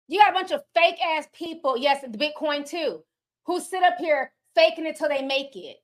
You 0.10 0.20
got 0.20 0.32
a 0.32 0.34
bunch 0.34 0.52
of 0.52 0.64
fake 0.76 0.98
ass 1.06 1.28
people, 1.34 1.78
yes, 1.78 2.02
the 2.02 2.18
Bitcoin 2.18 2.68
too, 2.68 3.04
who 3.46 3.60
sit 3.60 3.84
up 3.84 3.94
here 4.00 4.32
faking 4.56 4.88
it 4.88 4.98
till 4.98 5.08
they 5.08 5.22
make 5.22 5.56
it. 5.56 5.78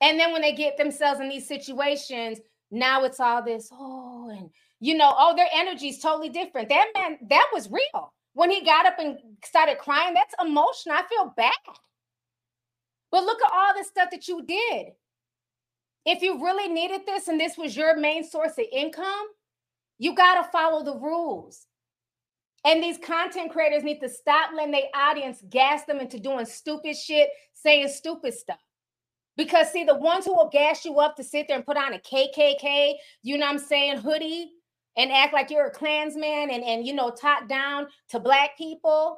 And 0.00 0.18
then 0.18 0.32
when 0.32 0.40
they 0.40 0.52
get 0.52 0.78
themselves 0.78 1.20
in 1.20 1.28
these 1.28 1.46
situations, 1.46 2.38
now 2.70 3.04
it's 3.04 3.20
all 3.20 3.44
this, 3.44 3.68
oh, 3.70 4.30
and 4.30 4.48
you 4.80 4.96
know, 4.96 5.12
oh, 5.16 5.36
their 5.36 5.48
energy 5.54 5.88
is 5.88 5.98
totally 5.98 6.30
different. 6.30 6.70
That 6.70 6.86
man, 6.94 7.18
that 7.28 7.50
was 7.52 7.70
real. 7.70 8.14
When 8.32 8.50
he 8.50 8.64
got 8.64 8.86
up 8.86 8.98
and 8.98 9.18
started 9.44 9.76
crying, 9.78 10.14
that's 10.14 10.34
emotion. 10.42 10.92
I 10.92 11.02
feel 11.08 11.34
bad. 11.36 11.52
But 13.10 13.24
look 13.24 13.38
at 13.44 13.52
all 13.52 13.74
the 13.76 13.84
stuff 13.84 14.08
that 14.10 14.26
you 14.26 14.42
did. 14.42 14.92
If 16.06 16.22
you 16.22 16.42
really 16.42 16.68
needed 16.68 17.02
this 17.04 17.28
and 17.28 17.38
this 17.38 17.58
was 17.58 17.76
your 17.76 17.94
main 17.96 18.24
source 18.24 18.52
of 18.52 18.64
income, 18.72 19.26
you 19.98 20.14
got 20.14 20.42
to 20.42 20.50
follow 20.50 20.82
the 20.82 20.96
rules. 20.96 21.66
And 22.64 22.82
these 22.82 22.98
content 22.98 23.52
creators 23.52 23.84
need 23.84 24.00
to 24.00 24.08
stop 24.08 24.50
letting 24.54 24.72
their 24.72 24.82
audience 24.94 25.42
gas 25.48 25.84
them 25.84 26.00
into 26.00 26.18
doing 26.18 26.44
stupid 26.44 26.96
shit, 26.96 27.30
saying 27.54 27.88
stupid 27.88 28.34
stuff. 28.34 28.58
Because 29.36 29.70
see, 29.70 29.84
the 29.84 29.94
ones 29.94 30.24
who 30.24 30.34
will 30.34 30.48
gas 30.48 30.84
you 30.84 30.98
up 30.98 31.16
to 31.16 31.24
sit 31.24 31.46
there 31.46 31.56
and 31.56 31.64
put 31.64 31.76
on 31.76 31.94
a 31.94 31.98
KKK, 31.98 32.94
you 33.22 33.38
know 33.38 33.46
what 33.46 33.52
I'm 33.52 33.58
saying, 33.58 33.98
hoodie 33.98 34.50
and 34.96 35.12
act 35.12 35.32
like 35.32 35.48
you're 35.48 35.68
a 35.68 35.70
Klansman 35.70 36.50
and, 36.50 36.64
and 36.64 36.84
you 36.84 36.92
know, 36.92 37.10
top 37.10 37.48
down 37.48 37.86
to 38.08 38.18
black 38.18 38.58
people, 38.58 39.16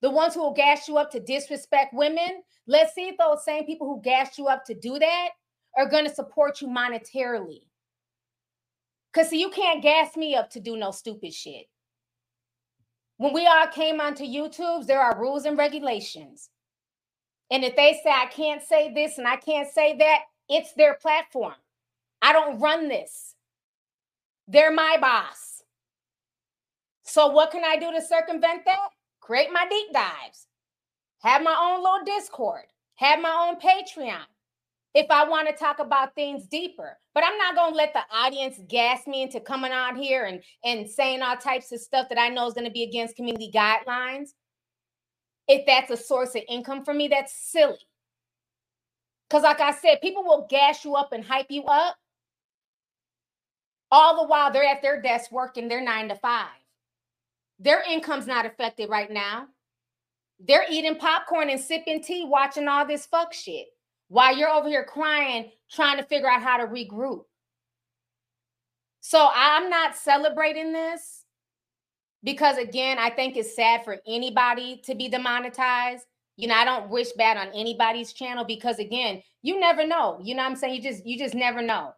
the 0.00 0.08
ones 0.10 0.32
who 0.32 0.40
will 0.40 0.54
gas 0.54 0.88
you 0.88 0.96
up 0.96 1.10
to 1.10 1.20
disrespect 1.20 1.92
women, 1.92 2.42
let's 2.66 2.94
see 2.94 3.08
if 3.08 3.18
those 3.18 3.44
same 3.44 3.66
people 3.66 3.86
who 3.86 4.00
gas 4.02 4.38
you 4.38 4.46
up 4.46 4.64
to 4.64 4.74
do 4.74 4.98
that 4.98 5.28
are 5.76 5.88
going 5.88 6.06
to 6.06 6.14
support 6.14 6.62
you 6.62 6.68
monetarily. 6.68 7.60
Because, 9.12 9.28
see, 9.28 9.40
you 9.40 9.50
can't 9.50 9.82
gas 9.82 10.16
me 10.16 10.34
up 10.34 10.48
to 10.50 10.60
do 10.60 10.76
no 10.76 10.90
stupid 10.90 11.34
shit. 11.34 11.66
When 13.20 13.34
we 13.34 13.46
all 13.46 13.66
came 13.66 14.00
onto 14.00 14.24
YouTube, 14.24 14.86
there 14.86 15.02
are 15.02 15.20
rules 15.20 15.44
and 15.44 15.58
regulations. 15.58 16.48
And 17.50 17.62
if 17.62 17.76
they 17.76 18.00
say 18.02 18.08
I 18.10 18.24
can't 18.24 18.62
say 18.62 18.94
this 18.94 19.18
and 19.18 19.28
I 19.28 19.36
can't 19.36 19.68
say 19.70 19.94
that, 19.98 20.20
it's 20.48 20.72
their 20.72 20.94
platform. 20.94 21.52
I 22.22 22.32
don't 22.32 22.58
run 22.60 22.88
this. 22.88 23.34
They're 24.48 24.72
my 24.72 24.96
boss. 24.98 25.62
So, 27.02 27.26
what 27.26 27.50
can 27.50 27.62
I 27.62 27.76
do 27.76 27.92
to 27.92 28.00
circumvent 28.00 28.64
that? 28.64 28.78
create 29.20 29.52
my 29.52 29.66
deep 29.68 29.92
dives, 29.92 30.46
have 31.18 31.42
my 31.42 31.54
own 31.60 31.82
little 31.82 32.06
Discord, 32.06 32.64
have 32.94 33.20
my 33.20 33.48
own 33.48 33.60
Patreon 33.60 34.24
if 34.94 35.06
I 35.10 35.28
want 35.28 35.48
to 35.48 35.54
talk 35.54 35.78
about 35.78 36.14
things 36.14 36.46
deeper. 36.46 36.98
But 37.14 37.24
I'm 37.24 37.38
not 37.38 37.54
going 37.54 37.72
to 37.72 37.76
let 37.76 37.92
the 37.92 38.02
audience 38.12 38.58
gas 38.68 39.06
me 39.06 39.22
into 39.22 39.40
coming 39.40 39.72
on 39.72 39.96
here 39.96 40.24
and, 40.24 40.42
and 40.64 40.88
saying 40.88 41.22
all 41.22 41.36
types 41.36 41.72
of 41.72 41.80
stuff 41.80 42.08
that 42.08 42.18
I 42.18 42.28
know 42.28 42.46
is 42.46 42.54
going 42.54 42.66
to 42.66 42.72
be 42.72 42.82
against 42.82 43.16
community 43.16 43.50
guidelines. 43.54 44.30
If 45.46 45.66
that's 45.66 45.90
a 45.90 45.96
source 45.96 46.34
of 46.34 46.42
income 46.48 46.84
for 46.84 46.94
me, 46.94 47.08
that's 47.08 47.34
silly. 47.34 47.78
Because, 49.28 49.44
like 49.44 49.60
I 49.60 49.72
said, 49.72 50.00
people 50.00 50.24
will 50.24 50.46
gas 50.50 50.84
you 50.84 50.94
up 50.94 51.12
and 51.12 51.24
hype 51.24 51.50
you 51.50 51.64
up 51.64 51.96
all 53.92 54.22
the 54.22 54.28
while 54.28 54.52
they're 54.52 54.64
at 54.64 54.82
their 54.82 55.00
desk 55.02 55.30
working 55.32 55.68
their 55.68 55.82
nine 55.82 56.08
to 56.08 56.16
five. 56.16 56.48
Their 57.58 57.82
income's 57.88 58.26
not 58.26 58.46
affected 58.46 58.88
right 58.88 59.10
now. 59.10 59.46
They're 60.40 60.64
eating 60.70 60.96
popcorn 60.96 61.50
and 61.50 61.60
sipping 61.60 62.02
tea, 62.02 62.24
watching 62.24 62.66
all 62.66 62.86
this 62.86 63.06
fuck 63.06 63.32
shit 63.32 63.66
while 64.10 64.36
you're 64.36 64.50
over 64.50 64.68
here 64.68 64.84
crying, 64.84 65.50
trying 65.70 65.96
to 65.96 66.04
figure 66.04 66.28
out 66.28 66.42
how 66.42 66.58
to 66.58 66.66
regroup. 66.66 67.22
So 69.00 69.28
I'm 69.34 69.70
not 69.70 69.96
celebrating 69.96 70.72
this 70.72 71.24
because, 72.22 72.58
again, 72.58 72.98
I 72.98 73.08
think 73.08 73.36
it's 73.36 73.56
sad 73.56 73.82
for 73.82 73.96
anybody 74.06 74.82
to 74.84 74.94
be 74.94 75.08
demonetized. 75.08 76.04
You 76.36 76.48
know, 76.48 76.54
I 76.54 76.66
don't 76.66 76.90
wish 76.90 77.12
bad 77.12 77.38
on 77.38 77.48
anybody's 77.54 78.12
channel 78.12 78.44
because, 78.44 78.78
again, 78.78 79.22
you 79.40 79.58
never 79.58 79.86
know. 79.86 80.18
You 80.22 80.34
know 80.34 80.42
what 80.42 80.50
I'm 80.50 80.56
saying? 80.56 80.74
You 80.74 80.82
just, 80.82 81.06
you 81.06 81.18
just 81.18 81.34
never 81.34 81.62
know. 81.62 81.92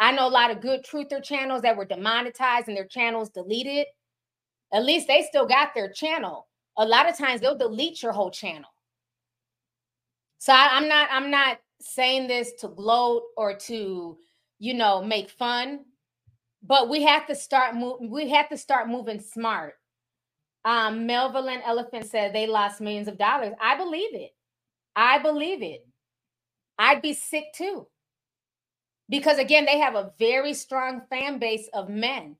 I 0.00 0.10
know 0.10 0.26
a 0.26 0.28
lot 0.28 0.50
of 0.50 0.60
good 0.60 0.84
truther 0.84 1.22
channels 1.22 1.62
that 1.62 1.76
were 1.76 1.84
demonetized 1.84 2.66
and 2.66 2.76
their 2.76 2.86
channels 2.86 3.30
deleted 3.30 3.86
at 4.72 4.84
least 4.84 5.08
they 5.08 5.22
still 5.22 5.46
got 5.46 5.74
their 5.74 5.90
channel. 5.90 6.46
A 6.78 6.84
lot 6.84 7.08
of 7.08 7.16
times 7.16 7.40
they'll 7.40 7.58
delete 7.58 8.02
your 8.02 8.12
whole 8.12 8.30
channel. 8.30 8.70
So 10.40 10.54
I, 10.54 10.70
I'm 10.72 10.88
not 10.88 11.10
I'm 11.12 11.32
not 11.32 11.60
saying 11.82 12.28
this 12.28 12.54
to 12.60 12.68
gloat 12.68 13.24
or 13.38 13.56
to, 13.56 14.18
you 14.60 14.74
know, 14.74 15.02
make 15.04 15.30
fun, 15.30 15.82
but 16.62 16.88
we 16.90 17.04
have 17.04 17.26
to 17.28 17.36
start 17.36 17.76
moving. 17.76 18.10
We 18.10 18.30
have 18.30 18.50
to 18.50 18.58
start 18.58 18.88
moving 18.88 19.20
smart. 19.20 19.74
Um, 20.64 21.06
Melvin 21.06 21.62
Elephant 21.64 22.06
said 22.06 22.34
they 22.34 22.46
lost 22.46 22.80
millions 22.80 23.08
of 23.08 23.18
dollars. 23.18 23.54
I 23.60 23.76
believe 23.78 24.14
it. 24.14 24.32
I 24.96 25.20
believe 25.20 25.62
it. 25.62 25.86
I'd 26.78 27.02
be 27.02 27.14
sick 27.14 27.46
too. 27.54 27.88
Because 29.08 29.38
again, 29.38 29.66
they 29.66 29.78
have 29.80 29.96
a 29.96 30.12
very 30.18 30.54
strong 30.54 31.02
fan 31.10 31.38
base 31.40 31.68
of 31.74 31.88
men 31.90 32.36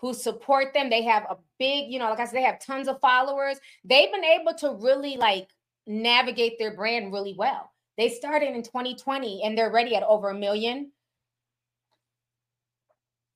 who 0.00 0.14
support 0.14 0.74
them. 0.74 0.90
They 0.90 1.02
have 1.04 1.24
a 1.30 1.38
big, 1.58 1.92
you 1.92 1.98
know, 1.98 2.10
like 2.10 2.20
I 2.20 2.26
said, 2.26 2.34
they 2.36 2.42
have 2.42 2.60
tons 2.60 2.88
of 2.88 3.00
followers. 3.00 3.58
They've 3.84 4.12
been 4.12 4.24
able 4.24 4.54
to 4.56 4.74
really 4.80 5.16
like 5.16 5.48
navigate 5.86 6.58
their 6.58 6.74
brand 6.74 7.12
really 7.12 7.34
well. 7.36 7.72
They 7.96 8.08
started 8.08 8.54
in 8.54 8.62
2020 8.62 9.42
and 9.44 9.56
they're 9.56 9.70
ready 9.70 9.94
at 9.94 10.02
over 10.02 10.30
a 10.30 10.34
million. 10.34 10.90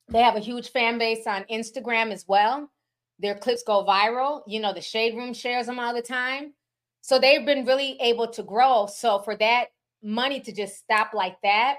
They 0.09 0.21
have 0.21 0.37
a 0.37 0.41
huge 0.41 0.71
fan 0.71 0.99
base 0.99 1.27
on 1.27 1.45
Instagram 1.45 2.13
as 2.13 2.25
well. 2.27 2.71
Their 3.19 3.35
clips 3.35 3.63
go 3.63 3.85
viral. 3.85 4.43
You 4.47 4.61
know, 4.61 4.73
the 4.73 4.81
Shade 4.81 5.17
Room 5.17 5.35
shares 5.35 5.67
them 5.67 5.79
all 5.79 5.95
the 5.95 6.03
time. 6.03 6.55
So 7.01 7.19
they've 7.19 7.45
been 7.45 7.67
really 7.67 7.99
able 8.01 8.29
to 8.29 8.43
grow. 8.43 8.87
So 8.87 9.19
for 9.19 9.37
that 9.37 9.67
money 10.03 10.41
to 10.41 10.53
just 10.53 10.79
stop 10.79 11.13
like 11.15 11.37
that, 11.43 11.77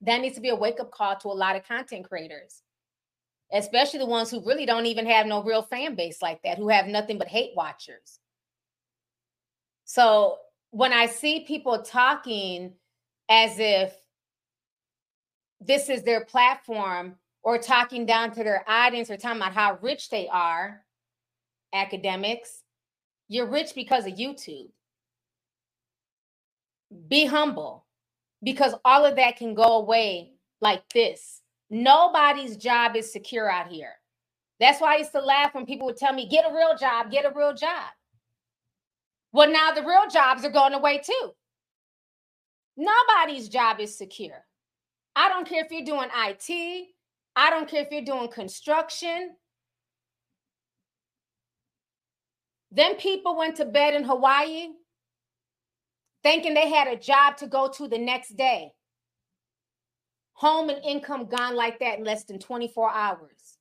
that 0.00 0.20
needs 0.20 0.36
to 0.36 0.40
be 0.40 0.48
a 0.48 0.56
wake 0.56 0.80
up 0.80 0.90
call 0.90 1.16
to 1.16 1.28
a 1.28 1.30
lot 1.30 1.56
of 1.56 1.66
content 1.66 2.08
creators 2.08 2.62
especially 3.54 4.00
the 4.00 4.06
ones 4.06 4.30
who 4.30 4.44
really 4.44 4.66
don't 4.66 4.86
even 4.86 5.06
have 5.06 5.26
no 5.26 5.42
real 5.42 5.62
fan 5.62 5.94
base 5.94 6.20
like 6.20 6.42
that, 6.42 6.58
who 6.58 6.68
have 6.68 6.86
nothing 6.86 7.18
but 7.18 7.28
hate 7.28 7.52
watchers. 7.56 8.18
So 9.84 10.38
when 10.70 10.92
I 10.92 11.06
see 11.06 11.40
people 11.40 11.82
talking 11.82 12.72
as 13.28 13.58
if 13.58 13.94
this 15.60 15.88
is 15.88 16.02
their 16.02 16.24
platform 16.24 17.16
or 17.42 17.58
talking 17.58 18.06
down 18.06 18.32
to 18.32 18.44
their 18.44 18.64
audience 18.68 19.10
or 19.10 19.16
talking 19.16 19.40
about 19.40 19.52
how 19.52 19.78
rich 19.80 20.10
they 20.10 20.28
are, 20.28 20.84
Akademiks, 21.74 22.62
you're 23.28 23.50
rich 23.50 23.74
because 23.74 24.06
of 24.06 24.14
YouTube. 24.14 24.70
Be 27.08 27.24
humble 27.26 27.84
because 28.42 28.74
all 28.84 29.04
of 29.04 29.16
that 29.16 29.36
can 29.36 29.54
go 29.54 29.78
away 29.78 30.32
like 30.60 30.88
this 30.90 31.40
Nobody's 31.70 32.56
job 32.56 32.94
is 32.94 33.12
secure 33.12 33.50
out 33.50 33.68
here. 33.68 33.94
That's 34.60 34.80
why 34.80 34.94
I 34.94 34.98
used 34.98 35.12
to 35.12 35.20
laugh 35.20 35.54
when 35.54 35.66
people 35.66 35.86
would 35.86 35.96
tell 35.96 36.12
me, 36.12 36.28
get 36.28 36.48
a 36.48 36.54
real 36.54 36.76
job, 36.76 37.10
get 37.10 37.24
a 37.24 37.32
real 37.34 37.52
job. 37.52 37.90
Well, 39.34 39.50
now 39.50 39.72
the 39.72 39.82
real 39.82 40.08
jobs 40.08 40.44
are 40.44 40.50
going 40.50 40.74
away 40.74 40.98
too. 41.04 41.32
Nobody's 42.76 43.48
job 43.48 43.80
is 43.80 43.98
secure. 43.98 44.46
I 45.16 45.28
don't 45.28 45.46
care 45.46 45.64
if 45.64 45.72
you're 45.72 45.84
doing 45.84 46.08
IT, 46.14 46.86
I 47.34 47.50
don't 47.50 47.68
care 47.68 47.82
if 47.82 47.88
you're 47.90 48.04
doing 48.04 48.30
construction. 48.30 49.34
Then 52.70 52.94
people 52.94 53.36
went 53.36 53.56
to 53.56 53.64
bed 53.64 53.94
in 53.94 54.04
Hawaii 54.04 54.68
thinking 56.22 56.54
they 56.54 56.68
had 56.68 56.86
a 56.86 56.96
job 56.96 57.36
to 57.38 57.48
go 57.48 57.68
to 57.68 57.88
the 57.88 57.98
next 57.98 58.36
day 58.36 58.70
home 60.34 60.68
and 60.68 60.84
income 60.84 61.26
gone 61.26 61.56
like 61.56 61.80
that 61.80 61.98
in 61.98 62.04
less 62.04 62.22
than 62.24 62.38
24 62.38 62.90
hours. 62.92 63.58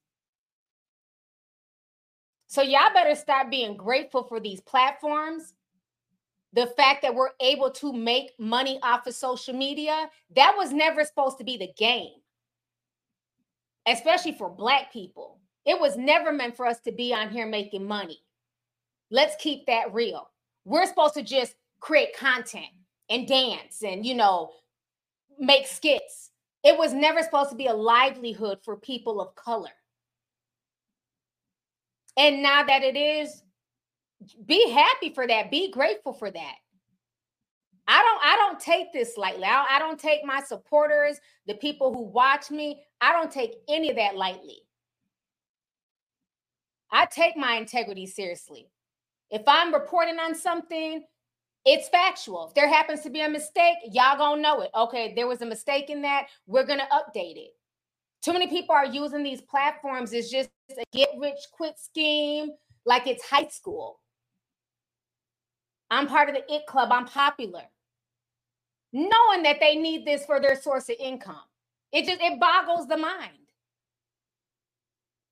So 2.46 2.62
y'all 2.62 2.94
better 2.94 3.16
start 3.16 3.50
being 3.50 3.76
grateful 3.76 4.24
for 4.24 4.40
these 4.40 4.62
platforms. 4.62 5.54
The 6.54 6.68
fact 6.78 7.02
that 7.02 7.16
we're 7.16 7.32
able 7.42 7.72
to 7.72 7.92
make 7.92 8.32
money 8.38 8.80
off 8.84 9.08
of 9.08 9.16
social 9.16 9.56
media, 9.56 10.10
that 10.36 10.54
was 10.56 10.72
never 10.72 11.04
supposed 11.04 11.40
to 11.40 11.44
be 11.44 11.58
the 11.58 11.72
game. 11.78 12.14
Especially 13.88 14.34
for 14.34 14.50
black 14.50 14.94
people. 14.94 15.40
It 15.66 15.80
was 15.80 15.98
never 15.98 16.32
meant 16.32 16.56
for 16.56 16.66
us 16.66 16.80
to 16.82 16.92
be 16.92 17.14
on 17.14 17.30
here 17.30 17.48
making 17.48 17.86
money. 17.86 18.20
Let's 19.10 19.36
keep 19.38 19.66
that 19.66 19.94
real. 19.94 20.30
We're 20.66 20.86
supposed 20.86 21.16
to 21.16 21.24
just 21.24 21.56
create 21.80 22.16
content 22.16 22.68
and 23.10 23.28
dance 23.28 23.84
and, 23.84 24.06
you 24.06 24.16
know, 24.16 24.52
make 25.40 25.68
skits. 25.68 26.32
It 26.64 26.78
was 26.78 26.94
never 26.94 27.22
supposed 27.22 27.50
to 27.50 27.56
be 27.56 27.68
a 27.68 27.74
livelihood 27.74 28.60
for 28.64 28.78
people 28.78 29.20
of 29.20 29.36
color. 29.36 29.72
And 32.16 32.42
now 32.42 32.64
that 32.64 32.84
it 32.84 32.96
is, 32.96 33.44
be 34.46 34.70
happy 34.70 35.14
for 35.14 35.28
that. 35.28 35.52
Be 35.52 35.72
grateful 35.72 36.14
for 36.14 36.30
that. 36.32 36.56
I 37.88 38.02
don't 38.02 38.22
I 38.24 38.36
don't 38.38 38.60
take 38.60 38.94
this 38.94 39.18
lightly. 39.18 39.44
I, 39.44 39.66
I 39.72 39.80
don't 39.80 40.00
take 40.00 40.24
my 40.24 40.42
supporters, 40.42 41.18
the 41.48 41.56
people 41.56 41.94
who 41.94 42.04
watch 42.04 42.50
me, 42.50 42.82
I 43.02 43.12
don't 43.12 43.32
take 43.32 43.56
any 43.68 43.90
of 43.90 43.98
that 43.98 44.16
lightly. 44.16 44.62
I 46.92 47.06
take 47.08 47.36
my 47.36 47.56
integrity 47.56 48.06
seriously. 48.06 48.70
If 49.32 49.42
I'm 49.48 49.74
reporting 49.74 50.20
on 50.20 50.36
something, 50.36 51.04
it's 51.66 51.90
factual. 51.90 52.48
If 52.48 52.54
there 52.54 52.68
happens 52.68 53.02
to 53.02 53.10
be 53.10 53.22
a 53.22 53.30
mistake, 53.30 53.78
y'all 53.92 54.18
gonna 54.18 54.42
know 54.42 54.62
it. 54.62 54.70
Okay, 54.76 55.14
there 55.16 55.28
was 55.28 55.42
a 55.42 55.46
mistake 55.46 55.90
in 55.90 56.02
that. 56.04 56.28
We're 56.46 56.66
gonna 56.66 56.88
update 56.92 57.38
it. 57.38 57.52
Too 58.22 58.32
many 58.32 58.48
people 58.48 58.76
are 58.76 58.86
using 58.86 59.24
these 59.24 59.42
platforms 59.42 60.14
as 60.14 60.30
just 60.30 60.50
a 60.78 60.84
get 60.94 61.10
rich 61.18 61.40
quick 61.52 61.76
scheme, 61.78 62.52
like 62.86 63.08
it's 63.08 63.24
high 63.24 63.48
school. 63.48 64.00
I'm 65.94 66.08
part 66.08 66.30
of 66.30 66.36
the 66.36 66.44
IT 66.54 66.66
club. 66.68 66.90
I'm 66.92 67.06
popular. 67.06 67.64
Knowing 68.94 69.44
that 69.44 69.60
they 69.60 69.76
need 69.76 70.06
this 70.06 70.26
for 70.26 70.40
their 70.42 70.56
source 70.62 70.90
of 70.90 70.96
income. 71.00 71.42
It 71.92 72.06
just 72.06 72.22
it 72.22 72.40
boggles 72.40 72.88
the 72.88 72.98
mind. 72.98 73.34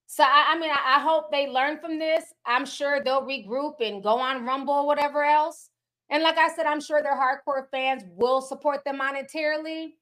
So 0.08 0.24
I, 0.24 0.48
I 0.50 0.60
mean, 0.60 0.72
I, 0.72 0.98
I, 0.98 1.00
hope 1.02 1.32
they 1.32 1.48
learn 1.48 1.80
from 1.80 1.98
this. 1.98 2.26
I'm 2.46 2.66
sure 2.66 3.02
they'll 3.04 3.24
regroup 3.24 3.76
and 3.80 4.04
go 4.04 4.20
on 4.20 4.46
Rumble 4.46 4.74
or 4.74 4.88
whatever 4.88 5.24
else. 5.24 5.70
And 6.10 6.22
like 6.22 6.38
I 6.38 6.54
said, 6.54 6.66
I'm 6.66 6.82
sure 6.82 7.02
their 7.02 7.16
hardcore 7.18 7.68
fans 7.72 8.04
will 8.16 8.42
support 8.42 8.84
them 8.84 9.00
monetarily, 9.00 9.94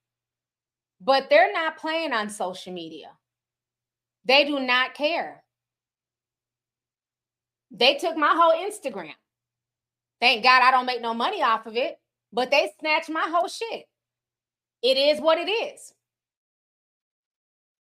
but 0.99 1.29
they're 1.29 1.53
not 1.53 1.77
playing 1.77 2.13
on 2.13 2.29
social 2.29 2.73
media. 2.73 3.11
They 4.25 4.45
do 4.45 4.59
not 4.59 4.95
care. 4.95 5.43
They 7.71 7.95
took 7.95 8.17
my 8.17 8.33
whole 8.35 8.53
Instagram. 8.53 9.13
Thank 10.21 10.43
God 10.43 10.61
I 10.61 10.71
don't 10.71 10.85
make 10.85 11.01
no 11.01 11.13
money 11.13 11.41
off 11.41 11.65
of 11.65 11.75
it, 11.75 11.97
but 12.33 12.51
they 12.51 12.71
snatched 12.79 13.09
my 13.09 13.27
whole 13.29 13.47
shit. 13.47 13.85
It 14.81 14.97
is 14.97 15.21
what 15.21 15.37
it 15.37 15.49
is. 15.49 15.93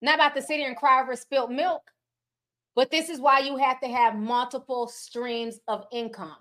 Not 0.02 0.16
about 0.16 0.36
to 0.36 0.42
sit 0.42 0.58
here 0.58 0.68
and 0.68 0.78
cry 0.78 1.02
over 1.02 1.16
spilled 1.16 1.52
milk. 1.52 1.92
But 2.76 2.92
this 2.92 3.10
is 3.10 3.20
why 3.20 3.40
you 3.40 3.56
have 3.58 3.80
to 3.80 3.88
have 3.88 4.16
multiple 4.16 4.88
streams 4.88 5.60
of 5.68 5.86
income. 5.94 6.36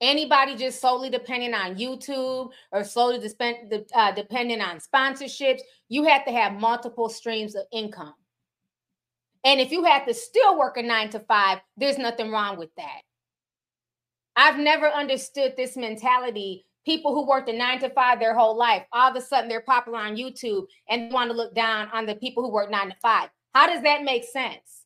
Anybody 0.00 0.56
just 0.56 0.80
solely 0.80 1.10
depending 1.10 1.54
on 1.54 1.76
YouTube 1.76 2.50
or 2.70 2.84
solely 2.84 3.20
uh, 3.94 4.12
depending 4.12 4.60
on 4.60 4.78
sponsorships, 4.78 5.60
you 5.88 6.04
have 6.04 6.24
to 6.24 6.32
have 6.32 6.60
multiple 6.60 7.08
streams 7.08 7.54
of 7.54 7.64
income. 7.72 8.14
And 9.44 9.60
if 9.60 9.72
you 9.72 9.84
have 9.84 10.06
to 10.06 10.14
still 10.14 10.58
work 10.58 10.76
a 10.76 10.82
nine 10.82 11.10
to 11.10 11.20
five, 11.20 11.58
there's 11.76 11.98
nothing 11.98 12.30
wrong 12.30 12.58
with 12.58 12.70
that. 12.76 13.02
I've 14.38 14.58
never 14.58 14.86
understood 14.86 15.54
this 15.56 15.76
mentality. 15.76 16.64
People 16.86 17.12
who 17.12 17.26
worked 17.26 17.50
a 17.50 17.52
nine 17.52 17.80
to 17.80 17.90
five 17.90 18.18
their 18.18 18.34
whole 18.34 18.56
life, 18.56 18.84
all 18.92 19.10
of 19.10 19.16
a 19.16 19.20
sudden 19.20 19.48
they're 19.48 19.60
popular 19.60 19.98
on 19.98 20.16
YouTube 20.16 20.64
and 20.88 21.12
want 21.12 21.30
to 21.30 21.36
look 21.36 21.54
down 21.54 21.88
on 21.92 22.06
the 22.06 22.14
people 22.14 22.42
who 22.42 22.50
work 22.50 22.70
nine 22.70 22.88
to 22.88 22.96
five. 23.02 23.28
How 23.54 23.66
does 23.66 23.82
that 23.82 24.04
make 24.04 24.24
sense? 24.24 24.78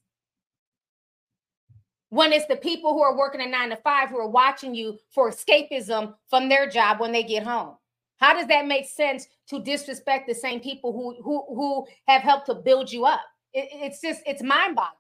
when 2.13 2.31
it's 2.31 2.45
the 2.45 2.57
people 2.57 2.93
who 2.93 3.01
are 3.01 3.17
working 3.17 3.41
a 3.41 3.47
nine 3.47 3.71
to 3.71 3.77
five 3.77 4.11
who 4.11 4.19
are 4.19 4.29
watching 4.29 4.75
you 4.75 4.99
for 5.15 5.31
escapism 5.31 6.13
from 6.29 6.47
their 6.47 6.69
job 6.69 7.01
when 7.01 7.11
they 7.11 7.23
get 7.23 7.43
home. 7.43 7.75
How 8.19 8.35
does 8.35 8.47
that 8.49 8.67
make 8.67 8.85
sense 8.85 9.27
to 9.49 9.63
disrespect 9.63 10.29
the 10.29 10.35
same 10.35 10.61
people 10.61 10.93
who 10.93 11.23
who 11.23 11.43
who 11.55 11.87
have 12.07 12.21
helped 12.21 12.45
to 12.47 12.55
build 12.55 12.93
you 12.93 13.07
up? 13.07 13.23
It, 13.55 13.71
it's 13.73 14.03
just 14.03 14.21
it's 14.27 14.43
mind-boggling. 14.43 14.93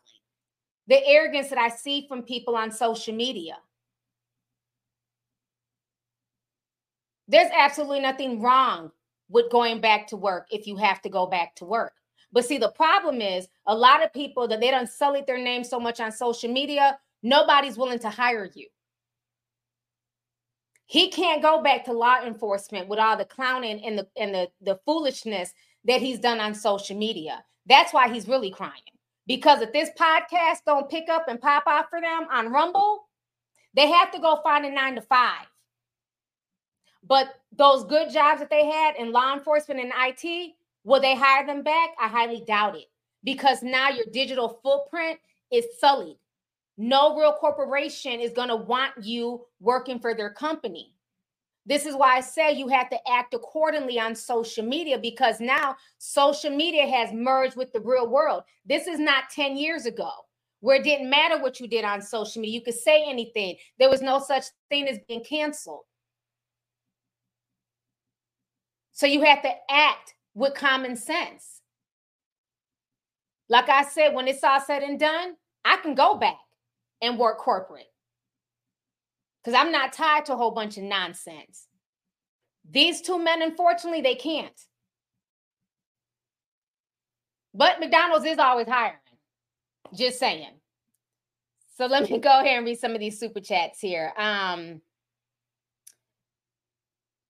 The 0.86 1.06
arrogance 1.06 1.50
that 1.50 1.58
I 1.58 1.68
see 1.68 2.06
from 2.08 2.22
people 2.22 2.56
on 2.56 2.70
social 2.70 3.14
media. 3.14 3.58
There's 7.28 7.50
absolutely 7.56 8.00
nothing 8.00 8.40
wrong 8.40 8.90
with 9.28 9.50
going 9.50 9.80
back 9.80 10.06
to 10.08 10.16
work 10.16 10.46
if 10.50 10.66
you 10.66 10.76
have 10.76 11.00
to 11.02 11.08
go 11.08 11.26
back 11.26 11.54
to 11.56 11.64
work. 11.64 11.94
But 12.32 12.44
see, 12.44 12.58
the 12.58 12.70
problem 12.70 13.20
is 13.20 13.48
a 13.66 13.74
lot 13.74 14.02
of 14.02 14.12
people 14.12 14.48
that 14.48 14.60
they 14.60 14.70
don't 14.70 14.88
sully 14.88 15.22
their 15.26 15.38
name 15.38 15.64
so 15.64 15.78
much 15.78 16.00
on 16.00 16.12
social 16.12 16.50
media, 16.50 16.98
nobody's 17.22 17.76
willing 17.76 17.98
to 18.00 18.10
hire 18.10 18.48
you. 18.54 18.66
He 20.86 21.10
can't 21.10 21.42
go 21.42 21.62
back 21.62 21.84
to 21.86 21.92
law 21.92 22.22
enforcement 22.22 22.88
with 22.88 22.98
all 22.98 23.16
the 23.16 23.24
clowning 23.24 23.82
and 23.84 23.98
the 23.98 24.06
and 24.16 24.34
the, 24.34 24.48
the 24.60 24.78
foolishness 24.84 25.52
that 25.84 26.02
he's 26.02 26.18
done 26.18 26.40
on 26.40 26.54
social 26.54 26.96
media. 26.96 27.42
That's 27.66 27.92
why 27.92 28.12
he's 28.12 28.28
really 28.28 28.50
crying. 28.50 28.72
Because 29.26 29.62
if 29.62 29.72
this 29.72 29.90
podcast 29.98 30.58
don't 30.66 30.90
pick 30.90 31.08
up 31.08 31.28
and 31.28 31.40
pop 31.40 31.64
off 31.66 31.86
for 31.88 32.00
them 32.00 32.26
on 32.30 32.52
Rumble, 32.52 33.08
they 33.74 33.88
have 33.90 34.10
to 34.12 34.18
go 34.18 34.40
find 34.42 34.66
a 34.66 34.70
nine 34.70 34.96
to 34.96 35.02
five. 35.02 35.46
But 37.06 37.34
those 37.56 37.84
good 37.84 38.10
jobs 38.10 38.40
that 38.40 38.50
they 38.50 38.64
had 38.64 38.96
in 38.96 39.12
law 39.12 39.34
enforcement 39.34 39.80
and 39.80 39.92
IT, 39.96 40.54
Will 40.84 41.00
they 41.00 41.14
hire 41.14 41.46
them 41.46 41.62
back? 41.62 41.90
I 42.00 42.08
highly 42.08 42.42
doubt 42.46 42.76
it 42.76 42.90
because 43.22 43.62
now 43.62 43.88
your 43.90 44.06
digital 44.12 44.60
footprint 44.62 45.18
is 45.50 45.64
sullied. 45.78 46.18
No 46.76 47.16
real 47.16 47.34
corporation 47.34 48.18
is 48.18 48.32
going 48.32 48.48
to 48.48 48.56
want 48.56 48.92
you 49.00 49.44
working 49.60 50.00
for 50.00 50.14
their 50.14 50.30
company. 50.30 50.94
This 51.64 51.86
is 51.86 51.94
why 51.94 52.16
I 52.16 52.20
say 52.20 52.52
you 52.52 52.66
have 52.68 52.90
to 52.90 52.98
act 53.08 53.34
accordingly 53.34 54.00
on 54.00 54.16
social 54.16 54.64
media 54.64 54.98
because 54.98 55.38
now 55.38 55.76
social 55.98 56.50
media 56.50 56.88
has 56.88 57.12
merged 57.12 57.54
with 57.54 57.72
the 57.72 57.80
real 57.80 58.08
world. 58.08 58.42
This 58.66 58.88
is 58.88 58.98
not 58.98 59.30
10 59.30 59.56
years 59.56 59.86
ago 59.86 60.10
where 60.58 60.76
it 60.76 60.84
didn't 60.84 61.08
matter 61.08 61.40
what 61.40 61.60
you 61.60 61.68
did 61.68 61.84
on 61.84 62.02
social 62.02 62.42
media. 62.42 62.58
You 62.58 62.64
could 62.64 62.74
say 62.74 63.04
anything, 63.06 63.56
there 63.78 63.90
was 63.90 64.02
no 64.02 64.18
such 64.18 64.46
thing 64.68 64.88
as 64.88 64.98
being 65.06 65.22
canceled. 65.22 65.82
So 68.92 69.06
you 69.06 69.22
have 69.22 69.42
to 69.42 69.50
act 69.70 70.14
with 70.34 70.54
common 70.54 70.96
sense. 70.96 71.60
Like 73.48 73.68
I 73.68 73.84
said, 73.84 74.14
when 74.14 74.28
it's 74.28 74.44
all 74.44 74.60
said 74.60 74.82
and 74.82 74.98
done, 74.98 75.34
I 75.64 75.76
can 75.78 75.94
go 75.94 76.16
back 76.16 76.38
and 77.00 77.18
work 77.18 77.38
corporate 77.38 77.90
because 79.42 79.58
I'm 79.58 79.72
not 79.72 79.92
tied 79.92 80.26
to 80.26 80.34
a 80.34 80.36
whole 80.36 80.52
bunch 80.52 80.76
of 80.76 80.84
nonsense. 80.84 81.66
These 82.70 83.00
two 83.00 83.18
men, 83.18 83.42
unfortunately, 83.42 84.00
they 84.00 84.14
can't. 84.14 84.58
But 87.52 87.80
McDonald's 87.80 88.24
is 88.24 88.38
always 88.38 88.68
hiring. 88.68 88.96
Just 89.94 90.18
saying. 90.18 90.60
So 91.76 91.86
let 91.86 92.08
me 92.08 92.18
go 92.20 92.40
ahead 92.40 92.58
and 92.58 92.66
read 92.66 92.78
some 92.78 92.92
of 92.92 93.00
these 93.00 93.18
super 93.18 93.40
chats 93.40 93.80
here. 93.80 94.12
Um, 94.16 94.80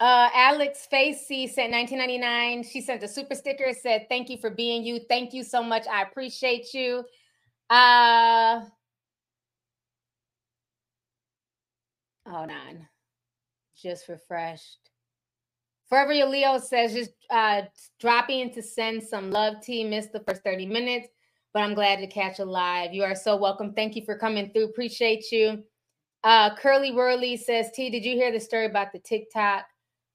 uh, 0.02 0.28
Alex 0.34 0.88
Facey 0.90 1.46
sent 1.46 1.70
1999. 1.70 2.64
She 2.64 2.80
sent 2.80 3.04
a 3.04 3.08
super 3.08 3.36
sticker. 3.36 3.72
Said, 3.72 4.06
"Thank 4.08 4.28
you 4.30 4.36
for 4.36 4.50
being 4.50 4.84
you. 4.84 4.98
Thank 5.08 5.32
you 5.32 5.44
so 5.44 5.62
much. 5.62 5.86
I 5.86 6.02
appreciate 6.02 6.74
you." 6.74 7.04
Uh, 7.70 8.62
hold 12.26 12.50
on, 12.50 12.88
just 13.80 14.08
refreshed. 14.08 14.90
Forever 15.88 16.14
Your 16.14 16.28
Leo 16.28 16.58
says, 16.58 16.94
just 16.94 17.12
uh, 17.30 17.62
dropping 18.00 18.52
to 18.54 18.62
send 18.62 19.04
some 19.04 19.30
love. 19.30 19.60
T 19.62 19.84
missed 19.84 20.12
the 20.12 20.24
first 20.26 20.42
30 20.42 20.66
minutes, 20.66 21.06
but 21.54 21.62
I'm 21.62 21.74
glad 21.74 22.00
to 22.00 22.08
catch 22.08 22.40
a 22.40 22.44
live. 22.44 22.92
You 22.92 23.04
are 23.04 23.14
so 23.14 23.36
welcome. 23.36 23.72
Thank 23.72 23.94
you 23.94 24.04
for 24.04 24.18
coming 24.18 24.50
through. 24.50 24.64
Appreciate 24.64 25.30
you. 25.30 25.62
Uh, 26.24 26.56
Curly 26.56 26.90
Whirly 26.90 27.36
says, 27.36 27.70
T, 27.72 27.88
did 27.90 28.04
you 28.04 28.16
hear 28.16 28.32
the 28.32 28.40
story 28.40 28.66
about 28.66 28.92
the 28.92 28.98
TikTok 28.98 29.66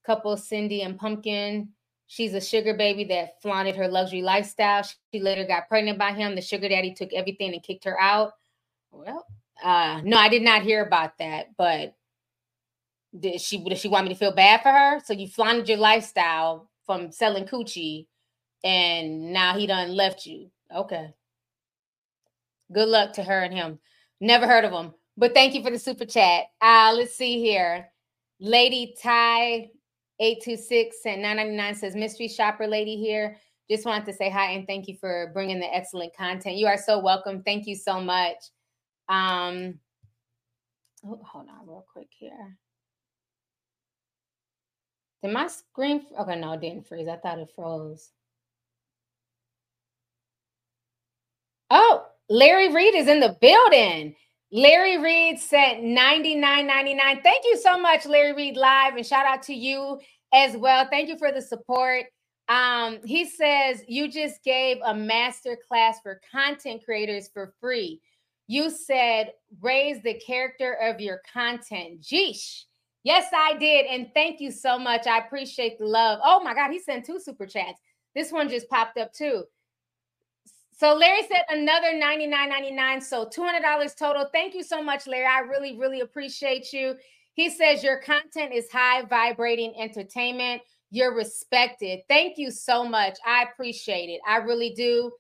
couple, 0.08 0.36
Cindy 0.38 0.82
and 0.82 0.98
Pumpkin. 0.98 1.70
She's 2.08 2.34
a 2.34 2.42
sugar 2.42 2.74
baby 2.74 3.04
that 3.06 3.42
flaunted 3.42 3.76
her 3.76 3.88
luxury 3.90 4.22
lifestyle. 4.22 4.88
She 5.14 5.20
later 5.20 5.46
got 5.46 5.68
pregnant 5.68 6.00
by 6.00 6.14
him. 6.14 6.34
The 6.36 6.42
sugar 6.42 6.70
daddy 6.70 6.94
took 6.94 7.14
everything 7.14 7.54
and 7.54 7.62
kicked 7.62 7.84
her 7.84 8.00
out. 8.00 8.32
Well, 8.92 9.26
uh, 9.62 10.02
no, 10.04 10.18
I 10.18 10.30
did 10.30 10.42
not 10.42 10.64
hear 10.64 10.84
about 10.86 11.18
that, 11.20 11.48
but 11.58 11.96
did 13.20 13.42
she 13.42 13.64
did 13.64 13.78
she 13.78 13.90
want 13.90 14.06
me 14.08 14.14
to 14.14 14.20
feel 14.20 14.34
bad 14.34 14.62
for 14.62 14.70
her? 14.70 15.02
So 15.04 15.14
you 15.14 15.28
flaunted 15.28 15.68
your 15.68 15.78
lifestyle 15.78 16.70
from 16.86 17.12
selling 17.12 17.46
coochie 17.46 18.08
and 18.64 19.34
now 19.34 19.58
he 19.58 19.68
done 19.68 19.96
left 19.96 20.26
you. 20.26 20.50
Okay. 20.74 21.14
Good 22.72 22.88
luck 22.88 23.14
to 23.14 23.24
her 23.24 23.42
and 23.42 23.54
him. 23.54 23.80
Never 24.20 24.48
heard 24.48 24.66
of 24.66 24.72
him. 24.72 24.94
But 25.16 25.34
thank 25.34 25.54
you 25.54 25.64
for 25.64 25.72
the 25.72 25.80
super 25.80 26.06
chat. 26.06 26.46
Uh, 26.62 26.94
let's 26.96 27.16
see 27.16 27.40
here. 27.40 27.90
Lady 28.40 28.96
Ty 29.02 29.72
826 30.20 30.98
and 31.06 31.22
999 31.22 31.76
says 31.76 31.96
mystery 31.96 32.28
shopper 32.28 32.68
lady 32.68 32.96
here. 32.98 33.38
Just 33.70 33.86
wanted 33.86 34.06
to 34.06 34.14
say 34.14 34.30
hi 34.30 34.52
and 34.52 34.66
thank 34.66 34.88
you 34.88 34.96
for 35.00 35.32
bringing 35.34 35.60
the 35.60 35.74
excellent 35.74 36.16
content. 36.16 36.56
You 36.56 36.68
are 36.68 36.78
so 36.78 37.00
welcome. 37.00 37.44
Thank 37.44 37.68
you 37.68 37.76
so 37.76 38.00
much. 38.00 38.38
Um, 39.10 39.80
oh, 41.06 41.20
hold 41.24 41.48
on 41.50 41.68
real 41.68 41.86
quick 41.92 42.08
here. 42.18 42.58
Did 45.24 45.34
my 45.34 45.48
screen? 45.48 46.06
Okay, 46.20 46.40
no, 46.40 46.54
it 46.54 46.62
didn't 46.62 46.88
freeze. 46.88 47.08
I 47.08 47.18
thought 47.18 47.40
it 47.40 47.52
froze. 47.56 48.12
Oh, 51.70 52.06
Larry 52.30 52.74
Reed 52.74 52.96
is 52.96 53.08
in 53.08 53.20
the 53.20 53.38
building. 53.42 54.16
Larry 54.52 54.98
Reed 54.98 55.40
sent 55.40 55.84
ninety 55.84 56.36
nine 56.36 56.68
ninety 56.68 56.94
nine. 56.94 57.20
Thank 57.22 57.44
you 57.44 57.58
so 57.58 57.78
much, 57.78 58.06
Larry 58.06 58.34
Reed 58.34 58.56
Live, 58.56 58.96
and 58.96 59.06
shout 59.06 59.26
out 59.26 59.44
to 59.44 59.54
you 59.54 60.00
as 60.34 60.56
well. 60.56 60.88
Thank 60.90 61.10
you 61.10 61.18
for 61.18 61.32
the 61.32 61.42
support. 61.42 62.06
Um, 62.48 63.00
he 63.04 63.26
says 63.26 63.84
you 63.90 64.10
just 64.10 64.42
gave 64.44 64.78
a 64.86 64.96
master 64.96 65.58
class 65.68 66.00
for 66.02 66.22
content 66.32 66.86
creators 66.86 67.28
for 67.28 67.54
free. 67.60 68.00
You 68.48 68.70
said 68.70 69.34
raise 69.62 70.02
the 70.02 70.14
character 70.14 70.78
of 70.82 71.02
your 71.02 71.22
content. 71.34 72.02
Jeesh. 72.02 72.64
Yes, 73.04 73.30
I 73.36 73.58
did. 73.58 73.86
And 73.86 74.10
thank 74.14 74.40
you 74.40 74.52
so 74.52 74.80
much. 74.80 75.08
I 75.08 75.20
appreciate 75.20 75.78
the 75.78 75.86
love. 75.86 76.20
Oh 76.24 76.42
my 76.42 76.54
God, 76.54 76.72
he 76.72 76.80
sent 76.80 77.06
two 77.06 77.20
super 77.20 77.46
chats. 77.46 77.82
This 78.16 78.32
one 78.32 78.48
just 78.50 78.70
popped 78.70 78.98
up 78.98 79.12
too. 79.12 79.44
So 80.78 80.94
Larry 80.94 81.22
said 81.24 81.44
another 81.50 81.94
$99.99. 81.94 83.02
So 83.02 83.26
$200 83.26 83.98
total. 83.98 84.28
Thank 84.32 84.54
you 84.54 84.64
so 84.64 84.82
much, 84.82 85.08
Larry. 85.08 85.26
I 85.26 85.40
really, 85.40 85.76
really 85.78 86.02
appreciate 86.02 86.72
you. 86.72 86.96
He 87.34 87.50
says 87.50 87.84
your 87.84 88.00
content 88.00 88.54
is 88.54 88.72
high 88.72 89.02
vibrating 89.04 89.74
entertainment. 89.80 90.62
You're 90.92 91.16
respected. 91.16 92.02
Thank 92.08 92.38
you 92.38 92.52
so 92.52 92.84
much. 92.84 93.18
I 93.26 93.46
appreciate 93.52 94.10
it. 94.10 94.22
I 94.28 94.38
really 94.38 94.74
do. 94.76 95.12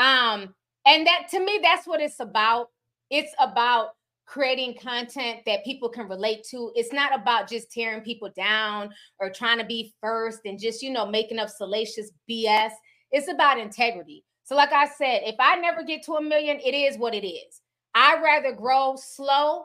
Um, 0.00 0.52
and 0.84 1.06
that 1.06 1.28
to 1.30 1.38
me, 1.38 1.60
that's 1.62 1.86
what 1.86 2.00
it's 2.00 2.18
about. 2.18 2.70
It's 3.08 3.32
about 3.38 3.90
creating 4.26 4.76
content 4.82 5.40
that 5.46 5.64
people 5.64 5.88
can 5.88 6.08
relate 6.08 6.44
to. 6.50 6.72
It's 6.74 6.92
not 6.92 7.14
about 7.14 7.48
just 7.48 7.70
tearing 7.70 8.02
people 8.02 8.30
down 8.34 8.90
or 9.20 9.30
trying 9.30 9.58
to 9.58 9.64
be 9.64 9.94
first 10.00 10.40
and 10.44 10.58
just, 10.58 10.82
you 10.82 10.90
know, 10.90 11.06
making 11.06 11.38
up 11.38 11.50
salacious 11.50 12.10
BS. 12.28 12.70
It's 13.12 13.28
about 13.28 13.58
integrity. 13.58 14.24
So, 14.44 14.54
like 14.54 14.72
I 14.72 14.86
said, 14.86 15.22
if 15.24 15.36
I 15.38 15.56
never 15.56 15.82
get 15.82 16.04
to 16.04 16.14
a 16.14 16.22
million, 16.22 16.58
it 16.60 16.74
is 16.74 16.96
what 16.96 17.14
it 17.14 17.26
is. 17.26 17.60
I'd 17.94 18.22
rather 18.22 18.52
grow 18.52 18.94
slow. 18.96 19.64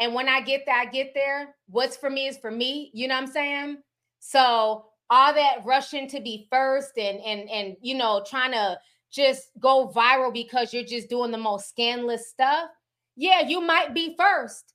And 0.00 0.14
when 0.14 0.28
I 0.28 0.40
get 0.40 0.62
there, 0.64 0.76
I 0.76 0.84
get 0.84 1.12
there. 1.14 1.56
What's 1.68 1.96
for 1.96 2.08
me 2.08 2.28
is 2.28 2.38
for 2.38 2.50
me. 2.50 2.90
You 2.94 3.08
know 3.08 3.14
what 3.16 3.22
I'm 3.24 3.30
saying? 3.32 3.78
So 4.20 4.84
all 5.10 5.34
that 5.34 5.64
rushing 5.64 6.08
to 6.08 6.20
be 6.20 6.46
first 6.50 6.96
and 6.98 7.18
and 7.20 7.48
and 7.48 7.76
you 7.80 7.94
know 7.94 8.22
trying 8.26 8.52
to 8.52 8.78
just 9.10 9.50
go 9.58 9.90
viral 9.94 10.32
because 10.32 10.72
you're 10.72 10.84
just 10.84 11.08
doing 11.08 11.30
the 11.30 11.38
most 11.38 11.68
scandalous 11.68 12.28
stuff 12.28 12.68
yeah 13.16 13.40
you 13.40 13.60
might 13.60 13.94
be 13.94 14.14
first 14.18 14.74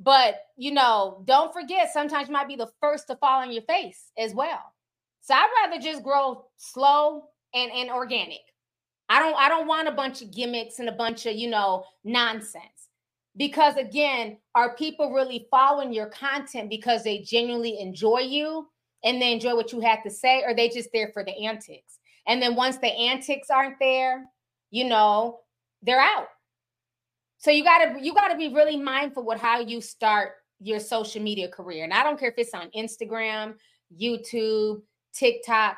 but 0.00 0.34
you 0.56 0.72
know 0.72 1.22
don't 1.26 1.52
forget 1.52 1.92
sometimes 1.92 2.28
you 2.28 2.32
might 2.32 2.48
be 2.48 2.56
the 2.56 2.70
first 2.80 3.06
to 3.06 3.16
fall 3.16 3.40
on 3.40 3.52
your 3.52 3.62
face 3.62 4.10
as 4.18 4.34
well 4.34 4.72
so 5.20 5.34
i'd 5.34 5.48
rather 5.64 5.80
just 5.80 6.02
grow 6.02 6.44
slow 6.56 7.24
and 7.54 7.70
and 7.72 7.90
organic 7.90 8.40
i 9.12 9.18
don't 9.18 9.36
i 9.36 9.48
don't 9.48 9.66
want 9.66 9.88
a 9.88 9.92
bunch 9.92 10.22
of 10.22 10.32
gimmicks 10.32 10.78
and 10.78 10.88
a 10.88 10.92
bunch 10.92 11.26
of 11.26 11.34
you 11.34 11.48
know 11.48 11.84
nonsense 12.04 12.88
because 13.36 13.76
again 13.76 14.36
are 14.54 14.74
people 14.76 15.12
really 15.12 15.46
following 15.50 15.92
your 15.92 16.06
content 16.06 16.68
because 16.68 17.02
they 17.02 17.18
genuinely 17.18 17.78
enjoy 17.80 18.18
you 18.18 18.66
and 19.04 19.20
they 19.20 19.32
enjoy 19.32 19.54
what 19.54 19.72
you 19.72 19.80
have 19.80 20.02
to 20.04 20.10
say, 20.10 20.42
or 20.44 20.54
they 20.54 20.68
just 20.68 20.90
there 20.92 21.10
for 21.12 21.24
the 21.24 21.46
antics. 21.46 21.98
And 22.26 22.40
then 22.40 22.54
once 22.54 22.76
the 22.78 22.86
antics 22.86 23.50
aren't 23.50 23.78
there, 23.80 24.26
you 24.70 24.84
know, 24.84 25.40
they're 25.82 26.00
out. 26.00 26.28
So 27.38 27.50
you 27.50 27.64
gotta 27.64 27.98
you 28.00 28.14
gotta 28.14 28.36
be 28.36 28.48
really 28.48 28.76
mindful 28.76 29.24
with 29.24 29.40
how 29.40 29.58
you 29.58 29.80
start 29.80 30.34
your 30.60 30.78
social 30.78 31.20
media 31.20 31.48
career. 31.48 31.82
And 31.82 31.92
I 31.92 32.04
don't 32.04 32.18
care 32.18 32.30
if 32.30 32.38
it's 32.38 32.54
on 32.54 32.70
Instagram, 32.70 33.54
YouTube, 34.00 34.82
TikTok, 35.12 35.76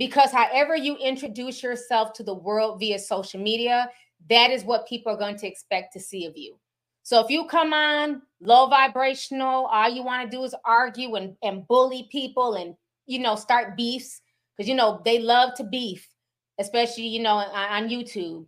because 0.00 0.32
however 0.32 0.74
you 0.74 0.96
introduce 0.96 1.62
yourself 1.62 2.14
to 2.14 2.22
the 2.22 2.34
world 2.34 2.80
via 2.80 2.98
social 2.98 3.38
media, 3.38 3.90
that 4.30 4.50
is 4.50 4.64
what 4.64 4.88
people 4.88 5.12
are 5.12 5.18
going 5.18 5.36
to 5.36 5.46
expect 5.46 5.92
to 5.92 6.00
see 6.00 6.24
of 6.24 6.38
you. 6.38 6.58
So 7.02 7.20
if 7.20 7.28
you 7.28 7.44
come 7.44 7.74
on 7.74 8.22
low 8.40 8.66
vibrational, 8.66 9.66
all 9.66 9.90
you 9.90 10.02
want 10.02 10.28
to 10.28 10.34
do 10.34 10.42
is 10.42 10.54
argue 10.64 11.16
and, 11.16 11.36
and 11.42 11.68
bully 11.68 12.08
people 12.10 12.54
and 12.54 12.74
you 13.04 13.18
know 13.18 13.36
start 13.36 13.76
beefs 13.76 14.22
because 14.56 14.66
you 14.66 14.74
know 14.74 15.02
they 15.04 15.18
love 15.18 15.54
to 15.56 15.64
beef, 15.64 16.08
especially 16.58 17.06
you 17.06 17.22
know 17.22 17.34
on, 17.34 17.84
on 17.84 17.90
YouTube. 17.90 18.46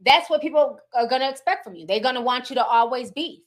That's 0.00 0.30
what 0.30 0.40
people 0.40 0.78
are 0.94 1.06
going 1.06 1.20
to 1.20 1.28
expect 1.28 1.64
from 1.64 1.74
you. 1.74 1.86
They're 1.86 2.00
going 2.00 2.14
to 2.14 2.22
want 2.22 2.48
you 2.48 2.56
to 2.56 2.64
always 2.64 3.12
beef. 3.12 3.40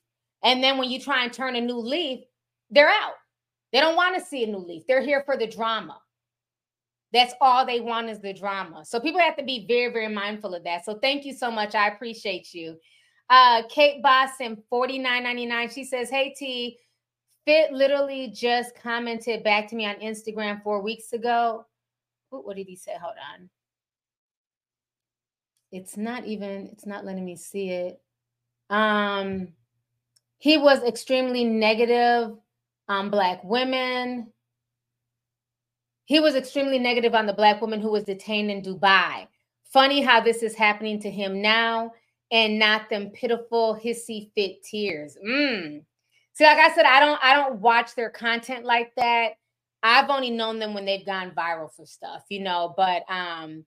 And 0.44 0.64
then 0.64 0.78
when 0.78 0.92
you 0.92 1.00
try 1.00 1.24
and 1.24 1.34
turn 1.34 1.56
a 1.56 1.62
new 1.62 1.80
leaf, 1.80 2.20
they're 2.70 2.88
out. 2.88 3.14
They 3.74 3.80
don't 3.80 3.96
want 3.96 4.16
to 4.16 4.24
see 4.24 4.44
a 4.44 4.48
new 4.48 4.60
leaf. 4.60 4.84
They're 4.88 5.02
here 5.02 5.24
for 5.26 5.38
the 5.38 5.48
drama. 5.48 6.00
That's 7.14 7.34
all 7.40 7.66
they 7.66 7.80
want 7.80 8.10
is 8.10 8.20
the 8.20 8.34
drama. 8.34 8.84
So 8.84 9.00
people 9.00 9.22
have 9.22 9.38
to 9.38 9.44
be 9.44 9.66
very, 9.68 9.92
very 9.92 10.14
mindful 10.14 10.54
of 10.54 10.64
that. 10.66 10.84
So 10.84 11.00
thank 11.00 11.26
you 11.26 11.34
so 11.34 11.50
much. 11.50 11.74
I 11.74 11.88
appreciate 11.88 12.54
you. 12.54 12.78
Uh, 13.30 13.64
Kate 13.70 14.02
Boston, 14.04 14.62
forty 14.70 15.00
nine 15.00 15.24
ninety 15.24 15.46
nine. 15.46 15.70
She 15.70 15.84
says, 15.84 16.10
Hey 16.10 16.34
T, 16.38 16.78
Fit 17.46 17.72
literally 17.72 18.28
just 18.28 18.76
commented 18.76 19.42
back 19.42 19.70
to 19.70 19.76
me 19.78 19.86
on 19.86 19.96
Instagram 19.96 20.62
four 20.64 20.82
weeks 20.82 21.14
ago. 21.14 21.66
Ooh, 22.34 22.42
what 22.44 22.58
did 22.58 22.68
he 22.68 22.76
say? 22.76 22.92
Hold 23.02 23.16
on. 23.34 23.50
It's 25.72 25.96
not 25.96 26.26
even, 26.26 26.68
it's 26.74 26.86
not 26.86 27.06
letting 27.06 27.24
me 27.24 27.38
see 27.38 27.70
it. 27.70 28.02
Um, 28.70 29.50
he 30.40 30.58
was 30.58 30.84
extremely 30.84 31.46
negative 31.46 32.36
on 32.90 33.10
black 33.10 33.44
women. 33.46 34.34
He 36.08 36.22
was 36.22 36.36
extremely 36.36 36.80
negative 36.80 37.14
on 37.14 37.26
the 37.26 37.34
black 37.34 37.60
woman 37.60 37.82
who 37.82 37.92
was 37.92 38.06
detained 38.06 38.50
in 38.50 38.62
Dubai. 38.62 39.28
Funny 39.66 40.02
how 40.02 40.22
this 40.22 40.42
is 40.42 40.56
happening 40.56 41.02
to 41.02 41.12
him 41.12 41.42
now 41.42 41.92
and 42.32 42.58
not 42.58 42.90
them 42.90 43.10
pitiful 43.10 43.78
hissy 43.84 44.32
fit 44.34 44.64
tears. 44.64 45.18
Mm. 45.22 45.84
See, 46.32 46.46
like 46.46 46.60
I 46.60 46.74
said, 46.74 46.86
I 46.86 47.02
don't 47.02 47.20
I 47.22 47.36
don't 47.36 47.60
watch 47.60 47.94
their 47.94 48.10
content 48.10 48.64
like 48.64 48.94
that. 48.96 49.32
I've 49.84 50.10
only 50.10 50.30
known 50.30 50.60
them 50.60 50.74
when 50.74 50.86
they've 50.86 51.06
gone 51.06 51.32
viral 51.32 51.74
for 51.76 51.86
stuff, 51.86 52.24
you 52.30 52.40
know. 52.40 52.74
But 52.78 53.04
um, 53.10 53.66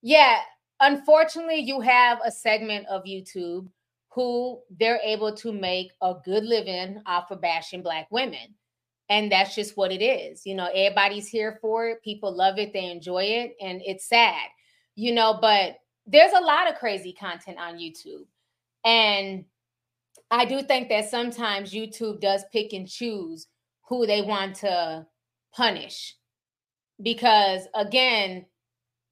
yeah, 0.00 0.38
unfortunately, 0.80 1.58
you 1.58 1.80
have 1.80 2.20
a 2.24 2.30
segment 2.30 2.86
of 2.86 3.04
YouTube 3.04 3.68
who 4.08 4.60
they're 4.80 5.00
able 5.04 5.34
to 5.36 5.52
make 5.52 5.92
a 6.00 6.14
good 6.24 6.44
living 6.44 7.02
off 7.04 7.30
of 7.30 7.42
bashing 7.42 7.82
black 7.82 8.06
women. 8.10 8.54
And 9.12 9.30
that's 9.30 9.54
just 9.54 9.76
what 9.76 9.92
it 9.92 10.02
is. 10.02 10.46
You 10.46 10.54
know, 10.54 10.70
everybody's 10.74 11.28
here 11.28 11.58
for 11.60 11.86
it. 11.88 12.02
People 12.02 12.34
love 12.34 12.58
it, 12.58 12.72
they 12.72 12.90
enjoy 12.90 13.24
it, 13.24 13.54
and 13.60 13.82
it's 13.84 14.08
sad, 14.08 14.48
you 14.94 15.12
know, 15.12 15.36
but 15.38 15.76
there's 16.06 16.32
a 16.32 16.40
lot 16.40 16.66
of 16.66 16.78
crazy 16.78 17.12
content 17.12 17.58
on 17.58 17.74
YouTube. 17.74 18.24
And 18.86 19.44
I 20.30 20.46
do 20.46 20.62
think 20.62 20.88
that 20.88 21.10
sometimes 21.10 21.74
YouTube 21.74 22.22
does 22.22 22.42
pick 22.52 22.72
and 22.72 22.88
choose 22.88 23.48
who 23.86 24.06
they 24.06 24.22
want 24.22 24.56
to 24.56 25.06
punish. 25.54 26.16
Because 27.02 27.68
again, 27.74 28.46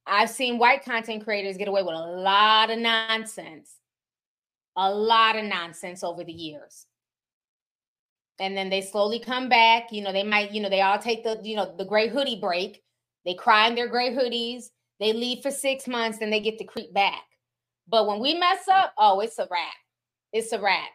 I've 0.07 0.31
seen 0.31 0.57
white 0.57 0.83
content 0.83 1.25
creators 1.25 1.59
get 1.59 1.69
away 1.69 1.83
with 1.83 1.95
a 1.95 1.99
lot 1.99 2.71
of 2.71 2.79
nonsense, 2.79 3.77
a 4.79 4.91
lot 4.91 5.37
of 5.37 5.45
nonsense 5.45 6.03
over 6.03 6.25
the 6.25 6.33
years. 6.33 6.87
And 8.41 8.57
then 8.57 8.71
they 8.71 8.81
slowly 8.81 9.21
come 9.21 9.49
back. 9.49 9.93
You 9.93 10.03
know, 10.03 10.13
they 10.13 10.25
might, 10.25 10.51
you 10.51 10.61
know, 10.61 10.71
they 10.71 10.81
all 10.81 10.99
take 10.99 11.23
the, 11.23 11.39
you 11.45 11.55
know, 11.55 11.75
the 11.77 11.85
gray 11.85 12.09
hoodie 12.09 12.41
break. 12.41 12.83
They 13.25 13.35
cry 13.35 13.69
in 13.69 13.75
their 13.75 13.89
gray 13.89 14.11
hoodies 14.11 14.71
they 15.01 15.15
leave 15.15 15.43
for 15.43 15.51
six 15.51 15.89
months, 15.89 16.19
then 16.19 16.31
they 16.31 16.41
get 16.41 16.59
to 16.59 16.65
creep 16.65 16.93
back. 16.93 17.25
But 17.89 18.07
when 18.07 18.21
we 18.21 18.35
mess 18.35 18.69
up, 18.71 18.93
oh, 18.99 19.21
it's 19.21 19.39
a 19.39 19.49
wrap. 19.51 19.73
It's 20.33 20.53
a 20.53 20.61
wrap. 20.61 20.91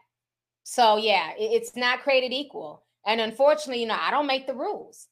So 0.63 0.97
yeah, 0.97 1.31
it's 1.37 1.75
not 1.75 2.03
created 2.03 2.31
equal. 2.31 2.83
And 3.05 3.19
unfortunately, 3.19 3.81
you 3.81 3.87
know, 3.87 3.97
I 3.99 4.11
don't 4.11 4.27
make 4.27 4.47
the 4.47 4.53
rules. 4.53 5.07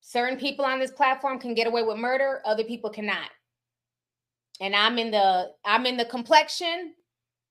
Certain 0.00 0.38
people 0.38 0.64
on 0.64 0.78
this 0.78 0.90
platform 0.90 1.38
can 1.38 1.54
get 1.54 1.66
away 1.66 1.82
with 1.82 1.96
murder, 1.96 2.40
other 2.44 2.64
people 2.64 2.90
cannot. 2.90 3.28
And 4.60 4.74
I'm 4.74 4.98
in 4.98 5.10
the 5.10 5.50
I'm 5.64 5.86
in 5.86 5.96
the 5.96 6.04
complexion 6.04 6.94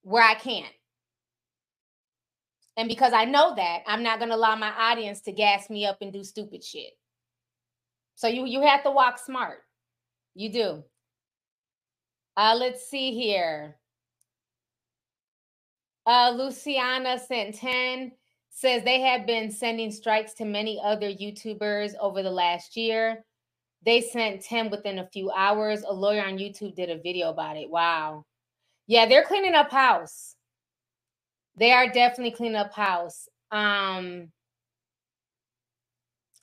where 0.03 0.23
I 0.23 0.35
can't. 0.35 0.73
And 2.77 2.87
because 2.87 3.13
I 3.13 3.25
know 3.25 3.53
that, 3.55 3.81
I'm 3.85 4.03
not 4.03 4.19
going 4.19 4.29
to 4.29 4.35
allow 4.35 4.55
my 4.55 4.71
audience 4.71 5.21
to 5.21 5.31
gas 5.31 5.69
me 5.69 5.85
up 5.85 5.97
and 6.01 6.13
do 6.13 6.23
stupid 6.23 6.63
shit. 6.63 6.93
So 8.15 8.27
you 8.27 8.45
you 8.45 8.61
have 8.61 8.83
to 8.83 8.91
walk 8.91 9.17
smart. 9.17 9.59
You 10.35 10.51
do. 10.51 10.83
Uh, 12.37 12.55
let's 12.57 12.87
see 12.87 13.13
here. 13.13 13.77
Uh, 16.05 16.33
Luciana 16.35 17.19
sent 17.19 17.55
10 17.55 18.11
says 18.51 18.83
they 18.83 18.99
have 18.99 19.25
been 19.25 19.49
sending 19.49 19.91
strikes 19.91 20.33
to 20.33 20.45
many 20.45 20.79
other 20.83 21.07
YouTubers 21.07 21.93
over 21.99 22.21
the 22.21 22.31
last 22.31 22.75
year. 22.75 23.23
They 23.83 24.01
sent 24.01 24.43
10 24.43 24.69
within 24.69 24.99
a 24.99 25.07
few 25.07 25.31
hours. 25.31 25.83
A 25.87 25.93
lawyer 25.93 26.23
on 26.23 26.37
YouTube 26.37 26.75
did 26.75 26.89
a 26.89 27.01
video 27.01 27.29
about 27.29 27.57
it. 27.57 27.69
Wow. 27.69 28.25
Yeah, 28.87 29.07
they're 29.07 29.23
cleaning 29.23 29.55
up 29.55 29.71
house. 29.71 30.35
They 31.55 31.71
are 31.71 31.87
definitely 31.87 32.31
cleaning 32.31 32.55
up 32.55 32.73
house. 32.73 33.27
Um, 33.51 34.29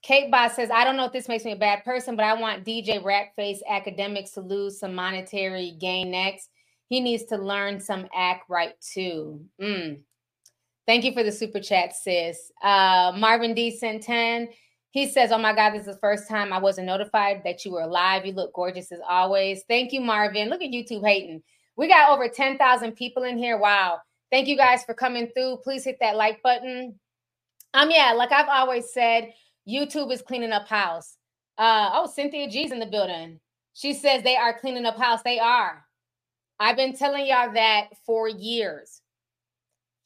Kate 0.02 0.30
Boss 0.30 0.54
says, 0.54 0.70
I 0.70 0.84
don't 0.84 0.96
know 0.96 1.04
if 1.04 1.12
this 1.12 1.28
makes 1.28 1.44
me 1.44 1.52
a 1.52 1.56
bad 1.56 1.84
person, 1.84 2.16
but 2.16 2.24
I 2.24 2.34
want 2.34 2.64
DJ 2.64 3.02
Ratface 3.02 3.58
Akademiks 3.68 4.34
to 4.34 4.40
lose 4.40 4.78
some 4.78 4.94
monetary 4.94 5.76
gain 5.80 6.10
next. 6.10 6.50
He 6.88 7.00
needs 7.00 7.24
to 7.24 7.36
learn 7.36 7.80
some 7.80 8.06
act 8.14 8.48
right 8.48 8.72
too. 8.80 9.44
Mm. 9.60 10.00
Thank 10.86 11.04
you 11.04 11.12
for 11.12 11.22
the 11.22 11.32
super 11.32 11.60
chat, 11.60 11.94
sis. 11.94 12.50
Uh, 12.62 13.12
Marvin 13.16 13.52
D 13.52 13.76
sent 13.76 14.02
10. 14.04 14.48
He 14.90 15.06
says, 15.06 15.32
Oh 15.32 15.38
my 15.38 15.54
God, 15.54 15.72
this 15.72 15.80
is 15.80 15.94
the 15.94 16.00
first 16.00 16.28
time 16.28 16.52
I 16.52 16.58
wasn't 16.58 16.86
notified 16.86 17.42
that 17.44 17.64
you 17.64 17.72
were 17.72 17.82
alive. 17.82 18.24
You 18.24 18.32
look 18.32 18.54
gorgeous 18.54 18.90
as 18.90 19.00
always. 19.06 19.62
Thank 19.68 19.92
you, 19.92 20.00
Marvin. 20.00 20.48
Look 20.48 20.62
at 20.62 20.70
YouTube 20.70 21.06
hating. 21.06 21.42
We 21.76 21.88
got 21.88 22.10
over 22.10 22.28
10,000 22.28 22.92
people 22.92 23.24
in 23.24 23.36
here. 23.36 23.58
Wow. 23.58 23.98
Thank 24.30 24.48
you 24.48 24.56
guys 24.56 24.84
for 24.84 24.94
coming 24.94 25.28
through. 25.34 25.58
Please 25.62 25.84
hit 25.84 25.98
that 26.00 26.16
like 26.16 26.42
button. 26.42 26.98
Um, 27.74 27.90
yeah, 27.90 28.12
like 28.12 28.32
I've 28.32 28.48
always 28.48 28.92
said, 28.92 29.32
YouTube 29.68 30.12
is 30.12 30.22
cleaning 30.22 30.52
up 30.52 30.68
house. 30.68 31.16
Uh, 31.56 31.90
oh, 31.92 32.06
Cynthia 32.06 32.48
G's 32.48 32.72
in 32.72 32.78
the 32.78 32.86
building. 32.86 33.40
She 33.74 33.92
says 33.92 34.22
they 34.22 34.36
are 34.36 34.58
cleaning 34.58 34.86
up 34.86 34.98
house. 34.98 35.20
They 35.22 35.38
are. 35.38 35.84
I've 36.60 36.76
been 36.76 36.96
telling 36.96 37.26
y'all 37.26 37.52
that 37.54 37.88
for 38.04 38.28
years. 38.28 39.00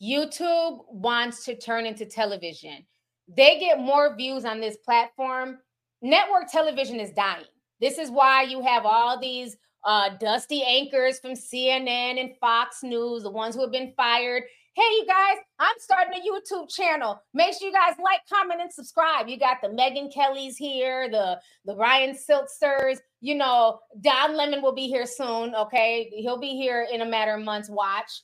YouTube 0.03 0.81
wants 0.91 1.45
to 1.45 1.57
turn 1.57 1.87
into 1.87 2.05
television. 2.05 2.85
They 3.29 3.59
get 3.59 3.79
more 3.79 4.17
views 4.17 4.45
on 4.45 4.61
this 4.61 4.77
platform. 4.79 5.59
Network 6.03 6.51
television 6.51 7.01
is 7.01 7.13
dying. 7.13 7.45
This 7.81 7.99
is 7.99 8.11
why 8.11 8.43
you 8.43 8.61
have 8.63 8.85
all 8.85 9.19
these 9.19 9.57
uh, 9.85 10.11
dusty 10.21 10.63
anchors 10.63 11.19
from 11.19 11.33
CNN 11.33 12.21
and 12.21 12.37
Fox 12.41 12.83
News, 12.83 13.23
the 13.23 13.31
ones 13.31 13.55
who 13.55 13.63
have 13.63 13.73
been 13.73 13.93
fired. 13.97 14.45
Hey, 14.75 14.83
you 14.83 15.07
guys, 15.07 15.37
I'm 15.59 15.75
starting 15.79 16.19
a 16.19 16.25
YouTube 16.25 16.73
channel. 16.75 17.21
Make 17.35 17.55
sure 17.59 17.69
you 17.69 17.75
guys 17.75 17.95
like, 18.03 18.21
comment, 18.33 18.63
and 18.63 18.73
subscribe. 18.73 19.29
You 19.29 19.39
got 19.39 19.59
the 19.61 19.69
Megyn 19.69 20.13
Kellys 20.13 20.57
here, 20.57 21.11
the 21.11 21.39
the 21.67 21.75
Brian 21.75 22.17
Stelters. 22.17 22.99
You 23.21 23.35
know, 23.35 23.81
Don 24.01 24.35
Lemon 24.35 24.63
will 24.63 24.75
be 24.75 24.87
here 24.89 25.07
soon. 25.07 25.55
Okay, 25.55 26.11
he'll 26.15 26.41
be 26.41 26.57
here 26.57 26.87
in 26.91 27.03
a 27.03 27.07
matter 27.07 27.35
of 27.35 27.45
months. 27.45 27.69
Watch. 27.69 28.23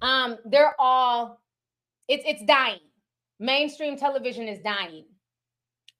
Um, 0.00 0.38
they're 0.46 0.74
all 0.78 1.40
it's 2.08 2.24
it's 2.26 2.44
dying. 2.44 2.80
Mainstream 3.38 3.98
television 3.98 4.48
is 4.48 4.60
dying. 4.60 5.04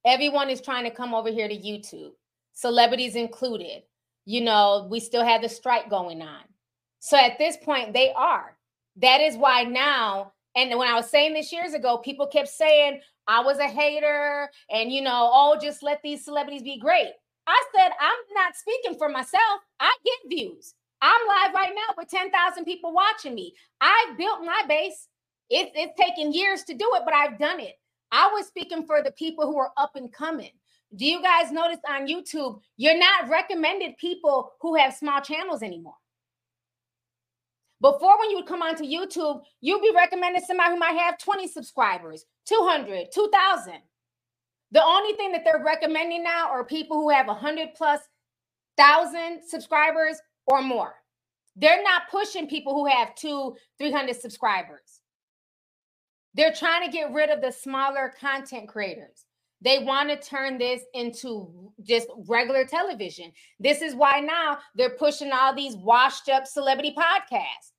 Everyone 0.05 0.48
is 0.48 0.60
trying 0.60 0.84
to 0.84 0.90
come 0.90 1.14
over 1.14 1.30
here 1.30 1.48
to 1.48 1.55
YouTube, 1.55 2.12
celebrities 2.56 3.14
included. 3.14 3.82
You 4.24 4.40
know, 4.40 4.88
we 4.90 4.98
still 4.98 5.24
have 5.24 5.42
the 5.42 5.48
strike 5.48 5.88
going 5.88 6.22
on. 6.22 6.42
So 6.98 7.16
at 7.16 7.38
this 7.38 7.56
point, 7.58 7.92
they 7.92 8.12
are. 8.16 8.56
That 8.96 9.20
is 9.20 9.36
why 9.36 9.62
now, 9.62 10.32
and 10.56 10.76
when 10.76 10.88
I 10.88 10.94
was 10.94 11.08
saying 11.08 11.34
this 11.34 11.52
years 11.52 11.74
ago, 11.74 11.98
people 11.98 12.26
kept 12.26 12.48
saying 12.48 13.00
I 13.28 13.42
was 13.42 13.58
a 13.58 13.68
hater 13.68 14.50
and, 14.70 14.90
you 14.90 15.02
know, 15.02 15.30
oh, 15.32 15.58
just 15.60 15.82
let 15.82 16.00
these 16.02 16.24
celebrities 16.24 16.62
be 16.62 16.78
great. 16.78 17.12
I 17.46 17.62
said, 17.76 17.90
I'm 18.00 18.34
not 18.34 18.56
speaking 18.56 18.98
for 18.98 19.08
myself. 19.08 19.60
I 19.78 19.94
get 20.04 20.36
views. 20.36 20.74
I'm 21.02 21.20
live 21.28 21.54
right 21.54 21.74
now 21.74 21.94
with 21.96 22.08
10,000 22.08 22.64
people 22.64 22.94
watching 22.94 23.34
me. 23.34 23.54
I've 23.82 24.16
built 24.16 24.40
my 24.44 24.62
base. 24.66 25.08
It's, 25.50 25.70
it's 25.74 26.00
taken 26.00 26.32
years 26.32 26.62
to 26.64 26.74
do 26.74 26.90
it, 26.94 27.02
but 27.04 27.14
I've 27.14 27.38
done 27.38 27.60
it. 27.60 27.74
I 28.10 28.30
was 28.32 28.46
speaking 28.46 28.86
for 28.86 29.02
the 29.02 29.12
people 29.12 29.46
who 29.46 29.58
are 29.58 29.72
up 29.76 29.94
and 29.94 30.10
coming. 30.10 30.50
Do 30.97 31.05
you 31.05 31.23
guys 31.23 31.52
notice 31.52 31.78
on 31.89 32.06
YouTube, 32.06 32.60
you're 32.78 32.98
not 32.98 33.28
recommended 33.28 33.98
people 33.98 34.52
who 34.60 34.77
have 34.77 34.94
small 34.94 35.20
channels 35.20 35.62
anymore? 35.62 35.97
Before, 37.82 38.18
when 38.18 38.31
you 38.31 38.36
would 38.36 38.47
come 38.47 38.62
onto 38.62 38.85
YouTube, 38.85 39.43
you'd 39.60 39.82
be 39.82 39.93
recommended 39.94 40.43
somebody 40.44 40.70
who 40.70 40.78
might 40.78 40.98
have 40.98 41.18
20 41.18 41.47
subscribers, 41.48 42.24
200, 42.47 43.09
2,000. 43.12 43.74
The 44.73 44.82
only 44.82 45.12
thing 45.16 45.32
that 45.32 45.44
they're 45.44 45.62
recommending 45.62 46.23
now 46.23 46.48
are 46.48 46.64
people 46.64 46.97
who 46.97 47.10
have 47.10 47.27
100 47.27 47.68
plus 47.77 48.01
thousand 48.78 49.43
subscribers 49.47 50.18
or 50.47 50.62
more. 50.62 50.94
They're 51.55 51.82
not 51.82 52.10
pushing 52.10 52.48
people 52.48 52.74
who 52.74 52.86
have 52.86 53.14
two, 53.14 53.56
300 53.78 54.16
subscribers. 54.16 55.01
They're 56.35 56.52
trying 56.52 56.85
to 56.86 56.93
get 56.93 57.12
rid 57.12 57.31
of 57.31 57.43
the 57.43 57.52
smaller 57.52 58.12
content 58.18 58.68
creators. 58.68 59.26
They 59.62 59.78
want 59.78 60.10
to 60.10 60.28
turn 60.28 60.58
this 60.58 60.82
into 60.94 61.72
just 61.82 62.08
regular 62.28 62.64
television. 62.64 63.32
This 63.58 63.80
is 63.80 63.94
why 63.94 64.20
now 64.20 64.58
they're 64.74 64.96
pushing 64.96 65.32
all 65.32 65.54
these 65.54 65.76
washed 65.76 66.28
up 66.28 66.46
celebrity 66.46 66.94
podcasts. 66.96 67.72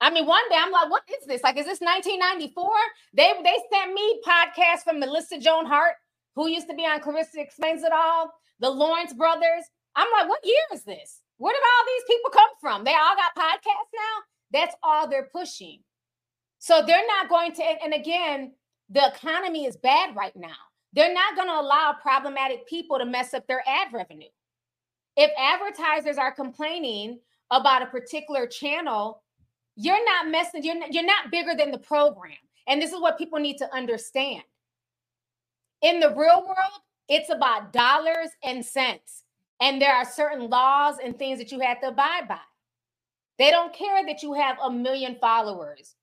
I 0.00 0.10
mean, 0.10 0.26
one 0.26 0.46
day 0.50 0.56
I'm 0.58 0.72
like, 0.72 0.90
what 0.90 1.02
is 1.08 1.26
this? 1.26 1.42
Like, 1.42 1.56
is 1.56 1.64
this 1.64 1.80
1994? 1.80 2.68
They 3.14 3.32
they 3.42 3.56
sent 3.72 3.94
me 3.94 4.20
podcasts 4.26 4.82
from 4.84 5.00
Melissa 5.00 5.38
Joan 5.38 5.66
Hart, 5.66 5.94
who 6.34 6.48
used 6.48 6.68
to 6.68 6.74
be 6.74 6.84
on 6.84 7.00
Clarissa 7.00 7.40
Explains 7.40 7.82
It 7.82 7.92
All, 7.92 8.30
the 8.60 8.68
Lawrence 8.68 9.14
brothers. 9.14 9.64
I'm 9.94 10.08
like, 10.18 10.28
what 10.28 10.44
year 10.44 10.56
is 10.74 10.84
this? 10.84 11.22
Where 11.38 11.54
did 11.54 11.62
all 11.62 11.86
these 11.86 12.04
people 12.08 12.30
come 12.30 12.50
from? 12.60 12.84
They 12.84 12.94
all 12.94 13.16
got 13.16 13.36
podcasts 13.36 13.94
now. 13.94 14.22
That's 14.52 14.74
all 14.82 15.08
they're 15.08 15.30
pushing. 15.32 15.80
So 16.58 16.82
they're 16.86 17.06
not 17.06 17.28
going 17.28 17.52
to, 17.52 17.62
and 17.62 17.94
again, 17.94 18.52
the 18.90 19.06
economy 19.14 19.66
is 19.66 19.76
bad 19.76 20.14
right 20.14 20.34
now. 20.36 20.56
They're 20.92 21.12
not 21.12 21.36
going 21.36 21.48
to 21.48 21.60
allow 21.60 21.94
problematic 22.00 22.66
people 22.66 22.98
to 22.98 23.04
mess 23.04 23.34
up 23.34 23.46
their 23.46 23.62
ad 23.66 23.88
revenue. 23.92 24.28
If 25.16 25.30
advertisers 25.38 26.18
are 26.18 26.32
complaining 26.32 27.18
about 27.50 27.82
a 27.82 27.86
particular 27.86 28.46
channel, 28.46 29.22
you're 29.76 30.04
not 30.04 30.30
messing, 30.30 30.62
you're 30.62 30.78
not, 30.78 30.92
you're 30.92 31.04
not 31.04 31.30
bigger 31.30 31.54
than 31.54 31.70
the 31.70 31.78
program. 31.78 32.32
And 32.66 32.80
this 32.80 32.92
is 32.92 33.00
what 33.00 33.18
people 33.18 33.38
need 33.38 33.58
to 33.58 33.74
understand. 33.74 34.42
In 35.82 36.00
the 36.00 36.10
real 36.10 36.42
world, 36.42 36.80
it's 37.08 37.30
about 37.30 37.72
dollars 37.72 38.30
and 38.42 38.64
cents. 38.64 39.24
And 39.60 39.80
there 39.80 39.94
are 39.94 40.04
certain 40.04 40.48
laws 40.50 40.96
and 41.02 41.18
things 41.18 41.38
that 41.38 41.52
you 41.52 41.60
have 41.60 41.80
to 41.80 41.88
abide 41.88 42.28
by. 42.28 42.38
They 43.38 43.50
don't 43.50 43.72
care 43.72 44.04
that 44.06 44.22
you 44.22 44.34
have 44.34 44.56
a 44.62 44.70
million 44.70 45.16
followers 45.20 45.94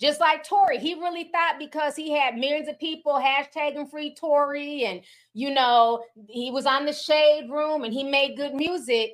just 0.00 0.20
like 0.20 0.44
Tory, 0.44 0.78
he 0.78 0.94
really 0.94 1.30
thought 1.32 1.56
because 1.58 1.96
he 1.96 2.12
had 2.12 2.36
millions 2.36 2.68
of 2.68 2.80
people 2.80 3.14
hashtagging 3.14 3.90
free 3.90 4.14
Tory, 4.14 4.84
and 4.84 5.02
you 5.34 5.50
know, 5.52 6.04
he 6.28 6.50
was 6.50 6.66
on 6.66 6.86
the 6.86 6.92
shade 6.94 7.48
room 7.50 7.84
and 7.84 7.92
he 7.94 8.04
made 8.04 8.36
good 8.36 8.54
music. 8.54 9.12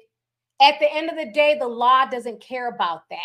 At 0.62 0.80
the 0.80 0.92
end 0.92 1.10
of 1.10 1.16
the 1.16 1.32
day, 1.32 1.56
the 1.58 1.68
law 1.68 2.06
doesn't 2.06 2.40
care 2.42 2.68
about 2.68 3.02
that. 3.10 3.18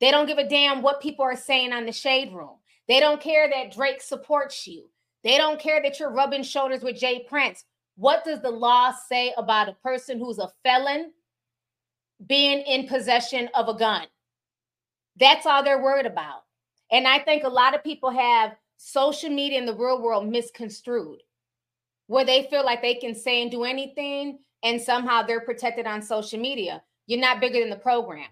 They 0.00 0.10
don't 0.10 0.26
give 0.26 0.38
a 0.38 0.48
damn 0.48 0.82
what 0.82 1.00
people 1.00 1.24
are 1.24 1.36
saying 1.36 1.72
on 1.72 1.86
the 1.86 1.92
shade 1.92 2.32
room. 2.32 2.56
They 2.88 3.00
don't 3.00 3.20
care 3.20 3.48
that 3.48 3.74
Drake 3.74 4.02
supports 4.02 4.66
you. 4.66 4.90
They 5.24 5.38
don't 5.38 5.60
care 5.60 5.82
that 5.82 5.98
you're 5.98 6.12
rubbing 6.12 6.42
shoulders 6.42 6.82
with 6.82 6.96
J. 6.98 7.24
Prince. 7.28 7.64
What 7.96 8.24
does 8.24 8.42
the 8.42 8.50
law 8.50 8.92
say 9.08 9.32
about 9.36 9.68
a 9.70 9.74
person 9.82 10.18
who's 10.18 10.38
a 10.38 10.50
felon 10.64 11.12
being 12.26 12.60
in 12.60 12.88
possession 12.88 13.48
of 13.54 13.68
a 13.68 13.74
gun? 13.78 14.06
That's 15.18 15.46
all 15.46 15.62
they're 15.62 15.82
worried 15.82 16.06
about. 16.06 16.42
And 16.90 17.06
I 17.06 17.18
think 17.18 17.44
a 17.44 17.48
lot 17.48 17.74
of 17.74 17.84
people 17.84 18.10
have 18.10 18.56
social 18.76 19.30
media 19.30 19.58
in 19.58 19.66
the 19.66 19.74
real 19.74 20.02
world 20.02 20.28
misconstrued, 20.28 21.20
where 22.06 22.24
they 22.24 22.46
feel 22.50 22.64
like 22.64 22.82
they 22.82 22.94
can 22.94 23.14
say 23.14 23.42
and 23.42 23.50
do 23.50 23.64
anything, 23.64 24.38
and 24.62 24.80
somehow 24.80 25.22
they're 25.22 25.40
protected 25.40 25.86
on 25.86 26.02
social 26.02 26.38
media. 26.38 26.82
You're 27.06 27.20
not 27.20 27.40
bigger 27.40 27.60
than 27.60 27.70
the 27.70 27.76
program. 27.76 28.28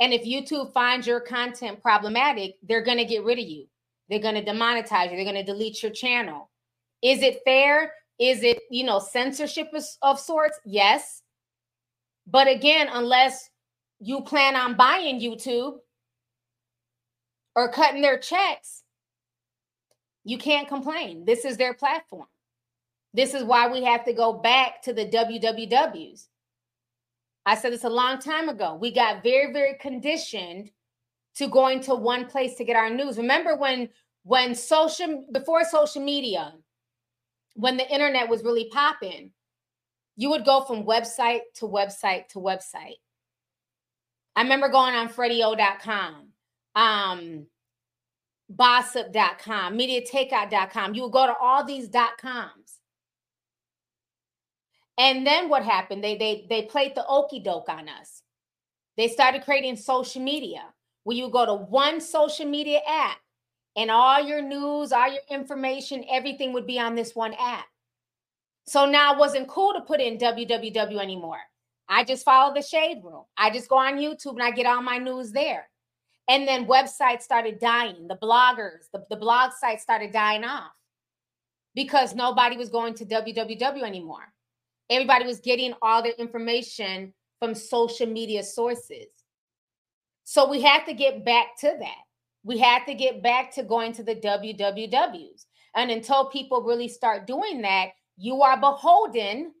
And 0.00 0.12
if 0.12 0.24
YouTube 0.24 0.72
finds 0.72 1.06
your 1.06 1.20
content 1.20 1.80
problematic, 1.80 2.56
they're 2.62 2.84
going 2.84 2.98
to 2.98 3.04
get 3.04 3.24
rid 3.24 3.38
of 3.38 3.44
you. 3.44 3.66
They're 4.08 4.18
going 4.18 4.34
to 4.34 4.44
demonetize 4.44 5.10
you. 5.10 5.16
They're 5.16 5.24
going 5.24 5.36
to 5.36 5.44
delete 5.44 5.82
your 5.82 5.92
channel. 5.92 6.50
Is 7.02 7.22
it 7.22 7.40
fair? 7.44 7.92
Is 8.18 8.42
it, 8.42 8.60
you 8.70 8.84
know, 8.84 8.98
censorship 8.98 9.68
of, 9.72 9.84
of 10.02 10.20
sorts? 10.20 10.58
Yes. 10.64 11.22
But 12.26 12.48
again, 12.48 12.88
unless 12.92 13.48
you 14.00 14.20
plan 14.22 14.56
on 14.56 14.76
buying 14.76 15.20
YouTube, 15.20 15.78
or 17.54 17.70
cutting 17.70 18.02
their 18.02 18.18
checks, 18.18 18.82
you 20.24 20.38
can't 20.38 20.68
complain. 20.68 21.24
This 21.24 21.44
is 21.44 21.56
their 21.56 21.74
platform. 21.74 22.26
This 23.12 23.34
is 23.34 23.44
why 23.44 23.68
we 23.68 23.84
have 23.84 24.04
to 24.06 24.12
go 24.12 24.32
back 24.32 24.82
to 24.82 24.92
the 24.92 25.06
WWWs. 25.06 26.26
I 27.46 27.54
said 27.54 27.72
this 27.72 27.84
a 27.84 27.90
long 27.90 28.18
time 28.18 28.48
ago. 28.48 28.76
We 28.80 28.90
got 28.90 29.22
very, 29.22 29.52
very 29.52 29.74
conditioned 29.74 30.70
to 31.36 31.48
going 31.48 31.80
to 31.82 31.94
one 31.94 32.26
place 32.26 32.54
to 32.56 32.64
get 32.64 32.76
our 32.76 32.90
news. 32.90 33.18
Remember 33.18 33.56
when 33.56 33.88
when 34.24 34.54
social 34.54 35.26
before 35.30 35.64
social 35.64 36.02
media, 36.02 36.54
when 37.54 37.76
the 37.76 37.88
internet 37.92 38.28
was 38.28 38.42
really 38.42 38.70
popping, 38.70 39.30
you 40.16 40.30
would 40.30 40.44
go 40.44 40.62
from 40.62 40.84
website 40.84 41.40
to 41.56 41.66
website 41.66 42.28
to 42.28 42.38
website. 42.38 42.98
I 44.34 44.42
remember 44.42 44.68
going 44.68 44.94
on 44.94 45.08
freddyo.com 45.08 46.28
um, 46.74 47.46
Bossip.com, 48.52 49.78
MediaTakeout.com. 49.78 50.94
You 50.94 51.02
will 51.02 51.10
go 51.10 51.26
to 51.26 51.34
all 51.40 51.64
these 51.64 51.88
dot 51.88 52.18
coms. 52.18 52.80
And 54.98 55.26
then 55.26 55.48
what 55.48 55.64
happened? 55.64 56.04
They 56.04 56.16
they 56.16 56.46
they 56.48 56.62
played 56.62 56.94
the 56.94 57.04
okey 57.06 57.40
doke 57.40 57.68
on 57.68 57.88
us. 57.88 58.22
They 58.96 59.08
started 59.08 59.44
creating 59.44 59.76
social 59.76 60.22
media 60.22 60.62
where 61.02 61.16
you 61.16 61.28
go 61.28 61.44
to 61.46 61.54
one 61.54 62.00
social 62.00 62.46
media 62.46 62.80
app 62.88 63.18
and 63.76 63.90
all 63.90 64.22
your 64.22 64.40
news, 64.40 64.92
all 64.92 65.10
your 65.10 65.22
information, 65.28 66.04
everything 66.10 66.52
would 66.52 66.66
be 66.66 66.78
on 66.78 66.94
this 66.94 67.14
one 67.14 67.34
app. 67.38 67.66
So 68.66 68.86
now 68.86 69.14
it 69.14 69.18
wasn't 69.18 69.48
cool 69.48 69.74
to 69.74 69.80
put 69.80 70.00
in 70.00 70.16
www 70.16 71.02
anymore. 71.02 71.40
I 71.88 72.04
just 72.04 72.24
follow 72.24 72.54
the 72.54 72.62
shade 72.62 73.02
room. 73.04 73.24
I 73.36 73.50
just 73.50 73.68
go 73.68 73.76
on 73.76 73.98
YouTube 73.98 74.34
and 74.34 74.42
I 74.42 74.52
get 74.52 74.66
all 74.66 74.80
my 74.80 74.98
news 74.98 75.32
there. 75.32 75.68
And 76.28 76.48
then 76.48 76.66
websites 76.66 77.22
started 77.22 77.58
dying. 77.60 78.08
The 78.08 78.16
bloggers, 78.16 78.90
the, 78.92 79.04
the 79.10 79.16
blog 79.16 79.52
sites 79.52 79.82
started 79.82 80.12
dying 80.12 80.44
off 80.44 80.72
because 81.74 82.14
nobody 82.14 82.56
was 82.56 82.70
going 82.70 82.94
to 82.94 83.04
www 83.04 83.82
anymore. 83.82 84.32
Everybody 84.88 85.26
was 85.26 85.40
getting 85.40 85.74
all 85.82 86.02
their 86.02 86.12
information 86.12 87.12
from 87.38 87.54
social 87.54 88.06
media 88.06 88.42
sources. 88.42 89.06
So 90.24 90.48
we 90.48 90.62
had 90.62 90.84
to 90.86 90.94
get 90.94 91.24
back 91.24 91.58
to 91.60 91.74
that. 91.78 92.02
We 92.42 92.58
had 92.58 92.84
to 92.86 92.94
get 92.94 93.22
back 93.22 93.54
to 93.54 93.62
going 93.62 93.92
to 93.94 94.02
the 94.02 94.14
wwws. 94.14 95.44
And 95.74 95.90
until 95.90 96.26
people 96.26 96.62
really 96.62 96.88
start 96.88 97.26
doing 97.26 97.62
that, 97.62 97.88
you 98.16 98.42
are 98.42 98.58
beholden 98.58 99.52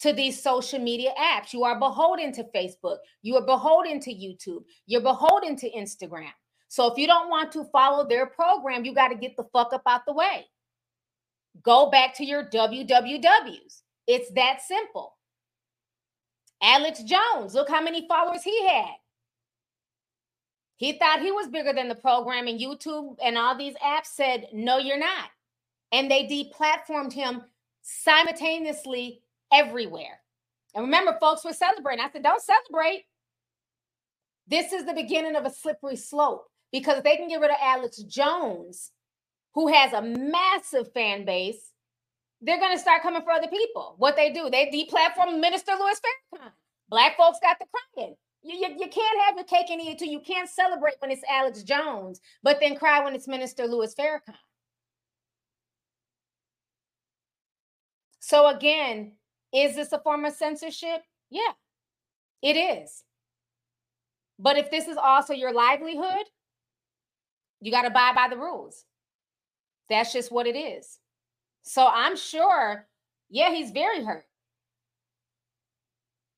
to 0.00 0.12
these 0.12 0.42
social 0.42 0.78
media 0.78 1.10
apps. 1.18 1.52
You 1.52 1.64
are 1.64 1.78
beholden 1.78 2.32
to 2.32 2.44
Facebook. 2.54 2.98
You 3.22 3.36
are 3.36 3.44
beholden 3.44 4.00
to 4.00 4.10
YouTube. 4.10 4.64
You're 4.86 5.02
beholden 5.02 5.56
to 5.56 5.70
Instagram. 5.70 6.32
So 6.68 6.90
if 6.90 6.98
you 6.98 7.06
don't 7.06 7.28
want 7.28 7.52
to 7.52 7.64
follow 7.64 8.06
their 8.06 8.26
program, 8.26 8.84
you 8.84 8.94
got 8.94 9.08
to 9.08 9.14
get 9.14 9.36
the 9.36 9.44
fuck 9.52 9.72
up 9.72 9.82
out 9.86 10.02
the 10.06 10.12
way. 10.12 10.46
Go 11.62 11.90
back 11.90 12.14
to 12.16 12.24
your 12.24 12.44
WWWs. 12.44 13.82
It's 14.06 14.30
that 14.32 14.60
simple. 14.66 15.16
Alex 16.62 17.02
Jones, 17.02 17.54
look 17.54 17.68
how 17.68 17.82
many 17.82 18.06
followers 18.06 18.42
he 18.42 18.66
had. 18.66 18.94
He 20.76 20.92
thought 20.92 21.20
he 21.20 21.30
was 21.30 21.48
bigger 21.48 21.74
than 21.74 21.88
the 21.88 21.94
program, 21.94 22.46
and 22.46 22.58
YouTube 22.58 23.16
and 23.22 23.36
all 23.36 23.56
these 23.56 23.74
apps 23.84 24.06
said, 24.06 24.48
No, 24.52 24.78
you're 24.78 24.98
not. 24.98 25.28
And 25.92 26.10
they 26.10 26.24
deplatformed 26.24 27.12
him 27.12 27.42
simultaneously 27.82 29.22
everywhere. 29.52 30.20
And 30.74 30.84
remember, 30.84 31.16
folks 31.20 31.44
were 31.44 31.52
celebrating. 31.52 32.04
I 32.04 32.10
said, 32.10 32.22
Don't 32.22 32.42
celebrate. 32.42 33.04
This 34.46 34.72
is 34.72 34.84
the 34.84 34.94
beginning 34.94 35.36
of 35.36 35.44
a 35.44 35.50
slippery 35.50 35.96
slope 35.96 36.46
because 36.72 36.98
if 36.98 37.04
they 37.04 37.16
can 37.16 37.28
get 37.28 37.40
rid 37.40 37.50
of 37.50 37.56
Alex 37.60 37.98
Jones, 37.98 38.90
who 39.54 39.68
has 39.68 39.92
a 39.92 40.02
massive 40.02 40.92
fan 40.92 41.24
base, 41.24 41.70
they're 42.40 42.58
going 42.58 42.74
to 42.74 42.80
start 42.80 43.02
coming 43.02 43.22
for 43.22 43.32
other 43.32 43.48
people. 43.48 43.94
What 43.98 44.16
they 44.16 44.32
do, 44.32 44.48
they 44.50 44.66
deplatform 44.66 45.40
Minister 45.40 45.72
Louis 45.78 46.00
Farrakhan. 46.34 46.50
Black 46.88 47.16
folks 47.16 47.38
got 47.42 47.58
the 47.58 47.66
crying. 47.94 48.14
You, 48.42 48.56
you, 48.56 48.68
you 48.78 48.88
can't 48.88 49.20
have 49.26 49.36
your 49.36 49.44
cake 49.44 49.70
and 49.70 49.80
eat 49.80 49.90
it 49.92 49.98
too. 49.98 50.10
You 50.10 50.20
can't 50.20 50.48
celebrate 50.48 50.94
when 51.00 51.10
it's 51.10 51.22
Alex 51.30 51.62
Jones, 51.62 52.20
but 52.42 52.58
then 52.60 52.76
cry 52.76 53.04
when 53.04 53.14
it's 53.14 53.28
Minister 53.28 53.66
Louis 53.66 53.94
Farrakhan. 53.94 54.34
So 58.20 58.48
again, 58.48 59.12
is 59.52 59.74
this 59.74 59.92
a 59.92 59.98
form 59.98 60.24
of 60.24 60.32
censorship? 60.32 61.02
Yeah, 61.30 61.52
it 62.42 62.54
is. 62.54 63.04
But 64.38 64.56
if 64.56 64.70
this 64.70 64.88
is 64.88 64.96
also 64.96 65.34
your 65.34 65.52
livelihood, 65.52 66.26
you 67.60 67.70
got 67.70 67.82
to 67.82 67.88
abide 67.88 68.14
by 68.14 68.28
the 68.28 68.38
rules. 68.38 68.84
That's 69.88 70.12
just 70.12 70.32
what 70.32 70.46
it 70.46 70.56
is. 70.56 70.98
So 71.62 71.86
I'm 71.86 72.16
sure, 72.16 72.86
yeah, 73.28 73.50
he's 73.50 73.70
very 73.70 74.02
hurt. 74.02 74.24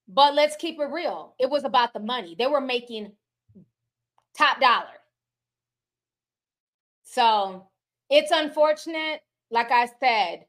But 0.08 0.34
let's 0.34 0.56
keep 0.56 0.80
it 0.80 0.90
real. 0.90 1.34
It 1.38 1.48
was 1.48 1.64
about 1.64 1.92
the 1.92 2.00
money. 2.00 2.34
They 2.36 2.46
were 2.46 2.60
making 2.60 3.12
top 4.36 4.60
dollar. 4.60 4.86
So 7.04 7.68
it's 8.10 8.30
unfortunate. 8.30 9.20
Like 9.50 9.70
I 9.70 9.88
said, 10.00 10.46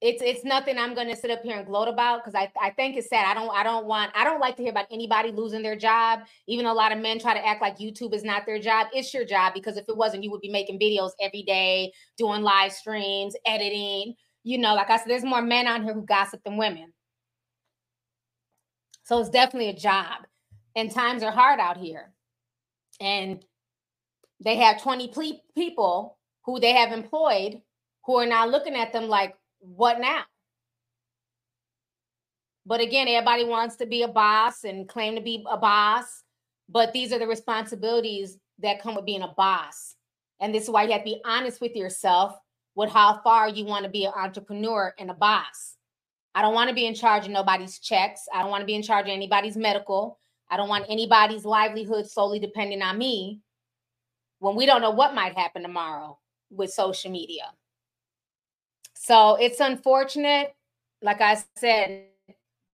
it's 0.00 0.22
it's 0.22 0.44
nothing 0.44 0.78
I'm 0.78 0.94
gonna 0.94 1.16
sit 1.16 1.30
up 1.30 1.42
here 1.42 1.56
and 1.56 1.66
gloat 1.66 1.88
about 1.88 2.22
because 2.22 2.34
I, 2.34 2.52
I 2.60 2.70
think 2.70 2.96
it's 2.96 3.08
sad. 3.08 3.26
I 3.26 3.34
don't 3.34 3.50
I 3.50 3.64
don't 3.64 3.86
want 3.86 4.12
I 4.14 4.22
don't 4.22 4.38
like 4.38 4.56
to 4.56 4.62
hear 4.62 4.70
about 4.70 4.86
anybody 4.92 5.32
losing 5.32 5.62
their 5.62 5.74
job. 5.74 6.20
Even 6.46 6.66
a 6.66 6.72
lot 6.72 6.92
of 6.92 6.98
men 6.98 7.18
try 7.18 7.34
to 7.34 7.44
act 7.44 7.60
like 7.60 7.78
YouTube 7.78 8.14
is 8.14 8.22
not 8.22 8.46
their 8.46 8.60
job. 8.60 8.86
It's 8.92 9.12
your 9.12 9.24
job 9.24 9.54
because 9.54 9.76
if 9.76 9.88
it 9.88 9.96
wasn't, 9.96 10.22
you 10.22 10.30
would 10.30 10.40
be 10.40 10.50
making 10.50 10.78
videos 10.78 11.10
every 11.20 11.42
day, 11.42 11.92
doing 12.16 12.42
live 12.42 12.72
streams, 12.72 13.34
editing. 13.44 14.14
You 14.44 14.58
know, 14.58 14.74
like 14.74 14.88
I 14.88 14.98
said, 14.98 15.08
there's 15.08 15.24
more 15.24 15.42
men 15.42 15.66
on 15.66 15.82
here 15.82 15.94
who 15.94 16.06
gossip 16.06 16.42
than 16.44 16.56
women. 16.56 16.92
So 19.02 19.18
it's 19.18 19.30
definitely 19.30 19.70
a 19.70 19.76
job. 19.76 20.26
And 20.76 20.92
times 20.92 21.24
are 21.24 21.32
hard 21.32 21.58
out 21.58 21.76
here. 21.76 22.12
And 23.00 23.44
they 24.44 24.56
have 24.56 24.80
20 24.80 25.08
ple- 25.08 25.42
people 25.56 26.18
who 26.44 26.60
they 26.60 26.72
have 26.72 26.92
employed 26.92 27.60
who 28.04 28.16
are 28.16 28.26
now 28.26 28.46
looking 28.46 28.74
at 28.74 28.92
them 28.92 29.08
like, 29.08 29.34
what 29.60 30.00
now? 30.00 30.22
But 32.66 32.80
again, 32.80 33.08
everybody 33.08 33.44
wants 33.44 33.76
to 33.76 33.86
be 33.86 34.02
a 34.02 34.08
boss 34.08 34.64
and 34.64 34.88
claim 34.88 35.14
to 35.14 35.22
be 35.22 35.44
a 35.50 35.56
boss. 35.56 36.22
But 36.68 36.92
these 36.92 37.12
are 37.12 37.18
the 37.18 37.26
responsibilities 37.26 38.36
that 38.58 38.82
come 38.82 38.94
with 38.94 39.06
being 39.06 39.22
a 39.22 39.28
boss. 39.28 39.94
And 40.40 40.54
this 40.54 40.64
is 40.64 40.70
why 40.70 40.82
you 40.82 40.92
have 40.92 41.00
to 41.00 41.04
be 41.04 41.20
honest 41.24 41.60
with 41.60 41.74
yourself 41.74 42.38
with 42.74 42.90
how 42.90 43.20
far 43.24 43.48
you 43.48 43.64
want 43.64 43.84
to 43.84 43.90
be 43.90 44.04
an 44.04 44.12
entrepreneur 44.14 44.94
and 44.98 45.10
a 45.10 45.14
boss. 45.14 45.76
I 46.34 46.42
don't 46.42 46.54
want 46.54 46.68
to 46.68 46.74
be 46.74 46.86
in 46.86 46.94
charge 46.94 47.24
of 47.24 47.32
nobody's 47.32 47.78
checks. 47.78 48.26
I 48.32 48.42
don't 48.42 48.50
want 48.50 48.60
to 48.60 48.66
be 48.66 48.74
in 48.74 48.82
charge 48.82 49.06
of 49.06 49.12
anybody's 49.12 49.56
medical. 49.56 50.18
I 50.50 50.56
don't 50.56 50.68
want 50.68 50.86
anybody's 50.88 51.44
livelihood 51.44 52.08
solely 52.08 52.38
depending 52.38 52.82
on 52.82 52.96
me 52.96 53.40
when 54.38 54.54
we 54.54 54.66
don't 54.66 54.82
know 54.82 54.90
what 54.90 55.14
might 55.14 55.36
happen 55.36 55.62
tomorrow 55.62 56.18
with 56.50 56.70
social 56.70 57.10
media. 57.10 57.44
So 59.08 59.36
it's 59.36 59.58
unfortunate. 59.58 60.54
Like 61.00 61.22
I 61.22 61.38
said, 61.56 62.08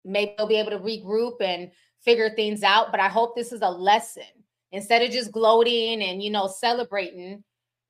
maybe 0.04 0.34
they'll 0.36 0.48
be 0.48 0.56
able 0.56 0.72
to 0.72 0.80
regroup 0.80 1.36
and 1.42 1.70
figure 2.02 2.32
things 2.32 2.64
out. 2.64 2.90
But 2.90 3.00
I 3.00 3.08
hope 3.08 3.36
this 3.36 3.52
is 3.52 3.62
a 3.62 3.70
lesson. 3.70 4.24
Instead 4.72 5.04
of 5.04 5.12
just 5.12 5.32
gloating 5.32 6.02
and 6.02 6.24
you 6.24 6.32
know 6.32 6.48
celebrating, 6.48 7.44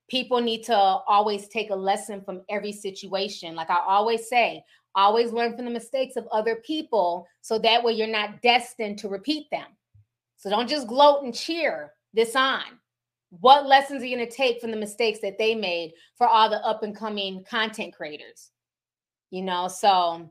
people 0.09 0.41
need 0.41 0.63
to 0.63 0.75
always 0.75 1.47
take 1.47 1.69
a 1.69 1.75
lesson 1.75 2.21
from 2.21 2.41
every 2.49 2.73
situation. 2.73 3.55
Like 3.55 3.69
I 3.69 3.79
always 3.87 4.27
say, 4.27 4.61
always 4.93 5.31
learn 5.31 5.55
from 5.55 5.63
the 5.63 5.71
mistakes 5.71 6.17
of 6.17 6.27
other 6.33 6.57
people 6.65 7.25
so 7.39 7.57
that 7.59 7.81
way 7.81 7.93
you're 7.93 8.07
not 8.07 8.41
destined 8.41 8.99
to 8.99 9.07
repeat 9.07 9.47
them. 9.51 9.67
So 10.35 10.49
don't 10.49 10.67
just 10.67 10.89
gloat 10.89 11.23
and 11.23 11.33
cheer 11.33 11.93
this 12.13 12.35
on. 12.35 12.63
What 13.39 13.65
lessons 13.65 14.03
are 14.03 14.05
you 14.05 14.15
going 14.15 14.29
to 14.29 14.35
take 14.35 14.61
from 14.61 14.71
the 14.71 14.77
mistakes 14.77 15.19
that 15.21 15.39
they 15.39 15.55
made 15.55 15.93
for 16.17 16.27
all 16.27 16.49
the 16.49 16.63
up 16.65 16.83
and 16.83 16.95
coming 16.95 17.43
content 17.49 17.95
creators? 17.95 18.51
You 19.31 19.41
know, 19.41 19.67
so 19.67 20.29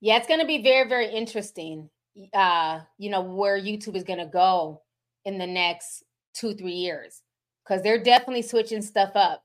yeah, 0.00 0.16
it's 0.18 0.28
going 0.28 0.40
to 0.40 0.46
be 0.46 0.62
very, 0.62 0.88
very 0.88 1.08
interesting. 1.08 1.88
Uh, 2.34 2.80
you 2.98 3.10
know, 3.10 3.22
where 3.22 3.58
YouTube 3.58 3.96
is 3.96 4.04
going 4.04 4.18
to 4.18 4.26
go 4.26 4.82
in 5.24 5.38
the 5.38 5.46
next 5.46 6.04
two, 6.34 6.54
three 6.54 6.72
years 6.72 7.22
because 7.64 7.82
they're 7.82 8.02
definitely 8.02 8.42
switching 8.42 8.82
stuff 8.82 9.12
up. 9.14 9.42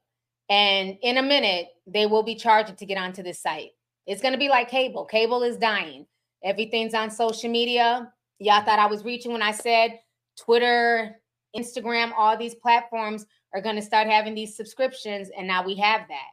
And 0.50 0.98
in 1.02 1.18
a 1.18 1.24
minute, 1.24 1.68
they 1.88 2.06
will 2.06 2.24
be 2.24 2.36
charging 2.36 2.76
to 2.76 2.86
get 2.86 2.98
onto 2.98 3.24
this 3.24 3.42
site. 3.42 3.70
It's 4.06 4.22
going 4.22 4.34
to 4.34 4.38
be 4.38 4.50
like 4.50 4.70
cable. 4.70 5.06
Cable 5.06 5.44
is 5.44 5.58
dying. 5.58 6.06
Everything's 6.44 6.94
on 6.94 7.10
social 7.10 7.50
media. 7.50 8.12
Y'all 8.40 8.64
thought 8.64 8.80
I 8.80 8.88
was 8.88 9.06
reaching 9.06 9.32
when 9.32 9.42
I 9.42 9.52
said 9.52 10.00
Twitter, 10.38 11.21
Instagram, 11.56 12.12
all 12.16 12.38
these 12.38 12.56
platforms 12.56 13.26
are 13.54 13.62
going 13.62 13.76
to 13.76 13.82
start 13.82 14.08
having 14.08 14.36
these 14.36 14.56
subscriptions. 14.56 15.30
And 15.38 15.48
now 15.48 15.66
we 15.66 15.76
have 15.76 16.02
that. 16.08 16.30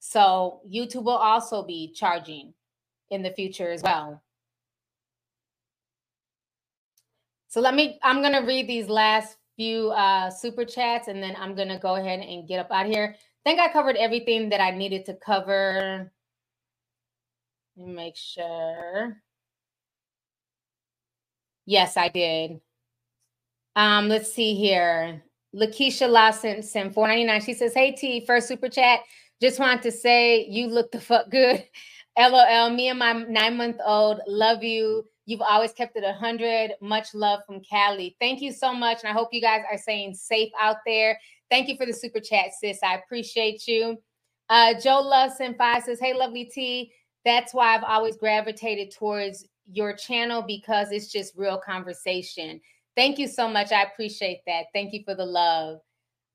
So 0.00 0.60
YouTube 0.68 1.04
will 1.04 1.12
also 1.12 1.62
be 1.62 1.92
charging 1.94 2.54
in 3.10 3.22
the 3.22 3.30
future 3.30 3.70
as 3.70 3.82
well. 3.82 4.22
So 7.48 7.60
let 7.60 7.74
me, 7.74 7.98
I'm 8.02 8.20
going 8.20 8.34
to 8.34 8.46
read 8.46 8.68
these 8.68 8.88
last 8.88 9.36
few 9.56 9.90
uh, 9.90 10.30
super 10.30 10.64
chats 10.64 11.08
and 11.08 11.22
then 11.22 11.34
I'm 11.38 11.54
going 11.54 11.68
to 11.68 11.78
go 11.78 11.96
ahead 11.96 12.20
and 12.20 12.46
get 12.46 12.60
up 12.60 12.70
out 12.70 12.86
here. 12.86 13.16
I 13.16 13.48
think 13.48 13.60
I 13.60 13.72
covered 13.72 13.96
everything 13.96 14.50
that 14.50 14.60
I 14.60 14.72
needed 14.72 15.06
to 15.06 15.14
cover. 15.14 16.12
Let 17.76 17.86
me 17.86 17.92
make 17.94 18.16
sure. 18.16 19.16
Yes, 21.64 21.96
I 21.96 22.08
did. 22.08 22.60
Um, 23.76 24.08
let's 24.08 24.32
see 24.32 24.54
here. 24.54 25.22
Lakeisha 25.54 26.08
Lawson 26.08 26.62
sent 26.62 26.94
499. 26.94 27.40
She 27.42 27.54
says, 27.54 27.74
Hey 27.74 27.92
T, 27.92 28.24
first 28.26 28.48
super 28.48 28.68
chat. 28.68 29.00
Just 29.40 29.60
want 29.60 29.82
to 29.82 29.92
say 29.92 30.46
you 30.46 30.66
look 30.66 30.90
the 30.90 31.00
fuck 31.00 31.30
good. 31.30 31.64
LOL. 32.18 32.70
Me 32.70 32.88
and 32.88 32.98
my 32.98 33.12
nine-month-old 33.12 34.20
love 34.26 34.64
you. 34.64 35.04
You've 35.26 35.42
always 35.42 35.72
kept 35.72 35.96
it 35.96 36.04
a 36.04 36.14
hundred. 36.14 36.72
Much 36.80 37.14
love 37.14 37.40
from 37.46 37.60
Cali. 37.60 38.16
Thank 38.18 38.40
you 38.40 38.52
so 38.52 38.72
much. 38.72 39.02
And 39.02 39.10
I 39.10 39.12
hope 39.12 39.28
you 39.32 39.42
guys 39.42 39.62
are 39.70 39.76
staying 39.76 40.14
safe 40.14 40.50
out 40.58 40.78
there. 40.86 41.18
Thank 41.50 41.68
you 41.68 41.76
for 41.76 41.84
the 41.84 41.92
super 41.92 42.20
chat, 42.20 42.52
sis. 42.58 42.78
I 42.82 42.94
appreciate 42.94 43.68
you. 43.68 43.98
Uh, 44.48 44.74
Joe 44.80 45.00
Lawson 45.00 45.54
5 45.58 45.82
says, 45.82 46.00
Hey, 46.00 46.14
lovely 46.14 46.44
T. 46.44 46.92
That's 47.24 47.52
why 47.52 47.74
I've 47.74 47.84
always 47.84 48.16
gravitated 48.16 48.94
towards 48.94 49.46
your 49.70 49.92
channel 49.94 50.42
because 50.42 50.92
it's 50.92 51.10
just 51.10 51.36
real 51.36 51.58
conversation. 51.58 52.60
Thank 52.96 53.18
you 53.18 53.28
so 53.28 53.48
much. 53.48 53.72
I 53.72 53.82
appreciate 53.84 54.40
that. 54.46 54.66
Thank 54.74 54.92
you 54.94 55.02
for 55.04 55.14
the 55.14 55.26
love. 55.26 55.80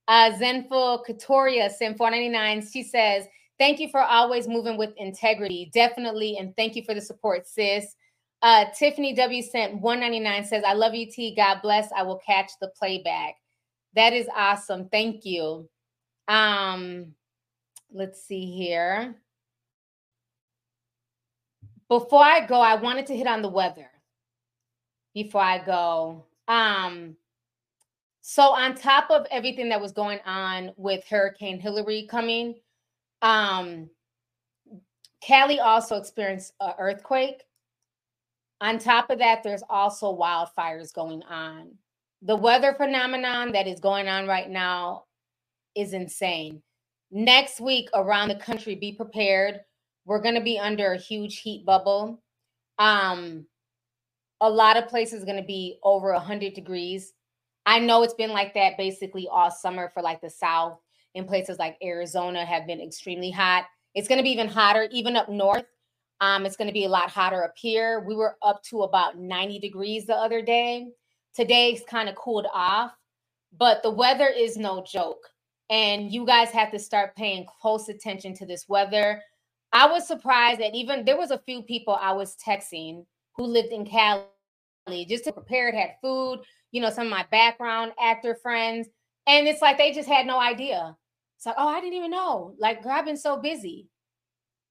Uh, 0.08 0.32
Zenful 0.40 1.04
Katoria 1.10 1.72
sent 1.72 1.98
499. 1.98 2.68
She 2.72 2.84
says, 2.84 3.26
Thank 3.60 3.80
you 3.80 3.90
for 3.90 4.02
always 4.02 4.48
moving 4.50 4.78
with 4.78 4.92
integrity. 4.98 5.72
Definitely. 5.74 6.38
And 6.40 6.56
thank 6.58 6.76
you 6.76 6.84
for 6.86 6.94
the 6.96 7.02
support, 7.02 7.48
sis. 7.48 7.96
Uh, 8.42 8.66
Tiffany 8.78 9.16
W 9.16 9.42
sent 9.44 9.82
199 9.82 10.46
says, 10.46 10.64
I 10.68 10.74
love 10.74 10.96
you, 10.96 11.08
T. 11.12 11.36
God 11.36 11.62
bless. 11.64 11.90
I 11.98 12.04
will 12.04 12.20
catch 12.26 12.52
the 12.62 12.70
playback. 12.78 13.36
That 13.96 14.14
is 14.14 14.28
awesome. 14.36 14.90
Thank 14.90 15.26
you. 15.26 15.70
Um, 16.28 17.16
let's 17.94 18.24
see 18.24 18.46
here. 18.52 19.16
Before 21.90 22.24
I 22.24 22.46
go, 22.46 22.62
I 22.62 22.76
wanted 22.76 23.08
to 23.08 23.18
hit 23.18 23.28
on 23.28 23.42
the 23.42 23.50
weather. 23.50 23.90
Before 25.14 25.42
I 25.44 25.64
go. 25.64 26.26
Um, 26.52 27.16
so 28.20 28.44
on 28.44 28.76
top 28.76 29.10
of 29.10 29.26
everything 29.32 29.70
that 29.70 29.80
was 29.80 29.94
going 29.94 30.20
on 30.26 30.72
with 30.76 31.06
Hurricane 31.08 31.62
Hillary 31.62 32.08
coming, 32.12 32.56
um, 33.22 33.90
Cali 35.22 35.60
also 35.62 35.96
experienced 35.96 36.54
an 36.60 36.74
earthquake. 36.78 37.44
On 38.60 38.78
top 38.78 39.10
of 39.10 39.20
that, 39.20 39.44
there's 39.44 39.64
also 39.70 40.16
wildfires 40.16 40.94
going 40.94 41.24
on. 41.24 41.72
The 42.22 42.36
weather 42.36 42.74
phenomenon 42.74 43.54
that 43.54 43.66
is 43.66 43.80
going 43.80 44.10
on 44.10 44.28
right 44.28 44.50
now 44.50 45.06
is 45.74 45.94
insane. 45.94 46.62
Next 47.12 47.62
week 47.62 47.90
around 47.94 48.28
the 48.28 48.36
country, 48.36 48.76
be 48.76 48.92
prepared. 48.92 49.62
We're 50.06 50.22
going 50.22 50.36
to 50.36 50.42
be 50.42 50.60
under 50.60 50.92
a 50.92 50.98
huge 50.98 51.40
heat 51.40 51.66
bubble. 51.66 52.22
Um, 52.78 53.46
a 54.42 54.50
lot 54.50 54.76
of 54.76 54.88
places 54.88 55.24
going 55.24 55.40
to 55.40 55.46
be 55.46 55.78
over 55.84 56.12
100 56.12 56.54
degrees. 56.54 57.14
I 57.66 57.80
know 57.80 58.02
it's 58.02 58.16
been 58.16 58.32
like 58.32 58.56
that 58.56 58.76
basically 58.76 59.28
all 59.28 59.52
summer 59.52 59.90
for 59.94 60.02
like 60.02 60.20
the 60.20 60.30
South 60.30 60.80
and 61.14 61.28
places 61.28 61.60
like 61.60 61.78
Arizona 61.84 62.44
have 62.44 62.66
been 62.66 62.82
extremely 62.82 63.30
hot. 63.30 63.66
It's 63.94 64.08
going 64.08 64.18
to 64.18 64.24
be 64.24 64.32
even 64.32 64.48
hotter, 64.48 64.90
even 64.92 65.16
up 65.16 65.30
north. 65.30 65.66
Um, 66.22 66.46
it's 66.46 66.56
going 66.56 66.68
to 66.68 66.74
be 66.74 66.86
a 66.86 66.90
lot 66.90 67.10
hotter 67.10 67.44
up 67.44 67.54
here. 67.56 68.04
We 68.08 68.16
were 68.16 68.36
up 68.42 68.64
to 68.64 68.82
about 68.82 69.18
90 69.18 69.60
degrees 69.60 70.06
the 70.06 70.16
other 70.16 70.42
day. 70.42 70.88
Today's 71.36 71.84
kind 71.88 72.10
of 72.10 72.16
cooled 72.16 72.48
off, 72.54 72.92
but 73.58 73.84
the 73.84 73.92
weather 73.92 74.28
is 74.28 74.58
no 74.58 74.84
joke. 74.84 75.30
And 75.70 76.12
you 76.12 76.26
guys 76.26 76.50
have 76.50 76.72
to 76.72 76.80
start 76.80 77.16
paying 77.16 77.46
close 77.62 77.90
attention 77.90 78.34
to 78.36 78.46
this 78.46 78.68
weather. 78.68 79.22
I 79.72 79.88
was 79.88 80.08
surprised 80.08 80.60
that 80.60 80.76
even 80.76 81.06
there 81.06 81.18
was 81.18 81.32
a 81.32 81.40
few 81.40 81.62
people 81.62 81.98
I 82.00 82.12
was 82.12 82.36
texting 82.36 83.06
who 83.36 83.46
lived 83.46 83.72
in 83.72 83.86
Cali 83.86 84.24
just 85.08 85.24
to 85.26 85.32
prepare, 85.32 85.70
it 85.70 85.76
had 85.76 85.96
food, 86.02 86.42
you 86.72 86.82
know, 86.82 86.90
some 86.90 87.08
of 87.08 87.12
my 87.12 87.26
background 87.32 87.94
actor 88.00 88.36
friends. 88.36 88.88
And 89.28 89.48
it's 89.48 89.62
like 89.62 89.78
they 89.78 89.92
just 89.92 90.10
had 90.10 90.26
no 90.26 90.40
idea. 90.40 90.96
It's 91.38 91.46
like, 91.46 91.56
oh, 91.58 91.68
I 91.68 91.80
didn't 91.80 91.96
even 91.98 92.12
know. 92.12 92.56
Like, 92.60 92.86
I've 92.86 93.06
been 93.06 93.18
so 93.18 93.38
busy. 93.38 93.88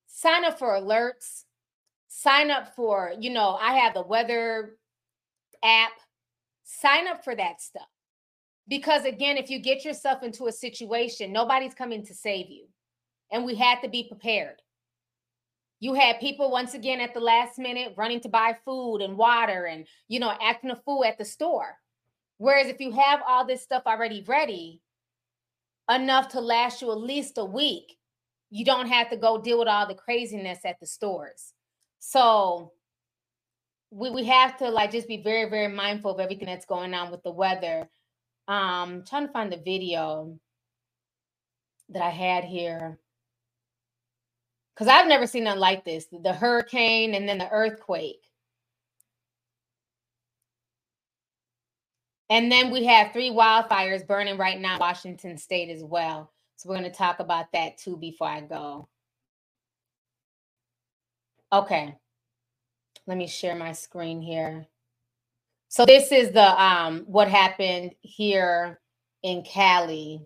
Sign 0.06 0.44
up 0.44 0.58
for 0.58 0.68
alerts. 0.68 1.44
Sign 2.08 2.50
up 2.50 2.74
for, 2.74 3.12
you 3.18 3.30
know, 3.30 3.56
I 3.60 3.74
have 3.74 3.94
the 3.94 4.02
weather 4.02 4.76
app. 5.62 5.92
Sign 6.64 7.06
up 7.08 7.24
for 7.24 7.34
that 7.34 7.60
stuff. 7.60 7.88
Because 8.68 9.04
again, 9.04 9.36
if 9.36 9.50
you 9.50 9.58
get 9.58 9.84
yourself 9.84 10.22
into 10.22 10.46
a 10.46 10.52
situation, 10.52 11.32
nobody's 11.32 11.74
coming 11.74 12.04
to 12.06 12.14
save 12.14 12.50
you. 12.50 12.66
And 13.32 13.44
we 13.44 13.54
had 13.54 13.80
to 13.82 13.88
be 13.88 14.08
prepared. 14.08 14.60
You 15.80 15.94
had 15.94 16.20
people 16.20 16.50
once 16.50 16.74
again 16.74 17.00
at 17.00 17.14
the 17.14 17.20
last 17.20 17.58
minute 17.58 17.94
running 17.96 18.20
to 18.20 18.28
buy 18.28 18.56
food 18.64 18.98
and 18.98 19.16
water 19.16 19.64
and, 19.64 19.86
you 20.08 20.20
know, 20.20 20.32
acting 20.42 20.70
a 20.70 20.76
fool 20.76 21.04
at 21.04 21.18
the 21.18 21.24
store. 21.24 21.78
Whereas 22.38 22.68
if 22.68 22.80
you 22.80 22.92
have 22.92 23.20
all 23.26 23.46
this 23.46 23.62
stuff 23.62 23.82
already 23.86 24.22
ready, 24.26 24.80
enough 25.90 26.28
to 26.28 26.40
last 26.40 26.82
you 26.82 26.90
at 26.92 26.98
least 26.98 27.38
a 27.38 27.44
week, 27.44 27.96
you 28.50 28.64
don't 28.64 28.88
have 28.88 29.10
to 29.10 29.16
go 29.16 29.40
deal 29.40 29.58
with 29.58 29.68
all 29.68 29.86
the 29.86 29.94
craziness 29.94 30.60
at 30.64 30.78
the 30.80 30.86
stores. 30.86 31.52
So 31.98 32.72
we, 33.90 34.10
we 34.10 34.24
have 34.24 34.58
to 34.58 34.68
like 34.68 34.92
just 34.92 35.08
be 35.08 35.22
very, 35.22 35.48
very 35.50 35.68
mindful 35.68 36.12
of 36.12 36.20
everything 36.20 36.46
that's 36.46 36.66
going 36.66 36.94
on 36.94 37.10
with 37.10 37.22
the 37.22 37.32
weather. 37.32 37.88
Um 38.48 39.04
trying 39.08 39.26
to 39.26 39.32
find 39.32 39.52
the 39.52 39.58
video 39.58 40.38
that 41.90 42.02
I 42.02 42.10
had 42.10 42.44
here 42.44 42.98
because 44.80 44.90
I've 44.90 45.08
never 45.08 45.26
seen 45.26 45.44
nothing 45.44 45.60
like 45.60 45.84
this 45.84 46.06
the 46.10 46.32
hurricane 46.32 47.12
and 47.12 47.28
then 47.28 47.36
the 47.36 47.50
earthquake. 47.50 48.24
And 52.30 52.50
then 52.50 52.70
we 52.70 52.86
have 52.86 53.12
three 53.12 53.28
wildfires 53.30 54.06
burning 54.06 54.38
right 54.38 54.58
now 54.58 54.74
in 54.74 54.80
Washington 54.80 55.36
state 55.36 55.68
as 55.68 55.84
well. 55.84 56.32
So 56.56 56.70
we're 56.70 56.78
going 56.78 56.90
to 56.90 56.96
talk 56.96 57.20
about 57.20 57.52
that 57.52 57.76
too 57.76 57.98
before 57.98 58.28
I 58.28 58.40
go. 58.40 58.88
Okay. 61.52 61.94
Let 63.06 63.18
me 63.18 63.26
share 63.26 63.56
my 63.56 63.72
screen 63.72 64.22
here. 64.22 64.66
So 65.68 65.84
this 65.84 66.10
is 66.10 66.32
the 66.32 66.62
um 66.62 67.04
what 67.06 67.28
happened 67.28 67.92
here 68.00 68.80
in 69.22 69.42
Cali. 69.42 70.24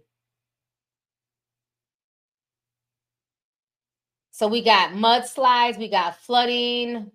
So 4.34 4.48
we 4.48 4.62
got 4.62 4.90
mudslides, 4.90 5.78
we 5.78 5.88
got 5.88 6.16
flooding. 6.16 7.12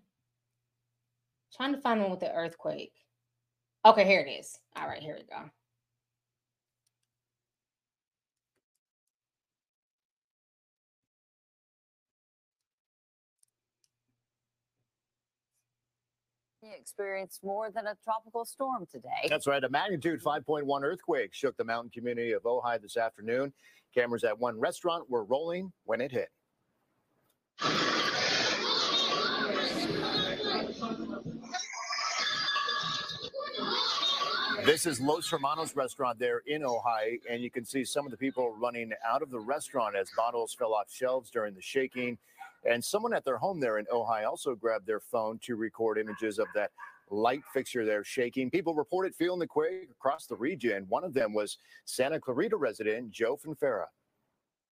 Trying 1.54 1.76
to 1.76 1.82
find 1.82 2.00
one 2.00 2.12
with 2.12 2.22
the 2.22 2.34
earthquake. 2.34 2.94
Okay, 3.86 4.06
here 4.06 4.22
it 4.22 4.30
is. 4.30 4.58
All 4.78 4.88
right, 4.88 5.04
here 5.04 5.18
we 5.20 5.26
go. 5.26 5.44
He 16.62 16.70
experienced 16.74 17.44
more 17.44 17.70
than 17.70 17.88
a 17.88 17.98
tropical 18.02 18.46
storm 18.46 18.86
today. 18.90 19.28
That's 19.28 19.46
right. 19.46 19.62
A 19.62 19.68
magnitude 19.68 20.24
5.1 20.24 20.84
earthquake 20.84 21.34
shook 21.34 21.58
the 21.58 21.66
mountain 21.66 21.92
community 21.94 22.32
of 22.32 22.44
Ojai 22.44 22.82
this 22.82 22.96
afternoon. 22.96 23.52
Cameras 23.94 24.24
at 24.24 24.40
one 24.40 24.58
restaurant 24.58 25.10
were 25.10 25.26
rolling 25.26 25.74
when 25.84 26.00
it 26.00 26.14
hit. 26.14 26.30
This 34.66 34.86
is 34.86 35.00
Los 35.00 35.30
Hermanos 35.30 35.76
restaurant 35.76 36.20
there 36.20 36.44
in 36.46 36.64
Ojai, 36.64 37.20
and 37.30 37.42
you 37.42 37.50
can 37.50 37.66
see 37.66 37.84
some 37.86 38.06
of 38.06 38.12
the 38.12 38.18
people 38.18 38.54
running 38.60 38.92
out 39.08 39.22
of 39.22 39.32
the 39.32 39.40
restaurant 39.40 39.96
as 39.96 40.12
bottles 40.16 40.54
fell 40.54 40.74
off 40.74 40.92
shelves 40.92 41.32
during 41.32 41.56
the 41.56 41.62
shaking. 41.62 42.18
And 42.70 42.84
someone 42.84 43.14
at 43.14 43.24
their 43.24 43.38
home 43.38 43.60
there 43.60 43.80
in 43.80 43.86
Ojai 43.86 44.28
also 44.28 44.56
grabbed 44.56 44.86
their 44.86 45.00
phone 45.00 45.40
to 45.44 45.56
record 45.56 45.98
images 45.98 46.40
of 46.40 46.48
that 46.56 46.72
light 47.10 47.42
fixture 47.54 47.86
there 47.86 48.04
shaking. 48.04 48.52
People 48.52 48.76
reported 48.76 49.16
feeling 49.16 49.40
the 49.40 49.48
quake 49.48 49.90
across 49.92 50.28
the 50.28 50.36
region. 50.36 50.86
One 50.90 51.04
of 51.04 51.14
them 51.14 51.34
was 51.34 51.58
Santa 51.86 52.20
Clarita 52.20 52.58
resident 52.58 53.12
Joe 53.12 53.38
Finfera. 53.38 53.86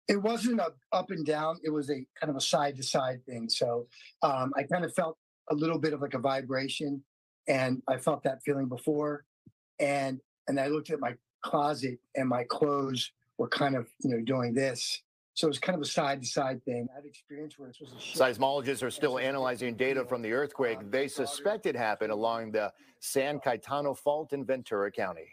It 0.10 0.22
wasn't 0.22 0.60
a 0.60 0.74
up 0.92 1.12
and 1.12 1.24
down. 1.24 1.60
It 1.64 1.70
was 1.70 1.90
a 1.92 2.04
kind 2.20 2.30
of 2.30 2.36
a 2.36 2.42
side 2.42 2.76
to 2.78 2.84
side 2.84 3.24
thing. 3.28 3.48
So 3.48 3.88
um, 4.24 4.52
I 4.58 4.64
kind 4.64 4.84
of 4.84 4.94
felt 4.94 5.18
a 5.52 5.56
little 5.56 5.78
bit 5.78 5.94
of 5.94 6.02
like 6.02 6.16
a 6.16 6.20
vibration, 6.20 7.04
and 7.48 7.82
I 7.88 7.98
felt 7.98 8.24
that 8.24 8.42
feeling 8.44 8.68
before. 8.68 9.24
And 9.80 10.20
and 10.48 10.60
I 10.60 10.68
looked 10.68 10.90
at 10.90 11.00
my 11.00 11.14
closet, 11.44 12.00
and 12.16 12.28
my 12.28 12.44
clothes 12.44 13.12
were 13.38 13.48
kind 13.48 13.76
of 13.76 13.88
you 14.00 14.10
know 14.10 14.20
doing 14.20 14.54
this. 14.54 15.00
So 15.36 15.48
it 15.48 15.52
was 15.52 15.60
kind 15.60 15.76
of 15.76 15.82
a 15.84 15.86
side 15.86 16.22
to 16.24 16.28
side 16.28 16.66
thing. 16.66 16.90
I've 16.98 17.06
experienced 17.06 17.60
where 17.60 17.70
it's 17.70 17.78
supposed 17.78 17.96
to 17.96 18.04
shift. 18.04 18.20
Seismologists 18.20 18.84
are 18.84 18.92
still 18.92 19.20
analyzing 19.20 19.76
data 19.76 20.04
from 20.04 20.22
the 20.22 20.34
earthquake. 20.34 20.80
They 20.90 21.08
suspect 21.08 21.68
it 21.68 21.76
happened 21.76 22.12
along 22.12 22.52
the 22.52 22.74
San 23.00 23.40
Cayetano 23.40 23.94
Fault 23.94 24.34
in 24.34 24.44
Ventura 24.44 24.92
County. 24.92 25.30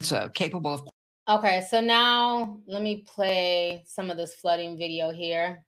It's 0.00 0.12
uh, 0.12 0.28
capable 0.28 0.74
of 0.74 0.82
Okay, 1.30 1.64
so 1.70 1.80
now 1.80 2.58
let 2.66 2.82
me 2.82 3.04
play 3.06 3.84
some 3.86 4.10
of 4.10 4.16
this 4.16 4.34
flooding 4.34 4.76
video 4.76 5.12
here. 5.12 5.64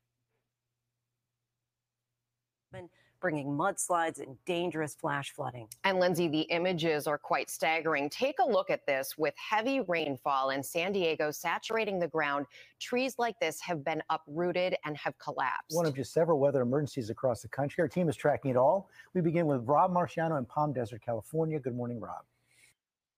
bringing 3.20 3.46
mudslides 3.46 4.18
and 4.18 4.36
dangerous 4.44 4.96
flash 4.96 5.30
flooding. 5.30 5.68
And 5.84 6.00
Lindsay, 6.00 6.26
the 6.26 6.40
images 6.40 7.06
are 7.06 7.16
quite 7.16 7.48
staggering. 7.48 8.10
Take 8.10 8.40
a 8.40 8.44
look 8.44 8.68
at 8.68 8.84
this 8.84 9.16
with 9.16 9.32
heavy 9.36 9.80
rainfall 9.86 10.50
in 10.50 10.60
San 10.62 10.92
Diego 10.92 11.30
saturating 11.30 12.00
the 12.00 12.08
ground. 12.08 12.46
Trees 12.80 13.14
like 13.18 13.38
this 13.38 13.60
have 13.60 13.84
been 13.84 14.02
uprooted 14.10 14.74
and 14.84 14.96
have 14.96 15.16
collapsed. 15.18 15.76
One 15.76 15.86
of 15.86 15.94
just 15.94 16.12
several 16.12 16.40
weather 16.40 16.62
emergencies 16.62 17.08
across 17.08 17.40
the 17.40 17.48
country. 17.48 17.80
Our 17.80 17.88
team 17.88 18.08
is 18.08 18.16
tracking 18.16 18.50
it 18.50 18.56
all. 18.56 18.90
We 19.14 19.20
begin 19.20 19.46
with 19.46 19.62
Rob 19.64 19.94
Marciano 19.94 20.36
in 20.36 20.44
Palm 20.44 20.72
Desert, 20.72 21.02
California. 21.06 21.60
Good 21.60 21.76
morning, 21.76 22.00
Rob. 22.00 22.24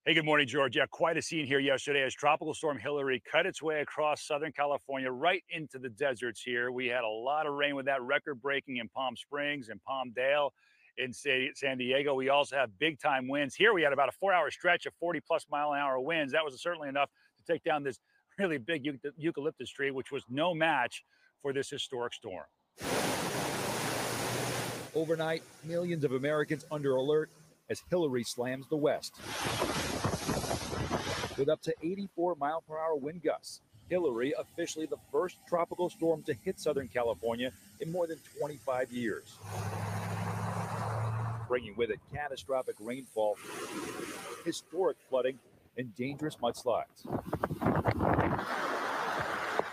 Hey, 0.07 0.13
good 0.13 0.27
morning, 0.27 0.47
George. 0.47 0.77
Yeah, 0.77 0.85
quite 0.91 1.17
a 1.17 1.23
scene 1.23 1.47
here 1.47 1.61
yesterday 1.61 2.03
as 2.03 2.13
Tropical 2.13 2.53
Storm 2.53 2.79
Hillary 2.79 3.23
cut 3.25 3.47
its 3.47 3.63
way 3.63 3.81
across 3.81 4.21
Southern 4.21 4.53
California 4.53 5.11
right 5.11 5.43
into 5.49 5.79
the 5.79 5.89
deserts 5.89 6.43
here. 6.43 6.71
We 6.71 6.89
had 6.89 7.05
a 7.05 7.09
lot 7.09 7.47
of 7.47 7.55
rain 7.55 7.75
with 7.75 7.87
that 7.87 8.03
record 8.03 8.43
breaking 8.43 8.77
in 8.77 8.91
Palm 8.91 9.17
Springs 9.17 9.71
and 9.71 9.81
Palmdale 9.89 10.51
in 10.99 11.15
San 11.15 11.79
Diego. 11.79 12.13
We 12.13 12.29
also 12.29 12.55
have 12.55 12.79
big 12.79 13.01
time 13.01 13.29
winds. 13.29 13.55
Here 13.55 13.73
we 13.73 13.81
had 13.81 13.95
about 13.95 14.11
a 14.11 14.13
four 14.13 14.35
hour 14.35 14.51
stretch 14.51 14.85
of 14.85 14.93
40 15.01 15.21
plus 15.27 15.47
mile 15.51 15.73
an 15.73 15.79
hour 15.79 15.99
winds. 15.99 16.35
That 16.35 16.45
was 16.45 16.61
certainly 16.61 16.91
enough 16.91 17.09
to 17.39 17.51
take 17.51 17.65
down 17.65 17.83
this 17.83 17.99
really 18.39 18.59
big 18.59 18.87
eucalyptus 19.17 19.71
tree, 19.71 19.91
which 19.91 20.13
was 20.13 20.23
no 20.29 20.53
match 20.53 21.03
for 21.41 21.55
this 21.55 21.71
historic 21.71 22.13
storm. 22.13 22.45
Overnight, 24.95 25.43
millions 25.65 26.05
of 26.05 26.13
Americans 26.13 26.67
under 26.71 26.95
alert 26.97 27.31
as 27.71 27.83
Hillary 27.91 28.25
slams 28.25 28.67
the 28.69 28.77
West. 28.77 29.15
With 31.37 31.49
up 31.49 31.63
to 31.63 31.75
84 31.83 32.37
mile 32.37 32.63
per 32.69 32.79
hour 32.79 32.95
wind 32.95 33.23
gusts, 33.23 33.61
Hillary 33.89 34.33
officially 34.39 34.87
the 34.87 34.99
first 35.11 35.39
tropical 35.49 35.91
storm 35.91 36.23
to 36.23 36.35
hit 36.45 36.61
Southern 36.61 36.87
California 36.87 37.51
in 37.81 37.91
more 37.91 38.07
than 38.07 38.19
25 38.39 38.93
years. 38.93 39.37
Bringing 41.49 41.75
with 41.77 41.91
it 41.91 41.99
catastrophic 42.13 42.77
rainfall, 42.79 43.37
historic 44.45 44.97
flooding, 45.09 45.39
and 45.77 45.95
dangerous 45.97 46.37
mudslides. 46.37 47.05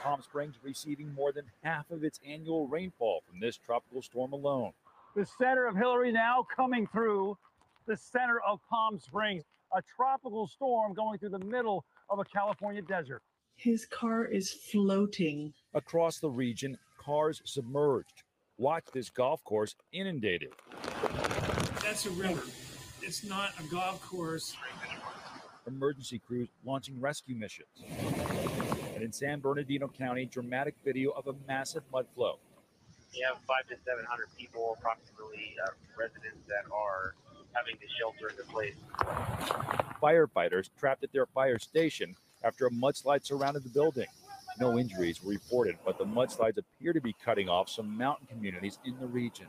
Palm 0.03 0.21
Springs 0.23 0.55
receiving 0.63 1.13
more 1.13 1.31
than 1.31 1.45
half 1.63 1.91
of 1.91 2.03
its 2.03 2.19
annual 2.25 2.67
rainfall 2.67 3.21
from 3.29 3.39
this 3.39 3.55
tropical 3.55 4.01
storm 4.01 4.33
alone. 4.33 4.71
The 5.15 5.27
center 5.37 5.67
of 5.67 5.75
Hillary 5.75 6.11
now 6.11 6.45
coming 6.55 6.87
through 6.87 7.37
the 7.85 7.95
center 7.95 8.39
of 8.41 8.59
Palm 8.67 8.99
Springs, 8.99 9.43
a 9.73 9.81
tropical 9.95 10.47
storm 10.47 10.93
going 10.93 11.17
through 11.19 11.29
the 11.29 11.39
middle 11.39 11.85
of 12.09 12.19
a 12.19 12.25
California 12.25 12.81
desert. 12.81 13.21
His 13.55 13.85
car 13.85 14.25
is 14.25 14.51
floating. 14.51 15.53
Across 15.73 16.19
the 16.19 16.29
region, 16.29 16.77
cars 16.97 17.41
submerged. 17.45 18.23
Watch 18.57 18.85
this 18.93 19.09
golf 19.09 19.43
course 19.43 19.75
inundated. 19.91 20.49
That's 21.81 22.05
a 22.05 22.11
river. 22.11 22.43
It's 23.01 23.23
not 23.23 23.51
a 23.59 23.63
golf 23.71 24.01
course. 24.07 24.55
Emergency 25.67 26.19
crews 26.19 26.49
launching 26.65 26.99
rescue 26.99 27.35
missions. 27.35 27.67
And 28.95 29.03
in 29.03 29.11
San 29.11 29.39
Bernardino 29.39 29.87
County, 29.87 30.25
dramatic 30.25 30.75
video 30.83 31.11
of 31.11 31.27
a 31.27 31.33
massive 31.47 31.83
mud 31.91 32.07
flow. 32.13 32.39
You 33.13 33.25
have 33.27 33.37
five 33.45 33.67
to 33.67 33.75
seven 33.85 34.05
hundred 34.07 34.27
people, 34.37 34.77
approximately 34.79 35.55
uh, 35.65 35.71
residents 35.97 36.47
that 36.47 36.71
are 36.71 37.15
having 37.53 37.75
to 37.77 37.87
shelter 37.99 38.29
into 38.29 38.43
place. 38.51 38.75
Firefighters 40.01 40.69
trapped 40.79 41.03
at 41.03 41.11
their 41.11 41.25
fire 41.27 41.59
station 41.59 42.15
after 42.43 42.67
a 42.67 42.71
mudslide 42.71 43.25
surrounded 43.25 43.63
the 43.63 43.69
building. 43.69 44.07
No 44.59 44.77
injuries 44.77 45.23
were 45.23 45.31
reported, 45.31 45.77
but 45.85 45.97
the 45.97 46.03
mudslides 46.05 46.57
appear 46.57 46.93
to 46.93 47.01
be 47.01 47.15
cutting 47.23 47.49
off 47.49 47.69
some 47.69 47.97
mountain 47.97 48.27
communities 48.27 48.79
in 48.85 48.99
the 48.99 49.07
region. 49.07 49.47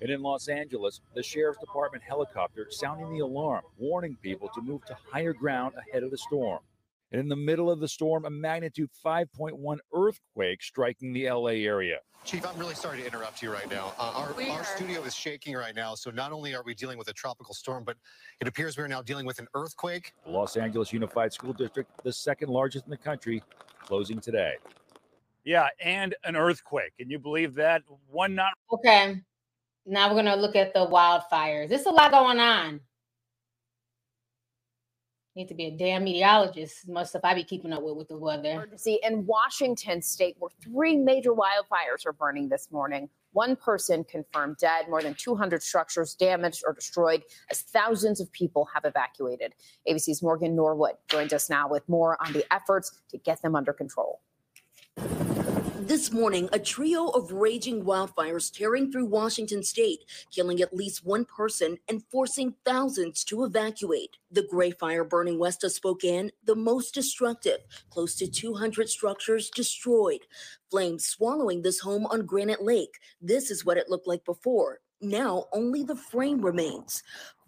And 0.00 0.10
in 0.10 0.22
Los 0.22 0.48
Angeles, 0.48 1.00
the 1.14 1.22
sheriff's 1.22 1.58
department 1.58 2.04
helicopter 2.04 2.68
sounding 2.70 3.12
the 3.12 3.20
alarm, 3.20 3.62
warning 3.78 4.16
people 4.22 4.48
to 4.54 4.60
move 4.62 4.84
to 4.86 4.96
higher 5.10 5.32
ground 5.32 5.74
ahead 5.76 6.02
of 6.04 6.10
the 6.10 6.18
storm. 6.18 6.60
And 7.16 7.22
in 7.22 7.28
the 7.30 7.34
middle 7.36 7.70
of 7.70 7.80
the 7.80 7.88
storm, 7.88 8.26
a 8.26 8.30
magnitude 8.30 8.90
5.1 9.02 9.78
earthquake 9.94 10.62
striking 10.62 11.14
the 11.14 11.30
LA 11.30 11.64
area. 11.64 11.96
Chief, 12.26 12.46
I'm 12.46 12.58
really 12.58 12.74
sorry 12.74 12.98
to 13.00 13.06
interrupt 13.06 13.40
you 13.40 13.50
right 13.50 13.70
now. 13.70 13.94
Uh, 13.98 14.12
our, 14.16 14.34
We 14.34 14.50
our 14.50 14.60
are. 14.60 14.64
studio 14.64 15.02
is 15.02 15.14
shaking 15.14 15.54
right 15.56 15.74
now, 15.74 15.94
so 15.94 16.10
not 16.10 16.30
only 16.30 16.54
are 16.54 16.62
we 16.62 16.74
dealing 16.74 16.98
with 16.98 17.08
a 17.08 17.14
tropical 17.14 17.54
storm, 17.54 17.84
but 17.84 17.96
it 18.42 18.48
appears 18.48 18.76
we're 18.76 18.86
now 18.86 19.00
dealing 19.00 19.24
with 19.24 19.38
an 19.38 19.46
earthquake. 19.54 20.12
The 20.26 20.30
Los 20.32 20.58
Angeles 20.58 20.92
Unified 20.92 21.32
School 21.32 21.54
District, 21.54 21.90
the 22.04 22.12
second 22.12 22.50
largest 22.50 22.84
in 22.84 22.90
the 22.90 22.98
country, 22.98 23.42
closing 23.80 24.20
today. 24.20 24.56
Yeah, 25.42 25.68
and 25.82 26.14
an 26.24 26.36
earthquake. 26.36 26.98
Can 26.98 27.08
you 27.08 27.18
believe 27.18 27.54
that? 27.54 27.80
One 28.10 28.34
not 28.34 28.52
Okay. 28.70 29.22
Now 29.86 30.10
we're 30.10 30.16
gonna 30.16 30.36
look 30.36 30.54
at 30.54 30.74
the 30.74 30.80
wildfires. 30.86 31.70
There's 31.70 31.86
a 31.86 31.90
lot 31.90 32.10
going 32.10 32.40
on. 32.40 32.80
Need 35.36 35.48
to 35.48 35.54
be 35.54 35.66
a 35.66 35.70
damn 35.70 36.04
meteorologist. 36.04 36.88
Most 36.88 37.10
stuff 37.10 37.20
I 37.22 37.34
be 37.34 37.44
keeping 37.44 37.70
up 37.70 37.82
with 37.82 37.94
with 37.94 38.08
the 38.08 38.16
weather. 38.16 38.52
emergency 38.52 38.98
in 39.02 39.26
Washington 39.26 40.00
state 40.00 40.34
where 40.38 40.50
three 40.64 40.96
major 40.96 41.32
wildfires 41.32 42.06
are 42.06 42.14
burning 42.14 42.48
this 42.48 42.72
morning. 42.72 43.10
One 43.32 43.54
person 43.54 44.02
confirmed 44.04 44.56
dead, 44.58 44.88
more 44.88 45.02
than 45.02 45.12
200 45.12 45.62
structures 45.62 46.14
damaged 46.14 46.62
or 46.66 46.72
destroyed 46.72 47.22
as 47.50 47.60
thousands 47.60 48.18
of 48.18 48.32
people 48.32 48.66
have 48.72 48.86
evacuated. 48.86 49.52
ABC's 49.86 50.22
Morgan 50.22 50.56
Norwood 50.56 50.94
joins 51.06 51.34
us 51.34 51.50
now 51.50 51.68
with 51.68 51.86
more 51.86 52.16
on 52.26 52.32
the 52.32 52.50
efforts 52.50 53.02
to 53.10 53.18
get 53.18 53.42
them 53.42 53.54
under 53.54 53.74
control. 53.74 54.22
This 55.80 56.10
morning, 56.10 56.48
a 56.52 56.58
trio 56.58 57.08
of 57.08 57.30
raging 57.32 57.84
wildfires 57.84 58.50
tearing 58.50 58.90
through 58.90 59.06
Washington 59.06 59.62
state, 59.62 60.00
killing 60.30 60.62
at 60.62 60.74
least 60.74 61.04
one 61.04 61.26
person 61.26 61.76
and 61.88 62.02
forcing 62.10 62.54
thousands 62.64 63.22
to 63.24 63.44
evacuate. 63.44 64.16
The 64.30 64.42
Gray 64.42 64.70
Fire 64.70 65.04
burning 65.04 65.38
west 65.38 65.64
of 65.64 65.72
Spokane, 65.72 66.30
the 66.44 66.56
most 66.56 66.94
destructive, 66.94 67.58
close 67.90 68.14
to 68.16 68.26
200 68.26 68.88
structures 68.88 69.50
destroyed. 69.50 70.20
Flames 70.70 71.06
swallowing 71.06 71.60
this 71.60 71.80
home 71.80 72.06
on 72.06 72.24
Granite 72.24 72.62
Lake. 72.62 72.98
This 73.20 73.50
is 73.50 73.64
what 73.64 73.76
it 73.76 73.90
looked 73.90 74.08
like 74.08 74.24
before. 74.24 74.80
Now, 75.02 75.44
only 75.52 75.84
the 75.84 75.96
frame 75.96 76.40
remains. 76.40 77.02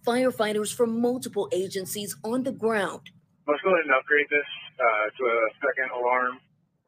Firefighters 0.07 0.73
from 0.73 1.01
multiple 1.01 1.49
agencies 1.51 2.15
on 2.23 2.43
the 2.43 2.53
ground. 2.53 3.11
Let's 3.47 3.63
go 3.63 3.71
ahead 3.71 3.87
and 3.87 3.95
upgrade 3.95 4.27
this 4.29 4.45
uh, 4.79 5.11
to 5.17 5.25
a 5.25 5.49
second 5.65 5.91
alarm. 5.99 6.39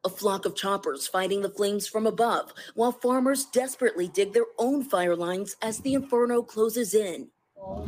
A 0.03 0.09
flock 0.09 0.45
of 0.45 0.55
choppers 0.55 1.07
fighting 1.07 1.41
the 1.41 1.49
flames 1.49 1.87
from 1.87 2.07
above, 2.07 2.53
while 2.73 2.91
farmers 2.91 3.45
desperately 3.45 4.07
dig 4.07 4.33
their 4.33 4.47
own 4.57 4.83
fire 4.83 5.15
lines 5.15 5.55
as 5.61 5.79
the 5.79 5.93
inferno 5.93 6.41
closes 6.41 6.95
in. 6.95 7.29
Oh 7.55 7.85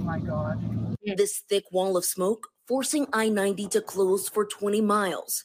my 0.00 0.18
God. 0.18 0.96
This 1.16 1.38
thick 1.48 1.64
wall 1.70 1.96
of 1.96 2.04
smoke 2.04 2.48
forcing 2.66 3.06
I 3.12 3.28
90 3.28 3.68
to 3.68 3.80
close 3.80 4.28
for 4.28 4.44
20 4.44 4.80
miles. 4.80 5.44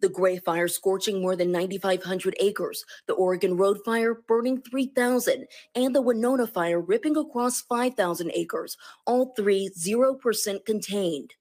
The 0.00 0.08
Gray 0.08 0.38
Fire 0.38 0.68
scorching 0.68 1.20
more 1.20 1.36
than 1.36 1.52
9,500 1.52 2.36
acres, 2.40 2.84
the 3.06 3.12
Oregon 3.12 3.56
Road 3.56 3.80
Fire 3.84 4.14
burning 4.14 4.62
3,000, 4.62 5.46
and 5.74 5.94
the 5.94 6.00
Winona 6.00 6.46
Fire 6.46 6.80
ripping 6.80 7.16
across 7.18 7.60
5,000 7.60 8.30
acres, 8.34 8.78
all 9.04 9.34
three 9.36 9.68
0% 9.76 10.64
contained. 10.64 11.34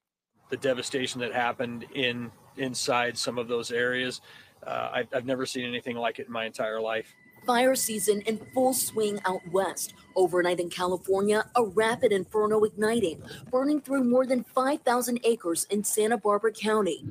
the 0.50 0.58
devastation 0.58 1.20
that 1.22 1.34
happened 1.34 1.86
in 1.96 2.32
inside 2.58 3.18
some 3.18 3.38
of 3.38 3.48
those 3.48 3.72
areas. 3.72 4.22
Uh, 4.66 4.90
I've, 4.94 5.08
I've 5.14 5.26
never 5.26 5.46
seen 5.46 5.66
anything 5.66 5.98
like 5.98 6.20
it 6.20 6.28
in 6.28 6.34
my 6.34 6.46
entire 6.46 6.80
life. 6.80 7.16
Fire 7.45 7.76
season 7.76 8.22
in 8.22 8.38
full 8.53 8.74
swing 8.74 9.20
out 9.26 9.41
west. 9.52 9.94
Overnight 10.15 10.61
in 10.61 10.70
California, 10.70 11.44
a 11.56 11.65
rapid 11.65 12.14
inferno 12.14 12.64
igniting, 12.64 13.22
burning 13.52 13.82
through 13.82 14.06
more 14.06 14.26
than 14.26 14.44
5,000 14.44 15.20
acres 15.26 15.65
in 15.70 15.84
Santa 15.84 16.18
Barbara 16.18 16.53
County. 16.53 17.03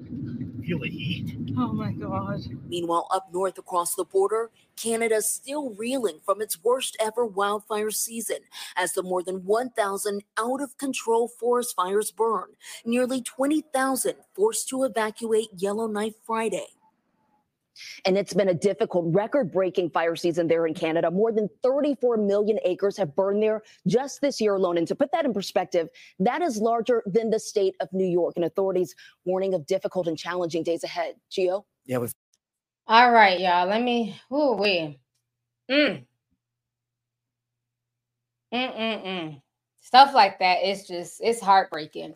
Feel 0.64 0.78
the 0.78 0.88
heat. 0.88 1.36
Oh 1.58 1.72
my 1.72 1.92
God. 1.92 2.40
Meanwhile, 2.68 3.08
up 3.10 3.28
north 3.32 3.58
across 3.58 3.94
the 3.94 4.04
border, 4.04 4.50
Canada's 4.76 5.28
still 5.28 5.74
reeling 5.74 6.20
from 6.24 6.40
its 6.40 6.62
worst 6.62 6.96
ever 6.98 7.26
wildfire 7.26 7.90
season 7.90 8.38
as 8.76 8.92
the 8.92 9.02
more 9.02 9.22
than 9.22 9.44
1,000 9.44 10.22
out 10.38 10.62
of 10.62 10.78
control 10.78 11.28
forest 11.28 11.76
fires 11.76 12.10
burn. 12.10 12.50
Nearly 12.86 13.20
20,000 13.20 14.14
forced 14.34 14.68
to 14.70 14.84
evacuate 14.84 15.48
Yellowknife 15.56 16.14
Friday. 16.24 16.68
And 18.04 18.16
it's 18.18 18.34
been 18.34 18.48
a 18.48 18.54
difficult, 18.54 19.14
record 19.14 19.52
breaking 19.52 19.90
fire 19.90 20.16
season 20.16 20.46
there 20.46 20.66
in 20.66 20.74
Canada. 20.74 21.10
More 21.10 21.32
than 21.32 21.48
34 21.62 22.16
million 22.18 22.58
acres 22.64 22.96
have 22.96 23.14
burned 23.14 23.42
there 23.42 23.62
just 23.86 24.20
this 24.20 24.40
year 24.40 24.54
alone. 24.54 24.78
And 24.78 24.86
to 24.88 24.94
put 24.94 25.10
that 25.12 25.24
in 25.24 25.32
perspective, 25.32 25.88
that 26.18 26.42
is 26.42 26.58
larger 26.58 27.02
than 27.06 27.30
the 27.30 27.38
state 27.38 27.74
of 27.80 27.88
New 27.92 28.06
York. 28.06 28.34
And 28.36 28.44
authorities 28.44 28.94
warning 29.24 29.54
of 29.54 29.66
difficult 29.66 30.06
and 30.08 30.18
challenging 30.18 30.62
days 30.62 30.84
ahead. 30.84 31.14
Gio? 31.30 31.64
Yeah, 31.86 31.98
with 31.98 32.14
All 32.86 33.10
right, 33.12 33.40
y'all. 33.40 33.66
Let 33.66 33.82
me. 33.82 34.16
Ooh, 34.32 34.52
we. 34.54 34.98
Mm. 35.70 36.04
Mm-mm-mm. 38.52 39.40
Stuff 39.80 40.14
like 40.14 40.38
that. 40.38 40.58
It's 40.62 40.86
just 40.86 41.20
it's 41.22 41.40
heartbreaking, 41.40 42.14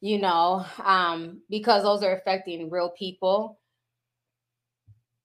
you 0.00 0.18
know, 0.20 0.64
um, 0.84 1.40
because 1.48 1.82
those 1.82 2.02
are 2.02 2.16
affecting 2.16 2.70
real 2.70 2.90
people. 2.90 3.58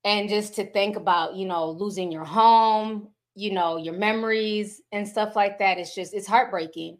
And 0.05 0.27
just 0.29 0.55
to 0.55 0.69
think 0.71 0.95
about, 0.95 1.35
you 1.35 1.45
know, 1.45 1.71
losing 1.71 2.11
your 2.11 2.25
home, 2.25 3.09
you 3.35 3.51
know, 3.51 3.77
your 3.77 3.93
memories 3.93 4.81
and 4.91 5.07
stuff 5.07 5.35
like 5.35 5.59
that. 5.59 5.77
It's 5.77 5.95
just 5.95 6.13
it's 6.13 6.27
heartbreaking. 6.27 6.97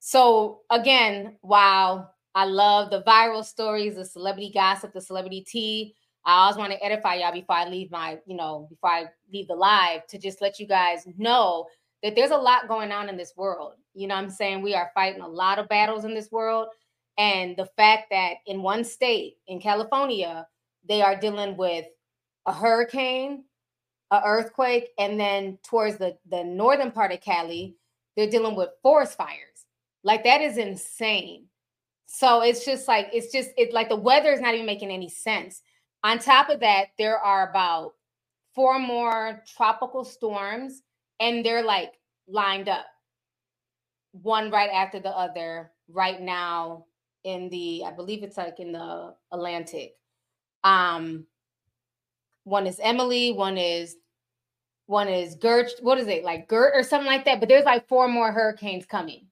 So 0.00 0.60
again, 0.70 1.36
while 1.40 2.12
I 2.34 2.44
love 2.44 2.90
the 2.90 3.02
viral 3.02 3.44
stories, 3.44 3.96
the 3.96 4.04
celebrity 4.04 4.50
gossip, 4.52 4.92
the 4.92 5.00
celebrity 5.00 5.44
tea. 5.46 5.94
I 6.24 6.42
always 6.42 6.56
want 6.56 6.72
to 6.72 6.84
edify 6.84 7.16
y'all 7.16 7.32
before 7.32 7.56
I 7.56 7.68
leave 7.68 7.90
my, 7.90 8.18
you 8.26 8.36
know, 8.36 8.68
before 8.70 8.90
I 8.90 9.06
leave 9.32 9.48
the 9.48 9.54
live 9.54 10.06
to 10.06 10.18
just 10.18 10.40
let 10.40 10.60
you 10.60 10.68
guys 10.68 11.06
know 11.18 11.66
that 12.02 12.14
there's 12.14 12.30
a 12.30 12.36
lot 12.36 12.68
going 12.68 12.92
on 12.92 13.08
in 13.08 13.16
this 13.16 13.32
world. 13.36 13.74
You 13.94 14.06
know 14.06 14.14
I'm 14.14 14.30
saying? 14.30 14.62
We 14.62 14.74
are 14.74 14.90
fighting 14.94 15.20
a 15.20 15.28
lot 15.28 15.58
of 15.58 15.68
battles 15.68 16.04
in 16.04 16.14
this 16.14 16.30
world. 16.30 16.68
And 17.18 17.56
the 17.56 17.68
fact 17.76 18.06
that 18.10 18.34
in 18.46 18.62
one 18.62 18.84
state, 18.84 19.34
in 19.48 19.60
California, 19.60 20.46
they 20.88 21.02
are 21.02 21.18
dealing 21.18 21.56
with 21.56 21.86
a 22.46 22.52
hurricane, 22.52 23.44
a 24.10 24.20
earthquake, 24.24 24.90
and 24.98 25.18
then 25.18 25.58
towards 25.62 25.96
the, 25.98 26.16
the 26.28 26.44
northern 26.44 26.90
part 26.90 27.12
of 27.12 27.20
Cali, 27.20 27.76
they're 28.16 28.30
dealing 28.30 28.56
with 28.56 28.70
forest 28.82 29.16
fires. 29.16 29.66
Like 30.04 30.24
that 30.24 30.40
is 30.40 30.58
insane. 30.58 31.46
So 32.06 32.42
it's 32.42 32.64
just 32.64 32.88
like 32.88 33.08
it's 33.12 33.32
just 33.32 33.50
it 33.56 33.72
like 33.72 33.88
the 33.88 33.96
weather 33.96 34.32
is 34.32 34.40
not 34.40 34.54
even 34.54 34.66
making 34.66 34.90
any 34.90 35.08
sense. 35.08 35.62
On 36.04 36.18
top 36.18 36.50
of 36.50 36.60
that, 36.60 36.88
there 36.98 37.18
are 37.18 37.48
about 37.48 37.92
four 38.54 38.78
more 38.78 39.42
tropical 39.56 40.04
storms 40.04 40.82
and 41.20 41.44
they're 41.44 41.64
like 41.64 41.94
lined 42.28 42.68
up 42.68 42.84
one 44.10 44.50
right 44.50 44.68
after 44.70 45.00
the 45.00 45.08
other 45.08 45.70
right 45.88 46.20
now 46.20 46.84
in 47.24 47.48
the 47.48 47.82
I 47.86 47.92
believe 47.92 48.22
it's 48.22 48.36
like 48.36 48.60
in 48.60 48.72
the 48.72 49.14
Atlantic. 49.32 49.94
Um 50.64 51.26
one 52.44 52.66
is 52.66 52.80
Emily, 52.82 53.32
one 53.32 53.58
is 53.58 53.96
one 54.86 55.08
is 55.08 55.36
Gert, 55.36 55.70
what 55.80 55.98
is 55.98 56.08
it 56.08 56.24
like 56.24 56.48
Gert 56.48 56.72
or 56.74 56.82
something 56.82 57.06
like 57.06 57.24
that? 57.24 57.40
But 57.40 57.48
there's 57.48 57.64
like 57.64 57.88
four 57.88 58.08
more 58.08 58.32
hurricanes 58.32 58.84
coming. 58.84 59.26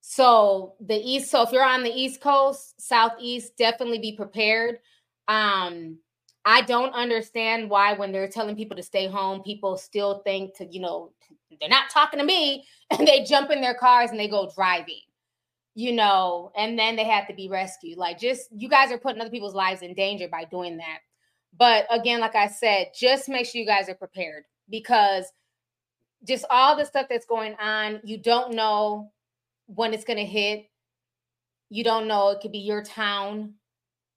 So 0.00 0.74
the 0.80 0.96
east, 0.96 1.30
so 1.30 1.42
if 1.42 1.52
you're 1.52 1.64
on 1.64 1.82
the 1.82 1.92
east 1.92 2.20
coast, 2.20 2.80
southeast, 2.80 3.56
definitely 3.56 3.98
be 3.98 4.16
prepared. 4.16 4.78
Um, 5.28 5.98
I 6.44 6.62
don't 6.62 6.94
understand 6.94 7.68
why 7.68 7.92
when 7.92 8.10
they're 8.10 8.28
telling 8.28 8.56
people 8.56 8.76
to 8.78 8.82
stay 8.82 9.06
home, 9.06 9.42
people 9.42 9.76
still 9.76 10.22
think 10.24 10.56
to, 10.56 10.66
you 10.66 10.80
know, 10.80 11.12
they're 11.60 11.68
not 11.68 11.90
talking 11.90 12.18
to 12.18 12.24
me 12.24 12.64
and 12.90 13.06
they 13.06 13.24
jump 13.24 13.50
in 13.50 13.60
their 13.60 13.74
cars 13.74 14.10
and 14.10 14.18
they 14.18 14.28
go 14.28 14.50
driving, 14.54 15.02
you 15.74 15.92
know, 15.92 16.50
and 16.56 16.78
then 16.78 16.96
they 16.96 17.04
have 17.04 17.28
to 17.28 17.34
be 17.34 17.48
rescued. 17.48 17.98
Like 17.98 18.18
just 18.18 18.48
you 18.50 18.68
guys 18.68 18.90
are 18.90 18.98
putting 18.98 19.20
other 19.20 19.30
people's 19.30 19.54
lives 19.54 19.82
in 19.82 19.92
danger 19.94 20.28
by 20.28 20.44
doing 20.44 20.78
that. 20.78 21.00
But 21.56 21.86
again, 21.90 22.20
like 22.20 22.34
I 22.34 22.48
said, 22.48 22.88
just 22.98 23.28
make 23.28 23.46
sure 23.46 23.60
you 23.60 23.66
guys 23.66 23.88
are 23.88 23.94
prepared 23.94 24.44
because 24.68 25.24
just 26.24 26.44
all 26.50 26.76
the 26.76 26.84
stuff 26.84 27.06
that's 27.08 27.26
going 27.26 27.54
on, 27.60 28.00
you 28.04 28.18
don't 28.18 28.54
know 28.54 29.12
when 29.66 29.92
it's 29.94 30.04
going 30.04 30.18
to 30.18 30.24
hit. 30.24 30.66
You 31.70 31.84
don't 31.84 32.08
know 32.08 32.30
it 32.30 32.40
could 32.40 32.52
be 32.52 32.58
your 32.58 32.82
town. 32.82 33.54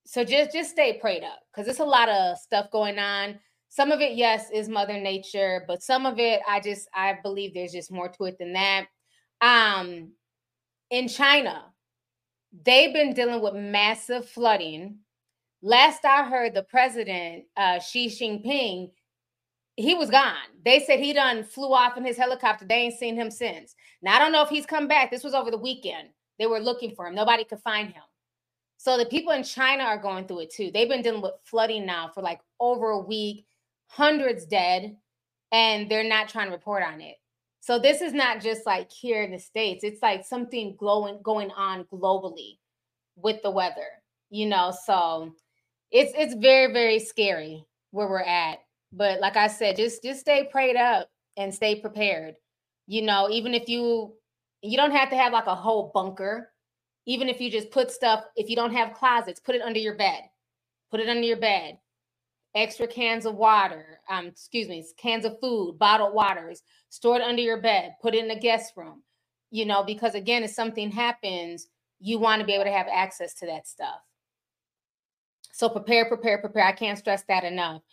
So 0.05 0.23
just 0.23 0.51
just 0.51 0.71
stay 0.71 0.97
prayed 0.99 1.23
up 1.23 1.39
cuz 1.53 1.65
there's 1.65 1.79
a 1.79 1.85
lot 1.85 2.09
of 2.09 2.37
stuff 2.37 2.71
going 2.71 2.97
on. 2.97 3.39
Some 3.69 3.91
of 3.91 4.01
it 4.01 4.13
yes 4.13 4.49
is 4.51 4.67
mother 4.67 4.97
nature, 4.97 5.63
but 5.67 5.83
some 5.83 6.05
of 6.05 6.17
it 6.17 6.41
I 6.47 6.59
just 6.59 6.89
I 6.93 7.19
believe 7.21 7.53
there's 7.53 7.73
just 7.73 7.91
more 7.91 8.09
to 8.09 8.23
it 8.25 8.37
than 8.39 8.53
that. 8.53 8.87
Um 9.41 10.13
in 10.89 11.07
China, 11.07 11.73
they've 12.51 12.93
been 12.93 13.13
dealing 13.13 13.41
with 13.41 13.53
massive 13.53 14.27
flooding. 14.27 14.99
Last 15.61 16.05
I 16.05 16.23
heard, 16.23 16.53
the 16.53 16.63
president, 16.63 17.45
uh, 17.55 17.79
Xi 17.79 18.07
Jinping, 18.07 18.91
he 19.75 19.93
was 19.93 20.09
gone. 20.09 20.35
They 20.65 20.79
said 20.79 20.99
he 20.99 21.13
done 21.13 21.43
flew 21.43 21.73
off 21.73 21.97
in 21.97 22.05
his 22.05 22.17
helicopter. 22.17 22.65
They 22.65 22.75
ain't 22.75 22.99
seen 22.99 23.15
him 23.15 23.31
since. 23.31 23.75
Now 24.01 24.15
I 24.15 24.19
don't 24.19 24.31
know 24.31 24.43
if 24.43 24.49
he's 24.49 24.65
come 24.65 24.87
back. 24.87 25.11
This 25.11 25.23
was 25.23 25.33
over 25.33 25.51
the 25.51 25.57
weekend. 25.57 26.09
They 26.39 26.47
were 26.47 26.59
looking 26.59 26.95
for 26.95 27.07
him. 27.07 27.15
Nobody 27.15 27.43
could 27.43 27.59
find 27.59 27.89
him. 27.89 28.03
So 28.77 28.97
the 28.97 29.05
people 29.05 29.31
in 29.33 29.43
China 29.43 29.83
are 29.83 29.97
going 29.97 30.25
through 30.25 30.39
it 30.39 30.53
too. 30.53 30.71
They've 30.73 30.89
been 30.89 31.03
dealing 31.03 31.21
with 31.21 31.33
flooding 31.43 31.85
now 31.85 32.09
for 32.13 32.21
like 32.21 32.41
over 32.59 32.89
a 32.89 32.99
week, 32.99 33.45
hundreds 33.87 34.45
dead, 34.45 34.97
and 35.51 35.89
they're 35.89 36.03
not 36.03 36.29
trying 36.29 36.47
to 36.47 36.53
report 36.53 36.81
on 36.81 36.99
it. 36.99 37.17
So 37.59 37.77
this 37.77 38.01
is 38.01 38.11
not 38.11 38.41
just 38.41 38.65
like 38.65 38.91
here 38.91 39.21
in 39.21 39.31
the 39.31 39.37
states. 39.37 39.83
It's 39.83 40.01
like 40.01 40.25
something 40.25 40.75
glowing 40.79 41.19
going 41.21 41.51
on 41.51 41.85
globally 41.93 42.57
with 43.15 43.43
the 43.43 43.51
weather. 43.51 43.87
You 44.31 44.47
know, 44.47 44.73
so 44.85 45.35
it's 45.91 46.13
it's 46.15 46.35
very 46.35 46.71
very 46.73 46.99
scary 46.99 47.65
where 47.91 48.07
we're 48.07 48.21
at 48.21 48.59
but 48.93 49.19
like 49.21 49.37
I 49.37 49.47
said, 49.47 49.77
just 49.77 50.03
just 50.03 50.21
stay 50.21 50.45
prayed 50.51 50.75
up 50.75 51.09
and 51.37 51.53
stay 51.53 51.79
prepared. 51.79 52.35
You 52.87 53.03
know, 53.03 53.29
even 53.31 53.53
if 53.53 53.69
you 53.69 54.13
you 54.61 54.77
don't 54.77 54.91
have 54.91 55.09
to 55.11 55.17
have 55.17 55.33
like 55.33 55.47
a 55.47 55.55
whole 55.55 55.91
bunker. 55.93 56.51
Even 57.07 57.29
if 57.29 57.41
you 57.41 57.49
just 57.49 57.71
put 57.71 57.89
stuff, 57.89 58.25
if 58.35 58.49
you 58.49 58.55
don't 58.55 58.75
have 58.75 58.93
closets, 58.93 59.39
put 59.39 59.55
it 59.55 59.63
under 59.63 59.79
your 59.79 59.95
bed. 59.95 60.21
Put 60.91 60.99
it 60.99 61.09
under 61.09 61.23
your 61.23 61.39
bed. 61.39 61.79
Extra 62.55 62.87
cans 62.87 63.25
of 63.25 63.35
water, 63.35 63.99
um, 64.09 64.27
excuse 64.27 64.67
me, 64.69 64.85
cans 64.97 65.25
of 65.25 65.39
food, 65.41 65.77
bottled 65.79 66.13
waters, 66.13 66.61
store 66.89 67.15
it 67.17 67.23
under 67.23 67.41
your 67.41 67.61
bed, 67.61 67.93
put 68.01 68.13
it 68.13 68.19
in 68.19 68.27
the 68.27 68.35
guest 68.35 68.73
room. 68.77 69.03
You 69.51 69.65
know, 69.65 69.83
because 69.83 70.15
again, 70.15 70.43
if 70.43 70.51
something 70.51 70.91
happens, 70.91 71.67
you 71.99 72.19
want 72.19 72.41
to 72.41 72.45
be 72.45 72.53
able 72.53 72.65
to 72.65 72.71
have 72.71 72.87
access 72.93 73.33
to 73.35 73.47
that 73.47 73.67
stuff. 73.67 74.01
So 75.61 75.69
prepare, 75.69 76.05
prepare, 76.05 76.39
prepare. 76.39 76.65
I 76.65 76.71
can't 76.71 76.97
stress 76.97 77.21
that 77.27 77.43
enough. 77.43 77.83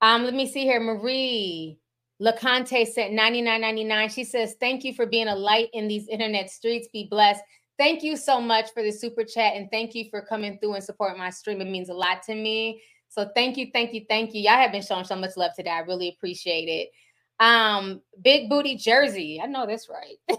Um, 0.00 0.22
let 0.22 0.32
me 0.32 0.46
see 0.46 0.62
here. 0.62 0.78
Marie 0.78 1.76
LeConte 2.22 2.86
sent 2.86 3.18
99.99. 3.18 4.14
She 4.14 4.22
says, 4.22 4.54
Thank 4.60 4.84
you 4.84 4.94
for 4.94 5.06
being 5.06 5.26
a 5.26 5.34
light 5.34 5.68
in 5.72 5.88
these 5.88 6.06
internet 6.06 6.50
streets. 6.50 6.86
Be 6.92 7.08
blessed. 7.10 7.42
Thank 7.78 8.04
you 8.04 8.16
so 8.16 8.40
much 8.40 8.70
for 8.72 8.80
the 8.80 8.92
super 8.92 9.24
chat 9.24 9.54
and 9.56 9.68
thank 9.72 9.92
you 9.92 10.04
for 10.08 10.22
coming 10.22 10.56
through 10.60 10.74
and 10.74 10.84
supporting 10.84 11.18
my 11.18 11.30
stream. 11.30 11.60
It 11.60 11.68
means 11.68 11.88
a 11.88 11.94
lot 11.94 12.22
to 12.26 12.34
me. 12.36 12.80
So 13.08 13.28
thank 13.34 13.56
you, 13.56 13.70
thank 13.72 13.92
you, 13.92 14.04
thank 14.08 14.32
you. 14.32 14.42
Y'all 14.42 14.52
have 14.52 14.70
been 14.70 14.82
showing 14.82 15.04
so 15.04 15.16
much 15.16 15.36
love 15.36 15.50
today. 15.56 15.70
I 15.70 15.80
really 15.80 16.10
appreciate 16.16 16.68
it. 16.68 16.90
Um, 17.44 18.02
Big 18.22 18.48
Booty 18.48 18.76
Jersey, 18.76 19.40
I 19.42 19.46
know 19.46 19.66
that's 19.66 19.88
right. 19.88 20.38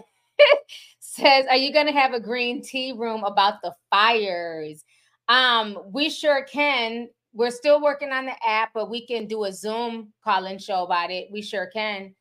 says, 1.00 1.44
Are 1.50 1.56
you 1.56 1.70
gonna 1.70 1.92
have 1.92 2.14
a 2.14 2.20
green 2.20 2.62
tea 2.62 2.92
room 2.96 3.24
about 3.24 3.60
the 3.62 3.74
fires? 3.90 4.82
Um, 5.28 5.78
we 5.92 6.08
sure 6.10 6.44
can 6.44 7.08
we're 7.32 7.50
still 7.50 7.80
working 7.80 8.10
on 8.10 8.26
the 8.26 8.34
app, 8.44 8.70
but 8.74 8.90
we 8.90 9.06
can 9.06 9.26
do 9.26 9.44
a 9.44 9.52
Zoom 9.52 10.12
call-in 10.24 10.58
show 10.58 10.82
about 10.84 11.10
it. 11.10 11.28
We 11.30 11.42
sure 11.42 11.70
can. 11.72 12.14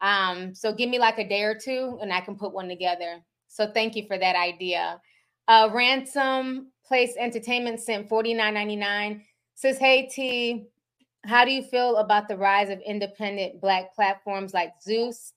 Um, 0.00 0.54
so 0.54 0.72
give 0.72 0.90
me 0.90 0.98
like 0.98 1.18
a 1.18 1.28
day 1.28 1.42
or 1.42 1.54
two, 1.54 1.98
and 2.02 2.12
I 2.12 2.20
can 2.20 2.36
put 2.36 2.52
one 2.52 2.68
together. 2.68 3.22
So 3.48 3.70
thank 3.70 3.94
you 3.94 4.06
for 4.06 4.18
that 4.18 4.36
idea. 4.36 5.00
Uh, 5.48 5.70
Ransom 5.72 6.72
Place 6.84 7.14
Entertainment 7.18 7.80
sent 7.80 8.08
forty 8.08 8.34
nine 8.34 8.54
ninety 8.54 8.76
nine. 8.76 9.22
Says, 9.54 9.78
"Hey 9.78 10.08
T, 10.08 10.66
how 11.24 11.44
do 11.44 11.50
you 11.50 11.62
feel 11.62 11.96
about 11.96 12.28
the 12.28 12.36
rise 12.36 12.68
of 12.68 12.80
independent 12.80 13.60
Black 13.60 13.94
platforms 13.94 14.52
like 14.52 14.72
Zeus? 14.82 15.32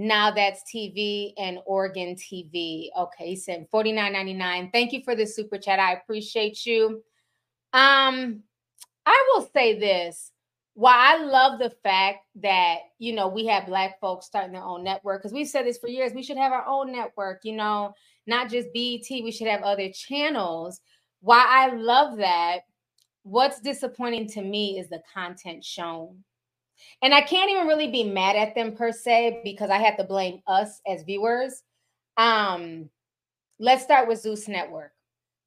Now 0.00 0.30
that's 0.30 0.62
TV 0.72 1.32
and 1.36 1.58
Oregon 1.66 2.14
TV. 2.14 2.86
Okay, 2.96 3.34
he 3.34 3.92
ninety 3.92 4.32
nine. 4.32 4.70
Thank 4.72 4.92
you 4.92 5.02
for 5.02 5.16
the 5.16 5.26
super 5.26 5.58
chat. 5.58 5.80
I 5.80 5.94
appreciate 5.94 6.64
you. 6.64 7.02
Um, 7.72 8.44
I 9.04 9.32
will 9.34 9.50
say 9.52 9.76
this. 9.76 10.30
Why 10.74 10.94
I 10.94 11.24
love 11.24 11.58
the 11.58 11.70
fact 11.82 12.18
that, 12.36 12.76
you 13.00 13.12
know, 13.12 13.26
we 13.26 13.46
have 13.46 13.66
Black 13.66 13.98
folks 14.00 14.26
starting 14.26 14.52
their 14.52 14.62
own 14.62 14.84
network, 14.84 15.20
because 15.20 15.32
we've 15.32 15.48
said 15.48 15.66
this 15.66 15.78
for 15.78 15.88
years. 15.88 16.12
We 16.14 16.22
should 16.22 16.36
have 16.36 16.52
our 16.52 16.64
own 16.68 16.92
network, 16.92 17.40
you 17.42 17.56
know, 17.56 17.92
not 18.28 18.48
just 18.48 18.72
BET. 18.72 19.08
We 19.10 19.32
should 19.32 19.48
have 19.48 19.62
other 19.62 19.90
channels. 19.90 20.80
Why 21.22 21.44
I 21.44 21.74
love 21.74 22.18
that. 22.18 22.60
What's 23.24 23.60
disappointing 23.60 24.28
to 24.28 24.42
me 24.42 24.78
is 24.78 24.88
the 24.88 25.02
content 25.12 25.64
shown. 25.64 26.22
And 27.02 27.14
I 27.14 27.20
can't 27.20 27.50
even 27.50 27.66
really 27.66 27.88
be 27.88 28.04
mad 28.04 28.36
at 28.36 28.54
them 28.54 28.74
per 28.74 28.92
se 28.92 29.40
because 29.44 29.70
I 29.70 29.78
have 29.78 29.96
to 29.96 30.04
blame 30.04 30.40
us 30.46 30.80
as 30.86 31.02
viewers. 31.02 31.62
Um, 32.16 32.90
let's 33.58 33.82
start 33.82 34.08
with 34.08 34.20
Zeus 34.20 34.48
Network. 34.48 34.92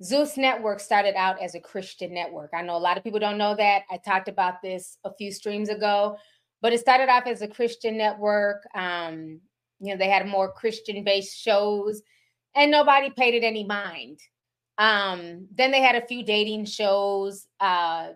Zeus 0.03 0.37
Network 0.37 0.79
started 0.79 1.15
out 1.15 1.41
as 1.41 1.53
a 1.53 1.59
Christian 1.59 2.13
network. 2.13 2.51
I 2.55 2.63
know 2.63 2.75
a 2.75 2.79
lot 2.79 2.97
of 2.97 3.03
people 3.03 3.19
don't 3.19 3.37
know 3.37 3.55
that. 3.55 3.83
I 3.91 3.97
talked 3.97 4.27
about 4.27 4.61
this 4.61 4.97
a 5.03 5.13
few 5.13 5.31
streams 5.31 5.69
ago, 5.69 6.17
but 6.61 6.73
it 6.73 6.79
started 6.79 7.09
off 7.09 7.27
as 7.27 7.41
a 7.41 7.47
Christian 7.47 7.97
network. 7.97 8.63
Um, 8.73 9.41
you 9.79 9.91
know, 9.93 9.97
they 9.97 10.09
had 10.09 10.25
more 10.25 10.51
Christian 10.51 11.03
based 11.03 11.37
shows 11.37 12.01
and 12.55 12.71
nobody 12.71 13.09
paid 13.09 13.35
it 13.35 13.43
any 13.43 13.63
mind. 13.63 14.19
Um, 14.77 15.47
then 15.53 15.71
they 15.71 15.81
had 15.81 15.95
a 15.95 16.07
few 16.07 16.23
dating 16.23 16.65
shows, 16.65 17.47
uh, 17.59 18.09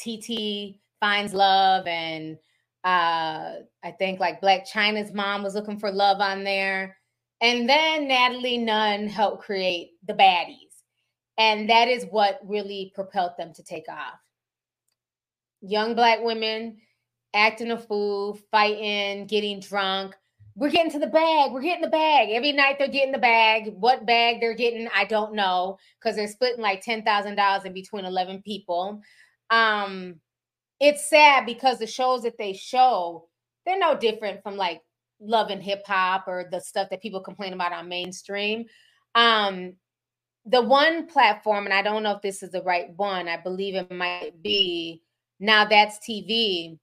TT 0.00 0.78
Finds 1.00 1.34
Love, 1.34 1.86
and 1.86 2.38
uh, 2.84 3.54
I 3.82 3.90
think 3.98 4.20
like 4.20 4.40
Blac 4.40 4.70
Chyna's 4.70 5.12
mom 5.12 5.42
was 5.42 5.54
looking 5.54 5.78
for 5.78 5.90
love 5.90 6.20
on 6.20 6.44
there. 6.44 6.96
And 7.42 7.68
then 7.68 8.08
Natalie 8.08 8.58
Nunn 8.58 9.06
helped 9.08 9.42
create 9.42 9.92
the 10.06 10.14
baddies. 10.14 10.56
And 11.38 11.70
that 11.70 11.88
is 11.88 12.04
what 12.10 12.40
really 12.44 12.92
propelled 12.94 13.32
them 13.38 13.52
to 13.54 13.62
take 13.62 13.88
off. 13.88 14.20
Young 15.62 15.94
black 15.94 16.20
women 16.22 16.78
acting 17.32 17.70
a 17.70 17.78
fool, 17.78 18.38
fighting, 18.50 19.26
getting 19.26 19.60
drunk. 19.60 20.16
We're 20.56 20.70
getting 20.70 20.90
to 20.92 20.98
the 20.98 21.06
bag. 21.06 21.52
We're 21.52 21.62
getting 21.62 21.82
the 21.82 21.88
bag. 21.88 22.30
Every 22.30 22.52
night 22.52 22.76
they're 22.78 22.88
getting 22.88 23.12
the 23.12 23.18
bag. 23.18 23.72
What 23.74 24.04
bag 24.04 24.40
they're 24.40 24.54
getting, 24.54 24.88
I 24.94 25.04
don't 25.04 25.34
know, 25.34 25.78
because 25.98 26.16
they're 26.16 26.28
splitting 26.28 26.60
like 26.62 26.84
$10,000 26.84 27.64
in 27.64 27.72
between 27.72 28.04
11 28.04 28.42
people. 28.42 29.00
Um, 29.50 30.16
it's 30.80 31.08
sad 31.08 31.44
because 31.46 31.78
the 31.78 31.86
shows 31.86 32.22
that 32.22 32.38
they 32.38 32.54
show, 32.54 33.28
they're 33.66 33.78
no 33.78 33.96
different 33.96 34.42
from 34.42 34.56
like 34.56 34.80
love 35.20 35.50
and 35.50 35.62
hip 35.62 35.82
hop 35.86 36.26
or 36.26 36.46
the 36.50 36.60
stuff 36.60 36.88
that 36.90 37.02
people 37.02 37.20
complain 37.20 37.52
about 37.52 37.72
on 37.72 37.88
mainstream. 37.88 38.64
Um, 39.14 39.74
the 40.46 40.62
one 40.62 41.06
platform, 41.06 41.66
and 41.66 41.74
I 41.74 41.82
don't 41.82 42.02
know 42.02 42.12
if 42.16 42.22
this 42.22 42.42
is 42.42 42.50
the 42.50 42.62
right 42.62 42.88
one, 42.96 43.28
I 43.28 43.36
believe 43.36 43.74
it 43.74 43.92
might 43.92 44.42
be 44.42 45.02
now 45.38 45.66
that's 45.66 45.98
TV. 45.98 46.78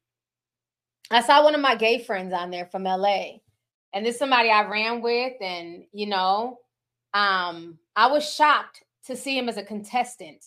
I 1.10 1.22
saw 1.22 1.44
one 1.44 1.56
of 1.56 1.62
my 1.62 1.76
gay 1.76 2.04
friends 2.04 2.34
on 2.34 2.52
there 2.52 2.68
from 2.68 2.84
LA, 2.84 3.40
and 3.94 4.06
this 4.06 4.16
is 4.16 4.20
somebody 4.20 4.50
I 4.50 4.68
ran 4.68 5.02
with, 5.02 5.34
and 5.42 5.86
you 5.92 6.06
know, 6.06 6.60
um, 7.14 7.80
I 7.96 8.08
was 8.08 8.30
shocked 8.32 8.84
to 9.06 9.16
see 9.16 9.38
him 9.38 9.50
as 9.50 9.58
a 9.58 9.64
contestant. 9.64 10.46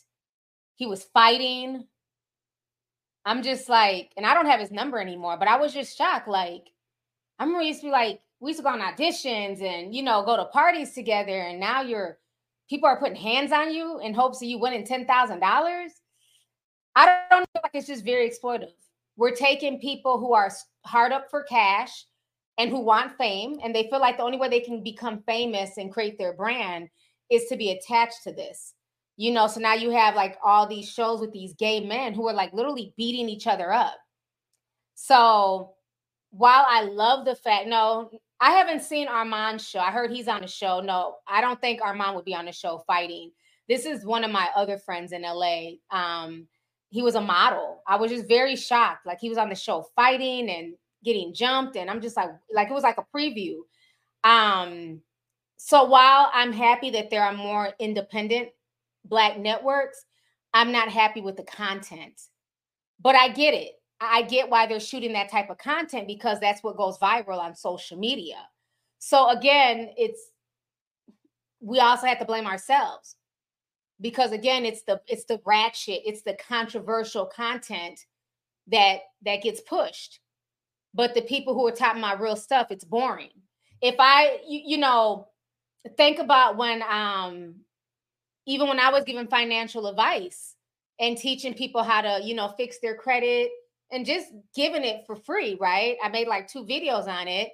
He 0.77 0.87
was 0.87 1.05
fighting. 1.05 1.87
I'm 3.25 3.43
just 3.43 3.69
like, 3.69 4.13
and 4.17 4.27
I 4.27 4.35
don't 4.35 4.47
have 4.47 4.61
his 4.61 4.71
number 4.71 4.99
anymore, 4.99 5.37
but 5.39 5.49
I 5.49 5.57
was 5.59 5.75
just 5.75 5.97
shocked. 5.97 6.29
Like, 6.29 6.71
I 7.39 7.45
remember 7.45 7.63
used 7.63 7.81
to 7.81 7.87
be 7.87 7.93
like, 7.93 8.21
we 8.41 8.51
used 8.51 8.61
to 8.61 8.65
go 8.65 8.71
on 8.71 8.81
auditions 8.81 9.63
and 9.63 9.95
you 9.95 10.03
know 10.03 10.25
go 10.25 10.37
to 10.37 10.47
parties 10.47 10.93
together, 10.93 11.41
and 11.41 11.61
now 11.61 11.83
you're 11.83 12.19
people 12.69 12.89
are 12.89 12.99
putting 12.99 13.17
hands 13.17 13.53
on 13.53 13.73
you 13.73 14.01
in 14.01 14.15
hopes 14.15 14.41
of 14.43 14.49
you 14.49 14.59
winning 14.59 14.87
ten 14.87 15.07
thousand 15.07 15.41
dollars. 15.41 15.93
I 16.97 17.23
don't 17.31 17.47
feel 17.53 17.63
like 17.63 17.73
it's 17.75 17.87
just 17.87 18.05
very 18.05 18.29
exploitive. 18.29 18.73
We're 19.17 19.35
taking 19.35 19.79
people 19.79 20.19
who 20.19 20.33
are 20.33 20.51
hard 20.87 21.13
up 21.13 21.31
for 21.31 21.43
cash 21.45 22.07
and 22.59 22.71
who 22.71 22.81
want 22.81 23.17
fame, 23.17 23.59
and 23.63 23.75
they 23.75 23.89
feel 23.91 24.01
like 24.01 24.17
the 24.17 24.23
only 24.23 24.39
way 24.39 24.49
they 24.49 24.61
can 24.61 24.83
become 24.83 25.23
famous 25.27 25.77
and 25.77 25.93
create 25.93 26.19
their 26.19 26.33
brand 26.33 26.89
is 27.31 27.45
to 27.47 27.57
be 27.57 27.71
attached 27.71 28.23
to 28.25 28.33
this. 28.33 28.75
You 29.21 29.33
know, 29.33 29.49
so 29.49 29.61
now 29.61 29.75
you 29.75 29.91
have 29.91 30.15
like 30.15 30.39
all 30.43 30.67
these 30.67 30.89
shows 30.89 31.21
with 31.21 31.31
these 31.31 31.53
gay 31.53 31.81
men 31.81 32.15
who 32.15 32.27
are 32.27 32.33
like 32.33 32.55
literally 32.55 32.95
beating 32.97 33.29
each 33.29 33.47
other 33.47 33.71
up. 33.71 33.99
So 34.95 35.75
while 36.31 36.65
I 36.67 36.85
love 36.85 37.27
the 37.27 37.35
fact, 37.35 37.67
no, 37.67 38.11
I 38.41 38.53
haven't 38.53 38.81
seen 38.83 39.09
Armand's 39.09 39.69
show. 39.69 39.79
I 39.79 39.91
heard 39.91 40.11
he's 40.11 40.27
on 40.27 40.43
a 40.43 40.49
show. 40.49 40.81
No, 40.81 41.17
I 41.29 41.43
don't 41.43 41.61
think 41.61 41.83
Armand 41.83 42.17
would 42.17 42.25
be 42.25 42.35
on 42.35 42.49
a 42.49 42.53
show 42.53 42.83
fighting. 42.87 43.31
This 43.69 43.85
is 43.85 44.07
one 44.07 44.25
of 44.25 44.31
my 44.31 44.49
other 44.57 44.79
friends 44.79 45.13
in 45.13 45.21
LA. 45.21 45.73
Um, 45.91 46.47
he 46.89 47.03
was 47.03 47.15
a 47.15 47.21
model. 47.21 47.83
I 47.87 47.97
was 47.97 48.11
just 48.11 48.27
very 48.27 48.57
shocked. 48.57 49.05
Like 49.05 49.21
he 49.21 49.29
was 49.29 49.37
on 49.37 49.51
the 49.51 49.55
show 49.55 49.85
fighting 49.95 50.49
and 50.49 50.73
getting 51.05 51.35
jumped, 51.35 51.77
and 51.77 51.91
I'm 51.91 52.01
just 52.01 52.17
like, 52.17 52.31
like 52.55 52.71
it 52.71 52.73
was 52.73 52.85
like 52.85 52.97
a 52.97 53.05
preview. 53.15 53.57
Um, 54.25 55.03
so 55.59 55.85
while 55.85 56.31
I'm 56.33 56.55
happy 56.55 56.89
that 56.93 57.11
there 57.11 57.23
are 57.23 57.35
more 57.35 57.75
independent 57.79 58.49
black 59.05 59.39
networks, 59.39 60.05
I'm 60.53 60.73
not 60.73 60.89
happy 60.89 61.21
with 61.21 61.37
the 61.37 61.45
content. 61.45 62.21
But 63.01 63.15
I 63.15 63.29
get 63.29 63.55
it. 63.55 63.73
I 64.01 64.23
get 64.23 64.49
why 64.49 64.67
they're 64.67 64.81
shooting 64.81 65.13
that 65.13 65.31
type 65.31 65.51
of 65.51 65.59
content 65.59 66.07
because 66.07 66.41
that's 66.41 66.63
what 66.63 66.77
goes 66.77 66.99
viral 66.99 67.39
on 67.39 67.55
social 67.55 67.99
media. 67.99 68.37
So 68.99 69.29
again, 69.31 69.91
it's 69.97 70.31
we 71.61 71.79
also 71.79 72.07
have 72.07 72.19
to 72.19 72.25
blame 72.25 72.47
ourselves 72.47 73.17
because 74.01 74.33
again, 74.33 74.65
it's 74.65 74.83
the 74.83 75.01
it's 75.07 75.25
the 75.25 75.41
ratchet, 75.45 76.01
it's 76.05 76.23
the 76.23 76.35
controversial 76.35 77.27
content 77.27 78.01
that 78.69 79.01
that 79.23 79.43
gets 79.43 79.61
pushed. 79.61 80.21
But 80.95 81.15
the 81.15 81.23
people 81.23 81.55
who 81.55 81.67
are 81.67 81.73
talking 81.73 82.01
about 82.01 82.21
real 82.21 82.37
stuff, 82.37 82.69
it's 82.71 82.85
boring. 82.85 83.31
If 83.83 83.97
I 83.99 84.41
you, 84.47 84.63
you 84.65 84.79
know 84.79 85.29
think 85.97 86.19
about 86.19 86.57
when 86.57 86.83
um 86.83 87.55
even 88.47 88.69
when 88.69 88.81
I 88.81 88.91
was 88.91 89.05
giving 89.05 89.27
financial 89.27 89.87
advice 89.87 90.55
and 90.99 91.17
teaching 91.17 91.55
people 91.55 91.83
how 91.83 92.01
to, 92.01 92.21
you 92.23 92.35
know, 92.35 92.49
fix 92.57 92.79
their 92.81 92.95
credit 92.95 93.51
and 93.91 94.07
just 94.07 94.29
giving 94.55 94.85
it 94.85 95.05
for 95.07 95.17
free, 95.17 95.57
right? 95.61 95.97
I 96.03 96.09
made 96.09 96.29
like 96.29 96.49
two 96.49 96.65
videos 96.65 97.07
on 97.07 97.29
it. 97.29 97.51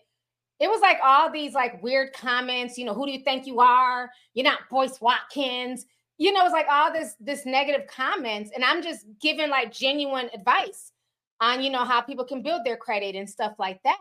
It 0.58 0.68
was 0.68 0.80
like 0.80 0.98
all 1.02 1.30
these 1.30 1.52
like 1.52 1.82
weird 1.82 2.12
comments, 2.12 2.78
you 2.78 2.84
know, 2.84 2.94
who 2.94 3.06
do 3.06 3.12
you 3.12 3.20
think 3.20 3.46
you 3.46 3.60
are? 3.60 4.10
You're 4.34 4.44
not 4.44 4.68
Boyce 4.70 5.00
Watkins. 5.00 5.86
You 6.18 6.32
know, 6.32 6.44
it's 6.44 6.52
like 6.52 6.66
all 6.70 6.92
this 6.92 7.14
this 7.20 7.44
negative 7.44 7.86
comments 7.88 8.50
and 8.54 8.64
I'm 8.64 8.82
just 8.82 9.04
giving 9.20 9.50
like 9.50 9.72
genuine 9.72 10.30
advice 10.32 10.92
on, 11.40 11.62
you 11.62 11.70
know, 11.70 11.84
how 11.84 12.00
people 12.00 12.24
can 12.24 12.42
build 12.42 12.64
their 12.64 12.76
credit 12.78 13.14
and 13.14 13.28
stuff 13.28 13.54
like 13.58 13.82
that. 13.82 13.98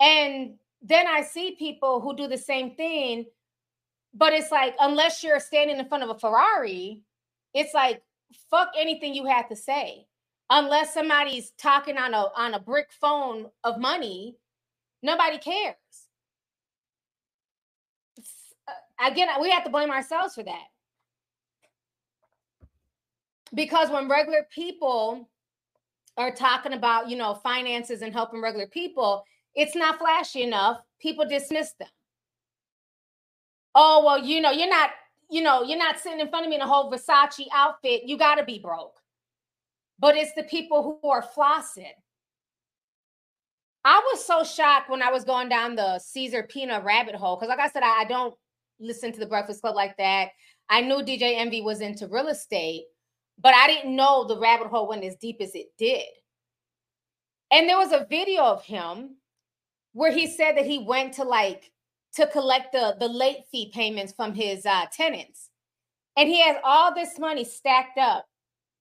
And 0.00 0.54
then 0.82 1.06
I 1.06 1.20
see 1.20 1.56
people 1.58 2.00
who 2.00 2.16
do 2.16 2.26
the 2.26 2.38
same 2.38 2.74
thing, 2.74 3.26
but 4.14 4.32
it's 4.32 4.50
like 4.50 4.74
unless 4.80 5.22
you're 5.22 5.40
standing 5.40 5.78
in 5.78 5.88
front 5.88 6.02
of 6.04 6.10
a 6.10 6.18
Ferrari, 6.18 7.02
it's 7.54 7.74
like 7.74 8.02
fuck 8.50 8.70
anything 8.78 9.14
you 9.14 9.26
have 9.26 9.48
to 9.48 9.56
say. 9.56 10.06
Unless 10.50 10.94
somebody's 10.94 11.50
talking 11.52 11.96
on 11.96 12.14
a 12.14 12.26
on 12.36 12.54
a 12.54 12.60
brick 12.60 12.88
phone 12.92 13.46
of 13.64 13.78
money 13.78 14.36
nobody 15.02 15.38
cares. 15.38 15.76
Uh, 18.68 19.08
again 19.08 19.28
we 19.40 19.50
have 19.50 19.64
to 19.64 19.70
blame 19.70 19.90
ourselves 19.90 20.34
for 20.34 20.42
that. 20.42 20.66
Because 23.54 23.90
when 23.90 24.08
regular 24.08 24.46
people 24.52 25.28
are 26.16 26.34
talking 26.34 26.72
about 26.72 27.08
you 27.08 27.16
know 27.16 27.34
finances 27.34 28.02
and 28.02 28.12
helping 28.12 28.42
regular 28.42 28.66
people 28.66 29.24
it's 29.56 29.74
not 29.74 29.98
flashy 29.98 30.42
enough. 30.42 30.80
People 31.00 31.26
dismiss 31.28 31.72
them 31.72 31.88
oh 33.74 34.02
well 34.04 34.18
you 34.18 34.40
know 34.40 34.50
you're 34.50 34.68
not 34.68 34.90
you 35.30 35.42
know 35.42 35.62
you're 35.62 35.78
not 35.78 35.98
sitting 35.98 36.20
in 36.20 36.28
front 36.28 36.44
of 36.44 36.50
me 36.50 36.56
in 36.56 36.62
a 36.62 36.66
whole 36.66 36.90
versace 36.90 37.46
outfit 37.54 38.02
you 38.04 38.16
got 38.16 38.36
to 38.36 38.44
be 38.44 38.58
broke 38.58 39.00
but 40.00 40.16
it's 40.16 40.32
the 40.34 40.44
people 40.44 40.98
who 41.02 41.08
are 41.08 41.22
flossing. 41.22 41.92
I 43.84 44.02
was 44.12 44.24
so 44.24 44.44
shocked 44.44 44.90
when 44.90 45.02
I 45.02 45.10
was 45.10 45.24
going 45.24 45.48
down 45.48 45.76
the 45.76 45.98
Cesar 45.98 46.42
Pina 46.42 46.80
rabbit 46.80 47.14
hole 47.14 47.36
because, 47.36 47.48
like 47.48 47.60
I 47.60 47.68
said, 47.68 47.82
I, 47.82 48.00
I 48.00 48.04
don't 48.04 48.34
listen 48.78 49.12
to 49.12 49.20
the 49.20 49.26
Breakfast 49.26 49.60
Club 49.60 49.76
like 49.76 49.96
that. 49.98 50.28
I 50.68 50.80
knew 50.80 50.96
DJ 50.96 51.36
Envy 51.36 51.60
was 51.60 51.80
into 51.80 52.08
real 52.08 52.28
estate, 52.28 52.84
but 53.38 53.54
I 53.54 53.66
didn't 53.66 53.94
know 53.94 54.24
the 54.24 54.38
rabbit 54.38 54.68
hole 54.68 54.88
went 54.88 55.04
as 55.04 55.16
deep 55.16 55.36
as 55.40 55.54
it 55.54 55.66
did. 55.78 56.04
And 57.50 57.68
there 57.68 57.78
was 57.78 57.92
a 57.92 58.06
video 58.08 58.42
of 58.44 58.64
him 58.64 59.16
where 59.92 60.12
he 60.12 60.26
said 60.26 60.56
that 60.56 60.66
he 60.66 60.78
went 60.78 61.14
to 61.14 61.24
like 61.24 61.70
to 62.14 62.26
collect 62.26 62.72
the 62.72 62.96
the 62.98 63.08
late 63.08 63.44
fee 63.50 63.70
payments 63.72 64.12
from 64.12 64.34
his 64.34 64.66
uh, 64.66 64.86
tenants, 64.92 65.50
and 66.16 66.28
he 66.28 66.40
has 66.42 66.56
all 66.64 66.94
this 66.94 67.18
money 67.18 67.44
stacked 67.44 67.98
up 67.98 68.26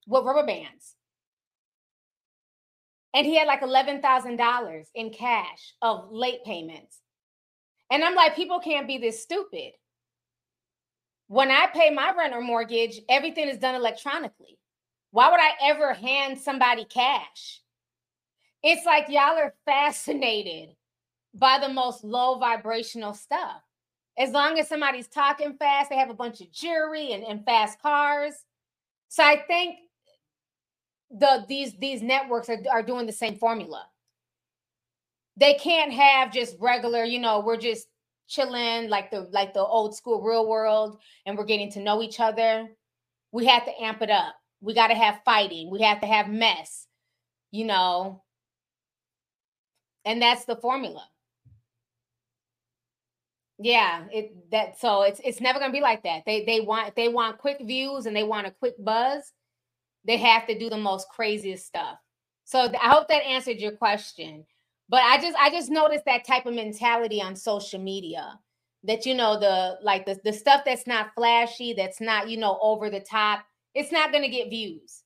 with 0.08 0.24
rubber 0.26 0.46
bands 0.46 0.96
and 3.14 3.26
he 3.26 3.38
had 3.38 3.48
like 3.48 3.62
$11,000 3.62 4.86
in 4.96 5.10
cash 5.12 5.74
of 5.82 6.12
late 6.12 6.44
payments. 6.46 7.00
And 7.92 8.04
I'm 8.04 8.16
like, 8.16 8.36
people 8.36 8.60
can't 8.60 8.88
be 8.88 8.98
this 8.98 9.22
stupid. 9.24 9.72
When 11.28 11.50
I 11.50 11.68
pay 11.74 11.90
my 11.90 12.14
rent 12.16 12.34
or 12.34 12.42
mortgage, 12.42 13.00
everything 13.10 13.50
is 13.50 13.58
done 13.58 13.76
electronically. 13.76 14.58
Why 15.12 15.30
would 15.30 15.40
I 15.40 15.70
ever 15.70 15.94
hand 15.94 16.40
somebody 16.40 16.86
cash? 16.86 17.62
It's 18.62 18.86
like 18.86 19.06
y'all 19.10 19.38
are 19.38 19.56
fascinated 19.66 20.70
by 21.34 21.60
the 21.60 21.70
most 21.70 22.04
low 22.04 22.38
vibrational 22.40 23.14
stuff. 23.14 23.62
As 24.18 24.32
long 24.32 24.60
as 24.60 24.68
somebody's 24.68 25.08
talking 25.08 25.56
fast, 25.58 25.90
they 25.90 25.98
have 25.98 26.10
a 26.10 26.16
bunch 26.16 26.42
of 26.42 26.52
jewelry 26.52 27.14
and, 27.14 27.24
and 27.24 27.46
fast 27.46 27.82
cars. 27.82 28.34
So 29.08 29.24
I 29.24 29.44
think 29.48 29.78
the 31.12 31.46
these 31.48 31.78
these 31.80 32.02
networks 32.02 32.50
are, 32.50 32.60
are 32.72 32.84
doing 32.84 33.06
the 33.06 33.12
same 33.12 33.36
formula. 33.36 33.88
They 35.38 35.54
can't 35.54 35.94
have 35.94 36.32
just 36.32 36.58
regular 36.60 37.04
you 37.04 37.20
know 37.20 37.40
we're 37.40 37.58
just 37.58 37.88
chilling 38.28 38.90
like 38.90 39.10
the 39.10 39.22
like 39.32 39.54
the 39.54 39.62
old 39.62 39.96
school 39.96 40.22
real 40.22 40.48
world 40.48 41.00
and 41.26 41.38
we're 41.38 41.46
getting 41.46 41.72
to 41.72 41.80
know 41.80 42.02
each 42.02 42.20
other. 42.20 42.68
We 43.32 43.46
have 43.46 43.66
to 43.66 43.82
amp 43.82 44.02
it 44.02 44.10
up. 44.10 44.36
We 44.62 44.74
got 44.74 44.88
to 44.88 44.96
have 44.96 45.22
fighting. 45.24 45.72
We 45.72 45.82
have 45.82 46.02
to 46.02 46.08
have 46.08 46.28
mess 46.28 46.88
you 47.52 47.66
know? 47.66 48.24
And 50.06 50.22
that's 50.22 50.46
the 50.46 50.56
formula 50.56 51.08
yeah 53.60 54.06
it 54.12 54.34
that 54.52 54.80
so 54.80 55.02
it's 55.02 55.20
it's 55.24 55.42
never 55.42 55.60
to 55.60 55.70
be 55.70 55.82
like 55.82 56.02
that 56.04 56.24
they 56.26 56.46
they 56.46 56.62
want 56.62 56.96
they 56.96 57.10
want 57.10 57.38
quick 57.38 57.58
views 57.62 58.06
and 58.06 58.16
they 58.16 58.24
want 58.24 58.48
a 58.48 58.52
quick 58.52 58.74
buzz 58.80 59.34
they 60.06 60.18
have 60.18 60.48
to 60.48 60.58
do 60.58 60.70
the 60.70 60.78
most 60.78 61.08
craziest 61.10 61.66
stuff. 61.66 61.98
So 62.46 62.72
I 62.82 62.90
hope 62.90 63.08
that 63.10 63.24
answered 63.24 63.58
your 63.58 63.74
question. 63.74 64.46
But 64.88 65.02
I 65.02 65.22
just 65.22 65.38
I 65.38 65.52
just 65.52 65.70
noticed 65.70 66.06
that 66.06 66.26
type 66.26 66.46
of 66.46 66.56
mentality 66.56 67.22
on 67.22 67.36
social 67.36 67.80
media 67.80 68.40
that 68.84 69.06
you 69.06 69.14
know 69.14 69.40
the 69.40 69.78
like 69.84 70.06
the, 70.06 70.20
the 70.24 70.34
stuff 70.34 70.62
that's 70.66 70.88
not 70.88 71.14
flashy, 71.16 71.74
that's 71.74 72.02
not, 72.02 72.30
you 72.30 72.38
know, 72.38 72.58
over 72.62 72.90
the 72.90 73.00
top, 73.00 73.46
it's 73.76 73.92
not 73.92 74.12
to 74.12 74.28
get 74.30 74.50
views. 74.50 75.04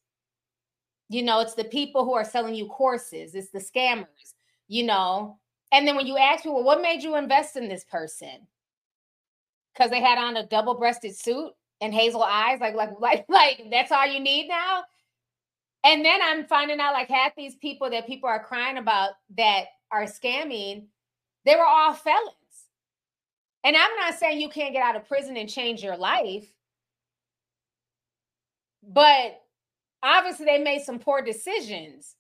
You 1.10 1.24
know, 1.24 1.42
it's 1.42 1.56
the 1.56 1.66
people 1.66 2.06
who 2.06 2.14
are 2.14 2.24
selling 2.24 2.56
you 2.56 2.68
courses, 2.68 3.36
it's 3.36 3.50
the 3.50 3.60
scammers, 3.60 4.36
you 4.68 4.84
know. 4.84 5.38
And 5.74 5.88
then 5.88 5.98
when 5.98 6.08
you 6.08 6.18
ask 6.18 6.44
people, 6.44 6.64
what 6.64 6.84
made 6.84 7.04
you 7.04 7.18
invest 7.18 7.58
in 7.58 7.70
this 7.70 7.86
person? 7.86 8.48
Because 9.74 9.92
they 9.92 10.02
had 10.02 10.18
on 10.20 10.38
a 10.38 10.48
double-breasted 10.48 11.16
suit 11.18 11.52
and 11.82 11.94
hazel 11.94 12.24
eyes, 12.24 12.60
like 12.62 12.76
like 12.76 12.92
like 13.00 13.26
like 13.30 13.64
that's 13.72 13.92
all 13.92 14.08
you 14.08 14.22
need 14.22 14.48
now. 14.50 14.86
And 15.86 16.06
then 16.06 16.22
I'm 16.24 16.46
finding 16.46 16.80
out 16.82 16.94
like 16.94 17.10
half 17.10 17.36
these 17.36 17.56
people 17.56 17.90
that 17.92 18.08
people 18.08 18.30
are 18.30 18.44
crying 18.44 18.78
about 18.78 19.12
that 19.38 19.66
are 19.92 20.06
scamming, 20.06 20.88
they 21.46 21.56
were 21.56 21.66
all 21.66 21.94
felons. 21.94 22.34
And 23.64 23.76
I'm 23.76 23.96
not 23.98 24.16
saying 24.16 24.42
you 24.42 24.50
can't 24.50 24.74
get 24.74 24.84
out 24.84 24.96
of 24.96 25.08
prison 25.08 25.38
and 25.38 25.50
change 25.50 25.84
your 25.84 25.98
life, 25.98 26.52
but 28.84 29.42
obviously 30.04 30.46
they 30.46 30.60
made 30.60 30.84
some 30.84 31.00
poor 31.00 31.22
decisions 31.22 32.16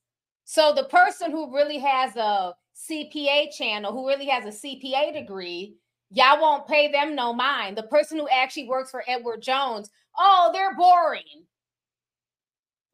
So 0.46 0.74
the 0.76 0.86
person 0.86 1.32
who 1.32 1.54
really 1.56 1.80
has 1.80 2.16
a 2.18 2.54
CPA 2.76 3.52
channel, 3.52 3.91
who 3.91 4.08
really 4.08 4.26
has 4.28 4.45
a 4.45 4.68
CPA 4.68 5.14
degree, 5.14 5.76
y'all 6.10 6.41
won't 6.41 6.68
pay 6.68 6.91
them 6.91 7.16
no 7.16 7.34
mind. 7.34 7.78
The 7.78 7.84
person 7.84 8.18
who 8.18 8.28
actually 8.30 8.68
works 8.68 8.91
for 8.91 9.04
Edward 9.08 9.41
Jones, 9.41 9.90
oh, 10.18 10.50
they're 10.54 10.76
boring. 10.76 11.45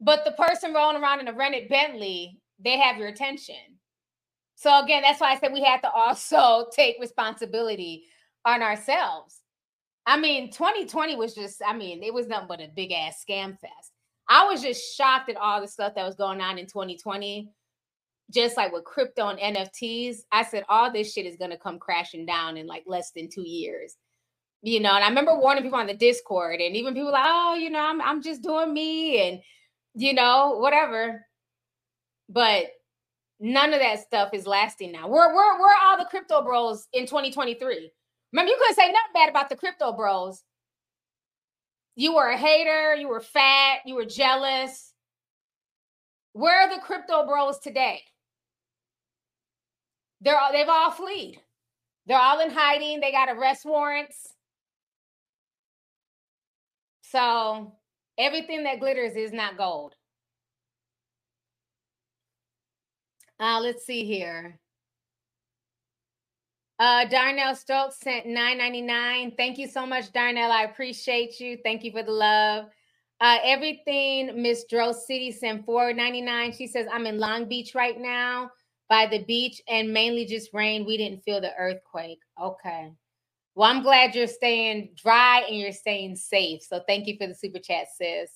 But 0.00 0.24
the 0.24 0.32
person 0.32 0.72
rolling 0.72 1.02
around 1.02 1.20
in 1.20 1.28
a 1.28 1.32
rented 1.32 1.68
Bentley, 1.68 2.40
they 2.58 2.78
have 2.78 2.96
your 2.96 3.08
attention. 3.08 3.56
So 4.54 4.82
again, 4.82 5.02
that's 5.02 5.20
why 5.20 5.32
I 5.32 5.38
said 5.38 5.52
we 5.52 5.62
had 5.64 5.80
to 5.82 5.90
also 5.90 6.66
take 6.72 6.96
responsibility 7.00 8.04
on 8.44 8.62
ourselves. 8.62 9.40
I 10.06 10.18
mean, 10.18 10.50
2020 10.50 11.16
was 11.16 11.34
just, 11.34 11.62
I 11.66 11.74
mean, 11.74 12.02
it 12.02 12.12
was 12.12 12.26
nothing 12.26 12.48
but 12.48 12.60
a 12.60 12.68
big 12.74 12.92
ass 12.92 13.24
scam 13.28 13.58
fest. 13.58 13.92
I 14.28 14.44
was 14.44 14.62
just 14.62 14.96
shocked 14.96 15.28
at 15.28 15.36
all 15.36 15.60
the 15.60 15.68
stuff 15.68 15.94
that 15.94 16.06
was 16.06 16.14
going 16.14 16.40
on 16.40 16.58
in 16.58 16.66
2020. 16.66 17.50
Just 18.30 18.56
like 18.56 18.72
with 18.72 18.84
crypto 18.84 19.28
and 19.28 19.56
NFTs, 19.56 20.18
I 20.30 20.44
said 20.44 20.64
all 20.68 20.92
this 20.92 21.12
shit 21.12 21.26
is 21.26 21.36
gonna 21.36 21.58
come 21.58 21.78
crashing 21.78 22.26
down 22.26 22.56
in 22.56 22.66
like 22.66 22.84
less 22.86 23.10
than 23.10 23.28
two 23.28 23.46
years. 23.46 23.96
You 24.62 24.80
know, 24.80 24.94
and 24.94 25.02
I 25.04 25.08
remember 25.08 25.38
warning 25.38 25.64
people 25.64 25.78
on 25.78 25.86
the 25.86 25.94
Discord, 25.94 26.60
and 26.60 26.76
even 26.76 26.94
people 26.94 27.12
like, 27.12 27.24
oh, 27.26 27.54
you 27.54 27.70
know, 27.70 27.80
I'm 27.80 28.00
I'm 28.00 28.22
just 28.22 28.42
doing 28.42 28.72
me, 28.72 29.28
and 29.28 29.40
you 29.94 30.14
know, 30.14 30.58
whatever. 30.58 31.26
But 32.28 32.66
none 33.40 33.72
of 33.72 33.80
that 33.80 34.00
stuff 34.00 34.34
is 34.34 34.46
lasting 34.46 34.92
now. 34.92 35.08
We're 35.08 35.34
we're 35.34 35.60
we're 35.60 35.74
all 35.82 35.98
the 35.98 36.04
crypto 36.04 36.42
bros 36.42 36.86
in 36.92 37.06
2023. 37.06 37.90
Remember, 38.32 38.50
you 38.50 38.56
couldn't 38.58 38.76
say 38.76 38.86
nothing 38.86 39.12
bad 39.14 39.30
about 39.30 39.48
the 39.48 39.56
crypto 39.56 39.92
bros. 39.92 40.42
You 41.96 42.14
were 42.14 42.28
a 42.28 42.36
hater, 42.36 42.94
you 42.94 43.08
were 43.08 43.20
fat, 43.20 43.80
you 43.84 43.94
were 43.94 44.04
jealous. 44.04 44.92
Where 46.32 46.60
are 46.60 46.74
the 46.74 46.80
crypto 46.80 47.26
bros 47.26 47.58
today? 47.58 48.02
They're 50.20 50.38
all 50.38 50.52
they've 50.52 50.68
all 50.68 50.90
fled. 50.90 51.36
They're 52.06 52.18
all 52.18 52.40
in 52.40 52.50
hiding. 52.50 53.00
They 53.00 53.12
got 53.12 53.28
arrest 53.28 53.64
warrants. 53.64 54.34
So 57.02 57.72
everything 58.18 58.64
that 58.64 58.80
glitters 58.80 59.16
is 59.16 59.32
not 59.32 59.56
gold. 59.56 59.94
Uh, 63.38 63.60
let's 63.60 63.86
see 63.86 64.04
here. 64.04 64.58
Uh, 66.78 67.04
Darnell 67.06 67.54
Stokes 67.54 67.96
sent 68.00 68.26
9.99. 68.26 69.36
Thank 69.36 69.58
you 69.58 69.66
so 69.68 69.86
much, 69.86 70.12
Darnell. 70.12 70.50
I 70.50 70.64
appreciate 70.64 71.38
you. 71.40 71.58
Thank 71.62 71.84
you 71.84 71.90
for 71.92 72.02
the 72.02 72.12
love. 72.12 72.66
Uh, 73.20 73.38
everything 73.44 74.40
Miss 74.40 74.64
Dro 74.64 74.92
City 74.92 75.30
sent 75.30 75.66
4.99. 75.66 76.56
She 76.56 76.66
says, 76.66 76.86
I'm 76.92 77.06
in 77.06 77.18
Long 77.18 77.46
Beach 77.46 77.74
right 77.74 77.98
now 77.98 78.50
by 78.90 79.06
the 79.06 79.24
beach 79.24 79.62
and 79.68 79.92
mainly 79.92 80.26
just 80.26 80.52
rain. 80.52 80.84
We 80.84 80.98
didn't 80.98 81.22
feel 81.22 81.40
the 81.40 81.54
earthquake. 81.56 82.18
Okay. 82.42 82.92
Well, 83.54 83.70
I'm 83.70 83.82
glad 83.82 84.14
you're 84.14 84.26
staying 84.26 84.90
dry 84.96 85.44
and 85.48 85.56
you're 85.56 85.72
staying 85.72 86.16
safe. 86.16 86.62
So 86.62 86.82
thank 86.86 87.06
you 87.06 87.16
for 87.16 87.26
the 87.26 87.34
super 87.34 87.60
chat, 87.60 87.86
sis. 87.96 88.30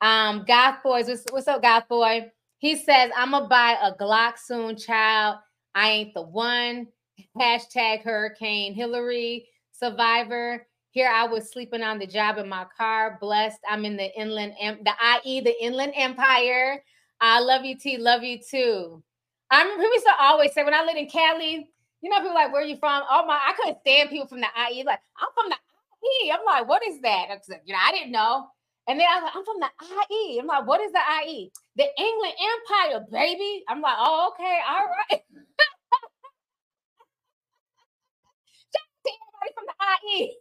Um, 0.00 0.44
Goth 0.48 0.82
Boys, 0.82 1.06
what's, 1.06 1.24
what's 1.30 1.48
up, 1.48 1.62
Goth 1.62 1.86
Boy? 1.88 2.30
He 2.58 2.76
says, 2.76 3.10
I'm 3.16 3.32
gonna 3.32 3.46
buy 3.46 3.76
a 3.82 3.92
Glock 3.94 4.34
soon, 4.42 4.76
child. 4.76 5.36
I 5.74 5.90
ain't 5.90 6.14
the 6.14 6.22
one. 6.22 6.88
Hashtag 7.38 8.02
Hurricane 8.02 8.74
Hilary 8.74 9.46
survivor. 9.72 10.66
Here 10.92 11.10
I 11.12 11.26
was 11.26 11.50
sleeping 11.50 11.82
on 11.82 11.98
the 11.98 12.06
job 12.06 12.38
in 12.38 12.48
my 12.48 12.66
car. 12.76 13.18
Blessed. 13.20 13.60
I'm 13.68 13.84
in 13.84 13.96
the 13.96 14.10
inland, 14.18 14.54
the 14.60 14.92
IE, 15.24 15.40
the 15.40 15.62
Inland 15.62 15.92
Empire. 15.94 16.82
I 17.20 17.40
love 17.40 17.64
you, 17.64 17.78
T. 17.78 17.96
Love 17.96 18.22
you 18.22 18.38
too. 18.38 19.02
I 19.50 19.62
remember 19.62 19.82
people 19.84 19.94
used 19.96 20.06
to 20.06 20.16
always 20.20 20.52
say 20.54 20.64
when 20.64 20.74
I 20.74 20.84
lived 20.84 20.98
in 20.98 21.08
Cali, 21.10 21.68
you 22.02 22.10
know, 22.10 22.20
people 22.20 22.34
like, 22.34 22.52
where 22.52 22.62
are 22.62 22.66
you 22.66 22.76
from? 22.78 23.02
Oh 23.10 23.26
my, 23.26 23.40
I 23.40 23.54
couldn't 23.54 23.80
stand 23.80 24.10
people 24.10 24.28
from 24.28 24.42
the 24.42 24.48
IE. 24.72 24.84
Like, 24.84 25.00
I'm 25.18 25.30
from 25.34 25.50
the 25.50 25.56
IE. 25.56 26.32
I'm 26.32 26.44
like, 26.46 26.68
what 26.68 26.82
is 26.86 27.00
that? 27.02 27.28
I 27.32 27.38
said, 27.42 27.62
you 27.66 27.74
know, 27.74 27.80
I 27.82 27.92
didn't 27.92 28.12
know. 28.12 28.48
And 28.88 29.00
then 29.00 29.08
I 29.08 29.16
was 29.20 29.24
like, 29.24 29.36
I'm 29.36 29.46
from 29.46 29.60
the 29.60 29.72
IE. 30.14 30.40
I'm 30.40 30.48
like, 30.48 30.68
what 30.68 30.82
is 30.82 30.92
the 30.92 31.04
IE? 31.26 31.52
The 31.76 31.88
England 31.98 32.34
Empire, 32.38 33.06
baby. 33.12 33.64
I'm 33.68 33.80
like, 33.82 33.96
oh, 33.98 34.32
okay, 34.34 34.58
all 34.68 34.86
right. 34.86 35.22
Everybody 39.06 39.52
from 39.56 39.66
the 39.68 39.76
IE. 39.80 40.36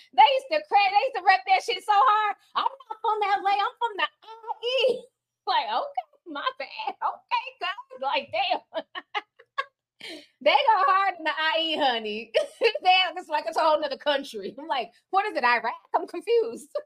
they 0.16 0.28
used 0.38 0.50
to 0.52 0.58
crazy, 0.68 0.90
they 0.92 1.04
used 1.08 1.18
to 1.18 1.24
rep 1.26 1.42
that 1.48 1.62
shit 1.64 1.82
so 1.84 1.94
hard. 1.96 2.36
I'm 2.56 2.66
not 2.68 2.98
from 3.00 3.18
LA, 3.44 3.54
I'm 3.56 3.76
from 3.80 3.94
the 3.98 4.08
IE. 4.26 5.17
Like, 5.48 5.66
okay, 5.66 6.32
my 6.32 6.44
bad. 6.58 6.94
Okay, 7.02 7.46
God. 7.60 8.02
Like, 8.02 8.28
damn. 8.30 8.60
they 10.40 10.50
go 10.50 10.84
hard 10.86 11.14
in 11.18 11.24
the 11.24 11.60
IE, 11.60 11.76
honey. 11.78 12.32
Damn, 12.84 13.16
it's 13.16 13.28
like 13.28 13.44
it's 13.48 13.56
a 13.56 13.60
whole 13.60 13.80
nother 13.80 13.96
country. 13.96 14.54
I'm 14.58 14.68
like, 14.68 14.90
what 15.10 15.26
is 15.26 15.36
it, 15.36 15.44
Iraq? 15.44 15.74
I'm 15.94 16.06
confused. 16.06 16.68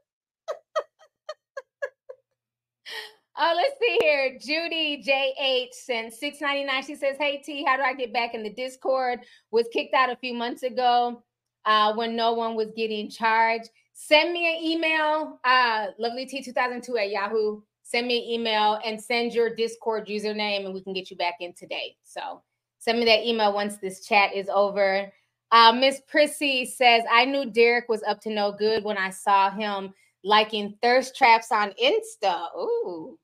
Uh, 3.35 3.51
let's 3.55 3.73
see 3.81 3.97
here. 3.99 4.37
Judy 4.39 5.03
JH 5.03 5.73
sent 5.73 6.13
699. 6.13 6.83
She 6.85 6.95
says, 6.95 7.17
Hey 7.19 7.41
T, 7.43 7.65
how 7.65 7.77
do 7.77 7.81
I 7.81 7.95
get 7.95 8.13
back 8.13 8.35
in 8.35 8.43
the 8.43 8.51
Discord? 8.51 9.21
Was 9.49 9.67
kicked 9.73 9.95
out 9.95 10.11
a 10.11 10.15
few 10.17 10.35
months 10.35 10.61
ago 10.61 11.23
uh, 11.65 11.93
when 11.95 12.15
no 12.15 12.33
one 12.33 12.55
was 12.55 12.71
getting 12.77 13.09
charged. 13.09 13.69
Send 13.93 14.33
me 14.33 14.55
an 14.55 14.63
email, 14.63 15.39
uh, 15.43 15.87
lovely 15.97 16.27
T2002 16.27 16.89
at 16.99 17.09
Yahoo. 17.09 17.61
Send 17.93 18.07
me 18.07 18.17
an 18.17 18.41
email 18.41 18.79
and 18.85 19.01
send 19.01 19.33
your 19.33 19.55
Discord 19.55 20.07
username, 20.07 20.65
and 20.65 20.73
we 20.73 20.81
can 20.81 20.93
get 20.93 21.11
you 21.11 21.17
back 21.17 21.35
in 21.39 21.53
today. 21.53 21.95
So 22.03 22.41
Send 22.83 22.99
me 22.99 23.05
that 23.05 23.25
email 23.25 23.53
once 23.53 23.77
this 23.77 24.05
chat 24.05 24.35
is 24.35 24.49
over. 24.49 25.09
Uh, 25.53 25.71
Miss 25.71 26.01
Prissy 26.05 26.65
says, 26.65 27.01
I 27.09 27.23
knew 27.23 27.49
Derrick 27.49 27.87
was 27.87 28.03
up 28.03 28.19
to 28.21 28.29
no 28.29 28.51
good 28.51 28.83
when 28.83 28.97
I 28.97 29.09
saw 29.09 29.49
him 29.51 29.93
liking 30.25 30.77
thirst 30.81 31.15
traps 31.15 31.49
on 31.49 31.71
Insta. 31.81 32.53
Ooh. 32.57 33.17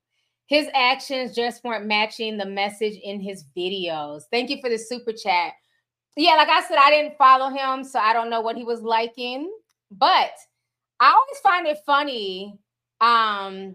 His 0.46 0.68
actions 0.72 1.34
just 1.34 1.62
weren't 1.62 1.84
matching 1.84 2.38
the 2.38 2.46
message 2.46 2.98
in 3.02 3.20
his 3.20 3.44
videos. 3.54 4.22
Thank 4.30 4.48
you 4.48 4.62
for 4.62 4.70
the 4.70 4.78
super 4.78 5.12
chat. 5.12 5.52
Yeah, 6.16 6.36
like 6.36 6.48
I 6.48 6.62
said, 6.62 6.78
I 6.80 6.88
didn't 6.88 7.18
follow 7.18 7.50
him, 7.50 7.84
so 7.84 7.98
I 7.98 8.14
don't 8.14 8.30
know 8.30 8.40
what 8.40 8.56
he 8.56 8.64
was 8.64 8.80
liking. 8.80 9.52
But 9.90 10.32
I 11.00 11.10
always 11.10 11.40
find 11.42 11.66
it 11.66 11.78
funny 11.84 12.58
um 13.02 13.74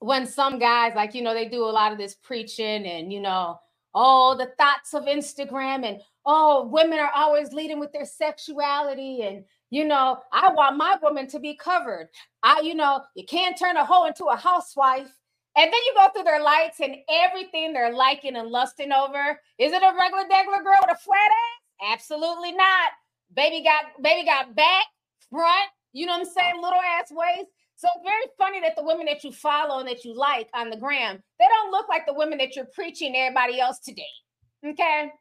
when 0.00 0.26
some 0.26 0.58
guys 0.58 0.92
like 0.94 1.14
you 1.14 1.22
know 1.22 1.34
they 1.34 1.48
do 1.48 1.64
a 1.64 1.66
lot 1.66 1.92
of 1.92 1.98
this 1.98 2.14
preaching 2.14 2.86
and 2.86 3.12
you 3.12 3.20
know 3.20 3.58
oh, 3.94 4.36
the 4.36 4.52
thoughts 4.58 4.94
of 4.94 5.04
Instagram 5.04 5.84
and 5.84 6.00
oh, 6.24 6.68
women 6.68 6.98
are 6.98 7.10
always 7.14 7.52
leading 7.52 7.80
with 7.80 7.92
their 7.92 8.04
sexuality 8.04 9.22
and 9.22 9.44
you 9.70 9.84
know, 9.84 10.18
I 10.32 10.50
want 10.54 10.78
my 10.78 10.96
woman 11.02 11.26
to 11.28 11.38
be 11.38 11.54
covered. 11.54 12.08
I, 12.42 12.60
you 12.60 12.74
know, 12.74 13.02
you 13.14 13.26
can't 13.26 13.58
turn 13.58 13.76
a 13.76 13.84
hoe 13.84 14.06
into 14.06 14.24
a 14.24 14.36
housewife. 14.36 15.12
And 15.56 15.66
then 15.66 15.80
you 15.86 15.94
go 15.94 16.08
through 16.08 16.24
their 16.24 16.42
likes 16.42 16.80
and 16.80 16.96
everything 17.10 17.72
they're 17.72 17.92
liking 17.92 18.36
and 18.36 18.48
lusting 18.48 18.92
over. 18.92 19.38
Is 19.58 19.72
it 19.72 19.82
a 19.82 19.94
regular 19.98 20.24
degular 20.24 20.62
girl 20.62 20.78
with 20.80 20.96
a 20.96 20.98
flat 20.98 21.18
ass? 21.18 21.92
Absolutely 21.92 22.52
not. 22.52 22.92
Baby 23.34 23.62
got 23.62 24.02
baby 24.02 24.24
got 24.24 24.54
back, 24.54 24.84
front, 25.28 25.68
you 25.92 26.06
know 26.06 26.12
what 26.12 26.26
I'm 26.26 26.32
saying? 26.32 26.62
Little 26.62 26.80
ass 26.80 27.10
waist. 27.10 27.50
So 27.78 27.86
it's 27.94 28.04
very 28.04 28.24
funny 28.36 28.60
that 28.60 28.74
the 28.74 28.82
women 28.82 29.06
that 29.06 29.22
you 29.22 29.30
follow 29.30 29.78
and 29.78 29.88
that 29.88 30.04
you 30.04 30.12
like 30.12 30.48
on 30.52 30.68
the 30.68 30.76
gram, 30.76 31.22
they 31.38 31.46
don't 31.46 31.70
look 31.70 31.88
like 31.88 32.06
the 32.06 32.12
women 32.14 32.38
that 32.38 32.56
you're 32.56 32.68
preaching 32.74 33.14
everybody 33.14 33.60
else 33.60 33.78
today. 33.78 34.02
Okay. 34.66 35.12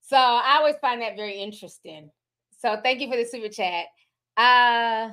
So 0.00 0.16
I 0.16 0.56
always 0.56 0.76
find 0.80 1.02
that 1.02 1.16
very 1.16 1.34
interesting. 1.34 2.10
So 2.58 2.80
thank 2.82 3.02
you 3.02 3.10
for 3.10 3.18
the 3.18 3.26
super 3.26 3.50
chat. 3.50 3.84
Uh 4.38 5.10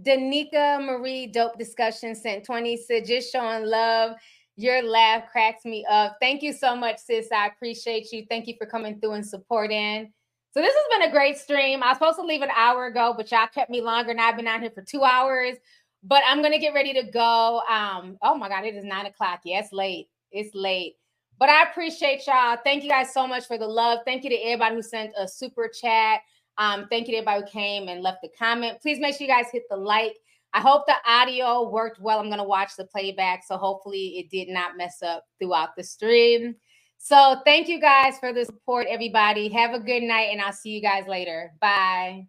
Danica 0.00 0.82
Marie 0.82 1.26
Dope 1.26 1.58
Discussion 1.58 2.14
sent 2.14 2.46
20 2.46 2.78
said 2.78 3.04
just 3.04 3.30
showing 3.30 3.66
love. 3.66 4.16
Your 4.56 4.82
laugh 4.82 5.24
cracks 5.30 5.66
me 5.66 5.84
up. 5.90 6.16
Thank 6.22 6.42
you 6.42 6.54
so 6.54 6.74
much, 6.74 7.00
sis. 7.00 7.28
I 7.30 7.48
appreciate 7.48 8.10
you. 8.12 8.24
Thank 8.30 8.46
you 8.46 8.54
for 8.56 8.66
coming 8.66 8.98
through 8.98 9.12
and 9.12 9.26
supporting. 9.26 10.10
So 10.58 10.62
this 10.62 10.74
has 10.74 10.98
been 10.98 11.08
a 11.08 11.12
great 11.12 11.38
stream. 11.38 11.84
I 11.84 11.90
was 11.90 11.98
supposed 11.98 12.18
to 12.18 12.26
leave 12.26 12.42
an 12.42 12.50
hour 12.50 12.86
ago, 12.86 13.14
but 13.16 13.30
y'all 13.30 13.46
kept 13.46 13.70
me 13.70 13.80
longer, 13.80 14.10
and 14.10 14.20
I've 14.20 14.34
been 14.34 14.48
out 14.48 14.60
here 14.60 14.72
for 14.72 14.82
two 14.82 15.04
hours. 15.04 15.54
But 16.02 16.24
I'm 16.26 16.42
gonna 16.42 16.58
get 16.58 16.74
ready 16.74 16.92
to 16.94 17.04
go. 17.04 17.62
Um, 17.70 18.18
oh 18.22 18.34
my 18.36 18.48
god, 18.48 18.64
it 18.64 18.74
is 18.74 18.82
nine 18.82 19.06
o'clock. 19.06 19.42
Yeah, 19.44 19.64
late. 19.70 20.08
It's 20.32 20.52
late. 20.56 20.96
But 21.38 21.48
I 21.48 21.62
appreciate 21.62 22.26
y'all. 22.26 22.56
Thank 22.64 22.82
you 22.82 22.90
guys 22.90 23.14
so 23.14 23.24
much 23.24 23.46
for 23.46 23.56
the 23.56 23.68
love. 23.68 24.00
Thank 24.04 24.24
you 24.24 24.30
to 24.30 24.36
everybody 24.36 24.74
who 24.74 24.82
sent 24.82 25.12
a 25.16 25.28
super 25.28 25.68
chat. 25.68 26.22
Um, 26.56 26.88
thank 26.90 27.06
you 27.06 27.12
to 27.12 27.18
everybody 27.18 27.42
who 27.42 27.46
came 27.52 27.86
and 27.86 28.02
left 28.02 28.24
a 28.24 28.28
comment. 28.36 28.82
Please 28.82 28.98
make 28.98 29.14
sure 29.14 29.28
you 29.28 29.32
guys 29.32 29.52
hit 29.52 29.62
the 29.70 29.76
like. 29.76 30.16
I 30.54 30.60
hope 30.60 30.86
the 30.86 30.96
audio 31.06 31.70
worked 31.70 32.00
well. 32.00 32.18
I'm 32.18 32.30
gonna 32.30 32.42
watch 32.42 32.70
the 32.76 32.84
playback, 32.84 33.44
so 33.46 33.58
hopefully 33.58 34.18
it 34.18 34.28
did 34.28 34.48
not 34.48 34.76
mess 34.76 35.04
up 35.04 35.22
throughout 35.38 35.76
the 35.76 35.84
stream. 35.84 36.56
So 36.98 37.40
thank 37.44 37.68
you 37.68 37.80
guys 37.80 38.18
for 38.18 38.32
the 38.32 38.44
support, 38.44 38.86
everybody. 38.88 39.48
Have 39.48 39.72
a 39.72 39.80
good 39.80 40.02
night, 40.02 40.28
and 40.32 40.40
I'll 40.40 40.52
see 40.52 40.70
you 40.70 40.82
guys 40.82 41.06
later. 41.06 41.52
Bye. 41.60 42.26